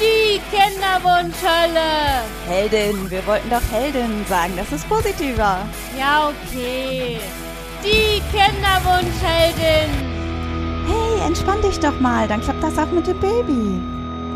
Die 0.00 0.40
Kinderwunschhölle. 0.50 2.22
Heldin, 2.46 3.10
wir 3.10 3.26
wollten 3.26 3.50
doch 3.50 3.62
Heldin 3.72 4.24
sagen, 4.28 4.52
das 4.56 4.70
ist 4.72 4.88
positiver. 4.88 5.66
Ja, 5.98 6.30
okay. 6.30 7.18
Die 7.84 8.22
Kinderwunschheldin. 8.30 9.90
Hey, 10.86 11.26
entspann 11.26 11.60
dich 11.62 11.78
doch 11.80 11.98
mal, 12.00 12.28
dann 12.28 12.40
klappt 12.40 12.62
das 12.62 12.78
auch 12.78 12.90
mit 12.90 13.06
dem 13.06 13.18
Baby. 13.20 13.80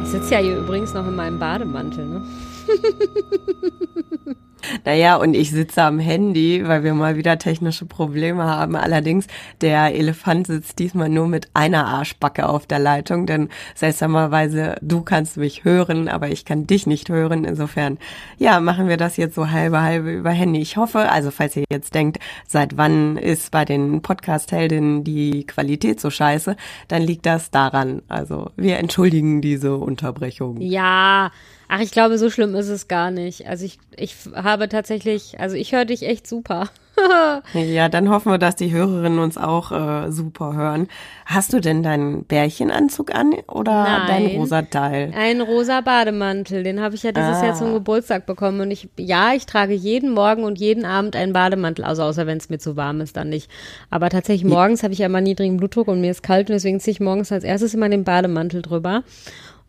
Ich 0.03 0.11
sitze 0.11 0.35
ja 0.35 0.38
hier 0.40 0.58
übrigens 0.58 0.92
noch 0.94 1.06
in 1.06 1.14
meinem 1.14 1.38
Bademantel, 1.38 2.06
ne? 2.06 2.22
Naja, 4.85 5.17
und 5.17 5.35
ich 5.35 5.51
sitze 5.51 5.83
am 5.83 5.99
Handy, 5.99 6.67
weil 6.67 6.85
wir 6.85 6.95
mal 6.95 7.17
wieder 7.17 7.38
technische 7.38 7.87
Probleme 7.87 8.45
haben. 8.45 8.77
Allerdings, 8.77 9.27
der 9.60 9.95
Elefant 9.95 10.46
sitzt 10.46 10.78
diesmal 10.78 11.08
nur 11.08 11.28
mit 11.28 11.49
einer 11.54 11.87
Arschbacke 11.87 12.49
auf 12.49 12.67
der 12.67 12.78
Leitung, 12.78 13.27
denn 13.27 13.49
seltsamerweise, 13.74 14.77
du 14.81 15.03
kannst 15.03 15.37
mich 15.37 15.64
hören, 15.64 16.09
aber 16.09 16.28
ich 16.28 16.45
kann 16.45 16.66
dich 16.66 16.86
nicht 16.86 17.09
hören. 17.09 17.45
Insofern, 17.45 17.98
ja, 18.38 18.60
machen 18.60 18.88
wir 18.88 18.96
das 18.96 19.16
jetzt 19.16 19.34
so 19.34 19.50
halbe 19.50 19.83
halbe 19.83 20.12
über 20.12 20.30
Handy. 20.30 20.60
Ich 20.60 20.77
hoffe, 20.77 21.10
also 21.10 21.30
falls 21.30 21.56
ihr 21.56 21.64
jetzt 21.70 21.94
denkt, 21.94 22.19
seit 22.47 22.77
wann 22.77 23.16
ist 23.16 23.50
bei 23.50 23.64
den 23.64 24.02
Podcast-Heldinnen 24.02 25.05
die 25.05 25.47
Qualität 25.47 26.00
so 26.00 26.10
scheiße, 26.10 26.56
dann 26.88 27.02
liegt 27.02 27.27
das 27.27 27.50
daran. 27.50 28.02
Also 28.08 28.50
wir 28.56 28.78
entschuldigen 28.78 29.41
diese 29.41 29.77
Unterbrechung. 29.77 30.60
Ja, 30.60 31.30
ach, 31.72 31.80
ich 31.80 31.90
glaube, 31.90 32.18
so 32.18 32.28
schlimm 32.28 32.54
ist 32.54 32.68
es 32.68 32.86
gar 32.86 33.10
nicht. 33.10 33.46
Also 33.48 33.64
ich, 33.64 33.78
ich 33.96 34.14
habe 34.34 34.68
tatsächlich, 34.68 35.40
also 35.40 35.56
ich 35.56 35.72
höre 35.72 35.86
dich 35.86 36.02
echt 36.06 36.26
super. 36.26 36.68
Ja, 37.54 37.88
dann 37.88 38.10
hoffen 38.10 38.30
wir, 38.30 38.38
dass 38.38 38.54
die 38.54 38.70
Hörerinnen 38.70 39.18
uns 39.18 39.38
auch 39.38 39.72
äh, 39.72 40.12
super 40.12 40.54
hören. 40.54 40.88
Hast 41.24 41.52
du 41.54 41.58
denn 41.58 41.82
deinen 41.82 42.24
Bärchenanzug 42.24 43.14
an 43.14 43.32
oder 43.48 43.72
Nein. 43.84 44.06
dein 44.06 44.27
rosa 44.36 44.60
Teil? 44.62 45.10
Ein 45.16 45.40
rosa 45.40 45.80
Bademantel, 45.80 46.62
den 46.62 46.80
habe 46.82 46.94
ich 46.94 47.02
ja 47.02 47.12
dieses 47.12 47.38
Ah. 47.38 47.46
Jahr 47.46 47.54
zum 47.54 47.72
Geburtstag 47.72 48.27
bekommen. 48.27 48.60
Und 48.60 48.70
ich, 48.70 48.91
ja, 48.98 49.32
ich 49.34 49.47
trage 49.47 49.72
jeden 49.72 50.12
Morgen 50.12 50.44
und 50.44 50.58
jeden 50.60 50.84
Abend 50.84 51.16
einen 51.16 51.32
Bademantel, 51.32 51.84
also 51.84 52.02
außer 52.02 52.27
wenn 52.27 52.36
es 52.36 52.50
mir 52.50 52.58
zu 52.58 52.77
warm 52.77 53.00
ist, 53.00 53.16
dann 53.16 53.30
nicht. 53.30 53.50
Aber 53.88 54.10
tatsächlich 54.10 54.44
morgens 54.48 54.82
habe 54.82 54.92
ich 54.92 54.98
ja 54.98 55.06
immer 55.06 55.22
niedrigen 55.22 55.56
Blutdruck 55.56 55.88
und 55.88 56.02
mir 56.02 56.10
ist 56.10 56.22
kalt 56.22 56.50
und 56.50 56.54
deswegen 56.54 56.78
ziehe 56.78 56.92
ich 56.92 57.00
morgens 57.00 57.32
als 57.32 57.42
erstes 57.42 57.72
immer 57.72 57.88
den 57.88 58.04
Bademantel 58.04 58.60
drüber. 58.60 59.02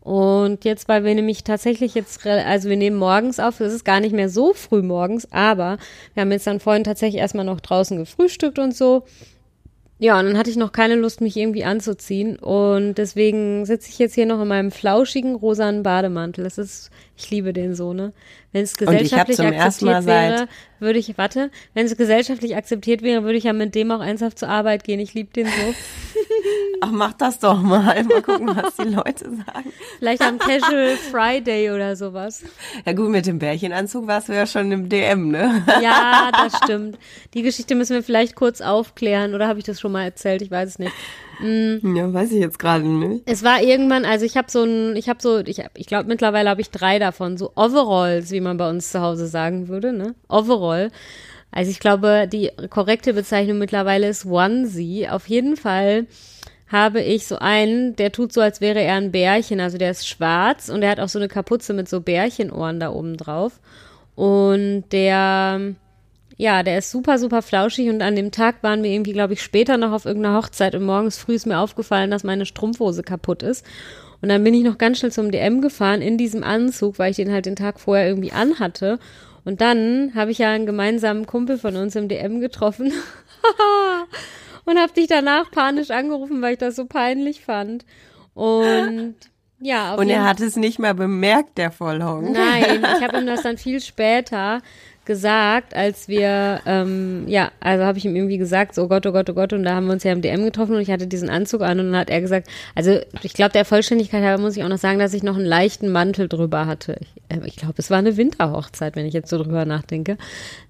Und 0.04 0.66
jetzt, 0.66 0.86
weil 0.86 1.02
wir 1.02 1.14
nämlich 1.14 1.44
tatsächlich 1.44 1.94
jetzt, 1.94 2.26
also 2.26 2.68
wir 2.68 2.76
nehmen 2.76 2.98
morgens 2.98 3.40
auf, 3.40 3.58
es 3.60 3.72
ist 3.72 3.86
gar 3.86 4.00
nicht 4.00 4.14
mehr 4.14 4.28
so 4.28 4.52
früh 4.52 4.82
morgens, 4.82 5.26
aber 5.32 5.78
wir 6.12 6.20
haben 6.20 6.30
jetzt 6.30 6.46
dann 6.46 6.60
vorhin 6.60 6.84
tatsächlich 6.84 7.20
erstmal 7.20 7.46
noch 7.46 7.60
draußen 7.60 7.96
gefrühstückt 7.96 8.58
und 8.58 8.76
so. 8.76 9.04
Ja, 9.98 10.20
und 10.20 10.26
dann 10.26 10.36
hatte 10.36 10.50
ich 10.50 10.56
noch 10.56 10.72
keine 10.72 10.96
Lust, 10.96 11.22
mich 11.22 11.38
irgendwie 11.38 11.64
anzuziehen. 11.64 12.36
Und 12.36 12.96
deswegen 12.96 13.64
sitze 13.64 13.88
ich 13.88 13.98
jetzt 13.98 14.14
hier 14.14 14.26
noch 14.26 14.42
in 14.42 14.48
meinem 14.48 14.70
flauschigen 14.70 15.34
rosanen 15.36 15.82
Bademantel. 15.82 16.44
Das 16.44 16.58
ist, 16.58 16.90
ich 17.16 17.30
liebe 17.30 17.52
den 17.52 17.74
so, 17.74 17.92
ne? 17.92 18.12
Wenn 18.52 18.64
es 18.64 18.76
gesellschaftlich 18.76 19.40
akzeptiert 19.40 20.06
wäre, 20.06 20.48
würde 20.80 20.98
ich, 20.98 21.16
warte, 21.16 21.50
wenn 21.72 21.86
es 21.86 21.96
gesellschaftlich 21.96 22.56
akzeptiert 22.56 23.02
wäre, 23.02 23.22
würde 23.22 23.38
ich 23.38 23.44
ja 23.44 23.52
mit 23.52 23.74
dem 23.74 23.90
auch 23.90 24.02
ernsthaft 24.02 24.38
zur 24.38 24.48
Arbeit 24.48 24.84
gehen. 24.84 25.00
Ich 25.00 25.14
liebe 25.14 25.32
den 25.32 25.46
so. 25.46 25.52
Ach, 26.80 26.90
mach 26.90 27.12
das 27.14 27.38
doch 27.38 27.62
mal. 27.62 28.02
Mal 28.04 28.22
gucken, 28.22 28.48
was 28.54 28.76
die 28.76 28.88
Leute 28.88 29.24
sagen. 29.24 29.72
Vielleicht 29.98 30.22
am 30.22 30.38
Casual 30.38 30.96
Friday 31.10 31.70
oder 31.70 31.96
sowas. 31.96 32.42
Ja 32.84 32.92
gut, 32.92 33.08
mit 33.08 33.26
dem 33.26 33.38
Bärchenanzug 33.38 34.06
warst 34.06 34.28
du 34.28 34.34
ja 34.34 34.46
schon 34.46 34.70
im 34.70 34.88
DM, 34.88 35.30
ne? 35.30 35.64
Ja, 35.82 36.30
das 36.32 36.58
stimmt. 36.58 36.98
Die 37.32 37.42
Geschichte 37.42 37.74
müssen 37.74 37.94
wir 37.94 38.02
vielleicht 38.02 38.34
kurz 38.34 38.60
aufklären. 38.60 39.34
Oder 39.34 39.48
habe 39.48 39.60
ich 39.60 39.64
das 39.64 39.80
schon 39.80 39.92
mal 39.92 40.04
erzählt? 40.04 40.42
Ich 40.42 40.50
weiß 40.50 40.68
es 40.68 40.78
nicht. 40.78 40.92
Ja, 41.40 42.12
weiß 42.12 42.32
ich 42.32 42.40
jetzt 42.40 42.58
gerade 42.58 42.84
nicht. 42.84 43.22
Es 43.26 43.42
war 43.42 43.62
irgendwann, 43.62 44.04
also 44.04 44.24
ich 44.24 44.36
habe 44.36 44.50
so 44.50 44.62
ein, 44.64 44.96
ich 44.96 45.08
habe 45.08 45.20
so, 45.22 45.38
ich, 45.38 45.60
hab- 45.60 45.76
ich 45.78 45.86
glaube 45.86 46.08
mittlerweile 46.08 46.50
habe 46.50 46.60
ich 46.60 46.70
drei 46.70 46.98
davon, 46.98 47.36
so 47.36 47.52
Overalls, 47.56 48.30
wie 48.30 48.40
man 48.40 48.56
bei 48.56 48.68
uns 48.68 48.90
zu 48.90 49.00
Hause 49.00 49.26
sagen 49.26 49.68
würde, 49.68 49.92
ne? 49.92 50.14
Overall. 50.28 50.90
Also 51.50 51.70
ich 51.70 51.78
glaube, 51.80 52.28
die 52.30 52.50
korrekte 52.70 53.14
Bezeichnung 53.14 53.58
mittlerweile 53.58 54.08
ist 54.08 54.26
Onesie. 54.26 55.08
Auf 55.08 55.28
jeden 55.28 55.56
Fall 55.56 56.06
habe 56.66 57.00
ich 57.00 57.26
so 57.26 57.36
einen, 57.38 57.94
der 57.94 58.10
tut 58.10 58.32
so, 58.32 58.40
als 58.40 58.60
wäre 58.60 58.80
er 58.80 58.96
ein 58.96 59.12
Bärchen. 59.12 59.60
Also 59.60 59.78
der 59.78 59.92
ist 59.92 60.08
schwarz 60.08 60.68
und 60.68 60.80
der 60.80 60.90
hat 60.90 60.98
auch 61.00 61.08
so 61.08 61.18
eine 61.20 61.28
Kapuze 61.28 61.72
mit 61.72 61.88
so 61.88 62.00
Bärchenohren 62.00 62.80
da 62.80 62.90
oben 62.90 63.16
drauf. 63.16 63.60
Und 64.16 64.84
der, 64.90 65.74
ja, 66.36 66.62
der 66.62 66.78
ist 66.78 66.90
super, 66.90 67.18
super 67.18 67.42
flauschig 67.42 67.88
und 67.88 68.02
an 68.02 68.16
dem 68.16 68.30
Tag 68.30 68.62
waren 68.62 68.82
wir 68.82 68.90
irgendwie, 68.90 69.12
glaube 69.12 69.34
ich, 69.34 69.42
später 69.42 69.76
noch 69.76 69.92
auf 69.92 70.04
irgendeiner 70.04 70.38
Hochzeit 70.38 70.74
und 70.74 70.84
morgens 70.84 71.16
früh 71.16 71.34
ist 71.34 71.46
mir 71.46 71.58
aufgefallen, 71.58 72.10
dass 72.10 72.24
meine 72.24 72.46
Strumpfhose 72.46 73.02
kaputt 73.02 73.42
ist. 73.42 73.64
Und 74.20 74.30
dann 74.30 74.42
bin 74.42 74.54
ich 74.54 74.64
noch 74.64 74.78
ganz 74.78 74.98
schnell 74.98 75.12
zum 75.12 75.30
DM 75.30 75.60
gefahren 75.60 76.00
in 76.00 76.16
diesem 76.16 76.42
Anzug, 76.42 76.98
weil 76.98 77.10
ich 77.10 77.16
den 77.16 77.30
halt 77.30 77.46
den 77.46 77.56
Tag 77.56 77.78
vorher 77.78 78.08
irgendwie 78.08 78.32
anhatte. 78.32 78.98
Und 79.44 79.60
dann 79.60 80.12
habe 80.14 80.30
ich 80.30 80.38
ja 80.38 80.50
einen 80.50 80.66
gemeinsamen 80.66 81.26
Kumpel 81.26 81.58
von 81.58 81.76
uns 81.76 81.94
im 81.94 82.08
DM 82.08 82.40
getroffen 82.40 82.90
und 84.64 84.78
habe 84.78 84.92
dich 84.94 85.06
danach 85.06 85.50
panisch 85.50 85.90
angerufen, 85.90 86.40
weil 86.40 86.54
ich 86.54 86.58
das 86.58 86.74
so 86.74 86.86
peinlich 86.86 87.42
fand. 87.42 87.84
Und 88.32 89.14
ja, 89.60 89.94
Und 89.94 90.08
er 90.08 90.24
hat 90.24 90.40
es 90.40 90.56
nicht 90.56 90.78
mehr 90.78 90.94
bemerkt, 90.94 91.58
der 91.58 91.70
Vollhonk. 91.70 92.30
Nein, 92.30 92.82
ich 92.82 93.02
habe 93.06 93.18
ihm 93.18 93.26
das 93.26 93.42
dann 93.42 93.58
viel 93.58 93.80
später 93.80 94.62
gesagt, 95.04 95.74
als 95.74 96.08
wir, 96.08 96.60
ähm, 96.66 97.24
ja, 97.28 97.50
also 97.60 97.84
habe 97.84 97.98
ich 97.98 98.04
ihm 98.04 98.16
irgendwie 98.16 98.38
gesagt, 98.38 98.74
so 98.74 98.84
oh 98.84 98.88
Gott, 98.88 99.06
oh 99.06 99.12
Gott, 99.12 99.28
oh 99.28 99.34
Gott, 99.34 99.52
und 99.52 99.64
da 99.64 99.74
haben 99.74 99.86
wir 99.86 99.92
uns 99.92 100.04
ja 100.04 100.12
im 100.12 100.22
DM 100.22 100.44
getroffen 100.44 100.74
und 100.74 100.80
ich 100.80 100.90
hatte 100.90 101.06
diesen 101.06 101.28
Anzug 101.28 101.62
an 101.62 101.80
und 101.80 101.92
dann 101.92 102.00
hat 102.00 102.10
er 102.10 102.20
gesagt, 102.20 102.48
also 102.74 102.98
ich 103.22 103.34
glaube, 103.34 103.52
der 103.52 103.64
Vollständigkeit 103.64 104.22
halber 104.22 104.42
muss 104.42 104.56
ich 104.56 104.64
auch 104.64 104.68
noch 104.68 104.78
sagen, 104.78 104.98
dass 104.98 105.14
ich 105.14 105.22
noch 105.22 105.36
einen 105.36 105.44
leichten 105.44 105.92
Mantel 105.92 106.28
drüber 106.28 106.66
hatte. 106.66 106.96
Ich, 107.00 107.36
äh, 107.36 107.46
ich 107.46 107.56
glaube, 107.56 107.74
es 107.78 107.90
war 107.90 107.98
eine 107.98 108.16
Winterhochzeit, 108.16 108.96
wenn 108.96 109.06
ich 109.06 109.14
jetzt 109.14 109.30
so 109.30 109.42
drüber 109.42 109.64
nachdenke. 109.64 110.16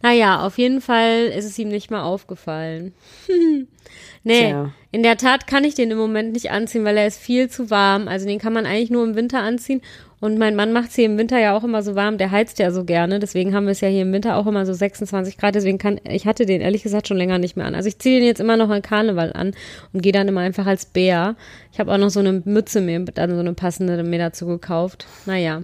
Naja, 0.03 0.45
auf 0.45 0.59
jeden 0.59 0.81
Fall 0.81 1.27
ist 1.27 1.45
es 1.45 1.59
ihm 1.59 1.69
nicht 1.69 1.91
mal 1.91 2.03
aufgefallen. 2.03 2.93
nee, 4.25 4.49
Tja. 4.49 4.73
in 4.91 5.03
der 5.03 5.17
Tat 5.17 5.47
kann 5.47 5.65
ich 5.65 5.75
den 5.75 5.91
im 5.91 5.99
Moment 5.99 6.33
nicht 6.33 6.51
anziehen, 6.51 6.85
weil 6.85 6.97
er 6.97 7.07
ist 7.07 7.19
viel 7.19 7.49
zu 7.49 7.71
warm. 7.71 8.09
Also 8.09 8.27
den 8.27 8.39
kann 8.39 8.53
man 8.53 8.67
eigentlich 8.67 8.91
nur 8.91 9.05
im 9.05 9.15
Winter 9.15 9.41
anziehen. 9.41 9.81
Und 10.25 10.39
mein 10.39 10.57
Mann 10.57 10.73
macht 10.73 10.89
es 10.89 10.95
hier 10.95 11.05
im 11.05 11.19
Winter 11.19 11.39
ja 11.39 11.55
auch 11.55 11.65
immer 11.65 11.83
so 11.83 11.97
warm. 11.97 12.17
Der 12.17 12.31
heizt 12.31 12.59
ja 12.59 12.71
so 12.71 12.85
gerne. 12.85 13.19
Deswegen 13.19 13.55
haben 13.55 13.67
wir 13.67 13.73
es 13.73 13.83
ja 13.83 13.89
hier 13.89 14.01
im 14.01 14.13
Winter 14.15 14.39
auch 14.39 14.47
immer 14.47 14.65
so 14.65 14.73
26 14.73 15.37
Grad. 15.37 15.55
Deswegen 15.55 15.77
kann 15.77 16.01
ich 16.09 16.27
hatte 16.27 16.47
den 16.47 16.63
ehrlich 16.63 16.83
gesagt 16.83 17.09
schon 17.09 17.19
länger 17.19 17.37
nicht 17.37 17.57
mehr 17.57 17.67
an. 17.67 17.75
Also 17.75 17.89
ich 17.89 17.99
ziehe 17.99 18.21
den 18.21 18.27
jetzt 18.27 18.41
immer 18.41 18.57
noch 18.57 18.71
an 18.71 18.81
Karneval 18.81 19.35
an 19.35 19.53
und 19.93 20.03
gehe 20.03 20.13
dann 20.13 20.27
immer 20.27 20.41
einfach 20.41 20.65
als 20.65 20.87
Bär. 20.87 21.37
Ich 21.75 21.79
habe 21.79 21.93
auch 21.93 21.99
noch 21.99 22.09
so 22.09 22.21
eine 22.21 22.41
Mütze 22.47 22.81
mir 22.81 23.01
dann 23.01 23.35
so 23.35 23.39
eine 23.39 23.53
passende 23.53 24.03
mir 24.03 24.19
dazu 24.19 24.47
gekauft. 24.47 25.05
Naja. 25.27 25.63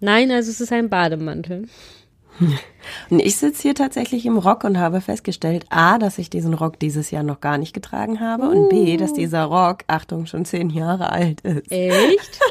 Nein, 0.00 0.32
also 0.32 0.50
es 0.50 0.60
ist 0.60 0.72
ein 0.72 0.88
Bademantel. 0.88 1.68
Und 3.10 3.20
ich 3.20 3.36
sitze 3.36 3.62
hier 3.62 3.74
tatsächlich 3.74 4.26
im 4.26 4.38
Rock 4.38 4.64
und 4.64 4.78
habe 4.78 5.00
festgestellt, 5.00 5.66
A, 5.70 5.98
dass 5.98 6.18
ich 6.18 6.30
diesen 6.30 6.54
Rock 6.54 6.78
dieses 6.78 7.10
Jahr 7.10 7.22
noch 7.22 7.40
gar 7.40 7.58
nicht 7.58 7.72
getragen 7.72 8.20
habe 8.20 8.48
und 8.48 8.68
B, 8.68 8.96
dass 8.96 9.12
dieser 9.12 9.44
Rock, 9.44 9.84
Achtung, 9.86 10.26
schon 10.26 10.44
zehn 10.44 10.70
Jahre 10.70 11.10
alt 11.10 11.40
ist. 11.42 11.70
Echt? 11.70 12.40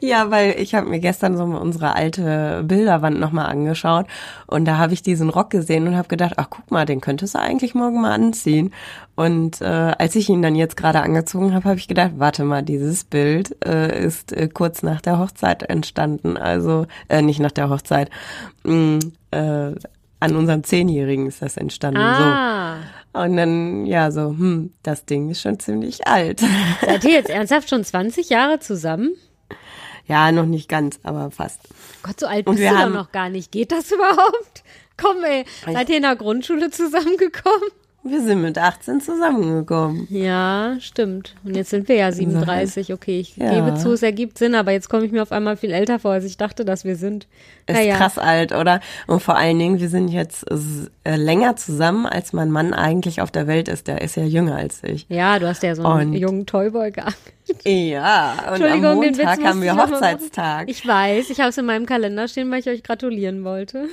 Ja, 0.00 0.30
weil 0.30 0.54
ich 0.58 0.74
habe 0.74 0.88
mir 0.88 1.00
gestern 1.00 1.36
so 1.36 1.44
unsere 1.44 1.94
alte 1.94 2.62
Bilderwand 2.64 3.20
nochmal 3.20 3.46
angeschaut 3.46 4.06
und 4.46 4.64
da 4.64 4.78
habe 4.78 4.94
ich 4.94 5.02
diesen 5.02 5.28
Rock 5.28 5.50
gesehen 5.50 5.86
und 5.86 5.96
habe 5.96 6.08
gedacht, 6.08 6.34
ach 6.36 6.48
guck 6.48 6.70
mal, 6.70 6.86
den 6.86 7.00
könntest 7.00 7.34
du 7.34 7.38
eigentlich 7.38 7.74
morgen 7.74 8.00
mal 8.00 8.12
anziehen. 8.12 8.72
Und 9.20 9.60
äh, 9.60 9.64
als 9.66 10.16
ich 10.16 10.30
ihn 10.30 10.40
dann 10.40 10.54
jetzt 10.54 10.78
gerade 10.78 11.02
angezogen 11.02 11.52
habe, 11.52 11.68
habe 11.68 11.78
ich 11.78 11.88
gedacht, 11.88 12.12
warte 12.16 12.42
mal, 12.42 12.62
dieses 12.62 13.04
Bild 13.04 13.54
äh, 13.66 14.02
ist 14.02 14.32
äh, 14.32 14.48
kurz 14.48 14.82
nach 14.82 15.02
der 15.02 15.18
Hochzeit 15.18 15.62
entstanden. 15.64 16.38
Also 16.38 16.86
äh, 17.10 17.20
nicht 17.20 17.38
nach 17.38 17.50
der 17.50 17.68
Hochzeit. 17.68 18.08
Mm, 18.64 18.96
äh, 19.30 19.72
an 20.20 20.36
unserem 20.36 20.64
Zehnjährigen 20.64 21.26
ist 21.26 21.42
das 21.42 21.58
entstanden. 21.58 22.00
Ah. 22.00 22.76
So. 23.12 23.20
Und 23.20 23.36
dann, 23.36 23.84
ja, 23.84 24.10
so, 24.10 24.30
hm, 24.30 24.72
das 24.82 25.04
Ding 25.04 25.28
ist 25.28 25.42
schon 25.42 25.60
ziemlich 25.60 26.06
alt. 26.06 26.40
Seid 26.80 27.04
ihr 27.04 27.10
jetzt 27.10 27.28
ernsthaft 27.28 27.68
schon 27.68 27.84
20 27.84 28.30
Jahre 28.30 28.58
zusammen? 28.58 29.10
ja, 30.06 30.32
noch 30.32 30.46
nicht 30.46 30.70
ganz, 30.70 30.98
aber 31.02 31.30
fast. 31.30 31.60
Gott, 32.02 32.18
so 32.18 32.26
alt 32.26 32.46
Und 32.46 32.54
bist 32.54 32.64
wir 32.64 32.70
du 32.70 32.84
doch 32.84 32.94
noch 32.94 33.12
gar 33.12 33.28
nicht. 33.28 33.52
Geht 33.52 33.70
das 33.70 33.92
überhaupt? 33.92 34.64
Komm, 34.96 35.22
ey. 35.24 35.44
Seid 35.70 35.90
ihr 35.90 35.96
in 35.96 36.04
der 36.04 36.16
Grundschule 36.16 36.70
zusammengekommen? 36.70 37.68
Wir 38.02 38.22
sind 38.22 38.40
mit 38.40 38.56
18 38.56 39.02
zusammengekommen. 39.02 40.06
Ja, 40.08 40.76
stimmt. 40.80 41.34
Und 41.44 41.54
jetzt 41.54 41.68
sind 41.68 41.86
wir 41.86 41.96
ja 41.96 42.10
37. 42.10 42.94
Okay, 42.94 43.20
ich 43.20 43.36
Ja. 43.36 43.50
gebe 43.52 43.74
zu, 43.76 43.92
es 43.92 44.02
ergibt 44.02 44.38
Sinn, 44.38 44.54
aber 44.54 44.72
jetzt 44.72 44.88
komme 44.88 45.04
ich 45.04 45.12
mir 45.12 45.20
auf 45.20 45.32
einmal 45.32 45.58
viel 45.58 45.70
älter 45.70 45.98
vor, 45.98 46.12
als 46.12 46.24
ich 46.24 46.38
dachte, 46.38 46.64
dass 46.64 46.84
wir 46.86 46.96
sind. 46.96 47.26
Ist 47.66 47.76
Naja. 47.76 47.96
krass 47.98 48.16
alt, 48.16 48.52
oder? 48.52 48.80
Und 49.06 49.20
vor 49.22 49.36
allen 49.36 49.58
Dingen, 49.58 49.80
wir 49.80 49.90
sind 49.90 50.08
jetzt 50.08 50.46
äh, 51.04 51.16
länger 51.16 51.56
zusammen, 51.56 52.06
als 52.06 52.32
mein 52.32 52.50
Mann 52.50 52.72
eigentlich 52.72 53.20
auf 53.20 53.30
der 53.30 53.46
Welt 53.46 53.68
ist. 53.68 53.86
Der 53.86 54.00
ist 54.00 54.16
ja 54.16 54.24
jünger 54.24 54.56
als 54.56 54.82
ich. 54.82 55.04
Ja, 55.10 55.38
du 55.38 55.46
hast 55.46 55.62
ja 55.62 55.74
so 55.74 55.84
einen 55.84 56.12
Und- 56.12 56.16
jungen 56.16 56.46
Toyboy 56.46 56.92
gehabt. 56.92 57.18
Ja, 57.66 58.34
und 58.54 58.62
am 58.62 58.80
Montag 58.94 59.44
haben 59.44 59.60
wir. 59.60 59.76
Hochzeitstag. 59.76 60.70
Ich 60.70 60.86
weiß, 60.86 61.28
ich 61.28 61.38
habe 61.40 61.50
es 61.50 61.58
in 61.58 61.66
meinem 61.66 61.84
Kalender 61.84 62.28
stehen, 62.28 62.50
weil 62.50 62.60
ich 62.60 62.68
euch 62.68 62.82
gratulieren 62.82 63.44
wollte. 63.44 63.88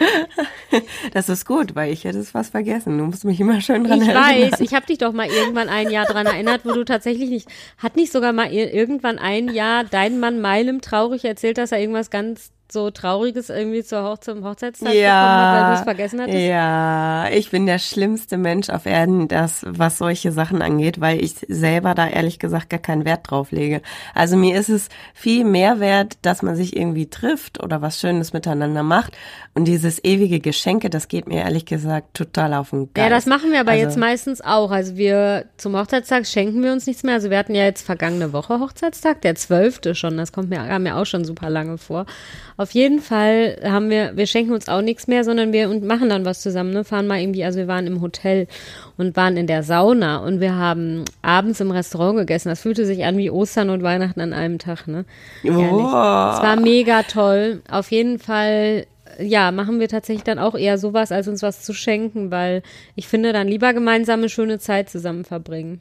Das 1.12 1.28
ist 1.28 1.46
gut, 1.46 1.74
weil 1.74 1.92
ich 1.92 2.04
hätte 2.04 2.18
es 2.18 2.30
fast 2.30 2.52
vergessen. 2.52 2.96
Du 2.98 3.04
musst 3.04 3.24
mich 3.24 3.40
immer 3.40 3.60
schön 3.60 3.84
dran 3.84 4.00
Ich 4.00 4.08
erinnern. 4.08 4.50
weiß, 4.52 4.60
ich 4.60 4.74
habe 4.74 4.86
dich 4.86 4.98
doch 4.98 5.12
mal 5.12 5.26
irgendwann 5.28 5.68
ein 5.68 5.90
Jahr 5.90 6.06
dran 6.06 6.26
erinnert, 6.26 6.64
wo 6.64 6.72
du 6.72 6.84
tatsächlich 6.84 7.28
nicht, 7.30 7.48
hat 7.78 7.96
nicht 7.96 8.12
sogar 8.12 8.32
mal 8.32 8.46
ir- 8.48 8.72
irgendwann 8.72 9.18
ein 9.18 9.48
Jahr 9.52 9.84
dein 9.84 10.20
Mann 10.20 10.40
Meilem 10.40 10.80
traurig 10.80 11.24
erzählt, 11.24 11.58
dass 11.58 11.72
er 11.72 11.80
irgendwas 11.80 12.10
ganz 12.10 12.52
so 12.72 12.90
Trauriges 12.90 13.50
irgendwie 13.50 13.82
zur 13.82 14.08
Hoch 14.08 14.18
zum 14.18 14.44
Hochzeitstag 14.44 14.88
bekommen 14.92 15.06
hat, 15.10 15.62
weil 15.62 15.70
du 15.70 15.78
es 15.78 15.84
vergessen 15.84 16.20
hattest? 16.20 16.38
Ja, 16.38 17.28
ich 17.30 17.50
bin 17.50 17.66
der 17.66 17.78
schlimmste 17.78 18.36
Mensch 18.36 18.68
auf 18.70 18.86
Erden, 18.86 19.28
das, 19.28 19.64
was 19.66 19.98
solche 19.98 20.32
Sachen 20.32 20.62
angeht, 20.62 21.00
weil 21.00 21.22
ich 21.22 21.34
selber 21.48 21.94
da 21.94 22.08
ehrlich 22.08 22.38
gesagt 22.38 22.70
gar 22.70 22.80
keinen 22.80 23.04
Wert 23.04 23.30
drauf 23.30 23.52
lege. 23.52 23.82
Also 24.14 24.36
mir 24.36 24.58
ist 24.58 24.68
es 24.68 24.88
viel 25.14 25.44
mehr 25.44 25.80
wert, 25.80 26.18
dass 26.22 26.42
man 26.42 26.56
sich 26.56 26.76
irgendwie 26.76 27.08
trifft 27.08 27.62
oder 27.62 27.82
was 27.82 27.98
Schönes 28.00 28.32
miteinander 28.32 28.82
macht. 28.82 29.16
Und 29.54 29.64
dieses 29.66 30.02
ewige 30.04 30.38
Geschenke, 30.40 30.90
das 30.90 31.08
geht 31.08 31.26
mir 31.26 31.40
ehrlich 31.42 31.66
gesagt 31.66 32.14
total 32.14 32.54
auf 32.54 32.70
den 32.70 32.92
Geist. 32.94 33.08
Ja, 33.08 33.08
das 33.14 33.26
machen 33.26 33.50
wir 33.52 33.60
aber 33.60 33.72
Also- 33.72 33.82
jetzt 33.84 33.96
meistens 33.98 34.40
auch. 34.40 34.70
Also 34.70 34.96
wir 34.96 35.46
zum 35.56 35.76
Hochzeitstag 35.76 36.26
schenken 36.26 36.62
wir 36.62 36.72
uns 36.72 36.86
nichts 36.86 37.02
mehr. 37.02 37.14
Also 37.14 37.30
wir 37.30 37.38
hatten 37.38 37.54
ja 37.54 37.64
jetzt 37.64 37.84
vergangene 37.84 38.32
Woche 38.32 38.60
Hochzeitstag, 38.60 39.22
der 39.22 39.34
zwölfte 39.34 39.94
schon. 39.94 40.16
Das 40.16 40.32
kommt 40.32 40.50
mir, 40.50 40.58
kam 40.58 40.84
mir 40.84 40.96
auch 40.96 41.06
schon 41.06 41.24
super 41.24 41.50
lange 41.50 41.78
vor. 41.78 42.06
Auf 42.60 42.72
jeden 42.72 43.00
Fall 43.00 43.56
haben 43.64 43.88
wir, 43.88 44.18
wir 44.18 44.26
schenken 44.26 44.52
uns 44.52 44.68
auch 44.68 44.82
nichts 44.82 45.06
mehr, 45.06 45.24
sondern 45.24 45.50
wir 45.50 45.70
und 45.70 45.82
machen 45.82 46.10
dann 46.10 46.26
was 46.26 46.42
zusammen. 46.42 46.74
Ne? 46.74 46.84
Fahren 46.84 47.06
mal 47.06 47.18
irgendwie, 47.18 47.42
also 47.42 47.58
wir 47.58 47.68
waren 47.68 47.86
im 47.86 48.02
Hotel 48.02 48.48
und 48.98 49.16
waren 49.16 49.38
in 49.38 49.46
der 49.46 49.62
Sauna 49.62 50.18
und 50.18 50.40
wir 50.40 50.56
haben 50.56 51.06
abends 51.22 51.60
im 51.60 51.70
Restaurant 51.70 52.18
gegessen. 52.18 52.50
Das 52.50 52.60
fühlte 52.60 52.84
sich 52.84 53.06
an 53.06 53.16
wie 53.16 53.30
Ostern 53.30 53.70
und 53.70 53.82
Weihnachten 53.82 54.20
an 54.20 54.34
einem 54.34 54.58
Tag. 54.58 54.88
Ne? 54.88 55.06
Oh. 55.44 55.48
Es 55.48 55.50
war 56.42 56.60
mega 56.60 57.02
toll. 57.04 57.62
Auf 57.66 57.90
jeden 57.90 58.18
Fall, 58.18 58.84
ja, 59.18 59.52
machen 59.52 59.80
wir 59.80 59.88
tatsächlich 59.88 60.24
dann 60.24 60.38
auch 60.38 60.54
eher 60.54 60.76
sowas, 60.76 61.12
als 61.12 61.28
uns 61.28 61.42
was 61.42 61.62
zu 61.62 61.72
schenken, 61.72 62.30
weil 62.30 62.62
ich 62.94 63.08
finde, 63.08 63.32
dann 63.32 63.48
lieber 63.48 63.72
gemeinsame 63.72 64.28
schöne 64.28 64.58
Zeit 64.58 64.90
zusammen 64.90 65.24
verbringen. 65.24 65.80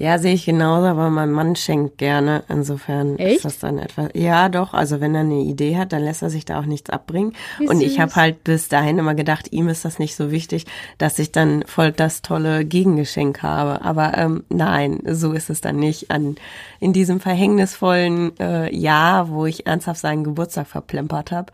Ja, 0.00 0.18
sehe 0.18 0.32
ich 0.32 0.46
genauso, 0.46 0.86
aber 0.86 1.10
mein 1.10 1.30
Mann 1.30 1.56
schenkt 1.56 1.98
gerne. 1.98 2.42
Insofern 2.48 3.18
Echt? 3.18 3.36
ist 3.36 3.44
das 3.44 3.58
dann 3.58 3.76
etwas. 3.78 4.08
Ja, 4.14 4.48
doch. 4.48 4.72
Also 4.72 5.02
wenn 5.02 5.14
er 5.14 5.20
eine 5.20 5.42
Idee 5.42 5.76
hat, 5.76 5.92
dann 5.92 6.02
lässt 6.02 6.22
er 6.22 6.30
sich 6.30 6.46
da 6.46 6.58
auch 6.58 6.64
nichts 6.64 6.88
abbringen. 6.88 7.34
Wie 7.58 7.68
Und 7.68 7.82
ich 7.82 7.90
süß. 7.92 7.98
habe 7.98 8.14
halt 8.14 8.42
bis 8.42 8.68
dahin 8.70 8.98
immer 8.98 9.14
gedacht, 9.14 9.52
ihm 9.52 9.68
ist 9.68 9.84
das 9.84 9.98
nicht 9.98 10.16
so 10.16 10.30
wichtig, 10.30 10.64
dass 10.96 11.18
ich 11.18 11.32
dann 11.32 11.64
voll 11.66 11.92
das 11.92 12.22
tolle 12.22 12.64
Gegengeschenk 12.64 13.42
habe. 13.42 13.84
Aber 13.84 14.16
ähm, 14.16 14.44
nein, 14.48 15.00
so 15.04 15.32
ist 15.32 15.50
es 15.50 15.60
dann 15.60 15.76
nicht. 15.76 16.10
An 16.10 16.36
in 16.80 16.94
diesem 16.94 17.20
verhängnisvollen 17.20 18.32
äh, 18.40 18.74
Jahr, 18.74 19.28
wo 19.28 19.44
ich 19.44 19.66
ernsthaft 19.66 20.00
seinen 20.00 20.24
Geburtstag 20.24 20.66
verplempert 20.66 21.30
habe. 21.30 21.52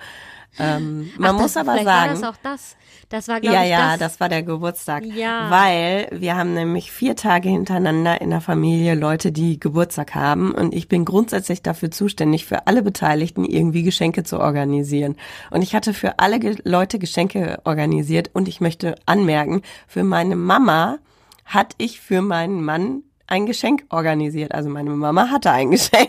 Ähm, 0.59 1.11
man 1.19 1.37
Ach, 1.37 1.41
muss 1.41 1.53
das, 1.53 1.57
aber 1.63 1.73
vielleicht 1.73 1.87
sagen. 1.87 2.09
War 2.11 2.21
das 2.21 2.23
auch 2.23 2.41
das? 2.43 2.77
Das 3.09 3.29
war, 3.29 3.41
glaube 3.41 3.55
Ja, 3.55 3.63
ich, 3.65 3.71
ja, 3.71 3.91
das. 3.93 3.99
das 3.99 4.21
war 4.21 4.29
der 4.29 4.43
Geburtstag. 4.43 5.05
Ja. 5.05 5.49
Weil 5.51 6.09
wir 6.13 6.37
haben 6.37 6.55
nämlich 6.55 6.91
vier 6.91 7.15
Tage 7.15 7.49
hintereinander 7.49 8.21
in 8.21 8.31
der 8.31 8.41
Familie 8.41 8.95
Leute, 8.95 9.31
die 9.31 9.61
Geburtstag 9.61 10.15
haben. 10.15 10.53
Und 10.53 10.75
ich 10.75 10.89
bin 10.89 11.05
grundsätzlich 11.05 11.63
dafür 11.63 11.91
zuständig, 11.91 12.47
für 12.47 12.67
alle 12.67 12.83
Beteiligten 12.83 13.45
irgendwie 13.45 13.85
Geschenke 13.85 14.25
zu 14.25 14.41
organisieren. 14.41 15.17
Und 15.51 15.63
ich 15.63 15.75
hatte 15.75 15.95
für 15.95 16.19
alle 16.19 16.41
Ge 16.41 16.57
Leute 16.65 16.99
Geschenke 16.99 17.61
organisiert. 17.65 18.31
Und 18.33 18.49
ich 18.49 18.61
möchte 18.61 18.97
anmerken, 19.07 19.63
für 19.87 20.03
meine 20.03 20.35
Mama 20.35 20.99
hatte 21.45 21.77
ich 21.79 22.01
für 22.01 22.23
meinen 22.23 22.65
Mann 22.65 23.03
ein 23.29 23.47
Geschenk 23.47 23.85
organisiert. 23.91 24.55
Also 24.55 24.69
meine 24.69 24.91
Mama 24.91 25.31
hatte 25.31 25.51
ein 25.51 25.71
Geschenk, 25.73 26.09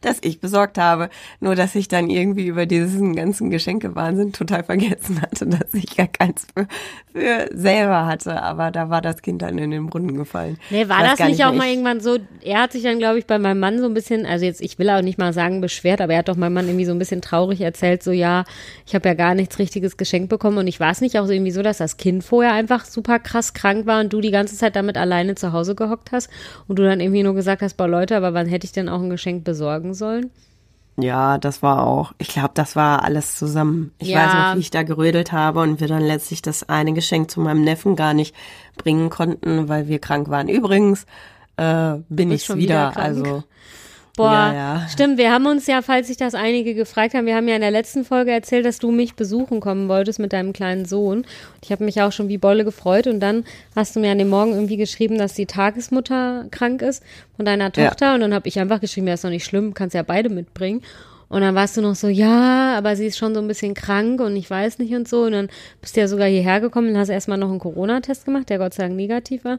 das 0.00 0.18
ich 0.22 0.40
besorgt 0.40 0.78
habe. 0.78 1.10
Nur, 1.40 1.54
dass 1.54 1.74
ich 1.74 1.88
dann 1.88 2.08
irgendwie 2.08 2.46
über 2.46 2.66
diesen 2.66 3.14
ganzen 3.14 3.50
Geschenkewahnsinn 3.50 4.32
total 4.32 4.64
vergessen 4.64 5.20
hatte, 5.20 5.46
dass 5.46 5.74
ich 5.74 5.96
gar 5.96 6.06
keins 6.06 6.46
für, 6.54 6.66
für 7.12 7.48
selber 7.52 8.06
hatte. 8.06 8.42
Aber 8.42 8.70
da 8.70 8.88
war 8.88 9.02
das 9.02 9.20
Kind 9.20 9.42
dann 9.42 9.58
in 9.58 9.70
den 9.70 9.86
Brunnen 9.86 10.16
gefallen. 10.16 10.58
Nee, 10.70 10.88
war 10.88 11.02
das 11.02 11.18
gar 11.18 11.28
nicht 11.28 11.44
auch 11.44 11.52
mal 11.52 11.68
irgendwann 11.68 12.00
so, 12.00 12.18
er 12.42 12.62
hat 12.62 12.72
sich 12.72 12.82
dann, 12.82 12.98
glaube 12.98 13.18
ich, 13.18 13.26
bei 13.26 13.38
meinem 13.38 13.60
Mann 13.60 13.78
so 13.78 13.86
ein 13.86 13.94
bisschen, 13.94 14.24
also 14.24 14.44
jetzt, 14.44 14.62
ich 14.62 14.78
will 14.78 14.88
auch 14.90 15.02
nicht 15.02 15.18
mal 15.18 15.32
sagen 15.32 15.60
beschwert, 15.60 16.00
aber 16.00 16.14
er 16.14 16.20
hat 16.20 16.28
doch 16.28 16.36
meinem 16.36 16.54
Mann 16.54 16.66
irgendwie 16.66 16.86
so 16.86 16.92
ein 16.92 16.98
bisschen 16.98 17.20
traurig 17.20 17.60
erzählt, 17.60 18.02
so 18.02 18.12
ja, 18.12 18.44
ich 18.86 18.94
habe 18.94 19.08
ja 19.08 19.14
gar 19.14 19.34
nichts 19.34 19.58
richtiges 19.58 19.96
geschenkt 19.96 20.30
bekommen 20.30 20.58
und 20.58 20.66
ich 20.66 20.80
war 20.80 20.90
es 20.90 21.00
nicht 21.00 21.18
auch 21.18 21.26
so 21.26 21.32
irgendwie 21.32 21.50
so, 21.50 21.62
dass 21.62 21.78
das 21.78 21.96
Kind 21.96 22.24
vorher 22.24 22.52
einfach 22.52 22.84
super 22.84 23.18
krass 23.18 23.52
krank 23.52 23.86
war 23.86 24.00
und 24.00 24.12
du 24.12 24.20
die 24.20 24.30
ganze 24.30 24.56
Zeit 24.56 24.76
damit 24.76 24.96
alleine 24.96 25.34
zu 25.34 25.52
Hause 25.52 25.65
gehockt 25.74 26.12
hast 26.12 26.30
und 26.68 26.78
du 26.78 26.84
dann 26.84 27.00
irgendwie 27.00 27.22
nur 27.22 27.34
gesagt 27.34 27.62
hast, 27.62 27.76
boah 27.76 27.88
Leute, 27.88 28.16
aber 28.16 28.34
wann 28.34 28.46
hätte 28.46 28.66
ich 28.66 28.72
denn 28.72 28.88
auch 28.88 29.00
ein 29.00 29.10
Geschenk 29.10 29.44
besorgen 29.44 29.94
sollen? 29.94 30.30
Ja, 30.98 31.36
das 31.36 31.62
war 31.62 31.86
auch. 31.86 32.12
Ich 32.16 32.28
glaube, 32.28 32.52
das 32.54 32.74
war 32.74 33.04
alles 33.04 33.36
zusammen. 33.36 33.92
Ich 33.98 34.08
Ja. 34.08 34.24
weiß 34.24 34.32
noch, 34.34 34.54
wie 34.54 34.60
ich 34.60 34.70
da 34.70 34.82
gerödelt 34.82 35.30
habe 35.30 35.60
und 35.60 35.78
wir 35.80 35.88
dann 35.88 36.02
letztlich 36.02 36.40
das 36.40 36.68
eine 36.68 36.94
Geschenk 36.94 37.30
zu 37.30 37.40
meinem 37.40 37.62
Neffen 37.62 37.96
gar 37.96 38.14
nicht 38.14 38.34
bringen 38.78 39.10
konnten, 39.10 39.68
weil 39.68 39.88
wir 39.88 39.98
krank 39.98 40.30
waren. 40.30 40.48
Übrigens 40.48 41.04
äh, 41.58 41.96
bin 42.08 42.30
ich 42.30 42.48
wieder, 42.48 42.92
wieder 42.92 42.96
also 42.96 43.44
Boah, 44.16 44.30
Ja, 44.32 44.54
ja. 44.54 44.88
stimmt, 44.88 45.18
wir 45.18 45.30
haben 45.30 45.46
uns 45.46 45.66
ja, 45.66 45.82
falls 45.82 46.06
sich 46.08 46.16
das 46.16 46.34
einige 46.34 46.74
gefragt 46.74 47.14
haben, 47.14 47.26
wir 47.26 47.36
haben 47.36 47.48
ja 47.48 47.54
in 47.54 47.60
der 47.60 47.70
letzten 47.70 48.04
Folge 48.04 48.30
erzählt, 48.30 48.64
dass 48.64 48.78
du 48.78 48.90
mich 48.90 49.14
besuchen 49.14 49.60
kommen 49.60 49.88
wolltest 49.88 50.18
mit 50.18 50.32
deinem 50.32 50.52
kleinen 50.52 50.86
Sohn. 50.86 51.18
Und 51.18 51.26
ich 51.62 51.70
habe 51.70 51.84
mich 51.84 52.00
auch 52.00 52.12
schon 52.12 52.28
wie 52.28 52.38
Bolle 52.38 52.64
gefreut 52.64 53.06
und 53.06 53.20
dann 53.20 53.44
hast 53.74 53.94
du 53.94 54.00
mir 54.00 54.10
an 54.10 54.18
dem 54.18 54.30
Morgen 54.30 54.52
irgendwie 54.52 54.76
geschrieben, 54.78 55.18
dass 55.18 55.34
die 55.34 55.46
Tagesmutter 55.46 56.46
krank 56.50 56.82
ist 56.82 57.02
von 57.36 57.44
deiner 57.44 57.70
Ja. 57.76 57.88
Tochter 57.88 58.14
und 58.14 58.20
dann 58.20 58.32
habe 58.34 58.48
ich 58.48 58.58
einfach 58.58 58.80
geschrieben, 58.80 59.06
ja, 59.08 59.14
ist 59.14 59.24
doch 59.24 59.30
nicht 59.30 59.44
schlimm, 59.44 59.74
kannst 59.74 59.94
ja 59.94 60.02
beide 60.02 60.28
mitbringen. 60.30 60.82
Und 61.28 61.40
dann 61.40 61.56
warst 61.56 61.76
du 61.76 61.80
noch 61.80 61.96
so, 61.96 62.06
ja, 62.06 62.78
aber 62.78 62.94
sie 62.94 63.06
ist 63.06 63.18
schon 63.18 63.34
so 63.34 63.40
ein 63.40 63.48
bisschen 63.48 63.74
krank 63.74 64.20
und 64.20 64.36
ich 64.36 64.48
weiß 64.48 64.78
nicht 64.78 64.94
und 64.94 65.08
so. 65.08 65.22
Und 65.24 65.32
dann 65.32 65.48
bist 65.80 65.96
du 65.96 66.00
ja 66.00 66.06
sogar 66.06 66.28
hierher 66.28 66.60
gekommen 66.60 66.90
und 66.90 66.96
hast 66.98 67.08
erstmal 67.08 67.36
noch 67.36 67.50
einen 67.50 67.58
Corona-Test 67.58 68.26
gemacht, 68.26 68.48
der 68.48 68.58
Gott 68.58 68.74
sei 68.74 68.84
Dank 68.84 68.94
negativ 68.94 69.44
war. 69.44 69.58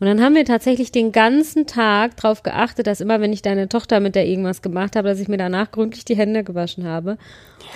Und 0.00 0.06
dann 0.06 0.22
haben 0.22 0.34
wir 0.34 0.44
tatsächlich 0.44 0.92
den 0.92 1.10
ganzen 1.10 1.66
Tag 1.66 2.16
darauf 2.16 2.42
geachtet, 2.42 2.86
dass 2.86 3.00
immer, 3.00 3.20
wenn 3.20 3.32
ich 3.32 3.42
deine 3.42 3.68
Tochter 3.68 3.98
mit 3.98 4.14
der 4.14 4.26
irgendwas 4.26 4.62
gemacht 4.62 4.94
habe, 4.94 5.08
dass 5.08 5.18
ich 5.18 5.28
mir 5.28 5.38
danach 5.38 5.72
gründlich 5.72 6.04
die 6.04 6.16
Hände 6.16 6.44
gewaschen 6.44 6.84
habe. 6.84 7.18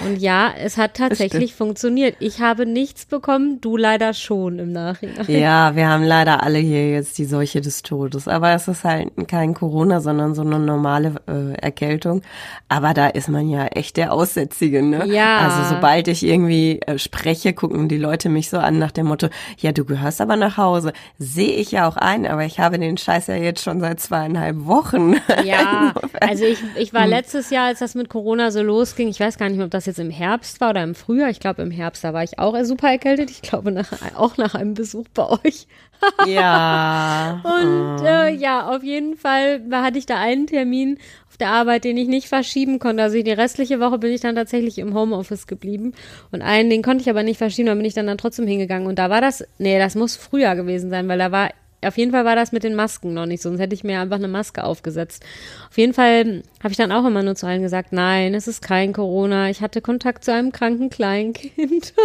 Und 0.05 0.19
ja, 0.19 0.51
es 0.59 0.79
hat 0.79 0.95
tatsächlich 0.95 1.55
funktioniert. 1.55 2.17
Ich 2.19 2.41
habe 2.41 2.67
nichts 2.67 3.05
bekommen, 3.07 3.61
du 3.61 3.77
leider 3.77 4.15
schon 4.15 4.59
im 4.59 4.73
Nachhinein. 4.73 5.27
Ja, 5.29 5.75
wir 5.77 5.89
haben 5.89 6.05
leider 6.05 6.43
alle 6.43 6.59
hier 6.59 6.91
jetzt 6.93 7.19
die 7.19 7.25
Seuche 7.25 7.61
des 7.61 7.83
Todes. 7.83 8.29
Aber 8.29 8.53
es 8.53 8.69
ist 8.69 8.85
halt 8.85 9.11
kein 9.29 9.55
Corona, 9.55 10.01
sondern 10.01 10.35
so 10.35 10.43
eine 10.43 10.59
normale 10.59 11.17
äh, 11.29 11.53
Erkältung. 11.61 12.23
Aber 12.69 12.95
da 12.95 13.09
ist 13.09 13.29
man 13.29 13.49
ja 13.49 13.67
echt 13.67 13.97
der 13.97 14.13
Aussätzige, 14.13 14.83
ne? 14.83 15.07
Ja. 15.07 15.39
Also 15.39 15.75
sobald 15.75 16.09
ich 16.09 16.25
irgendwie 16.25 16.81
äh, 16.87 16.99
spreche, 16.99 17.53
gucken 17.53 17.89
die 17.89 17.99
Leute 17.99 18.29
mich 18.29 18.49
so 18.49 18.59
an 18.59 18.79
nach 18.79 18.93
dem 18.93 19.07
Motto, 19.07 19.29
ja, 19.59 19.73
du 19.73 19.85
gehörst 19.85 20.21
aber 20.21 20.37
nach 20.37 20.57
Hause. 20.57 20.93
Sehe 21.19 21.55
ich 21.55 21.73
ja 21.73 21.87
auch 21.87 21.97
ein, 21.97 22.12
aber 22.27 22.45
ich 22.45 22.61
habe 22.61 22.79
den 22.79 22.97
Scheiß 22.97 23.27
ja 23.27 23.37
jetzt 23.37 23.63
schon 23.63 23.81
seit 23.81 24.01
zweieinhalb 24.01 24.67
Wochen. 24.67 25.17
Ja, 25.45 25.95
also 26.21 26.45
ich, 26.45 26.59
ich 26.77 26.95
war 26.95 27.07
letztes 27.07 27.51
Jahr, 27.51 27.67
als 27.67 27.81
das 27.81 27.95
mit 27.95 28.09
Corona 28.09 28.51
so 28.51 28.63
losging, 28.63 29.09
ich 29.09 29.19
weiß 29.19 29.39
gar 29.39 29.49
nicht 29.49 29.57
mehr, 29.57 29.65
ob 29.65 29.73
das 29.73 29.87
jetzt 29.87 29.99
im 29.99 30.11
Herbst 30.11 30.61
war 30.61 30.71
oder 30.71 30.83
im 30.83 30.95
Frühjahr. 30.95 31.31
Ich 31.31 31.41
glaube, 31.41 31.63
im 31.63 31.71
Herbst, 31.71 32.05
da 32.05 32.13
war 32.13 32.23
ich 32.23 32.39
auch 32.39 32.57
super 32.63 32.89
erkältet. 32.89 33.31
Ich 33.31 33.43
glaube, 33.43 33.73
nach, 33.73 33.91
auch 34.15 34.37
nach 34.37 34.55
einem 34.55 34.75
Besuch 34.75 35.07
bei 35.15 35.29
euch. 35.29 35.67
ja. 36.27 37.41
Und 37.45 38.05
äh, 38.05 38.31
ja, 38.31 38.69
auf 38.69 38.83
jeden 38.83 39.17
Fall 39.17 39.63
hatte 39.73 39.99
ich 39.99 40.07
da 40.07 40.19
einen 40.19 40.47
Termin 40.47 40.99
auf 41.29 41.37
der 41.39 41.51
Arbeit, 41.51 41.85
den 41.85 41.97
ich 41.97 42.09
nicht 42.09 42.29
verschieben 42.29 42.79
konnte. 42.79 43.03
Also 43.03 43.21
die 43.23 43.31
restliche 43.31 43.81
Woche 43.81 43.99
bin 43.99 44.13
ich 44.13 44.21
dann 44.21 44.35
tatsächlich 44.35 44.79
im 44.79 44.95
Homeoffice 44.95 45.47
geblieben. 45.47 45.95
Und 46.31 46.43
einen, 46.43 46.71
den 46.71 46.83
konnte 46.83 47.03
ich 47.03 47.11
aber 47.11 47.23
nicht 47.23 47.39
verschieben, 47.39 47.67
da 47.67 47.75
bin 47.75 47.85
ich 47.85 47.95
dann, 47.95 48.07
dann 48.07 48.19
trotzdem 48.19 48.47
hingegangen. 48.47 48.87
Und 48.87 48.99
da 48.99 49.11
war 49.11 49.21
das, 49.21 49.45
nee, 49.59 49.79
das 49.79 49.95
muss 49.95 50.17
früher 50.17 50.55
gewesen 50.55 50.91
sein, 50.91 51.09
weil 51.09 51.19
da 51.19 51.33
war, 51.33 51.51
auf 51.83 51.99
jeden 51.99 52.13
Fall 52.13 52.25
war 52.25 52.37
das 52.37 52.53
mit 52.53 52.65
den 52.65 52.75
Masken 52.75 53.15
noch 53.15 53.27
nicht 53.27 53.43
so, 53.43 53.49
sonst 53.49 53.61
hätte 53.61 53.75
ich 53.75 53.85
mir 53.85 54.01
einfach 54.01 54.17
eine 54.17 54.29
Maske 54.29 54.65
aufgesetzt. 54.65 55.25
Auf 55.69 55.79
jeden 55.79 55.95
Fall 55.95 56.43
habe 56.63 56.71
ich 56.71 56.77
dann 56.77 56.93
auch 56.93 57.05
immer 57.05 57.23
nur 57.23 57.35
zu 57.35 57.47
allen 57.47 57.63
gesagt, 57.63 57.93
nein, 57.93 58.35
es 58.35 58.49
ist 58.49 58.63
kein 58.63 58.93
Corona. 58.93 59.51
Ich 59.51 59.61
hatte 59.61 59.81
Kontakt 59.81 60.25
zu 60.25 60.33
einem 60.33 60.53
kranken 60.53 60.91
Kleinkind. 60.91 61.95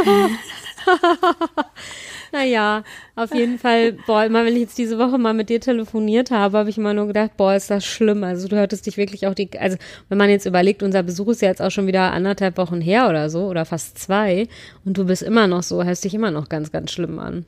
Naja, 2.31 2.83
auf 3.15 3.33
jeden 3.33 3.57
Fall, 3.57 3.93
boah, 4.05 4.25
immer 4.25 4.45
wenn 4.45 4.53
ich 4.53 4.61
jetzt 4.61 4.77
diese 4.77 4.97
Woche 4.97 5.17
mal 5.17 5.33
mit 5.33 5.49
dir 5.49 5.61
telefoniert 5.61 6.31
habe, 6.31 6.57
habe 6.57 6.69
ich 6.69 6.77
immer 6.77 6.93
nur 6.93 7.07
gedacht, 7.07 7.31
boah, 7.37 7.55
ist 7.55 7.69
das 7.69 7.85
schlimm. 7.85 8.23
Also 8.23 8.47
du 8.47 8.55
hörtest 8.55 8.85
dich 8.85 8.97
wirklich 8.97 9.27
auch 9.27 9.33
die, 9.33 9.49
also 9.57 9.77
wenn 10.09 10.17
man 10.17 10.29
jetzt 10.29 10.45
überlegt, 10.45 10.83
unser 10.83 11.03
Besuch 11.03 11.29
ist 11.29 11.41
ja 11.41 11.49
jetzt 11.49 11.61
auch 11.61 11.71
schon 11.71 11.87
wieder 11.87 12.11
anderthalb 12.11 12.57
Wochen 12.57 12.81
her 12.81 13.07
oder 13.09 13.29
so, 13.29 13.45
oder 13.47 13.65
fast 13.65 13.97
zwei, 13.97 14.47
und 14.85 14.97
du 14.97 15.05
bist 15.05 15.23
immer 15.23 15.47
noch 15.47 15.63
so, 15.63 15.83
hörst 15.83 16.03
dich 16.03 16.13
immer 16.13 16.31
noch 16.31 16.49
ganz, 16.49 16.71
ganz 16.71 16.91
schlimm 16.91 17.19
an. 17.19 17.45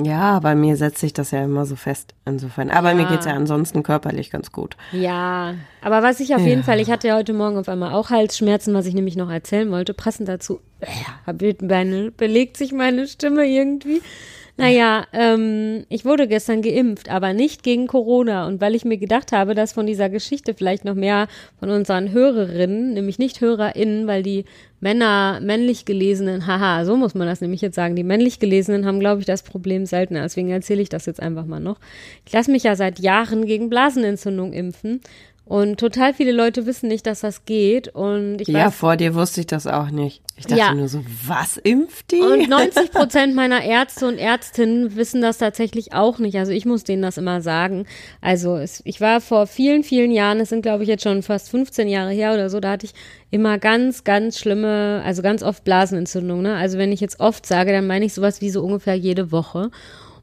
Ja, 0.00 0.38
bei 0.38 0.54
mir 0.54 0.76
setzt 0.76 0.98
sich 0.98 1.12
das 1.12 1.32
ja 1.32 1.42
immer 1.42 1.66
so 1.66 1.74
fest, 1.74 2.14
insofern. 2.24 2.70
Aber 2.70 2.94
mir 2.94 3.02
Ja. 3.02 3.08
geht's 3.08 3.26
ja 3.26 3.32
ansonsten 3.32 3.82
körperlich 3.82 4.30
ganz 4.30 4.52
gut. 4.52 4.76
Ja, 4.92 5.54
aber 5.80 6.02
was 6.02 6.20
ich 6.20 6.34
auf 6.34 6.46
jeden 6.46 6.62
Fall, 6.62 6.78
ich 6.80 6.90
hatte 6.90 7.08
ja 7.08 7.16
heute 7.16 7.32
Morgen 7.32 7.58
auf 7.58 7.68
einmal 7.68 7.92
auch 7.92 8.10
Halsschmerzen, 8.10 8.74
was 8.74 8.86
ich 8.86 8.94
nämlich 8.94 9.16
noch 9.16 9.30
erzählen 9.30 9.70
wollte. 9.70 9.94
Passend 9.94 10.28
dazu, 10.28 10.60
äh, 10.80 12.10
belegt 12.16 12.56
sich 12.56 12.72
meine 12.72 13.08
Stimme 13.08 13.44
irgendwie. 13.44 14.00
Naja, 14.58 15.06
ähm, 15.12 15.86
ich 15.88 16.04
wurde 16.04 16.26
gestern 16.26 16.62
geimpft, 16.62 17.08
aber 17.08 17.32
nicht 17.32 17.62
gegen 17.62 17.86
Corona. 17.86 18.48
Und 18.48 18.60
weil 18.60 18.74
ich 18.74 18.84
mir 18.84 18.98
gedacht 18.98 19.30
habe, 19.30 19.54
dass 19.54 19.72
von 19.72 19.86
dieser 19.86 20.10
Geschichte 20.10 20.52
vielleicht 20.52 20.84
noch 20.84 20.96
mehr 20.96 21.28
von 21.60 21.70
unseren 21.70 22.10
Hörerinnen, 22.10 22.92
nämlich 22.92 23.20
nicht 23.20 23.40
HörerInnen, 23.40 24.08
weil 24.08 24.24
die 24.24 24.46
Männer, 24.80 25.38
männlich 25.40 25.84
gelesenen, 25.84 26.48
haha, 26.48 26.84
so 26.84 26.96
muss 26.96 27.14
man 27.14 27.28
das 27.28 27.40
nämlich 27.40 27.60
jetzt 27.60 27.76
sagen, 27.76 27.94
die 27.94 28.02
männlich 28.02 28.40
gelesenen 28.40 28.84
haben, 28.84 28.98
glaube 28.98 29.20
ich, 29.20 29.26
das 29.26 29.44
Problem 29.44 29.86
seltener. 29.86 30.22
Deswegen 30.22 30.50
erzähle 30.50 30.82
ich 30.82 30.88
das 30.88 31.06
jetzt 31.06 31.22
einfach 31.22 31.46
mal 31.46 31.60
noch. 31.60 31.78
Ich 32.26 32.32
lasse 32.32 32.50
mich 32.50 32.64
ja 32.64 32.74
seit 32.74 32.98
Jahren 32.98 33.46
gegen 33.46 33.70
Blasenentzündung 33.70 34.52
impfen. 34.52 35.00
Und 35.48 35.80
total 35.80 36.12
viele 36.12 36.32
Leute 36.32 36.66
wissen 36.66 36.88
nicht, 36.88 37.06
dass 37.06 37.20
das 37.20 37.46
geht. 37.46 37.88
Und 37.88 38.36
ich 38.40 38.48
ja, 38.48 38.66
weiß, 38.66 38.74
vor 38.74 38.96
dir 38.96 39.14
wusste 39.14 39.40
ich 39.40 39.46
das 39.46 39.66
auch 39.66 39.88
nicht. 39.90 40.20
Ich 40.36 40.44
dachte 40.44 40.60
Ja. 40.60 40.74
nur 40.74 40.88
so, 40.88 41.02
was 41.26 41.56
impft 41.56 42.10
die? 42.10 42.20
Und 42.20 42.48
90 42.50 42.92
Prozent 42.92 43.34
meiner 43.34 43.62
Ärzte 43.64 44.06
und 44.06 44.18
Ärztinnen 44.18 44.94
wissen 44.94 45.22
das 45.22 45.38
tatsächlich 45.38 45.94
auch 45.94 46.18
nicht. 46.18 46.36
Also 46.36 46.52
ich 46.52 46.66
muss 46.66 46.84
denen 46.84 47.00
das 47.00 47.16
immer 47.16 47.40
sagen. 47.40 47.86
Also 48.20 48.56
es, 48.56 48.82
ich 48.84 49.00
war 49.00 49.22
vor 49.22 49.46
vielen, 49.46 49.84
vielen 49.84 50.10
Jahren, 50.10 50.38
es 50.38 50.50
sind 50.50 50.60
glaube 50.60 50.82
ich 50.82 50.88
jetzt 50.90 51.02
schon 51.02 51.22
fast 51.22 51.48
15 51.48 51.88
Jahre 51.88 52.12
her 52.12 52.34
oder 52.34 52.50
so, 52.50 52.60
da 52.60 52.72
hatte 52.72 52.84
ich 52.84 52.92
immer 53.30 53.56
ganz, 53.58 54.04
ganz 54.04 54.38
schlimme, 54.38 55.02
also 55.04 55.22
ganz 55.22 55.42
oft 55.42 55.64
Blasenentzündungen. 55.64 56.42
Ne? 56.42 56.56
Also 56.56 56.76
wenn 56.76 56.92
ich 56.92 57.00
jetzt 57.00 57.20
oft 57.20 57.46
sage, 57.46 57.72
dann 57.72 57.86
meine 57.86 58.04
ich 58.04 58.12
sowas 58.12 58.42
wie 58.42 58.50
so 58.50 58.62
ungefähr 58.62 58.96
jede 58.96 59.32
Woche. 59.32 59.70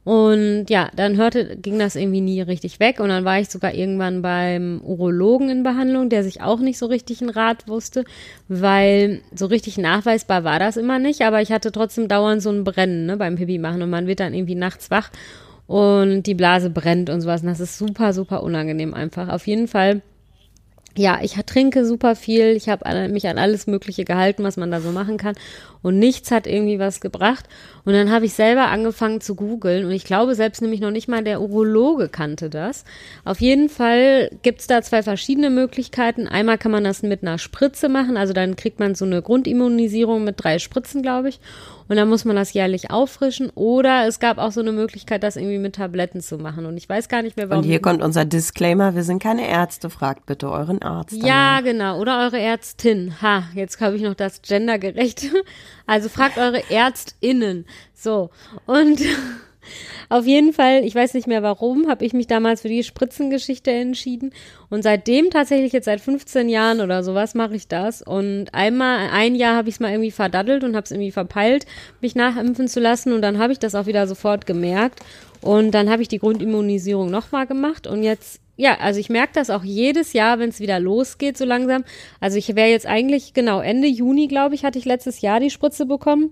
Und 0.06 0.68
ja, 0.70 0.92
dann 0.96 1.18
hörte, 1.18 1.58
ging 1.58 1.80
das 1.80 1.96
irgendwie 1.96 2.22
nie 2.22 2.40
richtig 2.40 2.80
weg. 2.80 3.00
Und 3.00 3.10
dann 3.10 3.26
war 3.26 3.40
ich 3.40 3.50
sogar 3.50 3.74
irgendwann 3.74 4.22
beim 4.22 4.80
Urologen 4.84 5.50
in 5.50 5.64
Behandlung, 5.64 6.10
der 6.10 6.24
sich 6.24 6.42
auch 6.42 6.60
nicht 6.60 6.78
so 6.78 6.86
richtig 6.86 7.22
einen 7.22 7.32
Rat 7.32 7.68
wusste, 7.68 8.06
weil 8.48 9.22
so 9.34 9.48
richtig 9.48 9.80
nachweisbar 9.80 10.44
war 10.44 10.60
das 10.60 10.78
immer 10.78 11.00
nicht. 11.00 11.24
Aber 11.24 11.42
ich 11.42 11.52
hatte 11.52 11.72
trotzdem 11.72 12.08
dauernd 12.08 12.44
so 12.44 12.52
ein 12.52 12.64
Brennen 12.64 13.08
ne, 13.08 13.18
beim 13.18 13.36
Pipi 13.36 13.58
machen. 13.58 13.82
Und 13.82 13.90
man 13.90 14.06
wird 14.06 14.20
dann 14.20 14.36
irgendwie 14.36 14.54
nachts 14.54 14.92
wach 14.92 15.10
und 15.66 16.22
die 16.24 16.36
Blase 16.36 16.70
brennt 16.70 17.10
und 17.10 17.22
sowas. 17.22 17.42
Und 17.42 17.48
das 17.48 17.60
ist 17.60 17.80
super, 17.80 18.14
super 18.14 18.44
unangenehm 18.44 18.94
einfach. 18.94 19.30
Auf 19.30 19.48
jeden 19.48 19.68
Fall 19.68 20.04
ja, 20.98 21.20
ich 21.22 21.34
trinke 21.46 21.86
super 21.86 22.16
viel. 22.16 22.56
Ich 22.56 22.70
habe 22.70 23.10
mich 23.10 23.28
an 23.28 23.38
alles 23.38 23.68
Mögliche 23.68 24.06
gehalten, 24.06 24.44
was 24.44 24.56
man 24.56 24.72
da 24.72 24.80
so 24.80 24.92
machen 24.92 25.18
kann. 25.18 25.36
Und 25.82 26.00
nichts 26.00 26.32
hat 26.32 26.48
irgendwie 26.48 26.80
was 26.80 27.02
gebracht. 27.02 27.46
Und 27.84 27.94
dann 27.94 28.12
habe 28.12 28.26
ich 28.26 28.34
selber 28.34 28.68
angefangen 28.68 29.20
zu 29.20 29.36
googeln. 29.36 29.86
Und 29.86 29.92
ich 29.92 30.06
glaube, 30.06 30.36
selbst 30.36 30.62
nämlich 30.62 30.80
noch 30.80 30.92
nicht 30.92 31.10
mal 31.10 31.24
der 31.24 31.42
Urologe 31.42 32.08
kannte 32.08 32.50
das. 32.50 32.86
Auf 33.26 33.42
jeden 33.42 33.68
Fall 33.68 34.32
gibt's 34.42 34.68
da 34.68 34.82
zwei 34.82 35.04
verschiedene 35.04 35.50
Möglichkeiten. 35.50 36.28
Einmal 36.28 36.58
kann 36.58 36.72
man 36.72 36.86
das 36.86 37.04
mit 37.04 37.24
einer 37.24 37.40
Spritze 37.40 37.90
machen. 37.90 38.16
Also 38.16 38.32
dann 38.32 38.56
kriegt 38.56 38.80
man 38.80 38.96
so 38.96 39.04
eine 39.06 39.22
Grundimmunisierung 39.22 40.24
mit 40.24 40.42
drei 40.42 40.60
Spritzen, 40.60 41.02
glaube 41.02 41.30
ich. 41.30 41.40
Und 41.88 41.98
dann 41.98 42.10
muss 42.10 42.26
man 42.26 42.36
das 42.36 42.54
jährlich 42.54 42.92
auffrischen. 42.92 43.52
Oder 43.54 44.08
es 44.08 44.20
gab 44.20 44.38
auch 44.38 44.52
so 44.52 44.62
eine 44.62 44.72
Möglichkeit, 44.72 45.24
das 45.24 45.36
irgendwie 45.36 45.60
mit 45.60 45.76
Tabletten 45.76 46.22
zu 46.22 46.38
machen. 46.38 46.66
Und 46.66 46.78
ich 46.78 46.90
weiß 46.90 47.10
gar 47.10 47.22
nicht 47.22 47.38
mehr, 47.38 47.50
warum. 47.50 47.64
Und 47.64 47.70
hier 47.70 47.82
kommt 47.82 48.02
unser 48.02 48.26
Disclaimer, 48.26 48.96
wir 48.96 49.04
sind 49.04 49.22
keine 49.22 49.48
Ärzte, 49.48 49.90
fragt 49.90 50.26
bitte 50.26 50.50
euren 50.50 50.82
Arzt. 50.82 51.14
Ja, 51.14 51.62
genau. 51.62 52.00
Oder 52.00 52.20
eure 52.24 52.40
Ärztin. 52.40 53.22
Ha, 53.22 53.44
jetzt 53.54 53.80
habe 53.82 53.96
ich 53.96 54.02
noch 54.02 54.16
das 54.16 54.42
gendergerechte. 54.42 55.28
Also 55.88 56.10
fragt 56.10 56.40
eure 56.40 56.64
ÄrztInnen. 56.72 57.66
So. 57.94 58.32
Und 58.66 59.02
auf 60.10 60.26
jeden 60.26 60.54
Fall, 60.54 60.84
ich 60.84 60.96
weiß 60.96 61.14
nicht 61.14 61.28
mehr 61.28 61.44
warum, 61.44 61.88
habe 61.88 62.06
ich 62.06 62.14
mich 62.14 62.28
damals 62.28 62.62
für 62.62 62.70
die 62.70 62.84
Spritzengeschichte 62.84 63.72
entschieden. 63.72 64.32
Und 64.70 64.84
seitdem 64.84 65.30
tatsächlich 65.30 65.74
jetzt 65.74 65.86
seit 65.86 66.02
15 66.02 66.50
Jahren 66.50 66.82
oder 66.82 67.04
sowas 67.04 67.34
mache 67.36 67.56
ich 67.56 67.68
das. 67.68 68.02
Und 68.02 68.54
einmal, 68.54 69.10
ein 69.12 69.36
Jahr 69.36 69.56
habe 69.56 69.70
ich 69.70 69.76
es 69.76 69.80
mal 69.80 69.92
irgendwie 69.92 70.12
verdaddelt 70.12 70.64
und 70.64 70.76
habe 70.76 70.86
es 70.86 70.92
irgendwie 70.92 71.12
verpeilt, 71.12 71.66
mich 72.02 72.16
nachimpfen 72.16 72.68
zu 72.68 72.80
lassen. 72.80 73.14
Und 73.14 73.22
dann 73.22 73.38
habe 73.38 73.54
ich 73.54 73.60
das 73.60 73.76
auch 73.76 73.86
wieder 73.86 74.08
sofort 74.08 74.46
gemerkt. 74.46 75.00
Und 75.42 75.72
dann 75.72 75.90
habe 75.90 76.02
ich 76.02 76.08
die 76.08 76.20
Grundimmunisierung 76.20 77.10
nochmal 77.10 77.46
gemacht. 77.46 77.88
Und 77.88 78.04
jetzt 78.04 78.42
ja, 78.58 78.78
also 78.80 79.00
ich 79.00 79.10
merke 79.10 79.34
das 79.34 79.50
auch 79.50 79.64
jedes 79.64 80.14
Jahr, 80.14 80.40
wenn 80.40 80.50
es 80.50 80.60
wieder 80.60 80.80
losgeht, 80.80 81.38
so 81.38 81.46
langsam. 81.46 81.84
Also 82.22 82.38
ich 82.38 82.56
wäre 82.56 82.70
jetzt 82.70 82.86
eigentlich, 82.86 83.34
genau, 83.34 83.60
Ende 83.60 83.88
Juni, 83.88 84.28
glaube 84.28 84.56
ich, 84.56 84.64
hatte 84.64 84.80
ich 84.80 84.86
letztes 84.86 85.22
Jahr 85.22 85.40
die 85.40 85.50
Spritze 85.50 85.86
bekommen. 85.86 86.32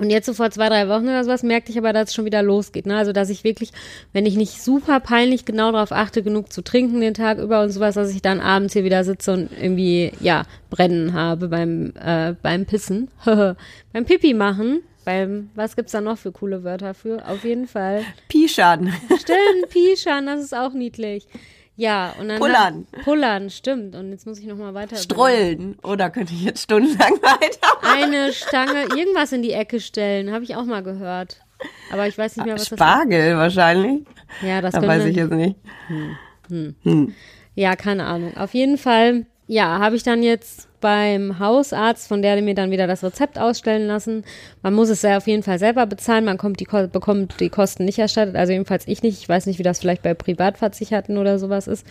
Und 0.00 0.08
jetzt 0.08 0.26
so 0.26 0.32
vor 0.32 0.50
zwei, 0.50 0.68
drei 0.68 0.88
Wochen 0.88 1.04
oder 1.04 1.22
sowas 1.22 1.42
merkte 1.42 1.70
ich 1.70 1.78
aber, 1.78 1.92
dass 1.92 2.08
es 2.08 2.14
schon 2.14 2.24
wieder 2.24 2.42
losgeht. 2.42 2.86
Ne? 2.86 2.96
Also 2.96 3.12
dass 3.12 3.28
ich 3.28 3.44
wirklich, 3.44 3.70
wenn 4.12 4.24
ich 4.24 4.36
nicht 4.36 4.62
super 4.62 4.98
peinlich 4.98 5.44
genau 5.44 5.70
darauf 5.72 5.92
achte, 5.92 6.22
genug 6.22 6.52
zu 6.52 6.62
trinken 6.62 7.00
den 7.00 7.14
Tag 7.14 7.38
über 7.38 7.62
und 7.62 7.70
sowas, 7.70 7.96
dass 7.96 8.14
ich 8.14 8.22
dann 8.22 8.40
abends 8.40 8.72
hier 8.72 8.84
wieder 8.84 9.04
sitze 9.04 9.32
und 9.32 9.50
irgendwie, 9.60 10.12
ja, 10.20 10.44
brennen 10.70 11.12
habe 11.12 11.48
beim, 11.48 11.92
äh, 12.02 12.34
beim 12.40 12.64
Pissen. 12.64 13.08
beim 13.24 14.04
Pipi 14.06 14.32
machen. 14.32 14.80
Beim, 15.04 15.50
was 15.54 15.76
gibt's 15.76 15.92
da 15.92 16.00
noch 16.00 16.18
für 16.18 16.32
coole 16.32 16.64
Wörter 16.64 16.94
für? 16.94 17.26
Auf 17.26 17.44
jeden 17.44 17.66
Fall. 17.66 18.02
Pischan. 18.28 18.92
Stimmt, 19.18 19.68
Pischan, 19.70 20.26
das 20.26 20.40
ist 20.40 20.54
auch 20.54 20.72
niedlich. 20.72 21.26
Ja, 21.80 22.14
und 22.20 22.28
dann. 22.28 22.38
Pullern. 22.38 22.86
Pullern, 23.04 23.48
stimmt. 23.48 23.94
Und 23.94 24.10
jetzt 24.10 24.26
muss 24.26 24.38
ich 24.38 24.44
nochmal 24.44 24.74
weiter. 24.74 24.96
Strollen. 24.96 25.78
Oder 25.82 26.10
könnte 26.10 26.34
ich 26.34 26.44
jetzt 26.44 26.64
stundenlang 26.64 27.12
weitermachen? 27.22 28.02
Eine 28.04 28.34
Stange, 28.34 28.82
irgendwas 28.94 29.32
in 29.32 29.40
die 29.40 29.52
Ecke 29.52 29.80
stellen, 29.80 30.30
habe 30.30 30.44
ich 30.44 30.56
auch 30.56 30.66
mal 30.66 30.82
gehört. 30.82 31.40
Aber 31.90 32.06
ich 32.06 32.18
weiß 32.18 32.36
nicht 32.36 32.44
mehr, 32.44 32.54
was 32.56 32.68
das 32.68 32.76
Spargel 32.78 33.34
wahrscheinlich. 33.38 34.02
ist. 34.02 34.46
Ja, 34.46 34.60
das 34.60 34.74
Da 34.74 34.86
weiß 34.86 35.06
ich 35.06 35.16
jetzt 35.16 35.32
nicht. 35.32 35.56
Ja, 37.54 37.76
keine 37.76 38.04
Ahnung. 38.04 38.36
Auf 38.36 38.52
jeden 38.52 38.76
Fall, 38.76 39.24
ja, 39.46 39.78
habe 39.78 39.96
ich 39.96 40.02
dann 40.02 40.22
jetzt 40.22 40.68
beim 40.80 41.38
Hausarzt, 41.38 42.08
von 42.08 42.22
der 42.22 42.40
mir 42.42 42.54
dann 42.54 42.70
wieder 42.70 42.86
das 42.86 43.04
Rezept 43.04 43.38
ausstellen 43.38 43.86
lassen. 43.86 44.24
Man 44.62 44.74
muss 44.74 44.88
es 44.88 45.02
ja 45.02 45.16
auf 45.16 45.26
jeden 45.26 45.42
Fall 45.42 45.58
selber 45.58 45.86
bezahlen. 45.86 46.24
Man 46.24 46.38
kommt 46.38 46.60
die, 46.60 46.64
Ko- 46.64 46.88
bekommt 46.88 47.38
die 47.40 47.48
Kosten 47.50 47.84
nicht 47.84 47.98
erstattet. 47.98 48.36
Also 48.36 48.52
jedenfalls 48.52 48.88
ich 48.88 49.02
nicht. 49.02 49.20
Ich 49.20 49.28
weiß 49.28 49.46
nicht, 49.46 49.58
wie 49.58 49.62
das 49.62 49.78
vielleicht 49.80 50.02
bei 50.02 50.14
Privatversicherten 50.14 51.18
oder 51.18 51.38
sowas 51.38 51.66
ist. 51.68 51.86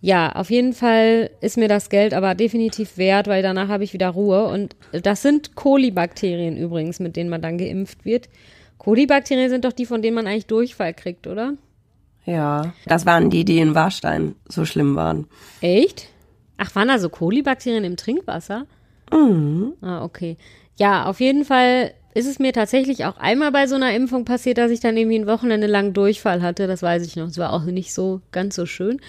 Ja, 0.00 0.32
auf 0.32 0.50
jeden 0.50 0.74
Fall 0.74 1.30
ist 1.40 1.56
mir 1.56 1.68
das 1.68 1.88
Geld 1.88 2.12
aber 2.12 2.34
definitiv 2.34 2.98
wert, 2.98 3.26
weil 3.26 3.42
danach 3.42 3.68
habe 3.68 3.84
ich 3.84 3.94
wieder 3.94 4.10
Ruhe. 4.10 4.44
Und 4.48 4.76
das 4.92 5.22
sind 5.22 5.54
Kolibakterien 5.54 6.56
übrigens, 6.58 7.00
mit 7.00 7.16
denen 7.16 7.30
man 7.30 7.40
dann 7.40 7.56
geimpft 7.56 8.04
wird. 8.04 8.28
Kolibakterien 8.76 9.48
sind 9.48 9.64
doch 9.64 9.72
die, 9.72 9.86
von 9.86 10.02
denen 10.02 10.14
man 10.16 10.26
eigentlich 10.26 10.46
Durchfall 10.46 10.92
kriegt, 10.92 11.26
oder? 11.26 11.54
Ja. 12.26 12.74
Das 12.86 13.06
waren 13.06 13.30
die, 13.30 13.44
die 13.46 13.58
in 13.58 13.74
Warstein 13.74 14.34
so 14.46 14.64
schlimm 14.66 14.94
waren. 14.96 15.26
Echt? 15.62 16.08
Ach, 16.56 16.74
waren 16.74 16.88
da 16.88 16.98
so 16.98 17.08
Kolibakterien 17.08 17.84
im 17.84 17.96
Trinkwasser? 17.96 18.66
Mhm. 19.12 19.74
Ah, 19.80 20.04
okay. 20.04 20.36
Ja, 20.76 21.06
auf 21.06 21.20
jeden 21.20 21.44
Fall 21.44 21.92
ist 22.14 22.26
es 22.28 22.38
mir 22.38 22.52
tatsächlich 22.52 23.04
auch 23.04 23.16
einmal 23.16 23.50
bei 23.50 23.66
so 23.66 23.74
einer 23.74 23.94
Impfung 23.94 24.24
passiert, 24.24 24.58
dass 24.58 24.70
ich 24.70 24.80
dann 24.80 24.96
irgendwie 24.96 25.18
ein 25.18 25.26
Wochenende 25.26 25.66
lang 25.66 25.92
Durchfall 25.92 26.42
hatte. 26.42 26.66
Das 26.66 26.82
weiß 26.82 27.04
ich 27.06 27.16
noch. 27.16 27.26
Es 27.26 27.38
war 27.38 27.52
auch 27.52 27.64
nicht 27.64 27.92
so 27.92 28.20
ganz 28.30 28.54
so 28.54 28.66
schön. 28.66 29.00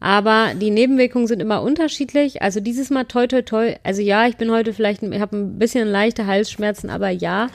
Aber 0.00 0.52
die 0.54 0.70
Nebenwirkungen 0.70 1.26
sind 1.26 1.40
immer 1.40 1.62
unterschiedlich. 1.62 2.42
Also 2.42 2.60
dieses 2.60 2.90
Mal 2.90 3.04
toi 3.04 3.26
toi 3.26 3.42
toi. 3.42 3.74
Also 3.84 4.02
ja, 4.02 4.26
ich 4.26 4.36
bin 4.36 4.50
heute 4.50 4.72
vielleicht, 4.72 5.02
ich 5.02 5.20
habe 5.20 5.36
ein 5.36 5.58
bisschen 5.58 5.88
leichte 5.88 6.26
Halsschmerzen, 6.26 6.90
aber 6.90 7.10
ja. 7.10 7.48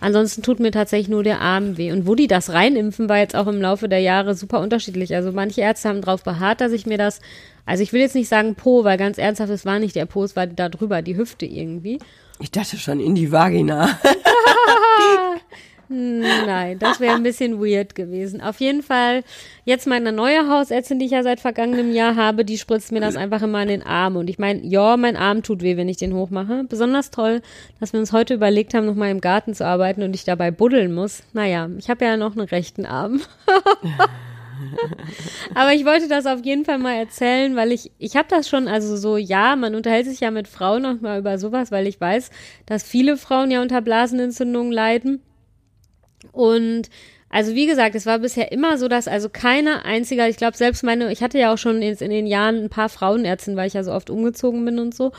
Ansonsten 0.00 0.42
tut 0.42 0.60
mir 0.60 0.70
tatsächlich 0.70 1.08
nur 1.08 1.22
der 1.22 1.40
Arm 1.40 1.78
weh. 1.78 1.90
Und 1.90 2.06
wo 2.06 2.14
die 2.14 2.26
das 2.26 2.52
reinimpfen, 2.52 3.08
war 3.08 3.18
jetzt 3.18 3.34
auch 3.34 3.46
im 3.46 3.62
Laufe 3.62 3.88
der 3.88 4.00
Jahre 4.00 4.34
super 4.34 4.60
unterschiedlich. 4.60 5.14
Also 5.14 5.32
manche 5.32 5.62
Ärzte 5.62 5.88
haben 5.88 6.02
darauf 6.02 6.22
beharrt, 6.22 6.60
dass 6.60 6.72
ich 6.72 6.84
mir 6.84 6.98
das, 6.98 7.20
also 7.66 7.82
ich 7.82 7.92
will 7.92 8.00
jetzt 8.00 8.14
nicht 8.14 8.28
sagen 8.28 8.54
Po, 8.54 8.84
weil 8.84 8.98
ganz 8.98 9.18
ernsthaft, 9.18 9.50
es 9.50 9.64
war 9.64 9.78
nicht 9.78 9.96
der 9.96 10.06
Po, 10.06 10.24
es 10.24 10.36
war 10.36 10.46
da 10.46 10.68
drüber, 10.68 11.02
die 11.02 11.16
Hüfte 11.16 11.46
irgendwie. 11.46 11.98
Ich 12.40 12.50
dachte 12.50 12.76
schon 12.76 13.00
in 13.00 13.14
die 13.14 13.30
Vagina. 13.30 13.98
Nein, 15.88 16.78
das 16.78 16.98
wäre 16.98 17.14
ein 17.14 17.22
bisschen 17.22 17.60
weird 17.60 17.94
gewesen. 17.94 18.40
Auf 18.40 18.58
jeden 18.58 18.82
Fall, 18.82 19.22
jetzt 19.64 19.86
meine 19.86 20.12
neue 20.12 20.48
Hausärztin, 20.48 20.98
die 20.98 21.04
ich 21.04 21.12
ja 21.12 21.22
seit 21.22 21.40
vergangenem 21.40 21.92
Jahr 21.92 22.16
habe, 22.16 22.44
die 22.44 22.58
spritzt 22.58 22.90
mir 22.90 23.00
das 23.00 23.16
einfach 23.16 23.42
immer 23.42 23.62
in 23.62 23.68
den 23.68 23.82
Arm. 23.82 24.16
Und 24.16 24.30
ich 24.30 24.38
meine, 24.38 24.60
ja, 24.62 24.96
mein 24.96 25.16
Arm 25.16 25.42
tut 25.42 25.62
weh, 25.62 25.76
wenn 25.76 25.88
ich 25.88 25.98
den 25.98 26.14
hochmache. 26.14 26.64
Besonders 26.68 27.10
toll, 27.10 27.42
dass 27.80 27.92
wir 27.92 28.00
uns 28.00 28.12
heute 28.12 28.34
überlegt 28.34 28.74
haben, 28.74 28.86
nochmal 28.86 29.10
im 29.10 29.20
Garten 29.20 29.54
zu 29.54 29.66
arbeiten 29.66 30.02
und 30.02 30.14
ich 30.14 30.24
dabei 30.24 30.50
buddeln 30.50 30.92
muss. 30.94 31.22
Naja, 31.32 31.68
ich 31.78 31.90
habe 31.90 32.04
ja 32.04 32.16
noch 32.16 32.32
einen 32.32 32.48
rechten 32.48 32.86
Arm. 32.86 33.20
Aber 35.54 35.72
ich 35.72 35.84
wollte 35.84 36.08
das 36.08 36.26
auf 36.26 36.44
jeden 36.44 36.64
Fall 36.64 36.78
mal 36.78 36.94
erzählen, 36.94 37.56
weil 37.56 37.72
ich, 37.72 37.92
ich 37.98 38.16
habe 38.16 38.28
das 38.28 38.48
schon, 38.48 38.68
also 38.68 38.96
so, 38.96 39.16
ja, 39.16 39.56
man 39.56 39.74
unterhält 39.74 40.06
sich 40.06 40.20
ja 40.20 40.30
mit 40.30 40.48
Frauen 40.48 40.82
noch 40.82 41.00
mal 41.00 41.18
über 41.18 41.38
sowas, 41.38 41.70
weil 41.70 41.86
ich 41.86 42.00
weiß, 42.00 42.30
dass 42.66 42.82
viele 42.82 43.16
Frauen 43.16 43.50
ja 43.50 43.62
unter 43.62 43.80
Blasenentzündungen 43.80 44.72
leiden. 44.72 45.22
Und 46.32 46.90
also 47.34 47.54
wie 47.54 47.66
gesagt, 47.66 47.96
es 47.96 48.06
war 48.06 48.20
bisher 48.20 48.52
immer 48.52 48.78
so, 48.78 48.86
dass 48.86 49.08
also 49.08 49.28
keine 49.28 49.84
einzige, 49.84 50.28
ich 50.28 50.36
glaube 50.36 50.56
selbst 50.56 50.84
meine, 50.84 51.10
ich 51.10 51.20
hatte 51.20 51.38
ja 51.38 51.52
auch 51.52 51.58
schon 51.58 51.82
jetzt 51.82 52.00
in 52.00 52.10
den 52.10 52.26
Jahren 52.26 52.62
ein 52.62 52.70
paar 52.70 52.88
Frauenärztinnen, 52.88 53.56
weil 53.56 53.66
ich 53.66 53.74
ja 53.74 53.82
so 53.82 53.92
oft 53.92 54.08
umgezogen 54.08 54.64
bin 54.64 54.78
und 54.78 54.94
so. 54.94 55.10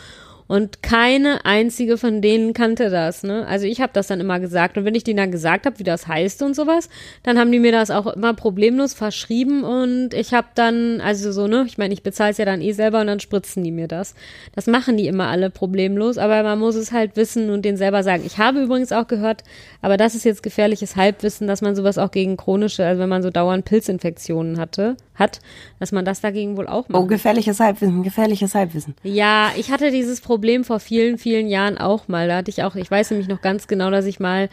Und 0.48 0.84
keine 0.84 1.44
einzige 1.44 1.98
von 1.98 2.22
denen 2.22 2.54
kannte 2.54 2.92
das, 2.92 3.24
ne? 3.24 3.48
Also 3.48 3.66
ich 3.66 3.82
habe 3.82 3.94
das 3.94 4.08
dann 4.08 4.20
immer 4.20 4.40
gesagt. 4.40 4.78
Und 4.78 4.86
wenn 4.86 4.94
ich 4.94 5.04
denen 5.04 5.18
dann 5.18 5.32
gesagt 5.32 5.66
habe, 5.66 5.80
wie 5.80 5.84
das 5.84 6.08
heißt 6.08 6.44
und 6.44 6.56
sowas, 6.56 6.88
dann 7.24 7.40
haben 7.40 7.52
die 7.52 7.58
mir 7.58 7.72
das 7.72 7.90
auch 7.90 8.06
immer 8.06 8.36
problemlos 8.36 8.94
verschrieben 8.94 9.64
und 9.64 10.14
ich 10.14 10.36
habe 10.36 10.48
dann, 10.54 11.02
also 11.02 11.32
so, 11.32 11.48
ne, 11.48 11.64
ich 11.66 11.80
meine, 11.80 11.96
ich 11.96 12.04
bezahle 12.04 12.30
es 12.30 12.38
ja 12.38 12.46
dann 12.46 12.62
eh 12.62 12.74
selber 12.74 13.02
und 13.02 13.08
dann 13.08 13.20
spritzen 13.20 13.64
die 13.64 13.72
mir 13.72 13.88
das. 13.88 14.14
Das 14.54 14.68
machen 14.68 14.98
die 14.98 15.08
immer 15.08 15.28
alle 15.28 15.50
problemlos, 15.50 16.20
aber 16.20 16.44
man 16.44 16.60
muss 16.60 16.76
es 16.76 16.92
halt 16.92 17.16
wissen 17.16 17.50
und 17.50 17.66
denen 17.66 17.78
selber 17.78 18.04
sagen. 18.04 18.22
Ich 18.24 18.38
habe 18.38 18.62
übrigens 18.62 18.92
auch 18.92 19.08
gehört, 19.08 19.44
aber 19.82 19.98
das 19.98 20.14
ist 20.14 20.26
jetzt 20.26 20.44
gefährliches 20.44 20.96
Halbwissen, 20.96 21.48
dass 21.48 21.64
man 21.64 21.76
sowas 21.76 21.98
auch 21.98 22.12
gegen 22.12 22.38
chronische, 22.38 22.86
also 22.86 23.02
wenn 23.02 23.10
man 23.10 23.24
so 23.24 23.32
dauernd 23.32 23.66
Pilzinfektionen 23.66 24.60
hatte, 24.60 24.96
hat, 25.16 25.40
dass 25.80 25.92
man 25.92 26.06
das 26.06 26.22
dagegen 26.22 26.58
wohl 26.58 26.68
auch 26.68 26.88
macht. 26.90 27.02
Oh, 27.02 27.06
gefährliches 27.06 27.60
Halbwissen, 27.60 28.04
gefährliches 28.04 28.54
Halbwissen. 28.54 28.96
Ja, 29.04 29.52
ich 29.58 29.72
hatte 29.72 29.90
dieses 29.90 30.22
Problem 30.22 30.35
vor 30.64 30.80
vielen, 30.80 31.18
vielen 31.18 31.48
Jahren 31.48 31.78
auch 31.78 32.08
mal. 32.08 32.28
Da 32.28 32.38
hatte 32.38 32.52
ich 32.52 32.64
auch, 32.64 32.76
ich 32.76 32.90
weiß 32.90 33.12
nämlich 33.12 33.28
noch 33.28 33.42
ganz 33.42 33.68
genau, 33.68 33.92
dass 33.92 34.06
ich 34.06 34.20
mal 34.20 34.50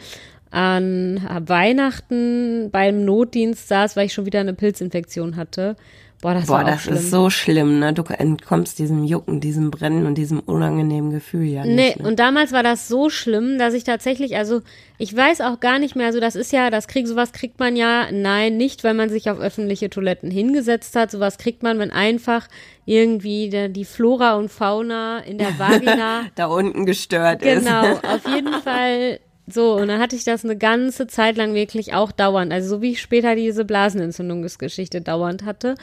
an 0.51 1.19
Weihnachten 1.47 2.69
beim 2.71 3.05
Notdienst 3.05 3.67
saß, 3.67 3.95
weil 3.95 4.05
ich 4.05 4.13
schon 4.13 4.27
wieder 4.27 4.39
eine 4.39 4.53
Pilzinfektion 4.53 5.35
hatte. 5.35 5.75
Boah, 6.23 6.33
das, 6.35 6.45
Boah, 6.45 6.63
das 6.63 6.87
ist 6.87 7.11
so 7.11 7.29
schlimm, 7.29 7.79
ne? 7.79 7.91
Du 7.91 8.01
entkommst 8.03 8.79
diesem 8.79 9.03
Jucken, 9.03 9.41
diesem 9.41 9.71
Brennen 9.71 10.05
und 10.05 10.15
diesem 10.15 10.39
unangenehmen 10.39 11.11
Gefühl 11.11 11.43
ja 11.43 11.65
Nee, 11.65 11.87
nicht. 11.87 11.99
Ne? 11.99 12.07
und 12.07 12.17
damals 12.17 12.53
war 12.53 12.63
das 12.63 12.87
so 12.87 13.09
schlimm, 13.09 13.57
dass 13.59 13.73
ich 13.73 13.83
tatsächlich, 13.83 14.37
also 14.37 14.61
ich 14.97 15.13
weiß 15.13 15.41
auch 15.41 15.59
gar 15.59 15.79
nicht 15.79 15.97
mehr, 15.97 16.05
also 16.05 16.21
das 16.21 16.37
ist 16.37 16.53
ja, 16.53 16.69
das 16.69 16.87
krieg, 16.87 17.09
sowas 17.09 17.33
kriegt 17.33 17.59
man 17.59 17.75
ja, 17.75 18.09
nein, 18.09 18.55
nicht, 18.55 18.85
weil 18.85 18.93
man 18.93 19.09
sich 19.09 19.29
auf 19.29 19.37
öffentliche 19.37 19.89
Toiletten 19.89 20.31
hingesetzt 20.31 20.95
hat, 20.95 21.11
sowas 21.11 21.37
kriegt 21.37 21.61
man, 21.61 21.77
wenn 21.77 21.91
einfach 21.91 22.47
irgendwie 22.85 23.49
der, 23.49 23.69
die 23.69 23.85
Flora 23.85 24.35
und 24.35 24.49
Fauna 24.49 25.19
in 25.19 25.37
der 25.37 25.57
Vagina 25.57 26.25
da 26.35 26.47
unten 26.47 26.85
gestört 26.85 27.41
ist. 27.41 27.65
Genau, 27.65 27.81
auf 28.03 28.27
jeden 28.27 28.53
Fall 28.61 29.19
so. 29.47 29.75
Und 29.75 29.87
dann 29.87 29.99
hatte 29.99 30.15
ich 30.15 30.23
das 30.23 30.43
eine 30.43 30.57
ganze 30.57 31.07
Zeit 31.07 31.37
lang 31.37 31.53
wirklich 31.53 31.93
auch 31.93 32.11
dauernd. 32.11 32.51
Also 32.51 32.75
so 32.75 32.81
wie 32.81 32.91
ich 32.91 33.01
später 33.01 33.35
diese 33.35 33.65
Blasenentzündungsgeschichte 33.65 35.01
dauernd 35.01 35.43
hatte. 35.43 35.75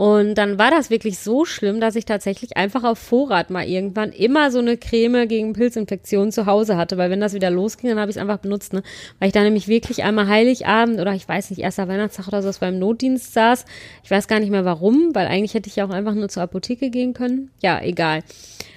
Und 0.00 0.36
dann 0.36 0.58
war 0.58 0.70
das 0.70 0.88
wirklich 0.88 1.18
so 1.18 1.44
schlimm, 1.44 1.78
dass 1.78 1.94
ich 1.94 2.06
tatsächlich 2.06 2.56
einfach 2.56 2.84
auf 2.84 2.98
Vorrat 2.98 3.50
mal 3.50 3.68
irgendwann 3.68 4.12
immer 4.12 4.50
so 4.50 4.58
eine 4.58 4.78
Creme 4.78 5.28
gegen 5.28 5.52
Pilzinfektionen 5.52 6.32
zu 6.32 6.46
Hause 6.46 6.78
hatte, 6.78 6.96
weil 6.96 7.10
wenn 7.10 7.20
das 7.20 7.34
wieder 7.34 7.50
losging, 7.50 7.90
dann 7.90 7.98
habe 8.00 8.10
ich 8.10 8.16
es 8.16 8.22
einfach 8.22 8.38
benutzt, 8.38 8.72
ne? 8.72 8.82
Weil 9.18 9.26
ich 9.26 9.34
da 9.34 9.42
nämlich 9.42 9.68
wirklich 9.68 10.02
einmal 10.02 10.26
Heiligabend 10.26 11.00
oder 11.00 11.12
ich 11.12 11.28
weiß 11.28 11.50
nicht, 11.50 11.58
erster 11.58 11.86
Weihnachtstag 11.86 12.28
oder 12.28 12.40
so 12.40 12.50
beim 12.60 12.78
Notdienst 12.78 13.34
saß. 13.34 13.66
Ich 14.02 14.10
weiß 14.10 14.26
gar 14.26 14.40
nicht 14.40 14.48
mehr 14.48 14.64
warum, 14.64 15.14
weil 15.14 15.26
eigentlich 15.26 15.52
hätte 15.52 15.68
ich 15.68 15.76
ja 15.76 15.84
auch 15.84 15.90
einfach 15.90 16.14
nur 16.14 16.30
zur 16.30 16.44
Apotheke 16.44 16.88
gehen 16.88 17.12
können. 17.12 17.50
Ja, 17.60 17.78
egal. 17.82 18.20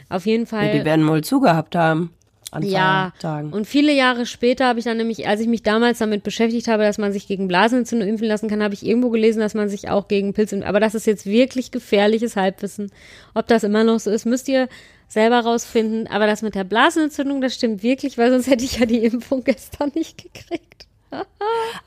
Auf 0.09 0.25
jeden 0.25 0.45
Fall. 0.45 0.65
Ja, 0.65 0.73
die 0.73 0.83
werden 0.83 1.07
wohl 1.07 1.23
zugehabt 1.23 1.77
haben. 1.77 2.11
An 2.53 2.63
Ja, 2.63 3.13
Tagen. 3.19 3.51
und 3.51 3.67
viele 3.67 3.93
Jahre 3.93 4.25
später 4.25 4.67
habe 4.67 4.79
ich 4.79 4.85
dann 4.85 4.97
nämlich, 4.97 5.27
als 5.27 5.41
ich 5.41 5.47
mich 5.47 5.63
damals 5.63 5.99
damit 5.99 6.23
beschäftigt 6.23 6.67
habe, 6.67 6.83
dass 6.83 6.97
man 6.97 7.11
sich 7.11 7.27
gegen 7.27 7.47
Blasenentzündung 7.47 8.07
impfen 8.07 8.27
lassen 8.27 8.49
kann, 8.49 8.61
habe 8.63 8.73
ich 8.73 8.85
irgendwo 8.85 9.09
gelesen, 9.09 9.39
dass 9.39 9.53
man 9.53 9.69
sich 9.69 9.89
auch 9.89 10.07
gegen 10.07 10.33
Pilze, 10.33 10.65
aber 10.65 10.79
das 10.79 10.95
ist 10.95 11.07
jetzt 11.07 11.25
wirklich 11.25 11.71
gefährliches 11.71 12.35
Halbwissen. 12.35 12.91
Ob 13.33 13.47
das 13.47 13.63
immer 13.63 13.83
noch 13.83 13.99
so 13.99 14.11
ist, 14.11 14.25
müsst 14.25 14.47
ihr 14.47 14.67
selber 15.07 15.39
rausfinden. 15.39 16.07
Aber 16.07 16.27
das 16.27 16.41
mit 16.41 16.55
der 16.55 16.63
Blasenentzündung, 16.63 17.41
das 17.41 17.55
stimmt 17.55 17.83
wirklich, 17.83 18.17
weil 18.17 18.31
sonst 18.31 18.47
hätte 18.47 18.65
ich 18.65 18.79
ja 18.79 18.85
die 18.85 19.03
Impfung 19.03 19.43
gestern 19.43 19.91
nicht 19.95 20.17
gekriegt. 20.21 20.87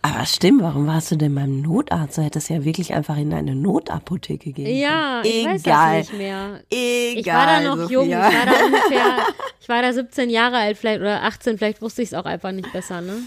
Aber 0.02 0.24
stimmt, 0.26 0.62
warum 0.62 0.86
warst 0.86 1.10
du 1.10 1.16
denn 1.16 1.34
beim 1.34 1.60
Notarzt? 1.62 2.18
Du 2.18 2.22
hättest 2.22 2.48
ja 2.50 2.64
wirklich 2.64 2.94
einfach 2.94 3.16
in 3.16 3.32
eine 3.32 3.54
Notapotheke 3.54 4.52
gehen 4.52 4.76
Ja, 4.76 5.20
können. 5.22 5.34
ich 5.34 5.46
weiß 5.46 5.60
Egal. 5.62 5.98
das 5.98 6.08
nicht 6.12 6.18
mehr. 6.18 6.60
Egal. 6.70 7.18
Ich 7.20 7.26
war 7.26 7.46
da 7.46 7.60
noch 7.60 7.76
Sophia. 7.82 7.92
jung, 7.98 8.08
ich 8.08 8.14
war 8.14 8.46
da 8.46 8.64
ungefähr, 8.66 9.16
ich 9.60 9.68
war 9.68 9.82
da 9.82 9.92
17 9.92 10.30
Jahre 10.30 10.56
alt 10.58 10.78
vielleicht 10.78 11.00
oder 11.00 11.22
18, 11.22 11.58
vielleicht 11.58 11.82
wusste 11.82 12.02
ich 12.02 12.08
es 12.08 12.14
auch 12.14 12.24
einfach 12.26 12.52
nicht 12.52 12.72
besser, 12.72 13.00
ne? 13.00 13.18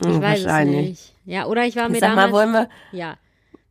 Ich 0.00 0.06
Hm, 0.08 0.20
weiß 0.22 0.44
es 0.44 0.64
nicht. 0.66 1.12
Ja, 1.24 1.46
oder 1.46 1.64
ich 1.64 1.74
war 1.76 1.88
mir 1.88 1.98
sag 2.00 2.10
damals, 2.10 2.30
mal, 2.32 2.36
wollen 2.38 2.52
wir, 2.52 2.68
ja. 2.92 3.16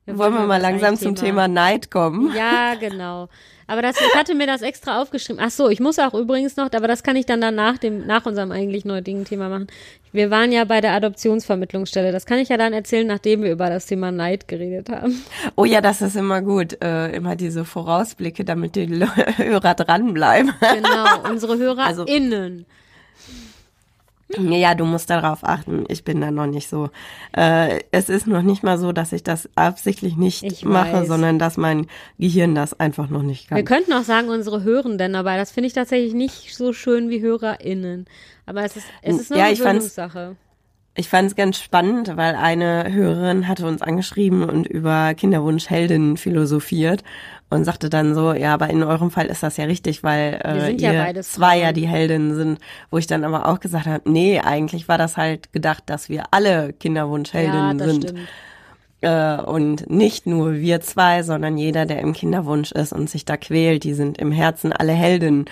Wollen 0.07 0.33
wir 0.33 0.41
mal 0.45 0.61
langsam 0.61 0.95
zum 0.97 1.15
Thema 1.15 1.47
Neid 1.47 1.91
kommen? 1.91 2.33
Ja, 2.35 2.75
genau. 2.75 3.27
Aber 3.67 3.81
das, 3.81 3.95
ich 3.99 4.15
hatte 4.15 4.35
mir 4.35 4.45
das 4.45 4.61
extra 4.61 5.01
aufgeschrieben. 5.01 5.41
Ach 5.43 5.49
so, 5.49 5.69
ich 5.69 5.79
muss 5.79 5.97
auch 5.97 6.13
übrigens 6.13 6.55
noch, 6.55 6.71
aber 6.71 6.87
das 6.87 7.01
kann 7.01 7.15
ich 7.15 7.25
dann 7.25 7.41
danach 7.41 7.79
dem, 7.79 8.05
nach 8.05 8.25
unserem 8.27 8.51
eigentlich 8.51 8.85
heutigen 8.85 9.25
Thema 9.25 9.49
machen. 9.49 9.65
Wir 10.11 10.29
waren 10.29 10.51
ja 10.51 10.65
bei 10.65 10.81
der 10.81 10.93
Adoptionsvermittlungsstelle. 10.93 12.11
Das 12.11 12.27
kann 12.27 12.37
ich 12.37 12.49
ja 12.49 12.57
dann 12.57 12.73
erzählen, 12.73 13.07
nachdem 13.07 13.41
wir 13.41 13.51
über 13.51 13.69
das 13.69 13.87
Thema 13.87 14.11
Neid 14.11 14.47
geredet 14.47 14.89
haben. 14.89 15.19
Oh 15.55 15.65
ja, 15.65 15.81
das 15.81 16.03
ist 16.03 16.15
immer 16.15 16.41
gut. 16.43 16.79
Äh, 16.83 17.09
immer 17.15 17.35
diese 17.35 17.65
Vorausblicke, 17.65 18.45
damit 18.45 18.75
die 18.75 18.87
Hörer 19.37 19.73
dranbleiben. 19.73 20.53
Genau, 20.59 21.29
unsere 21.31 21.53
Also- 21.79 22.03
HörerInnen. 22.05 22.65
Ja, 24.37 24.73
du 24.73 24.85
musst 24.85 25.09
darauf 25.09 25.43
achten. 25.43 25.85
Ich 25.87 26.03
bin 26.03 26.19
da 26.19 26.31
noch 26.31 26.47
nicht 26.47 26.67
so. 26.67 26.89
Äh, 27.35 27.81
es 27.91 28.09
ist 28.09 28.25
noch 28.25 28.41
nicht 28.41 28.63
mal 28.63 28.77
so, 28.77 28.91
dass 28.91 29.13
ich 29.13 29.21
das 29.23 29.47
absichtlich 29.55 30.17
nicht 30.17 30.43
Ich 30.43 30.65
mache, 30.65 31.05
sondern 31.05 31.37
dass 31.37 31.57
mein 31.57 31.87
Gehirn 32.17 32.55
das 32.55 32.79
einfach 32.79 33.09
noch 33.09 33.21
nicht 33.21 33.49
kann. 33.49 33.57
Wir 33.57 33.63
könnten 33.65 33.93
auch 33.93 34.03
sagen, 34.03 34.29
unsere 34.29 34.63
Hörenden, 34.63 35.15
aber 35.15 35.37
das 35.37 35.51
finde 35.51 35.67
ich 35.67 35.73
tatsächlich 35.73 36.13
nicht 36.13 36.55
so 36.55 36.73
schön 36.73 37.09
wie 37.09 37.21
HörerInnen. 37.21 38.05
Aber 38.47 38.63
es 38.63 38.75
ist, 38.75 38.87
es 39.03 39.19
ist 39.19 39.29
nur 39.29 39.39
Ja, 39.39 39.45
eine 39.45 39.55
Gewöhnungssache. 39.55 40.35
Ich 40.97 41.09
fand 41.09 41.29
es 41.29 41.35
ganz 41.35 41.59
spannend, 41.59 42.15
weil 42.15 42.35
eine 42.35 42.91
Hörerin 42.91 43.49
hatte 43.49 43.67
uns 43.67 43.81
angeschrieben 43.81 44.43
und 44.49 44.65
über 44.65 45.13
Kinderwunschheldinnen 45.13 46.15
philosophiert 46.15 47.03
und 47.49 47.63
sagte 47.63 47.89
dann 47.89 48.15
so, 48.15 48.33
ja, 48.33 48.53
aber 48.53 48.69
in 48.69 48.83
eurem 48.83 49.11
Fall 49.11 49.27
ist 49.27 49.43
das 49.43 49.57
ja 49.57 49.65
richtig, 49.65 50.03
weil 50.03 50.41
äh, 50.43 50.71
ja 50.73 50.91
ihr 50.93 50.99
beides 50.99 51.31
zwei 51.33 51.59
ja 51.59 51.71
die 51.73 51.87
Heldinnen 51.87 52.35
sind. 52.35 52.59
Wo 52.89 52.97
ich 52.97 53.07
dann 53.07 53.23
aber 53.23 53.47
auch 53.47 53.59
gesagt 53.59 53.85
habe, 53.85 54.09
nee, 54.09 54.39
eigentlich 54.39 54.87
war 54.87 54.97
das 54.97 55.15
halt 55.17 55.53
gedacht, 55.53 55.83
dass 55.87 56.09
wir 56.09 56.23
alle 56.31 56.67
Ja, 56.67 56.71
Kinderwunschheldinnen 56.73 57.77
das 57.77 57.87
sind. 57.87 58.03
stimmt. 58.09 58.19
Äh, 59.01 59.37
und 59.41 59.89
nicht 59.89 60.25
nur 60.25 60.53
wir 60.55 60.81
zwei, 60.81 61.21
sondern 61.23 61.57
jeder, 61.57 61.85
der 61.85 61.99
im 61.99 62.13
Kinderwunsch 62.13 62.71
ist 62.71 62.93
und 62.93 63.09
sich 63.09 63.25
da 63.25 63.37
quält, 63.37 63.83
die 63.83 63.93
sind 63.93 64.17
im 64.17 64.31
Herzen 64.31 64.73
alle 64.73 64.93
Heldinnen. 64.93 65.45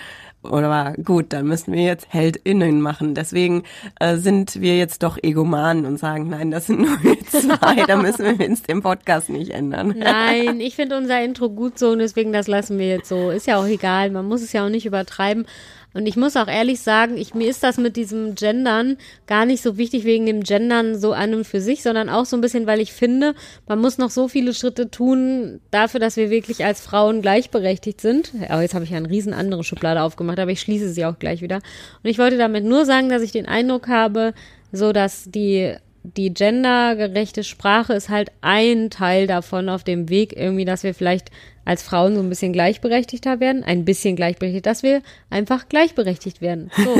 Oder 0.44 0.94
gut, 1.02 1.26
dann 1.32 1.46
müssen 1.46 1.72
wir 1.72 1.82
jetzt 1.82 2.06
HeldInnen 2.10 2.80
machen. 2.80 3.14
Deswegen 3.14 3.64
äh, 3.98 4.16
sind 4.16 4.60
wir 4.60 4.76
jetzt 4.76 5.02
doch 5.02 5.18
Egomanen 5.22 5.86
und 5.86 5.98
sagen, 5.98 6.28
nein, 6.28 6.50
das 6.50 6.66
sind 6.66 6.80
nur 7.02 7.18
zwei. 7.28 7.84
da 7.86 7.96
müssen 7.96 8.24
wir 8.24 8.46
jetzt 8.46 8.68
den 8.68 8.82
Podcast 8.82 9.30
nicht 9.30 9.50
ändern. 9.50 9.94
Nein, 9.96 10.60
ich 10.60 10.76
finde 10.76 10.96
unser 10.96 11.22
Intro 11.22 11.50
gut 11.50 11.78
so 11.78 11.90
und 11.90 11.98
deswegen 11.98 12.32
das 12.32 12.46
lassen 12.46 12.78
wir 12.78 12.88
jetzt 12.88 13.08
so. 13.08 13.30
Ist 13.30 13.46
ja 13.46 13.58
auch 13.58 13.66
egal, 13.66 14.10
man 14.10 14.26
muss 14.26 14.42
es 14.42 14.52
ja 14.52 14.64
auch 14.64 14.70
nicht 14.70 14.86
übertreiben. 14.86 15.46
Und 15.94 16.06
ich 16.06 16.16
muss 16.16 16.36
auch 16.36 16.48
ehrlich 16.48 16.80
sagen, 16.80 17.16
ich, 17.16 17.34
mir 17.34 17.48
ist 17.48 17.62
das 17.62 17.78
mit 17.78 17.96
diesem 17.96 18.34
Gendern 18.34 18.96
gar 19.26 19.46
nicht 19.46 19.62
so 19.62 19.78
wichtig 19.78 20.04
wegen 20.04 20.26
dem 20.26 20.42
Gendern 20.42 20.98
so 20.98 21.12
an 21.12 21.34
und 21.34 21.44
für 21.44 21.60
sich, 21.60 21.82
sondern 21.82 22.08
auch 22.08 22.26
so 22.26 22.36
ein 22.36 22.40
bisschen, 22.40 22.66
weil 22.66 22.80
ich 22.80 22.92
finde, 22.92 23.34
man 23.68 23.80
muss 23.80 23.96
noch 23.96 24.10
so 24.10 24.26
viele 24.26 24.52
Schritte 24.52 24.90
tun 24.90 25.60
dafür, 25.70 26.00
dass 26.00 26.16
wir 26.16 26.30
wirklich 26.30 26.64
als 26.64 26.80
Frauen 26.80 27.22
gleichberechtigt 27.22 28.00
sind. 28.00 28.32
Oh, 28.52 28.58
jetzt 28.58 28.74
habe 28.74 28.84
ich 28.84 28.90
ja 28.90 28.96
eine 28.96 29.08
riesen 29.08 29.32
andere 29.32 29.62
Schublade 29.62 30.02
aufgemacht, 30.02 30.40
aber 30.40 30.50
ich 30.50 30.60
schließe 30.60 30.90
sie 30.90 31.06
auch 31.06 31.18
gleich 31.18 31.40
wieder. 31.42 31.60
Und 32.02 32.10
ich 32.10 32.18
wollte 32.18 32.38
damit 32.38 32.64
nur 32.64 32.84
sagen, 32.84 33.08
dass 33.08 33.22
ich 33.22 33.32
den 33.32 33.46
Eindruck 33.46 33.86
habe, 33.86 34.34
so 34.72 34.92
dass 34.92 35.30
die 35.30 35.76
die 36.04 36.32
gendergerechte 36.34 37.44
Sprache 37.44 37.94
ist 37.94 38.10
halt 38.10 38.30
ein 38.42 38.90
Teil 38.90 39.26
davon 39.26 39.68
auf 39.70 39.84
dem 39.84 40.10
Weg 40.10 40.36
irgendwie, 40.36 40.66
dass 40.66 40.82
wir 40.82 40.94
vielleicht 40.94 41.30
als 41.64 41.82
Frauen 41.82 42.14
so 42.14 42.20
ein 42.20 42.28
bisschen 42.28 42.52
gleichberechtigter 42.52 43.40
werden, 43.40 43.64
ein 43.64 43.86
bisschen 43.86 44.14
gleichberechtigt, 44.14 44.66
dass 44.66 44.82
wir 44.82 45.00
einfach 45.30 45.68
gleichberechtigt 45.70 46.42
werden. 46.42 46.70
So. 46.76 46.94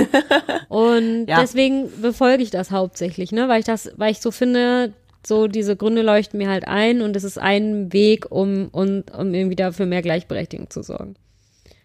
Und 0.74 1.26
Ja. 1.28 1.40
deswegen 1.42 1.90
befolge 2.00 2.42
ich 2.42 2.50
das 2.50 2.70
hauptsächlich, 2.70 3.30
ne, 3.30 3.46
weil 3.48 3.58
ich 3.60 3.66
das, 3.66 3.92
weil 3.96 4.10
ich 4.10 4.20
so 4.20 4.30
finde, 4.30 4.94
so 5.26 5.48
diese 5.48 5.76
Gründe 5.76 6.00
leuchten 6.00 6.38
mir 6.38 6.48
halt 6.48 6.66
ein 6.66 7.00
und 7.02 7.14
es 7.16 7.24
ist 7.24 7.38
ein 7.38 7.92
Weg, 7.92 8.30
um, 8.30 8.68
um, 8.72 9.04
um 9.16 9.34
irgendwie 9.34 9.56
dafür 9.56 9.86
mehr 9.86 10.02
Gleichberechtigung 10.02 10.70
zu 10.70 10.82
sorgen. 10.82 11.14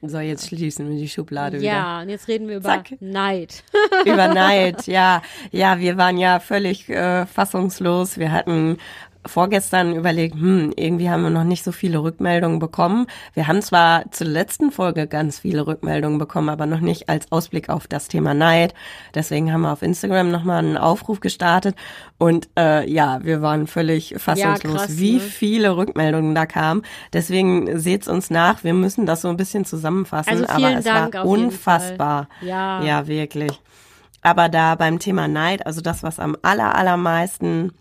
So, 0.01 0.19
jetzt 0.19 0.47
schließen 0.47 0.89
wir 0.89 0.97
die 0.97 1.09
Schublade 1.09 1.59
wieder. 1.59 1.71
Ja, 1.71 2.01
und 2.01 2.09
jetzt 2.09 2.29
reden 2.29 2.47
wir 2.47 2.57
über 2.57 2.69
Zack. 2.69 2.93
Neid. 3.01 3.63
Über 4.05 4.27
Neid, 4.33 4.87
ja. 4.87 5.21
Ja, 5.51 5.79
wir 5.79 5.97
waren 5.97 6.17
ja 6.17 6.39
völlig 6.39 6.87
äh, 6.87 7.25
fassungslos. 7.25 8.17
Wir 8.17 8.31
hatten 8.31 8.77
vorgestern 9.25 9.95
überlegt, 9.95 10.35
hm, 10.35 10.73
irgendwie 10.75 11.09
haben 11.09 11.23
wir 11.23 11.29
noch 11.29 11.43
nicht 11.43 11.63
so 11.63 11.71
viele 11.71 12.01
Rückmeldungen 12.01 12.59
bekommen. 12.59 13.07
Wir 13.33 13.47
haben 13.47 13.61
zwar 13.61 14.09
zur 14.11 14.27
letzten 14.27 14.71
Folge 14.71 15.07
ganz 15.07 15.39
viele 15.39 15.67
Rückmeldungen 15.67 16.17
bekommen, 16.17 16.49
aber 16.49 16.65
noch 16.65 16.79
nicht 16.79 17.09
als 17.09 17.31
Ausblick 17.31 17.69
auf 17.69 17.87
das 17.87 18.07
Thema 18.07 18.33
Neid. 18.33 18.73
Deswegen 19.13 19.51
haben 19.51 19.61
wir 19.61 19.73
auf 19.73 19.81
Instagram 19.81 20.31
nochmal 20.31 20.59
einen 20.59 20.77
Aufruf 20.77 21.19
gestartet. 21.19 21.75
Und 22.17 22.49
äh, 22.57 22.89
ja, 22.89 23.19
wir 23.23 23.41
waren 23.41 23.67
völlig 23.67 24.15
fassungslos, 24.17 24.75
krass, 24.75 24.97
wie 24.97 25.15
ne? 25.15 25.19
viele 25.19 25.75
Rückmeldungen 25.75 26.33
da 26.33 26.45
kamen. 26.45 26.83
Deswegen 27.11 27.77
seht's 27.79 28.07
uns 28.07 28.29
nach. 28.29 28.63
Wir 28.63 28.73
müssen 28.73 29.05
das 29.05 29.21
so 29.21 29.27
ein 29.27 29.37
bisschen 29.37 29.65
zusammenfassen. 29.65 30.29
Also 30.29 30.45
aber 30.47 30.77
es 30.77 30.85
Dank 30.85 31.13
war 31.13 31.23
auf 31.23 31.29
jeden 31.35 31.45
unfassbar. 31.47 32.27
Fall. 32.39 32.47
Ja. 32.47 32.83
Ja, 32.83 33.07
wirklich. 33.07 33.51
Aber 34.21 34.49
da 34.49 34.75
beim 34.75 34.99
Thema 34.99 35.27
Neid, 35.27 35.65
also 35.65 35.81
das, 35.81 36.03
was 36.03 36.19
am 36.19 36.35
aller, 36.41 36.75
allermeisten 36.75 37.71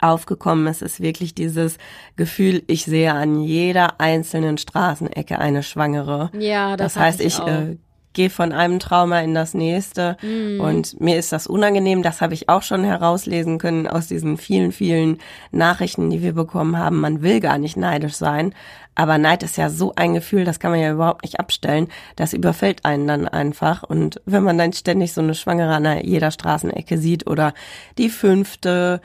aufgekommen 0.00 0.66
ist, 0.66 0.82
ist 0.82 1.00
wirklich 1.00 1.34
dieses 1.34 1.78
Gefühl, 2.16 2.62
ich 2.66 2.84
sehe 2.84 3.12
an 3.14 3.40
jeder 3.40 4.00
einzelnen 4.00 4.58
Straßenecke 4.58 5.38
eine 5.38 5.62
Schwangere. 5.62 6.30
Ja, 6.38 6.76
das 6.76 6.94
das 6.94 7.02
heißt, 7.02 7.20
ich, 7.20 7.38
ich 7.38 7.46
äh, 7.46 7.76
gehe 8.14 8.30
von 8.30 8.52
einem 8.52 8.80
Trauma 8.80 9.20
in 9.20 9.34
das 9.34 9.54
nächste 9.54 10.16
Mhm. 10.22 10.60
und 10.60 11.00
mir 11.00 11.18
ist 11.18 11.32
das 11.32 11.46
unangenehm. 11.46 12.02
Das 12.02 12.20
habe 12.20 12.34
ich 12.34 12.48
auch 12.48 12.62
schon 12.62 12.82
herauslesen 12.84 13.58
können 13.58 13.86
aus 13.86 14.08
diesen 14.08 14.36
vielen, 14.38 14.72
vielen 14.72 15.18
Nachrichten, 15.52 16.10
die 16.10 16.22
wir 16.22 16.32
bekommen 16.32 16.78
haben. 16.78 17.00
Man 17.00 17.22
will 17.22 17.38
gar 17.40 17.58
nicht 17.58 17.76
neidisch 17.76 18.14
sein, 18.14 18.54
aber 18.96 19.18
Neid 19.18 19.44
ist 19.44 19.56
ja 19.56 19.70
so 19.70 19.92
ein 19.94 20.14
Gefühl, 20.14 20.44
das 20.44 20.58
kann 20.58 20.72
man 20.72 20.80
ja 20.80 20.90
überhaupt 20.90 21.22
nicht 21.22 21.38
abstellen. 21.38 21.86
Das 22.16 22.32
überfällt 22.32 22.84
einen 22.84 23.06
dann 23.06 23.28
einfach 23.28 23.84
und 23.84 24.20
wenn 24.26 24.42
man 24.42 24.58
dann 24.58 24.72
ständig 24.72 25.12
so 25.12 25.20
eine 25.20 25.34
Schwangere 25.36 25.74
an 25.74 26.00
jeder 26.04 26.32
Straßenecke 26.32 26.98
sieht 26.98 27.28
oder 27.28 27.54
die 27.98 28.08
fünfte 28.08 29.00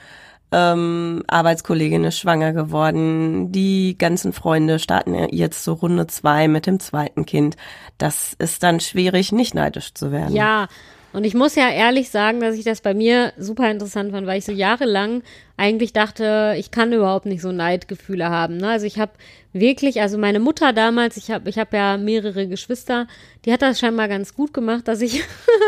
ähm, 0.54 1.24
Arbeitskollegin 1.28 2.04
ist 2.04 2.20
schwanger 2.20 2.54
geworden, 2.54 3.52
die 3.52 3.98
ganzen 3.98 4.32
Freunde 4.32 4.80
starten 4.80 5.16
jetzt 5.32 5.64
so 5.64 5.74
Runde 5.74 6.08
zwei 6.08 6.48
mit 6.48 6.68
dem 6.68 6.80
zweiten 6.80 7.26
Kind. 7.26 7.58
Das 7.98 8.34
ist 8.38 8.64
dann 8.64 8.80
schwierig, 8.80 9.32
nicht 9.32 9.56
neidisch 9.56 9.94
zu 9.94 10.12
werden. 10.12 10.36
Ja, 10.36 10.68
und 11.12 11.26
ich 11.26 11.36
muss 11.36 11.56
ja 11.56 11.70
ehrlich 11.70 12.10
sagen, 12.10 12.40
dass 12.40 12.56
ich 12.56 12.64
das 12.64 12.82
bei 12.82 12.94
mir 12.94 13.34
super 13.38 13.70
interessant 13.70 14.12
fand, 14.12 14.26
weil 14.26 14.40
ich 14.40 14.46
so 14.46 14.52
jahrelang 14.52 15.22
eigentlich 15.56 15.94
dachte, 15.94 16.56
ich 16.58 16.72
kann 16.72 16.94
überhaupt 16.94 17.26
nicht 17.26 17.42
so 17.42 17.52
Neidgefühle 17.52 18.30
haben. 18.30 18.58
Ne? 18.58 18.70
Also 18.70 18.88
ich 18.88 18.98
habe 18.98 19.12
wirklich, 19.54 20.02
also 20.02 20.18
meine 20.18 20.40
Mutter 20.40 20.74
damals, 20.74 21.16
ich 21.16 21.30
habe 21.30 21.48
ich 21.48 21.60
hab 21.60 21.74
ja 21.74 21.98
mehrere 21.98 22.48
Geschwister, 22.48 23.08
die 23.46 23.54
hat 23.54 23.62
das 23.62 23.80
scheinbar 23.80 24.08
ganz 24.08 24.34
gut 24.34 24.52
gemacht, 24.52 24.88
dass 24.88 25.02
ich 25.02 25.24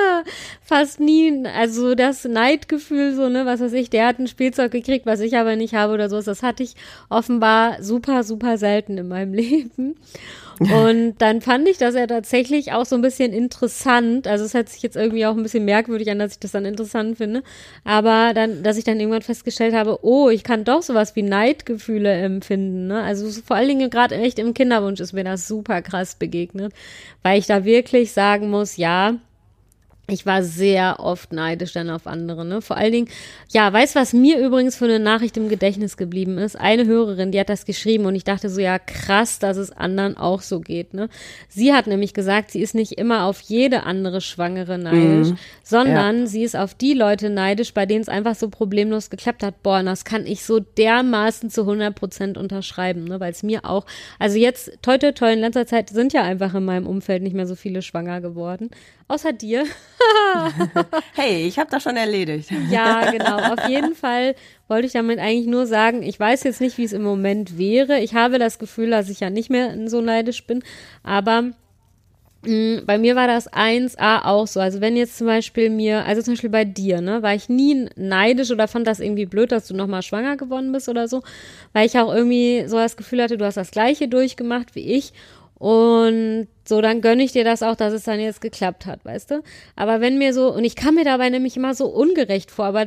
fast 0.62 1.00
nie, 1.00 1.46
also 1.46 1.94
das 1.94 2.26
Neidgefühl, 2.26 3.14
so, 3.14 3.30
ne, 3.30 3.46
was 3.46 3.60
weiß 3.60 3.74
ich, 3.74 3.92
der 3.92 4.08
hat 4.08 4.18
ein 4.18 4.28
Spielzeug 4.28 4.72
gekriegt, 4.72 5.06
was 5.06 5.20
ich 5.20 5.38
aber 5.38 5.56
nicht 5.56 5.76
habe 5.76 5.94
oder 5.94 6.10
so, 6.10 6.20
das 6.20 6.42
hatte 6.42 6.64
ich 6.64 6.76
offenbar 7.10 7.84
super, 7.84 8.24
super 8.24 8.58
selten 8.58 8.98
in 8.98 9.08
meinem 9.08 9.34
Leben. 9.36 9.96
Und 10.60 11.16
dann 11.18 11.42
fand 11.42 11.68
ich 11.68 11.78
das 11.78 11.96
ja 11.96 12.08
tatsächlich 12.08 12.72
auch 12.72 12.86
so 12.86 12.96
ein 12.96 13.02
bisschen 13.02 13.34
interessant. 13.34 14.28
Also 14.28 14.46
es 14.46 14.54
hört 14.54 14.70
sich 14.70 14.82
jetzt 14.82 14.96
irgendwie 14.96 15.26
auch 15.26 15.36
ein 15.36 15.44
bisschen 15.44 15.66
merkwürdig 15.66 16.10
an, 16.10 16.20
dass 16.20 16.34
ich 16.34 16.40
das 16.40 16.52
dann 16.52 16.66
interessant 16.66 17.18
finde. 17.18 17.44
Aber 17.84 18.34
dann, 18.34 18.64
dass 18.64 18.78
ich 18.78 18.86
dann 18.86 19.00
irgendwann 19.00 19.22
festgestellt 19.22 19.74
habe, 19.76 20.00
oh, 20.04 20.30
ich 20.30 20.44
kann 20.44 20.64
doch 20.64 20.82
sowas 20.82 21.16
wie 21.16 21.22
Neidgefühle 21.22 22.12
empfinden. 22.12 22.88
Ne? 22.88 23.02
Also 23.04 23.30
so 23.30 23.42
vor 23.42 23.56
allen 23.56 23.68
Dingen 23.68 23.90
gerade 23.90 24.16
echt 24.16 24.40
im 24.40 24.54
Kinderwunsch 24.54 25.00
ist 25.00 25.14
mir 25.14 25.24
das 25.24 25.48
super 25.48 25.82
krass 25.82 26.16
begegnet, 26.16 26.74
weil 27.24 27.40
ich 27.40 27.48
da 27.48 27.66
wirklich 27.66 28.12
sagen 28.12 28.50
muss, 28.50 28.78
ja, 28.78 29.16
ich 30.08 30.26
war 30.26 30.44
sehr 30.44 31.00
oft 31.00 31.34
neidisch 31.34 31.74
dann 31.74 31.90
auf 31.90 32.06
andere, 32.08 32.46
ne? 32.46 32.62
Vor 32.62 32.78
allen 32.78 32.92
Dingen, 32.92 33.08
ja, 33.52 33.72
weißt 33.72 33.96
was 33.96 34.14
mir 34.14 34.38
übrigens 34.40 34.76
für 34.76 34.86
eine 34.86 35.00
Nachricht 35.00 35.36
im 35.38 35.50
Gedächtnis 35.50 35.98
geblieben 35.98 36.38
ist? 36.38 36.56
Eine 36.60 36.86
Hörerin, 36.86 37.32
die 37.32 37.40
hat 37.40 37.50
das 37.50 37.66
geschrieben 37.66 38.06
und 38.06 38.16
ich 38.16 38.24
dachte 38.24 38.50
so, 38.50 38.62
ja, 38.62 38.78
krass, 38.80 39.40
dass 39.40 39.58
es 39.58 39.72
anderen 39.72 40.18
auch 40.18 40.42
so 40.42 40.60
geht, 40.60 40.94
ne? 40.94 41.10
Sie 41.50 41.74
hat 41.74 41.88
nämlich 41.88 42.14
gesagt, 42.14 42.52
sie 42.52 42.62
ist 42.62 42.76
nicht 42.76 42.94
immer 42.94 43.24
auf 43.26 43.40
jede 43.42 43.84
andere 43.84 44.22
Schwangere 44.22 44.78
neidisch, 44.78 45.30
Mhm. 45.30 45.38
sondern 45.64 46.20
Ja. 46.22 46.28
sie 46.28 46.44
ist 46.44 46.56
auf 46.56 46.74
die 46.76 46.94
Leute 46.94 47.30
neidisch, 47.30 47.74
bei 47.74 47.86
denen 47.86 48.02
es 48.02 48.10
einfach 48.10 48.36
so 48.36 48.50
problemlos 48.50 49.10
geklappt 49.10 49.44
hat. 49.44 49.64
Boah, 49.64 49.82
das 49.84 50.06
kann 50.06 50.26
ich 50.26 50.44
so 50.44 50.60
dermaßen 50.60 51.50
zu 51.50 51.66
100 51.66 51.96
Prozent 51.96 52.38
unterschreiben, 52.38 53.06
ne? 53.06 53.20
Weil 53.20 53.32
es 53.32 53.44
mir 53.44 53.66
auch, 53.66 53.86
also 54.20 54.38
jetzt, 54.38 54.72
toi, 54.82 54.98
toi, 54.98 55.12
toi, 55.12 55.34
in 55.34 55.40
letzter 55.40 55.66
Zeit 55.66 55.90
sind 55.90 56.14
ja 56.14 56.22
einfach 56.24 56.54
in 56.54 56.66
meinem 56.66 56.86
Umfeld 56.88 57.24
nicht 57.24 57.36
mehr 57.36 57.48
so 57.48 57.56
viele 57.56 57.82
schwanger 57.82 58.22
geworden. 58.22 58.70
Außer 59.08 59.34
dir. 59.34 59.66
Hey, 61.14 61.48
ich 61.48 61.60
habe 61.60 61.70
das 61.70 61.84
schon 61.84 61.98
erledigt. 61.98 62.50
Ja, 62.70 63.12
genau. 63.12 63.38
Auf 63.54 63.68
jeden 63.68 63.96
Fall 63.96 64.36
wollte 64.68 64.88
ich 64.88 64.94
damit 64.94 65.20
eigentlich 65.20 65.48
nur 65.48 65.66
sagen, 65.68 66.04
ich 66.04 66.20
weiß 66.20 66.44
jetzt 66.44 66.62
nicht, 66.62 66.78
wie 66.78 66.84
es 66.84 66.94
im 66.94 67.04
Moment 67.04 67.58
wäre. 67.58 68.00
Ich 68.00 68.14
habe 68.14 68.40
das 68.40 68.60
Gefühl, 68.60 68.90
dass 68.90 69.10
ich 69.10 69.20
ja 69.20 69.30
nicht 69.30 69.50
mehr 69.50 69.76
so 69.88 70.02
neidisch 70.02 70.46
bin, 70.46 70.64
aber 71.04 71.52
mh, 72.46 72.82
bei 72.86 72.98
mir 72.98 73.16
war 73.16 73.28
das 73.28 73.52
1a 73.52 74.26
auch 74.26 74.48
so. 74.48 74.60
Also 74.60 74.82
wenn 74.82 74.96
jetzt 74.98 75.18
zum 75.18 75.28
Beispiel 75.28 75.70
mir, 75.70 76.06
also 76.06 76.22
zum 76.22 76.34
Beispiel 76.34 76.50
bei 76.50 76.66
dir, 76.66 77.02
ne, 77.02 77.22
war 77.22 77.34
ich 77.36 77.50
nie 77.50 77.88
neidisch 77.96 78.52
oder 78.52 78.68
fand 78.68 78.88
das 78.88 79.00
irgendwie 79.00 79.26
blöd, 79.26 79.52
dass 79.52 79.68
du 79.68 79.76
nochmal 79.76 80.02
schwanger 80.02 80.38
geworden 80.38 80.72
bist 80.72 80.90
oder 80.90 81.08
so, 81.08 81.24
weil 81.74 81.86
ich 81.86 81.98
auch 81.98 82.14
irgendwie 82.14 82.66
so 82.68 82.78
das 82.78 82.98
Gefühl 82.98 83.22
hatte, 83.22 83.38
du 83.38 83.46
hast 83.46 83.58
das 83.58 83.72
gleiche 83.72 84.08
durchgemacht 84.08 84.76
wie 84.76 84.94
ich 84.94 85.14
und 85.58 86.48
so, 86.68 86.82
dann 86.82 87.02
gönne 87.02 87.24
ich 87.24 87.32
dir 87.32 87.44
das 87.44 87.62
auch, 87.62 87.76
dass 87.76 87.94
es 87.94 88.04
dann 88.04 88.20
jetzt 88.20 88.42
geklappt 88.42 88.88
hat, 88.88 89.06
weißt 89.06 89.32
du? 89.32 89.44
Aber 89.76 90.02
wenn 90.02 90.18
mir 90.18 90.34
so, 90.34 90.52
und 90.52 90.64
ich 90.64 90.76
kam 90.76 90.96
mir 90.96 91.04
dabei 91.04 91.30
nämlich 91.30 91.56
immer 91.56 91.76
so 91.76 91.86
ungerecht 91.86 92.50
vor, 92.50 92.66
aber 92.66 92.86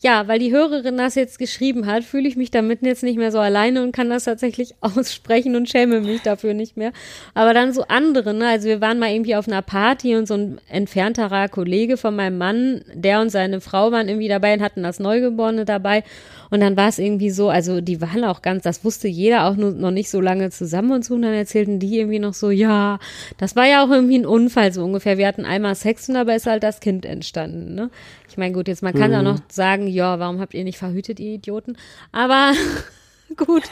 ja, 0.00 0.26
weil 0.26 0.38
die 0.38 0.52
Hörerin 0.52 0.96
das 0.96 1.16
jetzt 1.16 1.38
geschrieben 1.38 1.86
hat, 1.86 2.02
fühle 2.02 2.26
ich 2.26 2.36
mich 2.36 2.50
damit 2.50 2.80
jetzt 2.82 3.02
nicht 3.02 3.18
mehr 3.18 3.30
so 3.30 3.38
alleine 3.38 3.82
und 3.82 3.92
kann 3.92 4.08
das 4.08 4.24
tatsächlich 4.24 4.74
aussprechen 4.80 5.54
und 5.54 5.68
schäme 5.68 6.00
mich 6.00 6.22
dafür 6.22 6.54
nicht 6.54 6.78
mehr. 6.78 6.92
Aber 7.34 7.52
dann 7.52 7.72
so 7.74 7.84
andere, 7.88 8.32
ne? 8.32 8.48
Also 8.48 8.68
wir 8.68 8.80
waren 8.80 8.98
mal 8.98 9.10
irgendwie 9.10 9.36
auf 9.36 9.46
einer 9.46 9.62
Party 9.62 10.16
und 10.16 10.26
so 10.26 10.34
ein 10.34 10.58
entfernterer 10.68 11.48
Kollege 11.48 11.98
von 11.98 12.16
meinem 12.16 12.38
Mann, 12.38 12.82
der 12.94 13.20
und 13.20 13.30
seine 13.30 13.60
Frau 13.60 13.92
waren 13.92 14.08
irgendwie 14.08 14.28
dabei 14.28 14.54
und 14.54 14.62
hatten 14.62 14.82
das 14.82 14.98
Neugeborene 14.98 15.66
dabei. 15.66 16.04
Und 16.50 16.60
dann 16.60 16.76
war 16.76 16.88
es 16.88 16.98
irgendwie 16.98 17.30
so, 17.30 17.48
also 17.48 17.80
die 17.80 18.00
waren 18.00 18.24
auch 18.24 18.42
ganz, 18.42 18.64
das 18.64 18.84
wusste 18.84 19.06
jeder 19.06 19.46
auch 19.46 19.56
nur, 19.56 19.70
noch 19.70 19.92
nicht 19.92 20.10
so 20.10 20.20
lange 20.20 20.50
zusammen 20.50 20.90
und 20.90 21.04
so. 21.04 21.14
Und 21.14 21.22
dann 21.22 21.34
erzählten 21.34 21.78
die 21.78 21.98
irgendwie 21.98 22.18
noch 22.18 22.34
so, 22.34 22.50
ja, 22.50 22.98
das 23.38 23.56
war 23.56 23.66
ja 23.66 23.84
auch 23.84 23.90
irgendwie 23.90 24.18
ein 24.18 24.26
Unfall 24.26 24.72
so 24.72 24.84
ungefähr. 24.84 25.18
Wir 25.18 25.26
hatten 25.26 25.44
einmal 25.44 25.74
Sex 25.74 26.08
und 26.08 26.14
dabei 26.14 26.36
ist 26.36 26.46
halt 26.46 26.62
das 26.62 26.80
Kind 26.80 27.04
entstanden, 27.04 27.74
ne? 27.74 27.90
Ich 28.28 28.36
meine, 28.36 28.54
gut, 28.54 28.68
jetzt 28.68 28.82
man 28.82 28.94
kann 28.94 29.14
auch 29.14 29.22
noch 29.22 29.40
sagen, 29.50 29.86
ja, 29.86 30.18
warum 30.18 30.40
habt 30.40 30.54
ihr 30.54 30.64
nicht 30.64 30.78
verhütet, 30.78 31.20
ihr 31.20 31.34
Idioten? 31.34 31.76
Aber 32.12 32.52
gut. 33.36 33.64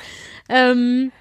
Ähm, 0.48 1.12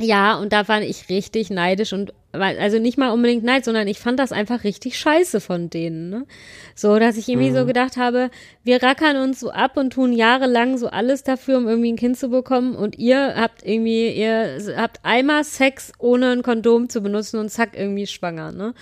ja, 0.00 0.36
und 0.36 0.52
da 0.52 0.68
war 0.68 0.82
ich 0.82 1.08
richtig 1.08 1.50
neidisch 1.50 1.92
und 1.92 2.12
also 2.42 2.78
nicht 2.78 2.98
mal 2.98 3.10
unbedingt 3.10 3.44
Neid, 3.44 3.64
sondern 3.64 3.86
ich 3.86 3.98
fand 3.98 4.18
das 4.18 4.32
einfach 4.32 4.64
richtig 4.64 4.98
scheiße 4.98 5.40
von 5.40 5.70
denen, 5.70 6.10
ne? 6.10 6.26
So, 6.74 6.98
dass 6.98 7.16
ich 7.16 7.28
irgendwie 7.28 7.52
so 7.52 7.66
gedacht 7.66 7.96
habe, 7.96 8.30
wir 8.62 8.82
rackern 8.82 9.16
uns 9.16 9.40
so 9.40 9.50
ab 9.50 9.76
und 9.76 9.92
tun 9.92 10.12
jahrelang 10.12 10.76
so 10.78 10.88
alles 10.88 11.22
dafür, 11.22 11.58
um 11.58 11.68
irgendwie 11.68 11.92
ein 11.92 11.96
Kind 11.96 12.18
zu 12.18 12.28
bekommen 12.28 12.74
und 12.74 12.98
ihr 12.98 13.34
habt 13.36 13.64
irgendwie, 13.64 14.10
ihr 14.10 14.58
habt 14.76 15.00
einmal 15.04 15.44
Sex 15.44 15.92
ohne 15.98 16.30
ein 16.30 16.42
Kondom 16.42 16.88
zu 16.88 17.00
benutzen 17.00 17.38
und 17.38 17.50
zack, 17.50 17.70
irgendwie 17.76 18.06
schwanger, 18.06 18.52
ne? 18.52 18.74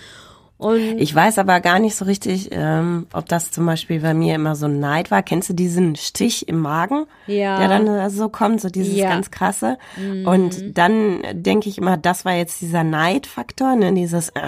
Und 0.57 0.97
Ich 0.99 1.13
weiß 1.13 1.39
aber 1.39 1.59
gar 1.59 1.79
nicht 1.79 1.95
so 1.95 2.05
richtig, 2.05 2.49
ähm, 2.51 3.07
ob 3.11 3.27
das 3.27 3.51
zum 3.51 3.65
Beispiel 3.65 3.99
bei 3.99 4.13
mir 4.13 4.35
immer 4.35 4.55
so 4.55 4.65
ein 4.67 4.79
Neid 4.79 5.11
war. 5.11 5.21
Kennst 5.21 5.49
du 5.49 5.53
diesen 5.53 5.95
Stich 5.97 6.47
im 6.47 6.59
Magen, 6.59 7.05
Ja. 7.27 7.57
der 7.59 7.67
dann 7.67 8.09
so 8.09 8.29
kommt, 8.29 8.61
so 8.61 8.69
dieses 8.69 8.95
Ja. 8.95 9.07
Mhm. 9.07 9.09
ganz 9.09 9.31
krasse? 9.31 9.77
Und 10.25 10.77
dann 10.77 11.21
denke 11.33 11.67
ich 11.67 11.77
immer, 11.79 11.97
das 11.97 12.23
war 12.23 12.33
jetzt 12.35 12.61
dieser 12.61 12.83
Neidfaktor, 12.83 13.75
ne? 13.75 13.93
dieses, 13.93 14.29
äh, 14.29 14.41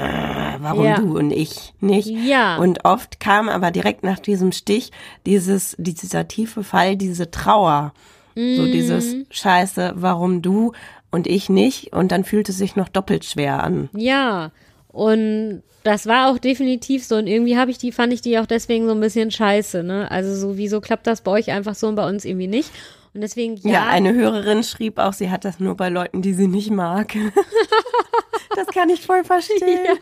warum 0.60 0.86
Ja. 0.86 0.96
du 1.00 1.18
und 1.18 1.32
ich 1.32 1.74
nicht? 1.82 2.08
Ja. 2.08 2.58
Und 2.58 2.86
oft 2.86 3.20
kam 3.20 3.50
aber 3.50 3.72
direkt 3.72 4.04
nach 4.04 4.20
diesem 4.20 4.52
Stich 4.54 4.92
dieses, 5.26 5.76
dieser 5.78 6.28
tiefe 6.30 6.64
Fall, 6.64 6.96
diese 6.96 7.30
Trauer. 7.32 7.94
Mhm. 8.36 8.56
So 8.56 8.66
dieses 8.66 9.16
Scheiße, 9.32 9.94
warum 9.98 10.42
du 10.42 10.72
und 11.12 11.28
ich 11.28 11.50
nicht? 11.50 11.94
Und 11.94 12.12
dann 12.12 12.24
fühlt 12.24 12.48
es 12.48 12.58
sich 12.58 12.76
noch 12.76 12.90
doppelt 12.90 13.26
schwer 13.26 13.64
an. 13.64 13.90
Ja, 13.94 14.52
und 14.96 15.62
das 15.84 16.08
war 16.08 16.32
auch 16.32 16.38
definitiv 16.38 17.04
so. 17.04 17.18
Und 17.18 17.28
irgendwie 17.28 17.58
habe 17.58 17.70
ich 17.70 17.78
die, 17.78 17.92
fand 17.92 18.14
ich 18.14 18.22
die 18.22 18.40
auch 18.40 18.46
deswegen 18.46 18.88
so 18.88 18.94
ein 18.94 19.02
bisschen 19.02 19.30
scheiße, 19.30 19.84
ne? 19.84 20.10
Also 20.10 20.34
so, 20.34 20.58
wieso 20.58 20.80
klappt 20.80 21.06
das 21.06 21.20
bei 21.20 21.32
euch 21.32 21.52
einfach 21.52 21.76
so 21.76 21.88
und 21.88 21.96
bei 21.96 22.08
uns 22.08 22.24
irgendwie 22.24 22.48
nicht? 22.48 22.72
Und 23.14 23.20
deswegen, 23.20 23.58
ja. 23.58 23.72
Ja, 23.72 23.88
eine 23.88 24.14
Hörerin 24.14 24.64
schrieb 24.64 24.98
auch, 24.98 25.12
sie 25.12 25.30
hat 25.30 25.44
das 25.44 25.60
nur 25.60 25.76
bei 25.76 25.90
Leuten, 25.90 26.22
die 26.22 26.34
sie 26.34 26.48
nicht 26.48 26.72
mag. 26.72 27.14
das 28.56 28.68
kann 28.68 28.90
ich 28.90 29.02
voll 29.02 29.26
verstehen. 29.26 29.98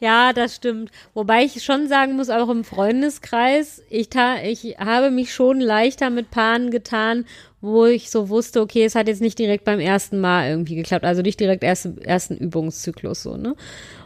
Ja, 0.00 0.32
das 0.32 0.56
stimmt. 0.56 0.90
Wobei 1.14 1.44
ich 1.44 1.62
schon 1.62 1.88
sagen 1.88 2.16
muss, 2.16 2.28
auch 2.28 2.48
im 2.48 2.64
Freundeskreis, 2.64 3.82
ich, 3.90 4.08
ich 4.44 4.76
habe 4.78 5.12
mich 5.12 5.32
schon 5.32 5.60
leichter 5.60 6.10
mit 6.10 6.30
Paaren 6.30 6.70
getan, 6.70 7.24
wo 7.60 7.86
ich 7.86 8.10
so 8.10 8.28
wusste, 8.28 8.60
okay, 8.60 8.84
es 8.84 8.94
hat 8.94 9.08
jetzt 9.08 9.20
nicht 9.20 9.38
direkt 9.38 9.64
beim 9.64 9.80
ersten 9.80 10.20
Mal 10.20 10.48
irgendwie 10.48 10.76
geklappt, 10.76 11.04
also 11.04 11.22
nicht 11.22 11.40
direkt 11.40 11.64
erst, 11.64 11.88
ersten 12.02 12.36
Übungszyklus 12.36 13.22
so, 13.24 13.36
ne? 13.36 13.56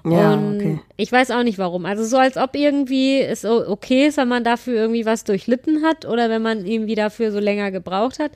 Ja, 0.05 0.35
Und 0.35 0.57
okay. 0.57 0.81
ich 0.97 1.13
weiß 1.13 1.31
auch 1.31 1.43
nicht 1.43 1.59
warum. 1.59 1.85
Also 1.85 2.05
so 2.05 2.17
als 2.17 2.37
ob 2.37 2.57
irgendwie 2.57 3.21
es 3.21 3.45
okay 3.45 4.07
ist, 4.07 4.17
wenn 4.17 4.29
man 4.29 4.43
dafür 4.43 4.75
irgendwie 4.75 5.05
was 5.05 5.25
durchlitten 5.25 5.83
hat 5.83 6.07
oder 6.07 6.31
wenn 6.31 6.43
man 6.43 6.65
irgendwie 6.65 6.95
dafür 6.95 7.31
so 7.31 7.39
länger 7.39 7.71
gebraucht 7.71 8.19
hat, 8.19 8.33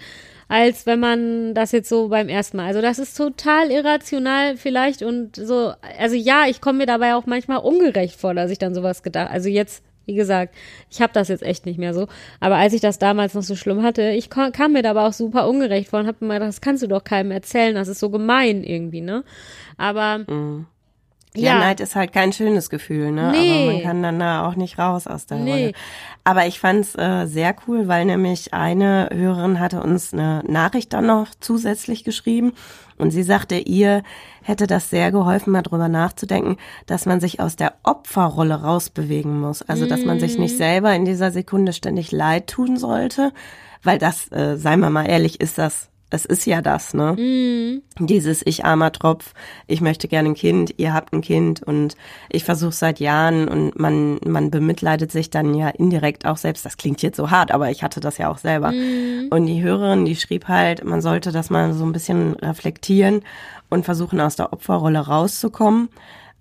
als 0.48 0.86
wenn 0.86 1.00
man 1.00 1.54
das 1.54 1.72
jetzt 1.72 1.88
so 1.88 2.08
beim 2.08 2.28
ersten 2.28 2.58
Mal. 2.58 2.66
Also 2.66 2.82
das 2.82 2.98
ist 2.98 3.16
total 3.16 3.70
irrational 3.70 4.56
vielleicht 4.56 5.02
und 5.02 5.34
so, 5.34 5.72
also 5.98 6.14
ja, 6.14 6.44
ich 6.46 6.60
komme 6.60 6.78
mir 6.78 6.86
dabei 6.86 7.14
auch 7.14 7.26
manchmal 7.26 7.58
ungerecht 7.58 8.20
vor, 8.20 8.34
dass 8.34 8.50
ich 8.50 8.58
dann 8.58 8.74
sowas 8.74 9.02
gedacht, 9.02 9.30
also 9.30 9.48
jetzt 9.48 9.82
wie 10.06 10.14
gesagt, 10.14 10.54
ich 10.90 11.02
habe 11.02 11.12
das 11.12 11.28
jetzt 11.28 11.42
echt 11.42 11.66
nicht 11.66 11.78
mehr 11.78 11.92
so. 11.92 12.06
Aber 12.40 12.56
als 12.56 12.72
ich 12.72 12.80
das 12.80 12.98
damals 12.98 13.34
noch 13.34 13.42
so 13.42 13.56
schlimm 13.56 13.82
hatte, 13.82 14.10
ich 14.10 14.30
kam, 14.30 14.72
mir 14.72 14.82
dabei 14.82 15.06
auch 15.06 15.12
super 15.12 15.48
ungerecht 15.48 15.90
vor 15.90 16.00
und 16.00 16.06
habe 16.06 16.24
mir 16.24 16.34
gedacht, 16.34 16.48
das 16.48 16.60
kannst 16.60 16.82
du 16.82 16.86
doch 16.86 17.04
keinem 17.04 17.30
erzählen, 17.30 17.74
das 17.74 17.88
ist 17.88 18.00
so 18.00 18.10
gemein 18.10 18.64
irgendwie, 18.64 19.00
ne? 19.00 19.24
Aber 19.76 20.24
Ja, 21.36 21.54
Ja. 21.54 21.58
Neid 21.60 21.80
ist 21.80 21.94
halt 21.96 22.12
kein 22.12 22.32
schönes 22.32 22.70
Gefühl, 22.70 23.12
ne? 23.12 23.30
Nee. 23.32 23.64
Aber 23.64 23.72
man 23.72 23.82
kann 23.82 24.02
dann 24.02 24.18
da 24.18 24.46
auch 24.46 24.56
nicht 24.56 24.78
raus 24.78 25.06
aus 25.06 25.26
der 25.26 25.38
Nee. 25.38 25.50
Rolle. 25.52 25.72
Aber 26.24 26.46
ich 26.46 26.58
fand's 26.60 26.94
äh, 26.96 27.26
sehr 27.26 27.54
cool, 27.66 27.88
weil 27.88 28.04
nämlich 28.04 28.52
eine 28.54 29.08
Hörerin 29.12 29.60
hatte 29.60 29.82
uns 29.82 30.12
eine 30.12 30.42
Nachricht 30.46 30.92
dann 30.92 31.06
noch 31.06 31.28
zusätzlich 31.40 32.02
geschrieben 32.04 32.52
und 32.98 33.10
sie 33.10 33.22
sagte, 33.22 33.56
ihr 33.58 34.02
hätte 34.42 34.66
das 34.66 34.90
sehr 34.90 35.12
geholfen, 35.12 35.52
mal 35.52 35.62
drüber 35.62 35.88
nachzudenken, 35.88 36.56
dass 36.86 37.06
man 37.06 37.20
sich 37.20 37.40
aus 37.40 37.56
der 37.56 37.74
Opferrolle 37.82 38.62
rausbewegen 38.62 39.40
muss. 39.40 39.62
Also, 39.62 39.86
dass 39.86 40.04
man 40.04 40.18
sich 40.20 40.34
Mhm. 40.36 40.42
nicht 40.44 40.56
selber 40.56 40.94
in 40.94 41.04
dieser 41.04 41.30
Sekunde 41.30 41.72
ständig 41.72 42.10
leid 42.12 42.46
tun 42.48 42.76
sollte, 42.76 43.32
weil 43.82 43.98
das, 43.98 44.30
äh, 44.32 44.56
seien 44.56 44.80
wir 44.80 44.90
mal 44.90 45.04
ehrlich, 45.08 45.40
ist 45.40 45.58
das, 45.58 45.90
es 46.10 46.24
ist 46.24 46.46
ja 46.46 46.62
das, 46.62 46.94
ne? 46.94 47.14
Mhm. 47.18 47.82
Dieses 48.06 48.42
ich 48.44 48.64
armer 48.64 48.92
Tropf, 48.92 49.32
ich 49.66 49.80
möchte 49.80 50.06
gerne 50.06 50.30
ein 50.30 50.34
Kind, 50.34 50.74
ihr 50.76 50.94
habt 50.94 51.12
ein 51.12 51.20
Kind 51.20 51.62
und 51.62 51.96
ich 52.30 52.44
versuche 52.44 52.72
seit 52.72 53.00
Jahren 53.00 53.48
und 53.48 53.78
man 53.78 54.18
man 54.24 54.50
bemitleidet 54.50 55.10
sich 55.10 55.30
dann 55.30 55.54
ja 55.54 55.68
indirekt 55.68 56.24
auch 56.24 56.36
selbst. 56.36 56.64
Das 56.64 56.76
klingt 56.76 57.02
jetzt 57.02 57.16
so 57.16 57.30
hart, 57.30 57.50
aber 57.50 57.70
ich 57.70 57.82
hatte 57.82 58.00
das 58.00 58.18
ja 58.18 58.30
auch 58.30 58.38
selber. 58.38 58.72
Und 59.30 59.46
die 59.46 59.62
Hörerin, 59.62 60.04
die 60.04 60.16
schrieb 60.16 60.46
halt, 60.46 60.84
man 60.84 61.00
sollte 61.00 61.32
das 61.32 61.50
mal 61.50 61.72
so 61.72 61.84
ein 61.84 61.92
bisschen 61.92 62.34
reflektieren 62.34 63.22
und 63.68 63.84
versuchen 63.84 64.20
aus 64.20 64.36
der 64.36 64.52
Opferrolle 64.52 65.00
rauszukommen, 65.00 65.88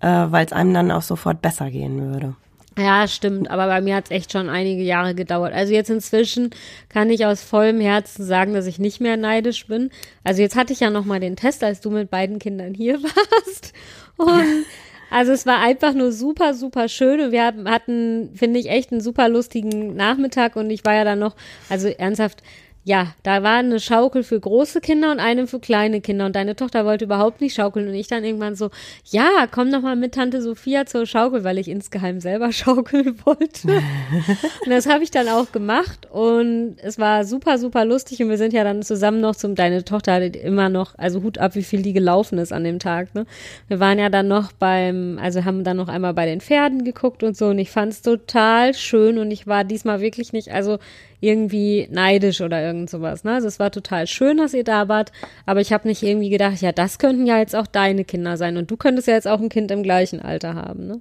äh, 0.00 0.06
weil 0.06 0.46
es 0.46 0.52
einem 0.52 0.74
dann 0.74 0.90
auch 0.92 1.02
sofort 1.02 1.42
besser 1.42 1.70
gehen 1.70 2.00
würde. 2.12 2.34
Ja, 2.78 3.08
stimmt, 3.08 3.50
aber 3.50 3.68
bei 3.68 3.80
mir 3.80 3.96
hat 3.96 4.06
es 4.06 4.10
echt 4.10 4.32
schon 4.32 4.50
einige 4.50 4.82
Jahre 4.82 5.14
gedauert. 5.14 5.54
Also 5.54 5.72
jetzt 5.72 5.88
inzwischen 5.88 6.50
kann 6.90 7.08
ich 7.08 7.24
aus 7.24 7.42
vollem 7.42 7.80
Herzen 7.80 8.22
sagen, 8.22 8.52
dass 8.52 8.66
ich 8.66 8.78
nicht 8.78 9.00
mehr 9.00 9.16
neidisch 9.16 9.66
bin. 9.66 9.90
Also 10.24 10.42
jetzt 10.42 10.56
hatte 10.56 10.74
ich 10.74 10.80
ja 10.80 10.90
noch 10.90 11.06
mal 11.06 11.18
den 11.18 11.36
Test, 11.36 11.64
als 11.64 11.80
du 11.80 11.90
mit 11.90 12.10
beiden 12.10 12.38
Kindern 12.38 12.74
hier 12.74 13.02
warst. 13.02 13.72
Und 14.18 14.66
also 15.10 15.32
es 15.32 15.46
war 15.46 15.60
einfach 15.60 15.94
nur 15.94 16.12
super, 16.12 16.52
super 16.52 16.88
schön 16.88 17.20
und 17.20 17.32
wir 17.32 17.44
hatten, 17.46 18.30
finde 18.34 18.60
ich, 18.60 18.68
echt 18.68 18.92
einen 18.92 19.00
super 19.00 19.28
lustigen 19.28 19.94
Nachmittag 19.94 20.56
und 20.56 20.68
ich 20.70 20.84
war 20.84 20.94
ja 20.94 21.04
dann 21.04 21.20
noch, 21.20 21.36
also 21.68 21.88
ernsthaft, 21.88 22.42
ja, 22.86 23.08
da 23.24 23.42
war 23.42 23.56
eine 23.56 23.80
Schaukel 23.80 24.22
für 24.22 24.38
große 24.38 24.80
Kinder 24.80 25.10
und 25.10 25.18
eine 25.18 25.48
für 25.48 25.58
kleine 25.58 26.00
Kinder. 26.00 26.24
Und 26.26 26.36
deine 26.36 26.54
Tochter 26.54 26.84
wollte 26.84 27.06
überhaupt 27.06 27.40
nicht 27.40 27.56
schaukeln. 27.56 27.88
Und 27.88 27.94
ich 27.94 28.06
dann 28.06 28.22
irgendwann 28.22 28.54
so, 28.54 28.70
ja, 29.10 29.48
komm 29.50 29.72
doch 29.72 29.80
mal 29.80 29.96
mit 29.96 30.14
Tante 30.14 30.40
Sophia 30.40 30.86
zur 30.86 31.04
Schaukel, 31.04 31.42
weil 31.42 31.58
ich 31.58 31.66
insgeheim 31.66 32.20
selber 32.20 32.52
schaukeln 32.52 33.18
wollte. 33.24 33.66
und 33.66 34.70
das 34.70 34.86
habe 34.86 35.02
ich 35.02 35.10
dann 35.10 35.26
auch 35.28 35.50
gemacht. 35.50 36.06
Und 36.12 36.76
es 36.80 36.96
war 36.96 37.24
super, 37.24 37.58
super 37.58 37.84
lustig. 37.84 38.22
Und 38.22 38.28
wir 38.28 38.38
sind 38.38 38.52
ja 38.52 38.62
dann 38.62 38.84
zusammen 38.84 39.20
noch 39.20 39.34
zum, 39.34 39.56
deine 39.56 39.84
Tochter 39.84 40.12
hatte 40.12 40.26
immer 40.38 40.68
noch, 40.68 40.96
also 40.96 41.24
Hut 41.24 41.38
ab, 41.38 41.56
wie 41.56 41.64
viel 41.64 41.82
die 41.82 41.92
gelaufen 41.92 42.38
ist 42.38 42.52
an 42.52 42.62
dem 42.62 42.78
Tag, 42.78 43.16
ne? 43.16 43.26
Wir 43.66 43.80
waren 43.80 43.98
ja 43.98 44.10
dann 44.10 44.28
noch 44.28 44.52
beim, 44.52 45.18
also 45.20 45.44
haben 45.44 45.64
dann 45.64 45.76
noch 45.76 45.88
einmal 45.88 46.14
bei 46.14 46.26
den 46.26 46.40
Pferden 46.40 46.84
geguckt 46.84 47.24
und 47.24 47.36
so. 47.36 47.46
Und 47.46 47.58
ich 47.58 47.72
fand 47.72 47.94
es 47.94 48.02
total 48.02 48.74
schön. 48.74 49.18
Und 49.18 49.32
ich 49.32 49.48
war 49.48 49.64
diesmal 49.64 50.00
wirklich 50.00 50.32
nicht, 50.32 50.52
also 50.52 50.78
irgendwie 51.26 51.88
neidisch 51.90 52.40
oder 52.40 52.62
irgend 52.62 52.88
sowas. 52.88 53.24
Ne? 53.24 53.32
Also 53.32 53.48
es 53.48 53.58
war 53.58 53.70
total 53.70 54.06
schön, 54.06 54.38
dass 54.38 54.54
ihr 54.54 54.64
da 54.64 54.88
wart, 54.88 55.12
aber 55.44 55.60
ich 55.60 55.72
habe 55.72 55.88
nicht 55.88 56.02
irgendwie 56.02 56.30
gedacht, 56.30 56.60
ja, 56.60 56.72
das 56.72 56.98
könnten 56.98 57.26
ja 57.26 57.38
jetzt 57.38 57.56
auch 57.56 57.66
deine 57.66 58.04
Kinder 58.04 58.36
sein 58.36 58.56
und 58.56 58.70
du 58.70 58.76
könntest 58.76 59.08
ja 59.08 59.14
jetzt 59.14 59.28
auch 59.28 59.40
ein 59.40 59.48
Kind 59.48 59.70
im 59.70 59.82
gleichen 59.82 60.20
Alter 60.22 60.54
haben. 60.54 60.86
Ne? 60.86 61.00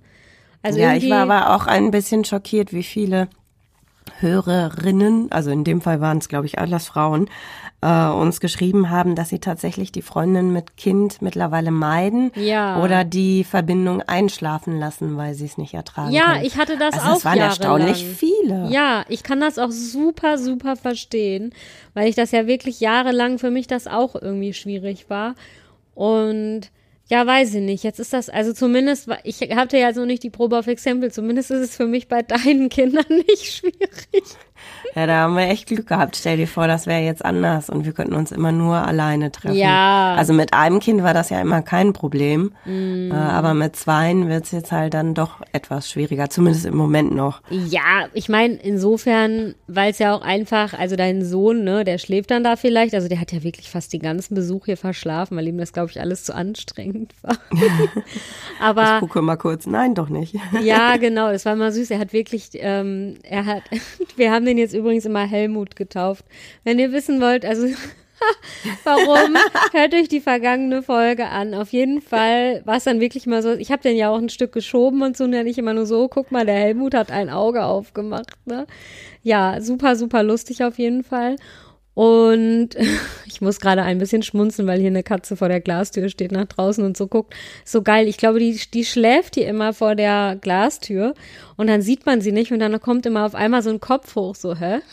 Also 0.63 0.79
ja, 0.79 0.95
ich 0.95 1.09
war 1.09 1.29
aber 1.29 1.55
auch 1.55 1.67
ein 1.67 1.91
bisschen 1.91 2.25
schockiert, 2.25 2.73
wie 2.73 2.83
viele 2.83 3.27
Hörerinnen, 4.19 5.31
also 5.31 5.51
in 5.51 5.63
dem 5.63 5.81
Fall 5.81 6.01
waren 6.01 6.17
es, 6.17 6.27
glaube 6.27 6.45
ich, 6.45 6.57
alles 6.57 6.87
Frauen, 6.87 7.29
äh, 7.81 8.07
uns 8.07 8.39
geschrieben 8.39 8.89
haben, 8.89 9.15
dass 9.15 9.29
sie 9.29 9.39
tatsächlich 9.39 9.91
die 9.91 10.01
Freundin 10.01 10.51
mit 10.51 10.77
Kind 10.77 11.21
mittlerweile 11.21 11.71
meiden 11.71 12.31
Ja. 12.35 12.81
oder 12.83 13.03
die 13.03 13.43
Verbindung 13.43 14.01
einschlafen 14.01 14.79
lassen, 14.79 15.17
weil 15.17 15.33
sie 15.35 15.45
es 15.45 15.57
nicht 15.57 15.73
ertragen 15.73 16.11
Ja, 16.11 16.33
können. 16.33 16.45
ich 16.45 16.57
hatte 16.57 16.77
das 16.77 16.95
also 16.95 17.07
auch 17.07 17.17
es 17.17 17.25
waren 17.25 17.37
erstaunlich 17.37 18.03
viele. 18.05 18.69
Ja, 18.71 19.05
ich 19.09 19.23
kann 19.23 19.39
das 19.39 19.59
auch 19.59 19.71
super, 19.71 20.37
super 20.37 20.75
verstehen, 20.75 21.53
weil 21.93 22.07
ich 22.09 22.15
das 22.15 22.31
ja 22.31 22.47
wirklich 22.47 22.79
jahrelang 22.79 23.37
für 23.39 23.51
mich 23.51 23.67
das 23.67 23.87
auch 23.87 24.15
irgendwie 24.15 24.53
schwierig 24.53 25.09
war. 25.09 25.35
Und 25.93 26.71
ja, 27.07 27.25
weiß 27.27 27.53
ich 27.53 27.61
nicht. 27.61 27.83
Jetzt 27.83 27.99
ist 27.99 28.13
das, 28.13 28.29
also 28.29 28.51
zumindest, 28.51 29.07
ich 29.23 29.39
hatte 29.55 29.77
ja 29.77 29.93
so 29.93 30.05
nicht 30.05 30.23
die 30.23 30.31
Probe 30.31 30.57
auf 30.57 30.65
Exempel, 30.67 31.11
zumindest 31.11 31.51
ist 31.51 31.59
es 31.61 31.75
für 31.75 31.85
mich 31.85 32.07
bei 32.07 32.23
deinen 32.23 32.69
Kindern 32.69 33.05
nicht 33.09 33.45
schwierig. 33.45 34.23
Ja, 34.95 35.07
da 35.07 35.13
haben 35.21 35.35
wir 35.35 35.47
echt 35.49 35.67
Glück 35.67 35.87
gehabt. 35.87 36.15
Stell 36.15 36.37
dir 36.37 36.47
vor, 36.47 36.67
das 36.67 36.87
wäre 36.87 37.01
jetzt 37.01 37.23
anders 37.25 37.69
und 37.69 37.85
wir 37.85 37.91
könnten 37.93 38.13
uns 38.15 38.31
immer 38.31 38.51
nur 38.51 38.75
alleine 38.77 39.31
treffen. 39.31 39.55
Ja. 39.57 40.15
Also 40.17 40.33
mit 40.33 40.53
einem 40.53 40.79
Kind 40.79 41.03
war 41.03 41.13
das 41.13 41.29
ja 41.29 41.41
immer 41.41 41.61
kein 41.61 41.93
Problem, 41.93 42.51
Mm. 42.65 43.11
äh, 43.11 43.15
aber 43.15 43.53
mit 43.53 43.75
zweien 43.75 44.29
wird's 44.29 44.51
jetzt 44.51 44.71
halt 44.71 44.93
dann 44.93 45.13
doch 45.13 45.41
etwas 45.51 45.89
schwieriger, 45.91 46.29
zumindest 46.29 46.65
im 46.65 46.75
Moment 46.77 47.13
noch. 47.13 47.41
Ja, 47.49 48.05
ich 48.13 48.29
meine, 48.29 48.53
insofern, 48.55 49.55
weil 49.67 49.91
es 49.91 49.99
ja 49.99 50.13
auch 50.15 50.21
einfach, 50.21 50.73
also 50.73 50.95
dein 50.95 51.23
Sohn, 51.23 51.63
ne, 51.63 51.83
der 51.83 51.97
schläft 51.97 52.31
dann 52.31 52.43
da 52.43 52.55
vielleicht, 52.55 52.93
also 52.95 53.07
der 53.07 53.19
hat 53.19 53.31
ja 53.31 53.43
wirklich 53.43 53.69
fast 53.69 53.91
den 53.93 54.01
ganzen 54.01 54.35
Besuch 54.35 54.65
hier 54.65 54.77
verschlafen, 54.77 55.35
weil 55.37 55.47
ihm 55.47 55.57
das, 55.57 55.73
glaube 55.73 55.91
ich, 55.91 55.99
alles 55.99 56.23
zu 56.23 56.33
anstrengend 56.33 57.13
war. 57.21 57.35
Aber 58.59 58.99
Gucke 58.99 59.21
mal 59.21 59.35
kurz. 59.35 59.65
Nein, 59.67 59.95
doch 59.95 60.09
nicht. 60.09 60.35
Ja, 60.61 60.97
genau, 60.99 61.31
das 61.31 61.45
war 61.45 61.53
immer 61.53 61.71
süß. 61.71 61.91
Er 61.91 61.99
hat 61.99 62.13
wirklich, 62.13 62.49
ähm, 62.53 63.15
er 63.23 63.45
hat, 63.45 63.63
wir 64.15 64.31
haben 64.31 64.44
den 64.45 64.57
jetzt 64.57 64.73
übrigens 64.73 65.05
immer 65.05 65.25
Helmut 65.25 65.75
getauft. 65.75 66.25
Wenn 66.63 66.79
ihr 66.79 66.91
wissen 66.91 67.21
wollt, 67.21 67.45
also 67.45 67.67
warum, 68.83 69.35
hört 69.73 69.93
euch 69.93 70.07
die 70.07 70.21
vergangene 70.21 70.81
Folge 70.81 71.27
an. 71.27 71.53
Auf 71.53 71.71
jeden 71.71 72.01
Fall 72.01 72.61
war 72.65 72.77
es 72.77 72.83
dann 72.85 72.99
wirklich 72.99 73.25
mal 73.25 73.41
so, 73.41 73.53
ich 73.53 73.71
habe 73.71 73.81
den 73.81 73.97
ja 73.97 74.09
auch 74.09 74.17
ein 74.17 74.29
Stück 74.29 74.51
geschoben 74.51 75.01
und 75.01 75.17
so, 75.17 75.25
und 75.25 75.31
dann 75.31 75.45
nicht 75.45 75.57
immer 75.57 75.73
nur 75.73 75.85
so, 75.85 76.07
guck 76.07 76.31
mal, 76.31 76.45
der 76.45 76.55
Helmut 76.55 76.93
hat 76.93 77.11
ein 77.11 77.29
Auge 77.29 77.65
aufgemacht. 77.65 78.29
Ne? 78.45 78.65
Ja, 79.23 79.59
super, 79.61 79.95
super 79.95 80.23
lustig 80.23 80.63
auf 80.63 80.77
jeden 80.77 81.03
Fall. 81.03 81.35
Und 81.95 82.69
ich 83.25 83.41
muss 83.41 83.59
gerade 83.59 83.81
ein 83.81 83.97
bisschen 83.97 84.21
schmunzeln, 84.21 84.67
weil 84.67 84.79
hier 84.79 84.89
eine 84.89 85.01
Katze 85.01 85.35
vor 85.35 85.49
der 85.49 85.61
Glastür 85.61 86.09
steht 86.09 86.31
nach 86.31 86.45
draußen 86.45 86.83
und 86.83 86.95
so 86.95 87.07
guckt. 87.07 87.33
So 87.63 87.81
geil. 87.81 88.07
Ich 88.07 88.17
glaube, 88.17 88.39
die, 88.39 88.59
die 88.73 88.85
schläft 88.85 89.35
hier 89.35 89.47
immer 89.47 89.73
vor 89.73 89.95
der 89.95 90.37
Glastür 90.39 91.15
und 91.55 91.67
dann 91.67 91.81
sieht 91.81 92.05
man 92.05 92.21
sie 92.21 92.31
nicht 92.31 92.51
und 92.51 92.59
dann 92.59 92.79
kommt 92.79 93.07
immer 93.07 93.25
auf 93.25 93.33
einmal 93.33 93.63
so 93.63 93.71
ein 93.71 93.79
Kopf 93.79 94.15
hoch, 94.15 94.35
so, 94.35 94.55
hä? 94.55 94.79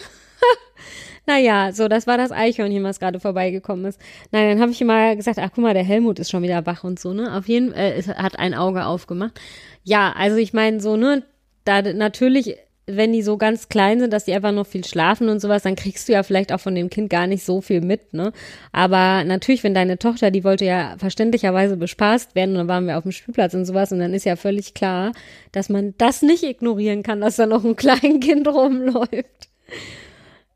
Naja, 1.25 1.71
so, 1.73 1.87
das 1.87 2.09
war 2.09 2.19
das 2.19 2.33
Eichhörnchen, 2.33 2.83
was 2.83 2.99
gerade 2.99 3.21
vorbeigekommen 3.21 3.85
ist. 3.85 4.01
Nein, 4.33 4.49
dann 4.49 4.61
habe 4.61 4.73
ich 4.73 4.81
immer 4.81 5.15
gesagt, 5.15 5.39
ach 5.39 5.51
guck 5.55 5.63
mal, 5.63 5.73
der 5.73 5.85
Helmut 5.85 6.19
ist 6.19 6.31
schon 6.31 6.43
wieder 6.43 6.67
wach 6.67 6.83
und 6.83 6.99
so, 6.99 7.13
ne? 7.13 7.37
Auf 7.37 7.47
jeden 7.47 7.73
Fall, 7.73 7.81
äh, 7.81 8.03
hat 8.03 8.41
ein 8.41 8.55
Auge 8.55 8.85
aufgemacht. 8.87 9.41
Ja, 9.85 10.13
also 10.17 10.37
ich 10.37 10.53
meine, 10.53 10.81
so, 10.81 10.97
ne, 10.97 11.23
da 11.65 11.81
natürlich, 11.83 12.57
wenn 12.87 13.13
die 13.13 13.23
so 13.23 13.37
ganz 13.37 13.69
klein 13.69 14.01
sind, 14.01 14.13
dass 14.13 14.25
die 14.25 14.35
einfach 14.35 14.51
noch 14.51 14.67
viel 14.67 14.85
schlafen 14.85 15.29
und 15.29 15.41
sowas, 15.41 15.63
dann 15.63 15.77
kriegst 15.77 16.09
du 16.09 16.13
ja 16.13 16.23
vielleicht 16.23 16.53
auch 16.53 16.61
von 16.61 16.75
dem 16.75 16.91
Kind 16.91 17.11
gar 17.11 17.27
nicht 17.27 17.45
so 17.45 17.61
viel 17.61 17.81
mit, 17.81 18.13
ne? 18.13 18.33
Aber 18.73 19.23
natürlich, 19.25 19.63
wenn 19.63 19.75
deine 19.75 19.99
Tochter, 19.99 20.31
die 20.31 20.43
wollte 20.43 20.65
ja 20.65 20.97
verständlicherweise 20.99 21.77
bespaßt 21.77 22.35
werden, 22.35 22.53
und 22.53 22.59
dann 22.59 22.69
waren 22.69 22.87
wir 22.87 22.99
auf 22.99 23.05
dem 23.05 23.13
Spielplatz 23.13 23.55
und 23.55 23.65
sowas, 23.67 23.93
und 23.93 24.01
dann 24.01 24.15
ist 24.15 24.25
ja 24.25 24.35
völlig 24.37 24.75
klar, 24.75 25.13
dass 25.53 25.69
man 25.69 25.95
das 25.99 26.23
nicht 26.23 26.43
ignorieren 26.43 27.03
kann, 27.03 27.21
dass 27.21 27.37
da 27.37 27.47
noch 27.47 27.65
ein 27.65 27.77
Kleinkind 27.77 28.49
rumläuft. 28.49 29.49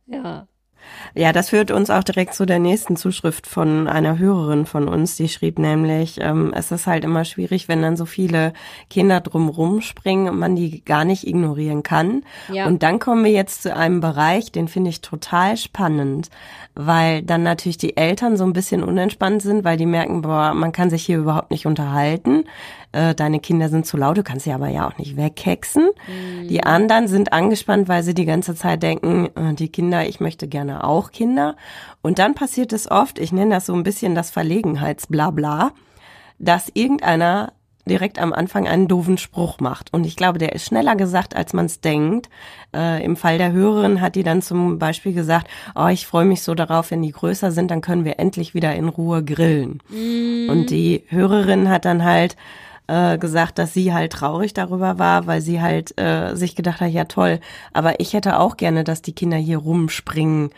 Ja. 0.07 0.49
Ja, 1.15 1.33
das 1.33 1.51
führt 1.51 1.71
uns 1.71 1.91
auch 1.91 2.05
direkt 2.05 2.35
zu 2.35 2.47
der 2.47 2.59
nächsten 2.59 2.97
Zuschrift 2.97 3.47
von 3.47 3.89
einer 3.89 4.19
Hörerin 4.19 4.67
von 4.67 4.89
uns, 4.89 5.17
die 5.17 5.29
schrieb 5.29 5.59
nämlich, 5.59 6.19
ähm, 6.21 6.53
es 6.55 6.71
ist 6.71 6.87
halt 6.87 7.05
immer 7.05 7.25
schwierig, 7.25 7.69
wenn 7.69 7.83
dann 7.83 7.97
so 7.97 8.05
viele 8.05 8.53
Kinder 8.91 9.21
drumrum 9.21 9.81
springen 9.81 10.29
und 10.29 10.39
man 10.39 10.57
die 10.57 10.85
gar 10.85 11.05
nicht 11.05 11.27
ignorieren 11.27 11.83
kann. 11.83 12.23
Ja. 12.53 12.67
Und 12.67 12.83
dann 12.83 12.99
kommen 12.99 13.25
wir 13.25 13.33
jetzt 13.33 13.63
zu 13.63 13.75
einem 13.75 14.01
Bereich, 14.01 14.53
den 14.53 14.69
finde 14.69 14.91
ich 14.91 15.01
total 15.01 15.57
spannend, 15.57 16.31
weil 16.75 17.23
dann 17.23 17.43
natürlich 17.43 17.79
die 17.79 17.97
Eltern 17.97 18.37
so 18.37 18.45
ein 18.45 18.53
bisschen 18.53 18.83
unentspannt 18.85 19.43
sind, 19.43 19.65
weil 19.65 19.77
die 19.77 19.87
merken, 19.87 20.23
boah, 20.23 20.53
man 20.55 20.73
kann 20.73 20.91
sich 20.91 21.05
hier 21.05 21.19
überhaupt 21.19 21.51
nicht 21.51 21.67
unterhalten. 21.67 22.45
Äh, 22.93 23.15
deine 23.15 23.41
Kinder 23.41 23.69
sind 23.69 23.87
zu 23.87 23.97
laut, 23.97 24.17
du 24.17 24.23
kannst 24.23 24.45
sie 24.45 24.53
aber 24.53 24.69
ja 24.69 24.87
auch 24.87 24.97
nicht 24.99 25.17
weghexen. 25.17 25.91
Die 26.49 26.63
anderen 26.63 27.09
sind 27.09 27.33
angespannt, 27.33 27.89
weil 27.89 28.03
sie 28.03 28.15
die 28.15 28.25
ganze 28.25 28.55
Zeit 28.55 28.83
denken, 28.83 29.29
äh, 29.35 29.55
die 29.55 29.69
Kinder, 29.69 30.07
ich 30.07 30.21
möchte 30.21 30.49
gerne 30.49 30.76
auch 30.85 31.11
Kinder. 31.11 31.57
Und 32.03 32.19
dann 32.19 32.35
passiert 32.35 32.73
es 32.73 32.91
oft, 32.91 33.19
ich 33.19 33.33
nenne 33.33 33.55
das 33.55 33.67
so 33.67 33.75
ein 33.75 33.83
bisschen 33.83 34.15
das 34.15 34.31
Verlegenheitsblabla, 34.31 35.73
dass 36.39 36.71
irgendeiner 36.75 37.53
direkt 37.89 38.19
am 38.19 38.33
Anfang 38.33 38.67
einen 38.67 38.89
doofen 38.89 39.17
Spruch 39.17 39.61
macht. 39.61 39.93
Und 39.93 40.07
ich 40.07 40.17
glaube, 40.17 40.39
der 40.39 40.55
ist 40.55 40.67
schneller 40.67 40.97
gesagt, 40.97 41.37
als 41.37 41.53
man 41.53 41.67
es 41.67 41.81
denkt. 41.81 42.29
Äh, 42.75 43.05
Im 43.05 43.17
Fall 43.17 43.39
der 43.39 43.53
Hörerin 43.53 44.01
hat 44.01 44.17
die 44.17 44.25
dann 44.25 44.43
zum 44.43 44.79
Beispiel 44.79 45.13
gesagt, 45.13 45.49
oh, 45.75 45.87
ich 45.87 46.07
freue 46.07 46.25
mich 46.25 46.43
so 46.43 46.55
darauf, 46.55 46.91
wenn 46.91 47.03
die 47.03 47.13
größer 47.13 47.53
sind, 47.53 47.71
dann 47.71 47.81
können 47.81 48.05
wir 48.05 48.19
endlich 48.19 48.55
wieder 48.55 48.75
in 48.75 48.89
Ruhe 48.89 49.25
grillen. 49.25 49.83
Und 50.51 50.71
die 50.71 51.05
Hörerin 51.09 51.69
hat 51.69 51.85
dann 51.85 52.05
halt 52.05 52.37
äh, 52.87 53.19
gesagt, 53.19 53.59
dass 53.59 53.75
sie 53.75 53.93
halt 53.93 54.13
traurig 54.13 54.55
darüber 54.55 54.99
war, 54.99 55.27
weil 55.27 55.41
sie 55.41 55.61
halt 55.61 55.99
äh, 56.01 56.35
sich 56.35 56.57
gedacht 56.57 56.81
hat, 56.81 56.91
ja 56.91 57.05
toll, 57.05 57.41
aber 57.73 58.01
ich 58.01 58.13
hätte 58.13 58.39
auch 58.39 58.57
gerne, 58.57 58.85
dass 58.85 59.03
die 59.03 59.15
Kinder 59.15 59.37
hier 59.37 59.59
rumspringen 59.59 60.51